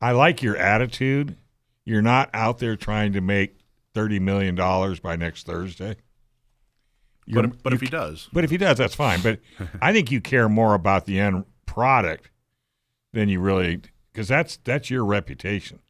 I 0.00 0.12
like 0.12 0.42
your 0.42 0.56
attitude. 0.56 1.36
You're 1.84 2.02
not 2.02 2.30
out 2.34 2.58
there 2.58 2.76
trying 2.76 3.12
to 3.12 3.20
make 3.20 3.56
thirty 3.94 4.18
million 4.18 4.54
dollars 4.54 5.00
by 5.00 5.16
next 5.16 5.46
Thursday. 5.46 5.96
You're- 7.26 7.46
But 7.46 7.62
but 7.62 7.72
you 7.72 7.74
if 7.76 7.80
he 7.82 7.88
does, 7.88 8.28
But 8.32 8.44
if 8.44 8.50
he 8.50 8.56
does, 8.56 8.78
that's 8.78 8.94
fine. 8.94 9.20
But 9.22 9.40
I 9.82 9.92
think 9.92 10.10
you 10.10 10.20
care 10.20 10.48
more 10.48 10.74
about 10.74 11.06
the 11.06 11.20
end 11.20 11.44
product 11.66 12.30
than 13.12 13.28
you 13.28 13.40
really, 13.40 13.80
because 14.12 14.26
that's 14.28 14.56
that's 14.64 14.90
your 14.90 15.04
reputation. 15.04 15.80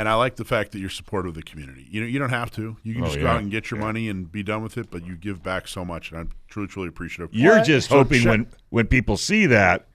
And 0.00 0.08
I 0.08 0.14
like 0.14 0.36
the 0.36 0.46
fact 0.46 0.72
that 0.72 0.78
you're 0.78 0.88
supportive 0.88 1.30
of 1.30 1.34
the 1.34 1.42
community. 1.42 1.86
You 1.90 2.00
know, 2.00 2.06
you 2.06 2.18
don't 2.18 2.30
have 2.30 2.50
to. 2.52 2.78
You 2.82 2.94
can 2.94 3.02
Oh, 3.02 3.06
just 3.06 3.18
go 3.18 3.24
yeah. 3.24 3.34
out 3.34 3.42
and 3.42 3.50
get 3.50 3.70
your 3.70 3.78
money 3.78 4.08
and 4.08 4.32
be 4.32 4.42
done 4.42 4.62
with 4.62 4.78
it. 4.78 4.90
But 4.90 5.04
you 5.04 5.14
give 5.14 5.42
back 5.42 5.68
so 5.68 5.84
much, 5.84 6.10
and 6.10 6.18
I'm 6.20 6.30
truly 6.48 6.68
truly 6.68 6.88
appreciative. 6.88 7.28
You're 7.34 7.62
just 7.62 7.90
So 7.90 7.96
hoping 7.98 8.20
check- 8.22 8.30
when 8.30 8.46
when 8.70 8.86
people 8.86 9.18
see 9.18 9.44
that, 9.46 9.88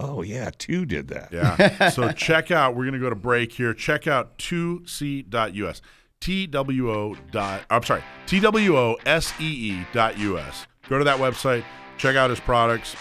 oh 0.00 0.22
yeah, 0.22 0.48
Tu 0.56 0.86
did 0.86 1.08
that. 1.08 1.28
Yeah. 1.30 1.88
so 1.90 2.10
check 2.12 2.50
out. 2.50 2.74
We're 2.74 2.86
gonna 2.86 2.98
go 2.98 3.10
to 3.10 3.16
break 3.16 3.52
here. 3.52 3.74
Check 3.74 4.06
out 4.06 4.38
2c.us. 4.38 5.82
TWO 6.20 7.14
dot. 7.30 7.62
I'm 7.70 7.82
sorry. 7.82 8.02
TWOSEE 8.26 9.86
dot 9.92 10.18
US. 10.18 10.66
Go 10.88 10.96
to 10.98 11.04
that 11.04 11.18
website. 11.18 11.64
Check 11.98 12.16
out 12.16 12.30
his 12.30 12.40
products. 12.40 12.96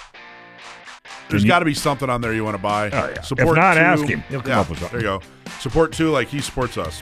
There's 1.29 1.45
got 1.45 1.59
to 1.59 1.65
be 1.65 1.73
something 1.73 2.09
on 2.09 2.21
there 2.21 2.33
you 2.33 2.43
want 2.43 2.55
to 2.57 2.61
buy. 2.61 2.89
Oh, 2.89 3.09
yeah. 3.09 3.21
Support 3.21 3.57
If 3.57 3.61
not, 3.61 3.73
Tu. 3.75 3.79
ask 3.79 4.05
him. 4.05 4.23
He'll 4.29 4.41
come 4.41 4.49
Yeah, 4.51 4.59
up 4.61 4.69
with 4.69 4.79
something. 4.79 4.99
There 4.99 5.13
you 5.13 5.19
go. 5.19 5.25
Support 5.61 5.93
Tu, 5.93 6.09
like 6.09 6.27
he 6.27 6.39
supports 6.41 6.77
us. 6.77 7.01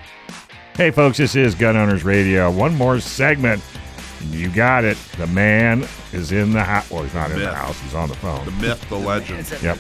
Hey, 0.76 0.91
folks, 0.91 1.17
this 1.17 1.35
is 1.35 1.55
Gun 1.55 1.77
Owners 1.77 2.03
Radio. 2.03 2.51
One 2.51 2.76
more 2.76 2.99
segment. 2.99 3.61
You 4.30 4.49
got 4.49 4.84
it. 4.84 4.97
The 5.17 5.27
man 5.27 5.85
is 6.11 6.31
in 6.31 6.51
the 6.51 6.63
house. 6.63 6.89
Well, 6.89 7.03
he's 7.03 7.13
not 7.13 7.31
in 7.31 7.39
the 7.39 7.45
Myth. 7.45 7.53
house. 7.53 7.80
He's 7.81 7.93
on 7.93 8.09
the 8.09 8.15
phone. 8.15 8.43
The 8.45 8.51
myth, 8.51 8.89
the 8.89 8.95
legend. 8.97 9.49
Yep. 9.61 9.77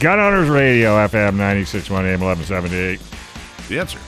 Gun 0.00 0.18
Owners 0.18 0.48
Radio, 0.48 0.96
FM 1.06 1.34
961 1.34 2.06
AM 2.06 2.20
1178. 2.20 3.00
The 3.68 3.78
answer. 3.80 3.98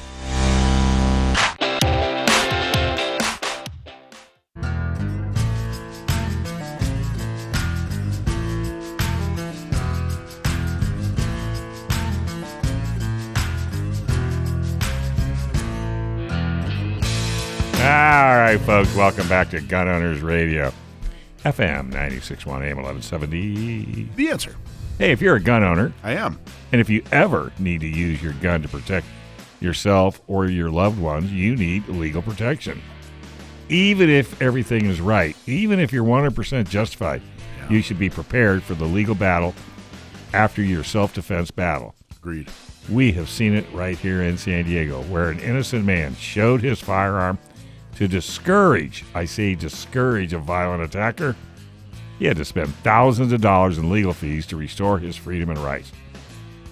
Right, 18.42 18.60
folks, 18.62 18.92
welcome 18.96 19.28
back 19.28 19.50
to 19.50 19.60
Gun 19.60 19.86
Owners 19.86 20.20
Radio, 20.20 20.72
FM 21.44 21.90
961 21.90 22.64
AM 22.64 22.76
1170. 22.76 24.08
The 24.16 24.30
answer. 24.30 24.56
Hey, 24.98 25.12
if 25.12 25.20
you're 25.22 25.36
a 25.36 25.40
gun 25.40 25.62
owner, 25.62 25.92
I 26.02 26.14
am. 26.14 26.40
and 26.72 26.80
if 26.80 26.90
you 26.90 27.04
ever 27.12 27.52
need 27.60 27.82
to 27.82 27.86
use 27.86 28.20
your 28.20 28.32
gun 28.34 28.60
to 28.62 28.68
protect 28.68 29.06
yourself 29.60 30.20
or 30.26 30.46
your 30.46 30.70
loved 30.70 30.98
ones, 30.98 31.30
you 31.30 31.54
need 31.54 31.86
legal 31.86 32.20
protection. 32.20 32.82
Even 33.68 34.10
if 34.10 34.42
everything 34.42 34.86
is 34.86 35.00
right, 35.00 35.36
even 35.46 35.78
if 35.78 35.92
you're 35.92 36.04
100% 36.04 36.68
justified, 36.68 37.22
you 37.70 37.80
should 37.80 37.98
be 37.98 38.10
prepared 38.10 38.64
for 38.64 38.74
the 38.74 38.84
legal 38.84 39.14
battle 39.14 39.54
after 40.34 40.62
your 40.62 40.82
self 40.82 41.14
defense 41.14 41.52
battle. 41.52 41.94
Agreed. 42.16 42.50
We 42.90 43.12
have 43.12 43.28
seen 43.28 43.54
it 43.54 43.66
right 43.72 43.96
here 43.96 44.20
in 44.20 44.36
San 44.36 44.64
Diego, 44.64 45.02
where 45.04 45.30
an 45.30 45.38
innocent 45.38 45.84
man 45.84 46.16
showed 46.16 46.60
his 46.60 46.80
firearm 46.80 47.38
to 47.96 48.08
discourage, 48.08 49.04
I 49.14 49.24
say 49.24 49.54
discourage, 49.54 50.32
a 50.32 50.38
violent 50.38 50.82
attacker. 50.82 51.36
He 52.18 52.26
had 52.26 52.36
to 52.36 52.44
spend 52.44 52.74
thousands 52.76 53.32
of 53.32 53.40
dollars 53.40 53.78
in 53.78 53.90
legal 53.90 54.12
fees 54.12 54.46
to 54.46 54.56
restore 54.56 54.98
his 54.98 55.16
freedom 55.16 55.50
and 55.50 55.58
rights. 55.58 55.92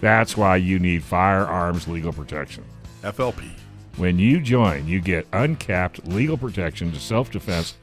That's 0.01 0.37
why 0.37 0.57
you 0.57 0.79
need 0.79 1.03
firearms 1.03 1.89
legal 1.89 2.13
protection. 2.13 2.65
FLP. 3.03 3.51
When 3.97 4.19
you 4.19 4.41
join, 4.41 4.87
you 4.87 5.01
get 5.01 5.27
uncapped 5.33 6.07
legal 6.07 6.39
protection 6.39 6.93
to 6.93 7.01
self 7.01 7.31
defense 7.31 7.77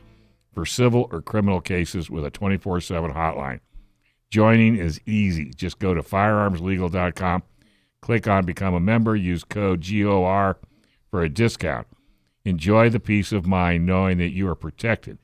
for 0.54 0.66
civil 0.66 1.08
or 1.12 1.22
criminal 1.22 1.62
cases 1.62 2.10
with 2.10 2.26
a 2.26 2.32
24 2.32 2.82
7 2.82 3.14
hotline. 3.14 3.60
Joining 4.32 4.76
is 4.78 5.00
easy. 5.06 5.52
Just 5.56 5.80
go 5.80 5.94
to 5.94 6.02
firearmslegal.com, 6.02 7.44
click 8.02 8.28
on 8.28 8.46
Become 8.46 8.74
a 8.74 8.80
Member, 8.80 9.16
use 9.16 9.44
code 9.44 9.86
GOR 9.88 10.58
for 11.12 11.22
a 11.22 11.30
discount. 11.30 11.88
Enjoy 12.48 12.90
the 12.90 13.02
peace 13.02 13.34
of 13.34 13.46
mind 13.46 13.86
knowing 13.86 14.20
that 14.20 14.30
you 14.30 14.48
are 14.48 14.56
protected 14.56 15.18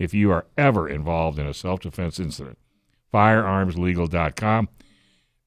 if 0.00 0.12
you 0.12 0.32
are 0.32 0.46
ever 0.58 0.88
involved 0.88 1.38
in 1.38 1.46
a 1.46 1.54
self 1.54 1.78
defense 1.78 2.18
incident. 2.18 2.58
Firearmslegal.com 3.12 4.68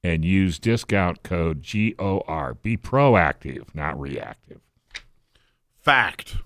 and 0.02 0.24
use 0.24 0.58
discount 0.58 1.22
code 1.22 1.62
GOR. 1.62 2.54
Be 2.62 2.78
proactive, 2.78 3.74
not 3.74 4.00
reactive. 4.00 4.62
Fact. 5.78 6.36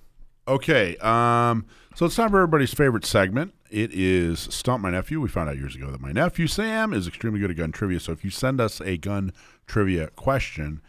Okay. 0.48 0.96
Um, 0.96 1.64
so 1.94 2.06
it's 2.06 2.16
time 2.16 2.30
for 2.30 2.38
everybody's 2.38 2.74
favorite 2.74 3.04
segment. 3.04 3.54
It 3.70 3.92
is 3.92 4.40
Stump 4.40 4.82
My 4.82 4.90
Nephew. 4.90 5.20
We 5.20 5.28
found 5.28 5.48
out 5.48 5.58
years 5.58 5.76
ago 5.76 5.92
that 5.92 6.00
my 6.00 6.10
nephew, 6.10 6.48
Sam, 6.48 6.92
is 6.92 7.06
extremely 7.06 7.38
good 7.38 7.52
at 7.52 7.56
gun 7.56 7.70
trivia. 7.70 8.00
So 8.00 8.10
if 8.10 8.24
you 8.24 8.30
send 8.30 8.60
us 8.60 8.80
a 8.80 8.96
gun 8.96 9.32
trivia 9.64 10.08
question 10.08 10.82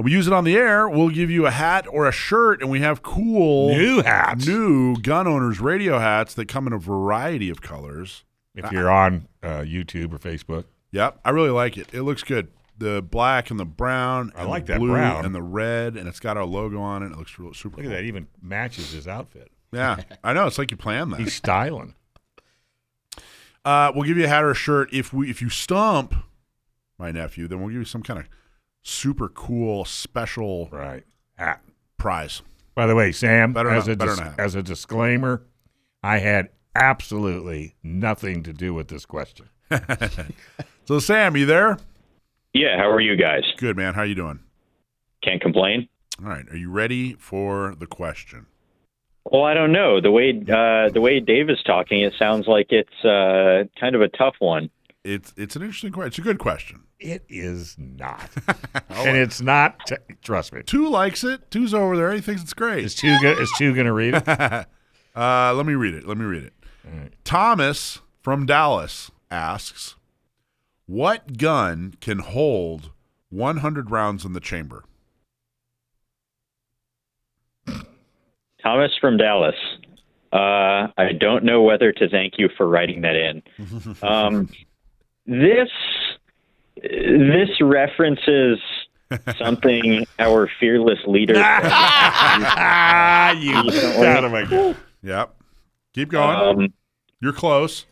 and 0.00 0.04
we 0.06 0.12
use 0.12 0.26
it 0.26 0.32
on 0.32 0.44
the 0.44 0.56
air, 0.56 0.88
we'll 0.88 1.10
give 1.10 1.30
you 1.30 1.46
a 1.46 1.50
hat 1.50 1.86
or 1.90 2.08
a 2.08 2.12
shirt. 2.12 2.62
And 2.62 2.70
we 2.70 2.80
have 2.80 3.02
cool 3.02 3.68
New 3.68 4.02
hats. 4.02 4.46
new 4.46 4.96
gun 4.96 5.26
owners 5.26 5.60
radio 5.60 5.98
hats 5.98 6.32
that 6.34 6.48
come 6.48 6.66
in 6.66 6.72
a 6.72 6.78
variety 6.78 7.50
of 7.50 7.60
colors. 7.60 8.24
If 8.54 8.72
you're 8.72 8.90
on 8.90 9.28
uh, 9.42 9.58
YouTube 9.60 10.12
or 10.14 10.18
Facebook, 10.18 10.64
Yep. 10.92 11.20
I 11.24 11.30
really 11.30 11.50
like 11.50 11.76
it. 11.76 11.92
It 11.92 12.02
looks 12.02 12.22
good. 12.22 12.48
The 12.78 13.02
black 13.02 13.50
and 13.50 13.60
the 13.60 13.64
brown. 13.66 14.32
I 14.34 14.40
and 14.40 14.48
like 14.50 14.64
the 14.66 14.72
that 14.72 14.78
blue 14.78 14.92
brown. 14.92 15.24
and 15.26 15.34
the 15.34 15.42
red, 15.42 15.96
and 15.98 16.08
it's 16.08 16.18
got 16.18 16.36
our 16.38 16.44
logo 16.46 16.80
on 16.80 17.02
it. 17.02 17.12
It 17.12 17.18
looks 17.18 17.38
real 17.38 17.52
super 17.52 17.76
look 17.76 17.84
at 17.84 17.88
cool. 17.90 17.96
that. 17.96 18.04
Even 18.04 18.26
matches 18.42 18.92
his 18.92 19.06
outfit. 19.06 19.50
Yeah, 19.70 19.98
I 20.24 20.32
know. 20.32 20.46
It's 20.46 20.56
like 20.58 20.70
you 20.70 20.76
planned 20.78 21.12
that. 21.12 21.20
He's 21.20 21.34
styling. 21.34 21.94
Uh, 23.64 23.92
we'll 23.94 24.04
give 24.04 24.16
you 24.16 24.24
a 24.24 24.28
hat 24.28 24.42
or 24.42 24.50
a 24.50 24.54
shirt 24.54 24.88
if 24.92 25.12
we 25.12 25.28
if 25.30 25.42
you 25.42 25.50
stump 25.50 26.14
my 26.98 27.10
nephew. 27.12 27.46
Then 27.46 27.60
we'll 27.60 27.68
give 27.68 27.78
you 27.78 27.84
some 27.84 28.02
kind 28.02 28.18
of 28.18 28.28
super 28.82 29.28
cool 29.28 29.84
special 29.84 30.68
Right. 30.72 31.04
Hat. 31.36 31.62
prize. 31.98 32.42
By 32.74 32.86
the 32.86 32.94
way, 32.94 33.12
Sam, 33.12 33.52
Better 33.52 33.70
as, 33.70 33.86
not- 33.86 33.92
a 33.94 33.96
better 33.96 34.16
dis- 34.16 34.34
as 34.38 34.54
a 34.54 34.62
disclaimer, 34.62 35.42
I 36.02 36.18
had 36.18 36.48
absolutely 36.74 37.74
nothing 37.82 38.42
to 38.44 38.52
do 38.52 38.72
with 38.74 38.88
this 38.88 39.04
question. 39.04 39.48
So 40.86 40.98
Sam, 40.98 41.36
you 41.36 41.46
there? 41.46 41.78
Yeah, 42.52 42.76
how 42.76 42.90
are 42.90 43.00
you 43.00 43.14
guys? 43.16 43.42
Good 43.58 43.76
man. 43.76 43.94
How 43.94 44.00
are 44.00 44.06
you 44.06 44.16
doing? 44.16 44.40
Can't 45.22 45.40
complain. 45.40 45.88
All 46.20 46.28
right. 46.28 46.44
Are 46.50 46.56
you 46.56 46.68
ready 46.68 47.14
for 47.14 47.76
the 47.78 47.86
question? 47.86 48.46
Well, 49.24 49.44
I 49.44 49.54
don't 49.54 49.70
know. 49.70 50.00
The 50.00 50.10
way 50.10 50.30
uh, 50.30 50.88
the 50.90 51.00
way 51.00 51.20
Dave 51.20 51.48
is 51.48 51.62
talking, 51.64 52.00
it 52.02 52.14
sounds 52.18 52.48
like 52.48 52.68
it's 52.70 53.04
uh, 53.04 53.64
kind 53.78 53.94
of 53.94 54.00
a 54.00 54.08
tough 54.08 54.34
one. 54.40 54.68
It's 55.04 55.32
it's 55.36 55.54
an 55.54 55.62
interesting 55.62 55.92
question. 55.92 56.08
It's 56.08 56.18
a 56.18 56.22
good 56.22 56.38
question. 56.40 56.82
It 57.00 57.24
is 57.30 57.76
not. 57.78 58.28
and 58.90 59.16
it's 59.16 59.40
not, 59.40 59.80
t- 59.86 59.96
trust 60.22 60.52
me. 60.52 60.62
Tu 60.62 60.86
likes 60.88 61.24
it. 61.24 61.50
Tu's 61.50 61.72
over 61.72 61.96
there. 61.96 62.12
He 62.12 62.20
thinks 62.20 62.42
it's 62.42 62.52
great. 62.52 62.84
Is 62.84 62.94
Tu, 62.94 63.18
go- 63.22 63.32
is 63.40 63.50
Tu 63.56 63.72
going 63.74 63.86
to 63.86 63.92
read 63.92 64.14
it? 64.14 64.66
Uh, 65.16 65.52
let 65.54 65.66
me 65.66 65.74
read 65.74 65.92
it. 65.92 66.06
Let 66.06 66.16
me 66.18 66.24
read 66.24 66.44
it. 66.44 66.52
right. 66.84 67.12
Thomas 67.24 67.98
from 68.22 68.46
Dallas 68.46 69.10
asks, 69.28 69.96
"What 70.86 71.36
gun 71.36 71.94
can 72.00 72.20
hold 72.20 72.92
100 73.28 73.90
rounds 73.90 74.24
in 74.24 74.34
the 74.34 74.40
chamber?" 74.40 74.84
Thomas 78.62 78.92
from 79.00 79.16
Dallas. 79.16 79.56
Uh, 80.32 80.86
I 80.96 81.12
don't 81.18 81.42
know 81.44 81.62
whether 81.62 81.92
to 81.92 82.08
thank 82.08 82.34
you 82.38 82.48
for 82.56 82.68
writing 82.68 83.00
that 83.02 83.16
in. 83.16 83.42
Um, 84.02 84.48
this 85.26 85.68
this 86.82 87.50
references 87.60 88.58
something 89.38 90.06
our 90.18 90.50
fearless 90.58 90.98
leader. 91.06 91.34
ah, 91.38 93.32
you 93.38 93.52
son 93.72 94.24
of 94.24 94.32
a- 94.34 94.76
Yep. 95.02 95.34
Keep 95.94 96.10
going. 96.10 96.36
um, 96.64 96.72
You're 97.20 97.32
close. 97.32 97.86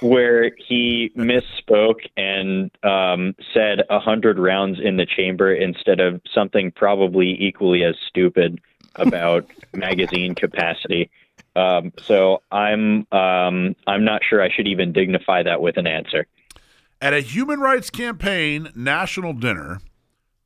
where 0.00 0.50
he 0.68 1.10
misspoke 1.16 2.00
and 2.16 2.70
um, 2.84 3.34
said 3.54 3.80
a 3.88 3.98
hundred 3.98 4.38
rounds 4.38 4.78
in 4.82 4.96
the 4.96 5.06
chamber 5.06 5.54
instead 5.54 6.00
of 6.00 6.20
something 6.34 6.70
probably 6.70 7.36
equally 7.42 7.82
as 7.82 7.94
stupid 8.08 8.60
about 8.96 9.46
magazine 9.72 10.34
capacity. 10.34 11.10
Um, 11.56 11.92
so 12.02 12.42
I'm 12.52 13.06
um, 13.10 13.74
I'm 13.86 14.04
not 14.04 14.22
sure 14.28 14.42
I 14.42 14.50
should 14.54 14.68
even 14.68 14.92
dignify 14.92 15.42
that 15.44 15.60
with 15.60 15.76
an 15.78 15.86
answer. 15.86 16.26
At 17.02 17.14
a 17.14 17.20
human 17.20 17.60
rights 17.60 17.88
campaign 17.88 18.68
national 18.76 19.32
dinner, 19.32 19.80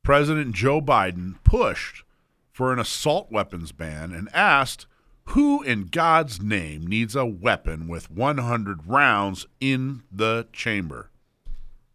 President 0.03 0.55
Joe 0.55 0.79
Biden 0.79 1.35
pushed 1.43 2.05
for 2.49 2.71
an 2.71 2.79
assault 2.79 3.29
weapons 3.29 3.73
ban 3.73 4.13
and 4.13 4.29
asked, 4.33 4.87
"Who 5.25 5.61
in 5.63 5.87
God's 5.87 6.41
name 6.41 6.87
needs 6.87 7.13
a 7.13 7.25
weapon 7.25 7.89
with 7.89 8.09
100 8.09 8.87
rounds 8.87 9.47
in 9.59 10.03
the 10.09 10.47
chamber?" 10.53 11.09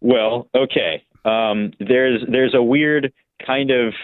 Well, 0.03 0.49
okay. 0.55 1.05
Um, 1.25 1.73
there's 1.79 2.23
there's 2.29 2.55
a 2.55 2.63
weird 2.63 3.15
kind 3.39 3.71
of 3.71 3.95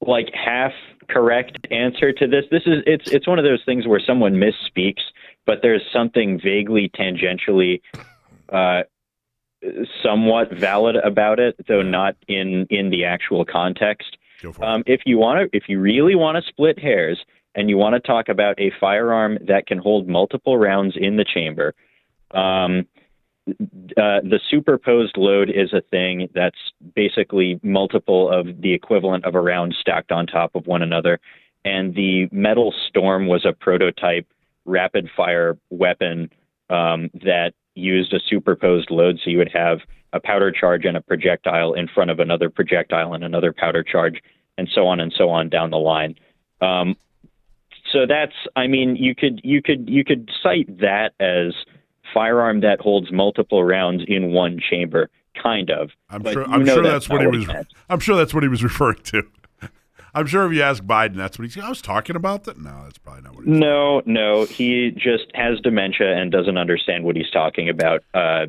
like 0.00 0.28
half 0.34 0.72
correct 1.08 1.68
answer 1.70 2.12
to 2.12 2.26
this. 2.26 2.46
This 2.50 2.62
is 2.66 2.82
it's 2.84 3.12
it's 3.12 3.28
one 3.28 3.38
of 3.38 3.44
those 3.44 3.62
things 3.64 3.86
where 3.86 4.00
someone 4.00 4.34
misspeaks, 4.34 5.02
but 5.46 5.62
there's 5.62 5.82
something 5.92 6.40
vaguely 6.40 6.88
tangentially 6.88 7.80
uh, 8.48 8.82
somewhat 10.02 10.52
valid 10.52 10.96
about 10.96 11.38
it, 11.40 11.56
though 11.68 11.82
not 11.82 12.16
in 12.28 12.66
in 12.70 12.90
the 12.90 13.04
actual 13.04 13.44
context. 13.44 14.16
Go 14.42 14.52
for 14.52 14.62
it. 14.62 14.66
Um, 14.66 14.82
if 14.86 15.02
you 15.06 15.18
want 15.18 15.50
to, 15.50 15.56
if 15.56 15.68
you 15.68 15.80
really 15.80 16.14
want 16.14 16.42
to 16.42 16.48
split 16.48 16.78
hairs 16.78 17.18
and 17.54 17.68
you 17.68 17.76
want 17.76 17.94
to 17.94 18.00
talk 18.00 18.28
about 18.28 18.58
a 18.58 18.72
firearm 18.80 19.38
that 19.46 19.66
can 19.66 19.78
hold 19.78 20.08
multiple 20.08 20.58
rounds 20.58 20.96
in 20.96 21.16
the 21.16 21.24
chamber, 21.24 21.74
um, 22.32 22.86
uh, 23.48 24.20
the 24.22 24.40
superposed 24.50 25.16
load 25.16 25.50
is 25.50 25.72
a 25.72 25.82
thing 25.90 26.28
that's 26.34 26.58
basically 26.94 27.60
multiple 27.62 28.30
of 28.30 28.60
the 28.62 28.72
equivalent 28.72 29.24
of 29.24 29.34
a 29.34 29.40
round 29.40 29.74
stacked 29.78 30.10
on 30.10 30.26
top 30.26 30.54
of 30.54 30.66
one 30.66 30.82
another. 30.82 31.20
And 31.64 31.94
the 31.94 32.28
Metal 32.32 32.74
Storm 32.88 33.26
was 33.26 33.44
a 33.44 33.52
prototype 33.52 34.26
rapid 34.64 35.10
fire 35.14 35.58
weapon 35.70 36.30
um, 36.70 37.10
that 37.22 37.52
used 37.74 38.12
a 38.12 38.20
superposed 38.28 38.90
load. 38.90 39.18
So 39.22 39.30
you 39.30 39.38
would 39.38 39.52
have 39.52 39.80
a 40.12 40.20
powder 40.20 40.52
charge 40.52 40.84
and 40.84 40.96
a 40.96 41.00
projectile 41.00 41.74
in 41.74 41.88
front 41.88 42.10
of 42.10 42.20
another 42.20 42.48
projectile 42.48 43.14
and 43.14 43.24
another 43.24 43.52
powder 43.52 43.82
charge, 43.82 44.22
and 44.56 44.68
so 44.72 44.86
on 44.86 45.00
and 45.00 45.12
so 45.16 45.30
on 45.30 45.48
down 45.48 45.70
the 45.70 45.76
line. 45.78 46.14
Um, 46.60 46.96
so 47.92 48.06
that's, 48.06 48.32
I 48.56 48.66
mean, 48.66 48.96
you 48.96 49.14
could 49.14 49.40
you 49.44 49.62
could 49.62 49.88
you 49.88 50.04
could 50.04 50.30
cite 50.42 50.78
that 50.80 51.12
as 51.20 51.54
firearm 52.12 52.60
that 52.60 52.80
holds 52.80 53.12
multiple 53.12 53.64
rounds 53.64 54.04
in 54.06 54.32
one 54.32 54.58
chamber, 54.70 55.10
kind 55.40 55.70
of. 55.70 55.90
I'm 56.08 56.22
but 56.22 56.32
sure. 56.32 56.44
I'm 56.44 56.64
sure 56.64 56.82
that's, 56.82 57.08
what 57.08 57.22
not 57.22 57.32
he 57.32 57.38
was. 57.40 57.48
meant. 57.48 57.66
I'm 57.88 58.00
sure 58.00 58.16
that's 58.16 58.32
what 58.32 58.42
he 58.42 58.48
was 58.48 58.62
referring 58.64 59.02
to. 59.04 59.22
I'm 60.14 60.26
sure 60.26 60.46
if 60.46 60.52
you 60.52 60.62
ask 60.62 60.82
Biden, 60.82 61.16
that's 61.16 61.38
what 61.38 61.44
he's. 61.44 61.58
I 61.62 61.68
was 61.68 61.82
talking 61.82 62.14
about 62.14 62.44
that. 62.44 62.58
No, 62.58 62.84
that's 62.84 62.98
probably 62.98 63.22
not 63.22 63.34
what. 63.34 63.44
He's 63.44 63.58
No, 63.58 64.02
no, 64.06 64.44
he 64.44 64.92
just 64.96 65.26
has 65.34 65.60
dementia 65.60 66.16
and 66.16 66.30
doesn't 66.30 66.56
understand 66.56 67.04
what 67.04 67.16
he's 67.16 67.30
talking 67.30 67.68
about. 67.68 68.04
Uh, 68.14 68.46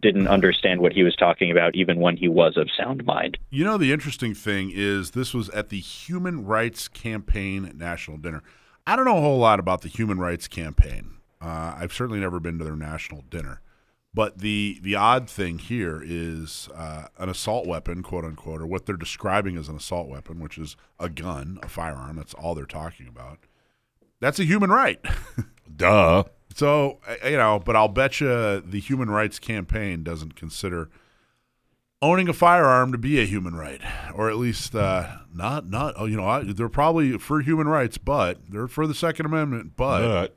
didn't 0.00 0.28
understand 0.28 0.80
what 0.80 0.92
he 0.92 1.02
was 1.02 1.14
talking 1.16 1.50
about 1.50 1.74
even 1.74 2.00
when 2.00 2.16
he 2.16 2.28
was 2.28 2.56
of 2.56 2.68
sound 2.76 3.04
mind. 3.04 3.38
You 3.50 3.64
know, 3.64 3.76
the 3.76 3.92
interesting 3.92 4.34
thing 4.34 4.72
is 4.74 5.12
this 5.12 5.34
was 5.34 5.48
at 5.50 5.68
the 5.68 5.78
Human 5.78 6.44
Rights 6.44 6.88
Campaign 6.88 7.72
National 7.76 8.16
Dinner. 8.16 8.42
I 8.86 8.96
don't 8.96 9.04
know 9.04 9.18
a 9.18 9.20
whole 9.20 9.38
lot 9.38 9.60
about 9.60 9.82
the 9.82 9.88
Human 9.88 10.18
Rights 10.18 10.48
Campaign. 10.48 11.18
Uh, 11.40 11.74
I've 11.76 11.92
certainly 11.92 12.20
never 12.20 12.40
been 12.40 12.58
to 12.58 12.64
their 12.64 12.76
national 12.76 13.22
dinner. 13.30 13.60
But 14.18 14.38
the 14.38 14.80
the 14.82 14.96
odd 14.96 15.30
thing 15.30 15.60
here 15.60 16.02
is 16.04 16.68
uh, 16.74 17.04
an 17.18 17.28
assault 17.28 17.68
weapon, 17.68 18.02
quote 18.02 18.24
unquote, 18.24 18.60
or 18.60 18.66
what 18.66 18.84
they're 18.84 18.96
describing 18.96 19.56
as 19.56 19.68
an 19.68 19.76
assault 19.76 20.08
weapon, 20.08 20.40
which 20.40 20.58
is 20.58 20.74
a 20.98 21.08
gun, 21.08 21.60
a 21.62 21.68
firearm. 21.68 22.16
That's 22.16 22.34
all 22.34 22.56
they're 22.56 22.66
talking 22.66 23.06
about. 23.06 23.38
That's 24.18 24.40
a 24.40 24.44
human 24.44 24.70
right. 24.70 24.98
Duh. 25.76 26.24
So 26.52 26.98
uh, 27.06 27.28
you 27.28 27.36
know, 27.36 27.62
but 27.64 27.76
I'll 27.76 27.86
bet 27.86 28.20
you 28.20 28.60
the 28.60 28.80
Human 28.80 29.08
Rights 29.08 29.38
Campaign 29.38 30.02
doesn't 30.02 30.34
consider 30.34 30.90
owning 32.02 32.28
a 32.28 32.32
firearm 32.32 32.90
to 32.90 32.98
be 32.98 33.20
a 33.20 33.24
human 33.24 33.54
right, 33.54 33.80
or 34.16 34.28
at 34.28 34.36
least 34.36 34.74
uh, 34.74 35.18
not 35.32 35.68
not. 35.70 35.94
Oh, 35.96 36.06
you 36.06 36.16
know, 36.16 36.26
I, 36.26 36.42
they're 36.42 36.68
probably 36.68 37.18
for 37.18 37.40
human 37.40 37.68
rights, 37.68 37.98
but 37.98 38.40
they're 38.48 38.66
for 38.66 38.88
the 38.88 38.94
Second 38.94 39.26
Amendment. 39.26 39.74
But 39.76 40.00
But 40.00 40.36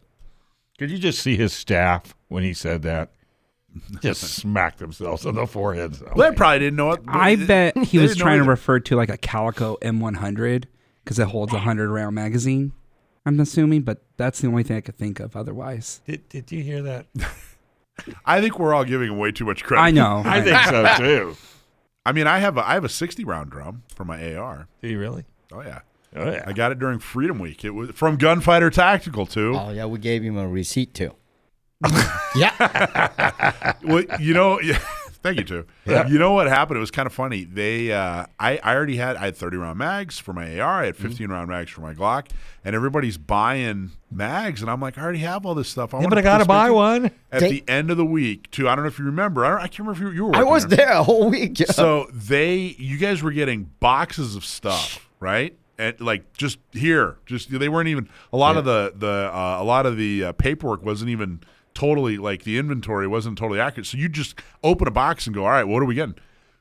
could 0.78 0.92
you 0.92 1.00
just 1.00 1.18
see 1.18 1.36
his 1.36 1.52
staff 1.52 2.14
when 2.28 2.44
he 2.44 2.54
said 2.54 2.84
that? 2.84 3.10
Just 4.02 4.22
smack 4.22 4.78
themselves 4.78 5.26
on 5.26 5.36
the 5.36 5.48
foreheads. 5.48 6.00
they 6.18 6.32
probably 6.32 6.60
didn't 6.60 6.76
know 6.76 6.92
it. 6.92 7.02
I 7.08 7.36
bet 7.36 7.78
he 7.78 7.98
was 8.00 8.16
trying 8.16 8.40
to 8.40 8.46
refer 8.50 8.80
to 8.82 8.96
like 8.96 9.10
a 9.10 9.18
Calico 9.18 9.78
M100 9.82 10.66
because 11.04 11.20
it 11.20 11.28
holds 11.28 11.52
a 11.54 11.56
100 11.58 11.90
round 11.90 12.16
magazine. 12.16 12.74
I'm 13.26 13.40
assuming, 13.40 13.84
but 13.84 14.04
that's 14.18 14.42
the 14.42 14.48
only 14.48 14.64
thing 14.64 14.78
I 14.78 14.82
could 14.82 14.98
think 14.98 15.20
of 15.20 15.36
otherwise. 15.36 16.02
Did, 16.06 16.28
did 16.30 16.52
you 16.52 16.64
hear 16.64 16.82
that? 16.82 17.06
I 18.26 18.42
think 18.42 18.58
we're 18.58 18.74
all 18.74 18.84
giving 18.84 19.12
him 19.12 19.18
way 19.20 19.32
too 19.32 19.46
much 19.46 19.64
credit. 19.64 19.82
I 19.84 19.92
know. 19.92 20.24
I 20.26 20.42
think 20.42 20.58
so 20.64 20.96
too. 20.98 21.38
I 22.06 22.14
mean, 22.14 22.26
I 22.26 22.40
have 22.40 22.58
a, 22.58 22.68
I 22.68 22.74
have 22.74 22.84
a 22.84 22.90
sixty 22.90 23.24
round 23.24 23.52
drum 23.52 23.84
for 23.94 24.06
my 24.06 24.36
AR. 24.36 24.68
Do 24.82 24.90
you 24.90 25.00
really? 25.00 25.26
Oh 25.52 25.62
yeah, 25.62 25.82
Oh 26.16 26.32
yeah. 26.32 26.44
I 26.48 26.54
got 26.54 26.72
it 26.72 26.80
during 26.80 27.00
Freedom 27.00 27.38
Week. 27.40 27.64
It 27.64 27.72
was 27.72 27.92
from 27.92 28.18
Gunfighter 28.18 28.70
Tactical 28.72 29.26
too. 29.26 29.56
Oh 29.56 29.70
yeah, 29.72 29.86
we 29.86 30.00
gave 30.00 30.24
him 30.24 30.38
a 30.38 30.48
receipt 30.48 30.94
too. 30.94 31.14
Yeah. 32.36 33.74
well, 33.84 34.04
you 34.20 34.34
know, 34.34 34.60
yeah, 34.62 34.80
thank 35.24 35.38
you 35.38 35.44
too. 35.44 35.66
You 35.86 36.20
know 36.20 36.32
what 36.34 36.48
happened? 36.48 36.78
It 36.78 36.82
was 36.82 36.92
kind 36.92 37.06
of 37.06 37.14
funny. 37.14 37.44
They, 37.44 37.92
uh, 37.92 38.26
I, 38.40 38.58
I 38.64 38.76
already 38.76 38.98
had, 38.98 39.16
I 39.18 39.26
had 39.26 39.36
30 39.36 39.58
round 39.58 39.78
mags 39.80 40.20
for 40.20 40.34
my 40.34 40.60
AR. 40.60 40.82
I 40.82 40.86
had 40.88 40.96
15 40.96 41.30
round 41.30 41.50
mags 41.50 41.72
for 41.72 41.82
my 41.82 41.94
Glock, 41.94 42.28
and 42.64 42.76
everybody's 42.76 43.18
buying 43.18 43.92
mags, 44.12 44.62
and 44.62 44.70
I'm 44.70 44.80
like, 44.82 44.98
I 44.98 45.04
already 45.04 45.20
have 45.20 45.46
all 45.46 45.56
this 45.56 45.70
stuff. 45.70 45.94
I 45.94 46.02
Yeah, 46.02 46.08
but 46.08 46.18
I 46.18 46.22
gotta 46.22 46.46
buy 46.46 46.70
one. 46.70 47.12
At 47.32 47.42
They- 47.42 47.50
the 47.52 47.64
end 47.68 47.92
of 47.92 47.98
the 47.98 48.06
week, 48.06 48.52
too. 48.52 48.68
I 48.70 48.76
don't 48.76 48.84
know 48.84 48.90
if 48.90 49.00
you 49.00 49.06
remember. 49.06 49.46
I, 49.46 49.50
don't, 49.50 49.60
I 49.60 49.68
can't 49.68 49.80
remember 49.80 50.08
if 50.08 50.14
you, 50.14 50.16
you 50.16 50.26
were. 50.28 50.36
I 50.36 50.44
was 50.44 50.68
there 50.68 50.92
a 50.92 51.04
whole 51.04 51.30
week. 51.30 51.60
Yeah. 51.60 51.68
So 51.72 52.08
they, 52.14 52.76
you 52.78 52.98
guys 52.98 53.24
were 53.24 53.32
getting 53.32 53.72
boxes 53.80 54.36
of 54.36 54.46
stuff, 54.46 55.10
right? 55.20 55.56
And 55.78 56.00
like 56.00 56.34
just 56.34 56.60
here, 56.74 57.18
just 57.26 57.50
they 57.50 57.68
weren't 57.68 57.88
even 57.88 58.08
a 58.32 58.38
lot 58.38 58.56
of 58.56 58.66
the 58.66 58.94
the 58.96 59.32
uh, 59.34 59.58
a 59.60 59.64
lot 59.64 59.88
of 59.88 59.98
the 59.98 60.26
uh, 60.26 60.32
paperwork 60.34 60.84
wasn't 60.86 61.10
even 61.10 61.42
totally 61.74 62.18
like 62.18 62.44
the 62.44 62.58
inventory 62.58 63.08
wasn't 63.08 63.38
totally 63.38 63.60
accurate. 63.60 63.88
So 63.88 63.98
you 63.98 64.10
just 64.10 64.40
open 64.64 64.88
a 64.88 64.92
box 64.92 65.26
and 65.26 65.36
go, 65.36 65.46
all 65.46 65.52
right, 65.52 65.64
what 65.64 65.82
are 65.82 65.86
we 65.86 65.96
getting? 65.96 66.16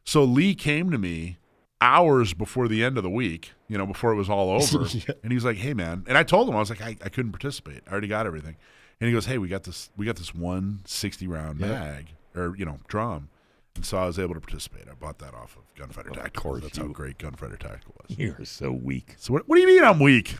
So 0.04 0.24
Lee 0.24 0.54
came 0.54 0.90
to 0.90 0.98
me 0.98 1.38
hours 1.80 2.34
before 2.34 2.68
the 2.68 2.84
end 2.84 2.96
of 2.96 3.02
the 3.02 3.10
week, 3.10 3.52
you 3.68 3.78
know, 3.78 3.86
before 3.86 4.12
it 4.12 4.16
was 4.16 4.28
all 4.28 4.50
over, 4.62 4.86
and 5.22 5.32
he 5.32 5.34
was 5.34 5.44
like, 5.44 5.56
hey 5.56 5.74
man, 5.74 6.04
and 6.06 6.16
I 6.18 6.22
told 6.22 6.48
him 6.48 6.56
I 6.56 6.58
was 6.58 6.70
like, 6.70 6.82
I, 6.82 6.96
I 7.04 7.08
couldn't 7.08 7.32
participate, 7.32 7.82
I 7.88 7.92
already 7.92 8.08
got 8.08 8.26
everything, 8.26 8.56
and 9.00 9.08
he 9.08 9.12
goes, 9.12 9.26
hey, 9.26 9.38
we 9.38 9.48
got 9.48 9.64
this, 9.64 9.90
we 9.96 10.06
got 10.06 10.16
this 10.16 10.34
one 10.34 10.80
sixty 10.84 11.26
60 11.26 11.28
round 11.28 11.60
mag 11.60 12.08
or 12.34 12.54
you 12.56 12.64
know 12.64 12.78
drum. 12.88 13.28
And 13.76 13.86
so 13.86 13.98
I 13.98 14.06
was 14.06 14.18
able 14.18 14.34
to 14.34 14.40
participate. 14.40 14.88
I 14.90 14.94
bought 14.94 15.20
that 15.20 15.32
off 15.32 15.56
of 15.56 15.62
Gunfighter 15.76 16.10
Tactical. 16.10 16.42
course 16.42 16.62
That's 16.62 16.76
how 16.76 16.88
great 16.88 17.18
Gunfighter 17.18 17.56
Tactical 17.56 17.94
was. 18.02 18.18
You're 18.18 18.44
so 18.44 18.72
weak. 18.72 19.14
So 19.16 19.32
what, 19.32 19.48
what 19.48 19.54
do 19.56 19.62
you 19.62 19.68
mean 19.68 19.84
I'm 19.84 20.00
weak? 20.00 20.34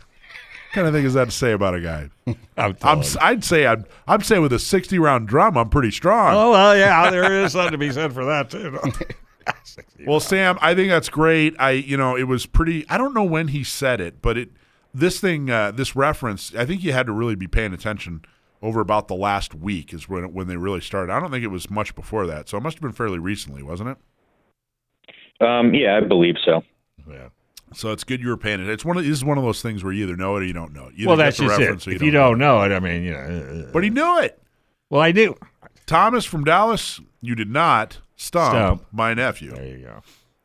What 0.71 0.75
kind 0.75 0.87
of 0.87 0.95
thing 0.95 1.05
is 1.05 1.15
that 1.15 1.25
to 1.25 1.31
say 1.33 1.51
about 1.51 1.75
a 1.75 1.81
guy? 1.81 2.11
I'm, 2.29 2.37
I'm, 2.57 2.75
telling 2.77 2.99
s- 3.01 3.17
I'd 3.21 3.43
say 3.43 3.67
I'm, 3.67 3.85
I'm 4.07 4.23
saying 4.23 4.41
with 4.41 4.53
a 4.53 4.59
60 4.61 4.99
round 5.01 5.27
drum, 5.27 5.57
I'm 5.59 5.69
pretty 5.69 5.91
strong. 5.91 6.33
Oh 6.35 6.53
well, 6.53 6.77
yeah, 6.77 7.11
there 7.11 7.43
is 7.45 7.53
something 7.53 7.73
to 7.73 7.79
be 7.79 7.91
said 7.91 8.13
for 8.13 8.25
that 8.25 8.51
too. 8.51 8.79
Well, 10.07 10.21
Sam, 10.21 10.59
I 10.61 10.75
think 10.75 10.91
that's 10.91 11.09
great. 11.09 11.57
I, 11.59 11.71
you 11.73 11.97
know, 11.97 12.15
it 12.17 12.25
was 12.25 12.47
pretty. 12.47 12.89
I 12.89 12.97
don't 12.99 13.15
know 13.15 13.25
when 13.25 13.49
he 13.49 13.65
said 13.65 14.01
it, 14.01 14.23
but 14.23 14.39
it, 14.39 14.51
this 14.95 15.19
thing, 15.19 15.51
uh, 15.51 15.73
this 15.73 15.97
reference, 15.97 16.55
I 16.55 16.65
think 16.67 16.85
you 16.85 16.93
had 16.93 17.07
to 17.07 17.13
really 17.13 17.35
be 17.35 17.49
paying 17.49 17.73
attention 17.73 18.23
over 18.63 18.81
about 18.81 19.09
the 19.09 19.15
last 19.17 19.55
week 19.55 19.93
is 19.93 20.09
when 20.09 20.33
when 20.33 20.47
they 20.47 20.57
really 20.57 20.81
started. 20.81 21.13
I 21.13 21.19
don't 21.19 21.31
think 21.31 21.43
it 21.43 21.49
was 21.49 21.69
much 21.69 21.95
before 21.97 22.27
that, 22.29 22.49
so 22.49 22.59
it 22.59 22.63
must 22.63 22.77
have 22.77 22.83
been 22.83 22.93
fairly 22.93 23.19
recently, 23.19 23.63
wasn't 23.63 23.91
it? 23.91 25.45
Um, 25.45 25.75
yeah, 25.75 25.99
I 26.03 26.07
believe 26.07 26.37
so. 26.45 26.63
yeah. 27.11 27.29
So 27.73 27.93
it's 27.93 28.03
good 28.05 28.21
you 28.21 28.29
were 28.29 28.37
paying 28.37 28.61
it. 28.61 28.69
It's 28.69 28.85
one 28.85 28.97
of 28.97 29.05
this 29.05 29.13
is 29.13 29.25
one 29.25 29.39
of 29.39 29.45
those 29.45 29.63
things 29.63 29.85
where 29.85 29.93
you 29.93 30.05
either 30.05 30.17
know 30.17 30.37
it 30.37 30.41
or 30.43 30.45
you 30.47 30.53
don't 30.53 30.73
know 30.73 30.87
it. 30.89 30.95
You 30.97 31.07
Well, 31.07 31.15
either 31.15 31.25
that's 31.25 31.39
get 31.41 31.49
the 31.49 31.65
just 31.67 31.87
it. 31.87 31.91
or 31.93 31.95
If 31.97 32.03
you 32.03 32.11
don't 32.11 32.39
know 32.39 32.63
it, 32.63 32.73
I 32.73 32.81
mean, 32.81 33.05
you 33.05 33.13
know. 33.13 33.65
uh, 33.69 33.71
But 33.73 33.85
he 33.85 33.91
knew 33.91 34.19
it. 34.21 34.43
well, 34.89 35.01
I 35.03 35.13
knew. 35.13 35.37
Thomas 35.87 36.25
from 36.25 36.45
Dallas, 36.45 37.01
you 37.21 37.35
did 37.35 37.49
not 37.51 37.99
stump, 38.17 38.53
Stump. 38.55 38.87
my 38.93 39.15
nephew. 39.15 39.53
There 39.53 39.65
you 39.67 39.79
go. 39.85 40.03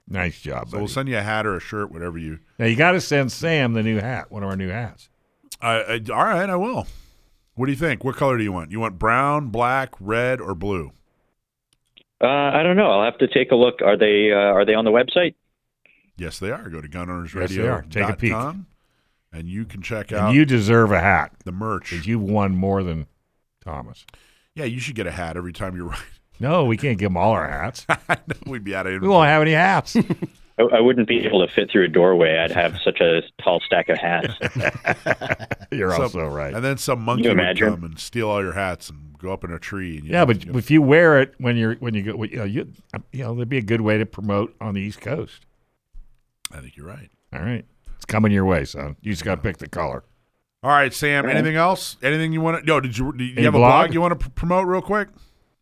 Nice 0.08 0.40
job, 0.40 0.68
So 0.68 0.74
buddy. 0.74 0.82
we'll 0.82 0.88
send 0.88 1.10
you 1.10 1.18
a 1.18 1.22
hat 1.22 1.48
or 1.48 1.56
a 1.56 1.60
shirt, 1.60 1.92
whatever 1.92 2.18
you. 2.20 2.40
now 2.60 2.66
you 2.66 2.76
got 2.76 2.92
to 2.92 3.02
send 3.02 3.32
Sam 3.32 3.74
the 3.74 3.82
new 3.84 4.00
hat, 4.00 4.32
one 4.32 4.44
of 4.44 4.50
our 4.50 4.56
new 4.56 4.70
hats. 4.70 5.10
I, 5.62 5.74
I, 5.78 6.02
all 6.12 6.26
right, 6.26 6.50
I 6.50 6.56
will. 6.56 6.86
What 7.56 7.66
do 7.66 7.72
you 7.72 7.78
think? 7.78 8.04
What 8.04 8.16
color 8.18 8.38
do 8.38 8.44
you 8.44 8.52
want? 8.52 8.70
You 8.72 8.80
want 8.80 9.00
brown, 9.00 9.48
black, 9.48 9.90
red, 10.00 10.40
or 10.42 10.54
blue? 10.54 10.92
Uh, 12.22 12.28
I 12.28 12.64
don't 12.64 12.78
know. 12.78 12.92
I'll 12.92 13.06
have 13.06 13.18
to 13.20 13.28
take 13.28 13.52
a 13.52 13.56
look. 13.56 13.82
Are 13.82 13.98
they 13.98 14.32
uh, 14.32 14.36
are 14.36 14.66
they 14.66 14.74
on 14.74 14.86
the 14.86 14.92
website? 14.92 15.36
Yes, 16.18 16.40
they 16.40 16.52
are. 16.52 16.70
Go 16.70 16.82
to 16.82 16.88
Yes. 16.88 17.84
Take 17.90 18.10
a 18.10 18.16
peek. 18.16 18.32
and 18.34 19.48
you 19.50 19.66
can 19.66 19.82
check 19.82 20.12
out 20.14 20.30
And 20.30 20.36
you 20.38 20.46
deserve 20.46 20.92
a 20.92 21.00
hat 21.00 21.34
the 21.44 21.52
merch. 21.52 21.90
because 21.92 22.08
you've 22.08 22.22
won 22.22 22.56
more 22.56 22.84
than 22.84 23.08
Thomas. 23.64 24.06
yeah, 24.56 24.66
you 24.66 24.80
should 24.80 24.96
get 24.96 25.08
a 25.08 25.12
hat 25.12 25.36
every 25.38 25.54
time 25.54 25.76
you're 25.76 25.86
right. 25.90 26.00
No, 26.40 26.66
we 26.66 26.76
can't 26.78 26.98
give 26.98 27.08
them 27.08 27.18
all 27.18 27.32
our 27.32 27.50
hats. 27.50 27.86
I 27.90 28.18
know 28.28 28.36
we'd 28.46 28.64
be 28.64 28.76
out 28.76 28.88
of 28.88 29.02
We 29.02 29.08
won't 29.08 29.28
have 29.28 29.42
any 29.42 29.52
hats. 29.54 29.96
I, 30.58 30.64
I 30.64 30.80
wouldn't 30.80 31.08
be 31.08 31.26
able 31.26 31.46
to 31.46 31.54
fit 31.54 31.70
through 31.72 31.86
a 31.86 31.88
doorway. 31.90 32.38
I'd 32.38 32.52
have 32.52 32.78
such 32.82 33.02
a 33.02 33.22
tall 33.42 33.60
stack 33.62 33.90
of 33.90 33.98
hats. 33.98 34.34
You're 35.72 35.92
Some- 35.92 36.02
also 36.04 36.28
right. 36.28 36.54
And 36.54 36.64
then 36.64 36.78
some 36.78 37.02
monkey 37.02 37.24
would 37.28 37.34
imagine? 37.40 37.70
come 37.70 37.84
and 37.84 38.00
steal 38.00 38.30
all 38.30 38.42
your 38.42 38.54
hats 38.54 38.90
and 38.90 39.18
go 39.18 39.34
up 39.34 39.44
in 39.44 39.52
a 39.52 39.60
tree. 39.60 39.98
And 39.98 40.06
you 40.06 40.12
Yeah, 40.14 40.26
but 40.26 40.46
you 40.46 40.54
if 40.58 40.70
you 40.72 40.82
wear 40.82 41.22
it 41.22 41.34
when 41.40 41.58
you're 41.58 41.76
when 41.76 41.94
you 41.94 42.04
go, 42.04 42.24
you 42.24 42.38
know, 42.38 42.44
you, 42.46 42.72
you 43.12 43.24
know, 43.24 43.36
there'd 43.36 43.50
be 43.50 43.58
a 43.58 43.62
good 43.62 43.82
way 43.82 43.98
to 43.98 44.06
promote 44.06 44.56
on 44.62 44.76
the 44.76 44.82
East 44.82 45.02
Coast. 45.02 45.46
I 46.52 46.60
think 46.62 46.76
you're 46.78 46.88
right. 46.88 47.10
All 47.34 47.42
right, 47.42 47.66
it's 47.96 48.06
coming 48.06 48.32
your 48.32 48.46
way, 48.46 48.66
son. 48.66 48.96
You 49.02 49.12
just 49.12 49.24
got 49.26 49.36
to 49.36 49.42
pick 49.42 49.58
the 49.58 49.68
color. 49.68 50.04
All 50.64 50.72
right, 50.72 50.94
Sam. 50.94 51.28
Anything 51.30 51.56
else? 51.56 51.98
Anything 52.02 52.34
you 52.34 52.42
want 52.42 52.60
to? 52.60 52.66
No, 52.66 52.80
did 52.80 52.98
you? 52.98 53.14
Do 53.14 53.24
you 53.24 53.34
Any 53.34 53.44
have 53.44 53.54
a 53.56 53.58
blog? 53.58 53.86
blog 53.88 53.94
you 53.94 54.02
want 54.02 54.20
to 54.20 54.26
pr- 54.26 54.32
promote 54.32 54.68
real 54.68 54.82
quick? 54.82 55.10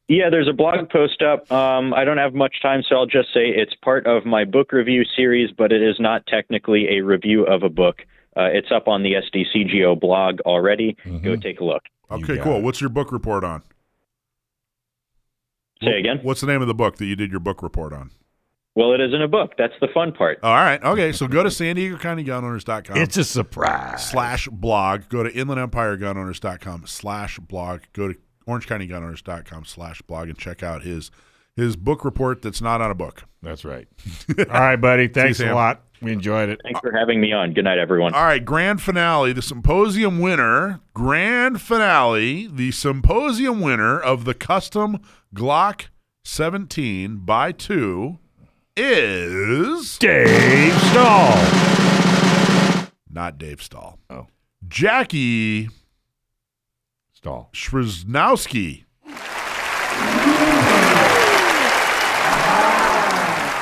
Yeah, 0.08 0.30
there's 0.30 0.48
a 0.48 0.54
blog 0.54 0.90
post 0.90 1.22
up. 1.22 1.50
Um, 1.52 1.94
I 1.94 2.04
don't 2.04 2.18
have 2.18 2.34
much 2.34 2.62
time, 2.62 2.84
so 2.88 2.96
I'll 2.96 3.06
just 3.06 3.34
say 3.34 3.48
it's 3.48 3.74
part 3.84 4.06
of 4.06 4.26
my 4.26 4.46
book 4.46 4.72
review 4.72 5.04
series, 5.16 5.50
but 5.58 5.72
it 5.72 5.82
is 5.82 5.96
not 6.00 6.26
technically 6.28 6.98
a 6.98 7.02
review 7.02 7.46
of 7.46 7.64
a 7.64 7.70
book. 7.70 8.02
Uh, 8.36 8.44
it's 8.52 8.72
up 8.72 8.88
on 8.88 9.04
the 9.04 9.14
SDCGO 9.14 10.00
blog 10.00 10.40
already. 10.42 10.96
Go 11.24 11.36
take 11.36 11.60
a 11.60 11.64
look. 11.64 11.84
Okay, 12.12 12.38
cool. 12.38 12.58
it. 12.58 12.64
What's 12.64 12.80
your 12.82 12.90
book 12.90 13.12
report 13.12 13.44
on? 13.44 13.62
Say 15.84 16.00
again. 16.00 16.20
What's 16.22 16.42
the 16.42 16.48
name 16.48 16.62
of 16.62 16.68
the 16.68 16.74
book 16.74 16.98
that 16.98 17.06
you 17.06 17.16
did 17.16 17.32
your 17.32 17.40
book 17.40 17.62
report 17.62 17.94
on? 17.94 18.12
Well, 18.76 18.94
it 18.94 19.02
isn't 19.02 19.22
a 19.22 19.28
book. 19.28 19.54
That's 19.58 19.74
the 19.82 19.88
fun 19.94 20.14
part. 20.14 20.40
All 20.42 20.56
right. 20.56 20.84
Okay. 20.84 21.12
So 21.12 21.28
go 21.28 21.44
to 21.44 21.52
San 21.52 21.76
Diego 21.76 21.98
County 21.98 22.24
Gunowners.com 22.24 22.98
It's 22.98 23.18
a 23.18 23.24
surprise. 23.24 24.10
slash 24.10 24.48
blog. 24.48 25.10
Go 25.10 25.22
to 25.24 25.32
inlandempiregunowners.com 25.32 26.88
slash 26.88 27.40
blog. 27.40 27.82
Go 27.94 28.08
to 28.14 28.16
orangecountygunowners.com 28.48 29.66
slash 29.66 30.02
blog 30.02 30.30
and 30.30 30.38
check 30.38 30.64
out 30.64 30.84
his 30.84 31.12
his 31.56 31.76
book 31.76 32.04
report 32.04 32.42
that's 32.42 32.62
not 32.62 32.82
on 32.82 32.90
a 32.90 32.96
book. 32.96 33.26
That's 33.44 33.64
right. 33.64 33.88
All 34.40 34.46
right, 34.46 34.76
buddy. 34.76 35.08
Thanks 35.14 35.40
a 35.40 35.54
lot. 35.54 35.84
We 36.02 36.12
enjoyed 36.12 36.50
it. 36.50 36.60
Thanks 36.64 36.80
for 36.82 36.92
having 36.92 37.22
me 37.22 37.32
on. 37.32 37.54
Good 37.54 37.64
night, 37.66 37.78
everyone. 37.78 38.14
All 38.14 38.24
right, 38.24 38.44
grand 38.44 38.82
finale, 38.82 39.32
the 39.34 39.42
symposium 39.44 40.20
winner, 40.20 40.82
grand 40.94 41.62
finale, 41.62 42.48
the 42.48 42.72
symposium 42.72 43.62
winner 43.62 44.00
of 44.00 44.26
the 44.26 44.34
custom 44.34 45.00
Glock 45.34 45.86
17 46.26 47.18
by 47.18 47.52
Tu 47.54 48.18
is 48.76 49.98
Dave 50.00 50.74
Stahl. 50.90 52.90
not 53.10 53.38
Dave 53.38 53.62
Stahl. 53.62 54.00
Oh. 54.10 54.28
Jackie 54.68 55.70
Stall. 57.14 57.50
Schwaznowski. 57.54 58.86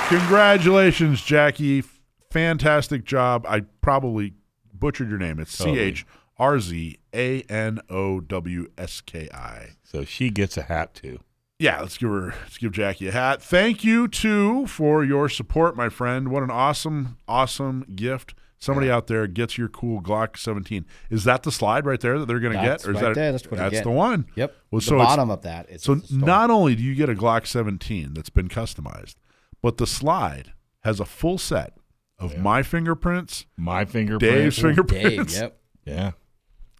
Congratulations, 0.09 1.21
Jackie. 1.21 1.83
Fantastic 2.31 3.05
job. 3.05 3.45
I 3.47 3.61
probably 3.81 4.33
butchered 4.73 5.09
your 5.09 5.19
name. 5.19 5.39
It's 5.39 5.53
C. 5.53 5.77
H 5.77 6.05
R 6.37 6.59
Z 6.59 6.97
A 7.13 7.41
N 7.43 7.79
O 7.89 8.19
W 8.19 8.67
S 8.77 9.01
K 9.01 9.29
I. 9.33 9.75
So 9.83 10.03
she 10.05 10.29
gets 10.29 10.57
a 10.57 10.63
hat 10.63 10.93
too. 10.93 11.19
Yeah, 11.61 11.81
let's 11.81 11.97
give 11.97 12.09
her 12.09 12.33
let's 12.43 12.57
give 12.57 12.71
Jackie 12.71 13.07
a 13.07 13.11
hat. 13.11 13.41
Thank 13.41 13.83
you 13.83 14.07
Tu 14.07 14.65
for 14.65 15.03
your 15.03 15.29
support, 15.29 15.75
my 15.75 15.89
friend. 15.89 16.29
What 16.29 16.41
an 16.43 16.49
awesome, 16.49 17.17
awesome 17.27 17.85
gift. 17.95 18.33
Somebody 18.57 18.89
out 18.91 19.07
there 19.07 19.25
gets 19.27 19.57
your 19.57 19.69
cool 19.69 20.01
Glock 20.01 20.37
17. 20.37 20.85
Is 21.09 21.23
that 21.23 21.43
the 21.43 21.51
slide 21.51 21.85
right 21.85 21.99
there 21.99 22.19
that 22.19 22.25
they're 22.27 22.39
going 22.39 22.55
to 22.55 22.61
get, 22.61 22.85
or 22.85 22.91
is 22.91 22.95
right 22.95 23.09
that 23.09 23.15
there. 23.15 23.31
That's 23.31 23.49
what 23.49 23.57
that's 23.57 23.81
the 23.81 23.89
one? 23.91 24.25
Yep. 24.35 24.55
Well, 24.71 24.79
the 24.79 24.85
so 24.85 24.97
bottom 24.97 25.29
of 25.31 25.41
that. 25.43 25.81
So 25.81 25.99
not 26.11 26.49
only 26.51 26.75
do 26.75 26.83
you 26.83 26.93
get 26.95 27.09
a 27.09 27.15
Glock 27.15 27.45
17 27.47 28.13
that's 28.13 28.29
been 28.29 28.49
customized, 28.49 29.15
but 29.63 29.77
the 29.77 29.87
slide 29.87 30.53
has 30.83 30.99
a 30.99 31.05
full 31.05 31.37
set 31.37 31.73
of 32.19 32.37
my 32.37 32.61
fingerprints, 32.63 33.45
My 33.57 33.83
fingerprint. 33.85 34.19
Dave's 34.33 34.55
Dave. 34.55 34.65
fingerprints. 34.65 35.35
Yep. 35.39 35.57
Yeah, 35.85 36.11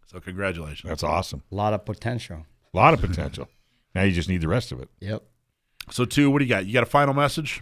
So 0.06 0.20
congratulations. 0.20 0.88
that's 0.88 1.02
awesome. 1.04 1.42
A 1.52 1.56
lot 1.56 1.74
of 1.74 1.84
potential. 1.86 2.46
A 2.72 2.78
lot 2.78 2.94
of 2.94 3.02
potential. 3.02 3.48
Now 3.96 4.04
you 4.04 4.12
just 4.12 4.30
need 4.30 4.42
the 4.42 4.48
rest 4.48 4.72
of 4.72 4.80
it. 4.82 4.90
Yep. 5.00 5.24
So 5.90 6.06
Tu, 6.06 6.30
what 6.30 6.40
do 6.40 6.46
you 6.46 6.50
got? 6.50 6.66
You 6.66 6.74
got 6.74 6.84
a 6.84 6.88
final 6.88 7.14
message? 7.14 7.62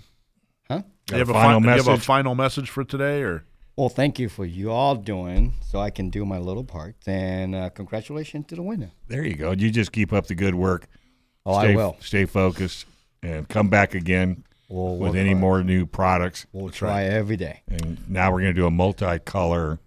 Huh? 0.69 0.83
Do 1.07 1.15
you 1.15 1.19
have 1.19 1.29
a 1.29 1.31
a, 1.31 1.35
final 1.35 1.59
fi- 1.59 1.63
do 1.65 1.69
you 1.71 1.75
have 1.77 1.87
a 1.87 1.91
message? 1.91 2.05
final 2.05 2.35
message 2.35 2.69
for 2.69 2.83
today, 2.83 3.21
or 3.23 3.45
Well, 3.75 3.89
thank 3.89 4.19
you 4.19 4.29
for 4.29 4.45
you 4.45 4.69
all 4.71 4.95
doing 4.95 5.53
so 5.65 5.79
I 5.79 5.89
can 5.89 6.09
do 6.09 6.25
my 6.25 6.37
little 6.37 6.63
part. 6.63 6.95
And 7.07 7.55
uh, 7.55 7.69
congratulations 7.71 8.45
to 8.47 8.55
the 8.55 8.61
winner. 8.61 8.91
There 9.07 9.25
you 9.25 9.35
go. 9.35 9.51
You 9.51 9.71
just 9.71 9.91
keep 9.91 10.13
up 10.13 10.27
the 10.27 10.35
good 10.35 10.53
work. 10.55 10.87
Oh, 11.45 11.59
stay, 11.59 11.73
I 11.73 11.75
will. 11.75 11.97
Stay 12.01 12.25
focused 12.25 12.85
and 13.23 13.47
come 13.49 13.69
back 13.69 13.95
again 13.95 14.43
We'll 14.67 14.97
with 14.97 15.11
work 15.11 15.15
any 15.17 15.29
hard. 15.29 15.39
more 15.41 15.63
new 15.63 15.85
products. 15.87 16.45
We'll 16.51 16.69
try 16.69 17.05
every 17.05 17.37
day. 17.37 17.63
And 17.67 17.97
now 18.07 18.31
we're 18.31 18.41
going 18.41 18.53
to 18.53 18.61
do 18.61 18.67
a 18.67 18.71
multicolor 18.71 19.79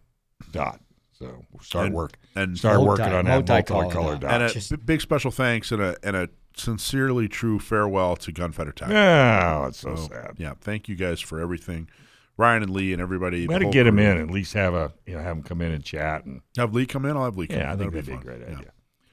dot. 0.50 0.80
So 1.12 1.44
we'll 1.52 1.62
start 1.62 1.86
And- 1.86 1.94
work 1.94 2.18
and- 2.34 2.56
start 2.58 2.76
Multi- 2.76 2.88
working 3.02 3.14
on 3.14 3.24
that 3.26 3.44
multicolor 3.44 3.90
multicolor 3.90 4.10
dot. 4.12 4.20
dot. 4.20 4.30
and 4.34 4.42
a 4.44 4.48
just- 4.52 4.86
big 4.86 5.00
special 5.00 5.30
thanks 5.30 5.70
and 5.72 5.82
a 5.82 5.96
and 6.02 6.16
a 6.16 6.28
sincerely 6.56 7.28
true 7.28 7.58
farewell 7.58 8.14
to 8.16 8.30
Gunfighter 8.32 8.72
Tactics. 8.72 8.90
Yeah, 8.92 9.66
it's 9.68 9.78
so 9.78 9.96
So, 9.96 10.08
sad. 10.08 10.34
Yeah, 10.36 10.52
thank 10.60 10.86
you 10.88 10.94
guys 10.96 11.20
for 11.20 11.40
everything, 11.40 11.88
Ryan 12.36 12.62
and 12.64 12.70
Lee 12.72 12.92
and 12.92 13.00
everybody. 13.00 13.42
We 13.46 13.54
got 13.54 13.60
to 13.60 13.70
get 13.70 13.86
him 13.86 13.96
crew. 13.96 14.04
in. 14.04 14.18
At 14.18 14.30
least 14.30 14.52
have 14.54 14.74
a 14.74 14.92
you 15.06 15.14
know 15.14 15.22
have 15.22 15.36
him 15.38 15.42
come 15.42 15.60
in 15.62 15.72
and 15.72 15.82
chat 15.82 16.24
and 16.26 16.42
Have 16.58 16.74
Lee 16.74 16.86
come 16.86 17.04
in. 17.06 17.16
I'll 17.16 17.24
have 17.24 17.36
Lee 17.38 17.46
come 17.46 17.58
yeah, 17.58 17.70
I 17.70 17.72
in. 17.72 17.78
think 17.78 17.92
That'd 17.92 18.06
that'd 18.06 18.22
be 18.24 18.30
a 18.30 18.32
fun. 18.34 18.40
great 18.46 18.58
Yeah. 18.64 18.70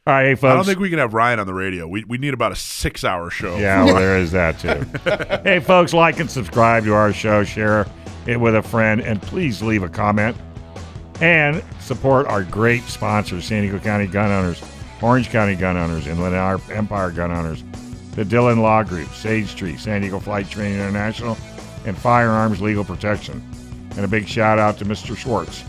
All 0.07 0.13
right, 0.15 0.25
hey 0.25 0.35
folks. 0.35 0.51
I 0.51 0.55
don't 0.55 0.65
think 0.65 0.79
we 0.79 0.89
can 0.89 0.97
have 0.99 1.13
Ryan 1.13 1.39
on 1.39 1.45
the 1.47 1.53
radio. 1.53 1.87
We 1.87 2.03
we 2.03 2.17
need 2.17 2.33
about 2.33 2.51
a 2.51 2.55
six 2.55 3.03
hour 3.03 3.29
show. 3.29 3.57
Yeah, 3.57 3.85
well, 3.85 3.95
there 3.95 4.17
is 4.17 4.31
that 4.31 4.57
too. 4.59 4.85
hey, 5.49 5.59
folks, 5.59 5.93
like 5.93 6.19
and 6.19 6.29
subscribe 6.31 6.83
to 6.85 6.93
our 6.93 7.13
show, 7.13 7.43
share 7.43 7.85
it 8.25 8.37
with 8.39 8.55
a 8.55 8.61
friend, 8.63 9.01
and 9.01 9.21
please 9.21 9.61
leave 9.61 9.83
a 9.83 9.89
comment 9.89 10.35
and 11.21 11.63
support 11.79 12.27
our 12.27 12.43
great 12.43 12.83
sponsors 12.83 13.45
San 13.45 13.63
Diego 13.63 13.79
County 13.79 14.07
Gun 14.07 14.31
Owners, 14.31 14.61
Orange 15.01 15.29
County 15.29 15.55
Gun 15.55 15.77
Owners, 15.77 16.07
Inland 16.07 16.61
Empire 16.71 17.11
Gun 17.11 17.31
Owners, 17.31 17.63
the 18.15 18.25
Dillon 18.25 18.61
Law 18.61 18.83
Group, 18.83 19.09
Sage 19.09 19.47
Street, 19.47 19.79
San 19.79 20.01
Diego 20.01 20.19
Flight 20.19 20.49
Training 20.49 20.79
International, 20.79 21.37
and 21.85 21.97
Firearms 21.97 22.61
Legal 22.61 22.83
Protection. 22.83 23.43
And 23.91 24.05
a 24.05 24.07
big 24.07 24.27
shout 24.27 24.59
out 24.59 24.77
to 24.77 24.85
Mr. 24.85 25.15
Schwartz 25.15 25.63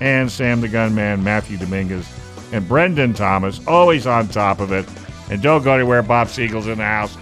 and 0.00 0.30
Sam 0.30 0.60
the 0.60 0.68
Gunman, 0.68 1.22
Matthew 1.22 1.58
Dominguez, 1.58 2.08
and 2.52 2.66
Brendan 2.66 3.14
Thomas, 3.14 3.64
always 3.66 4.06
on 4.06 4.28
top 4.28 4.60
of 4.60 4.72
it. 4.72 4.86
And 5.30 5.40
don't 5.42 5.62
go 5.62 5.74
anywhere, 5.74 6.02
Bob 6.02 6.28
Siegel's 6.28 6.66
in 6.66 6.78
the 6.78 6.84
house. 6.84 7.16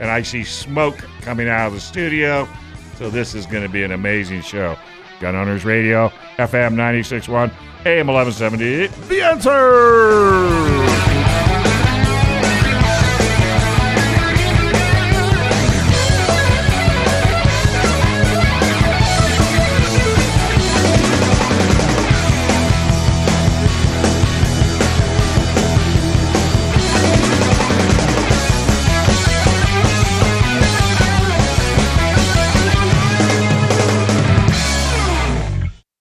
And 0.00 0.10
I 0.10 0.22
see 0.22 0.42
smoke 0.42 0.96
coming 1.20 1.48
out 1.48 1.68
of 1.68 1.74
the 1.74 1.80
studio. 1.80 2.48
So 2.96 3.10
this 3.10 3.34
is 3.34 3.46
going 3.46 3.62
to 3.62 3.68
be 3.68 3.84
an 3.84 3.92
amazing 3.92 4.42
show. 4.42 4.76
Gun 5.20 5.36
Owners 5.36 5.64
Radio, 5.64 6.12
FM 6.36 6.74
96.1, 6.74 7.50
AM 7.86 8.06
1170. 8.06 8.86
The 9.08 9.22
answer. 9.22 10.83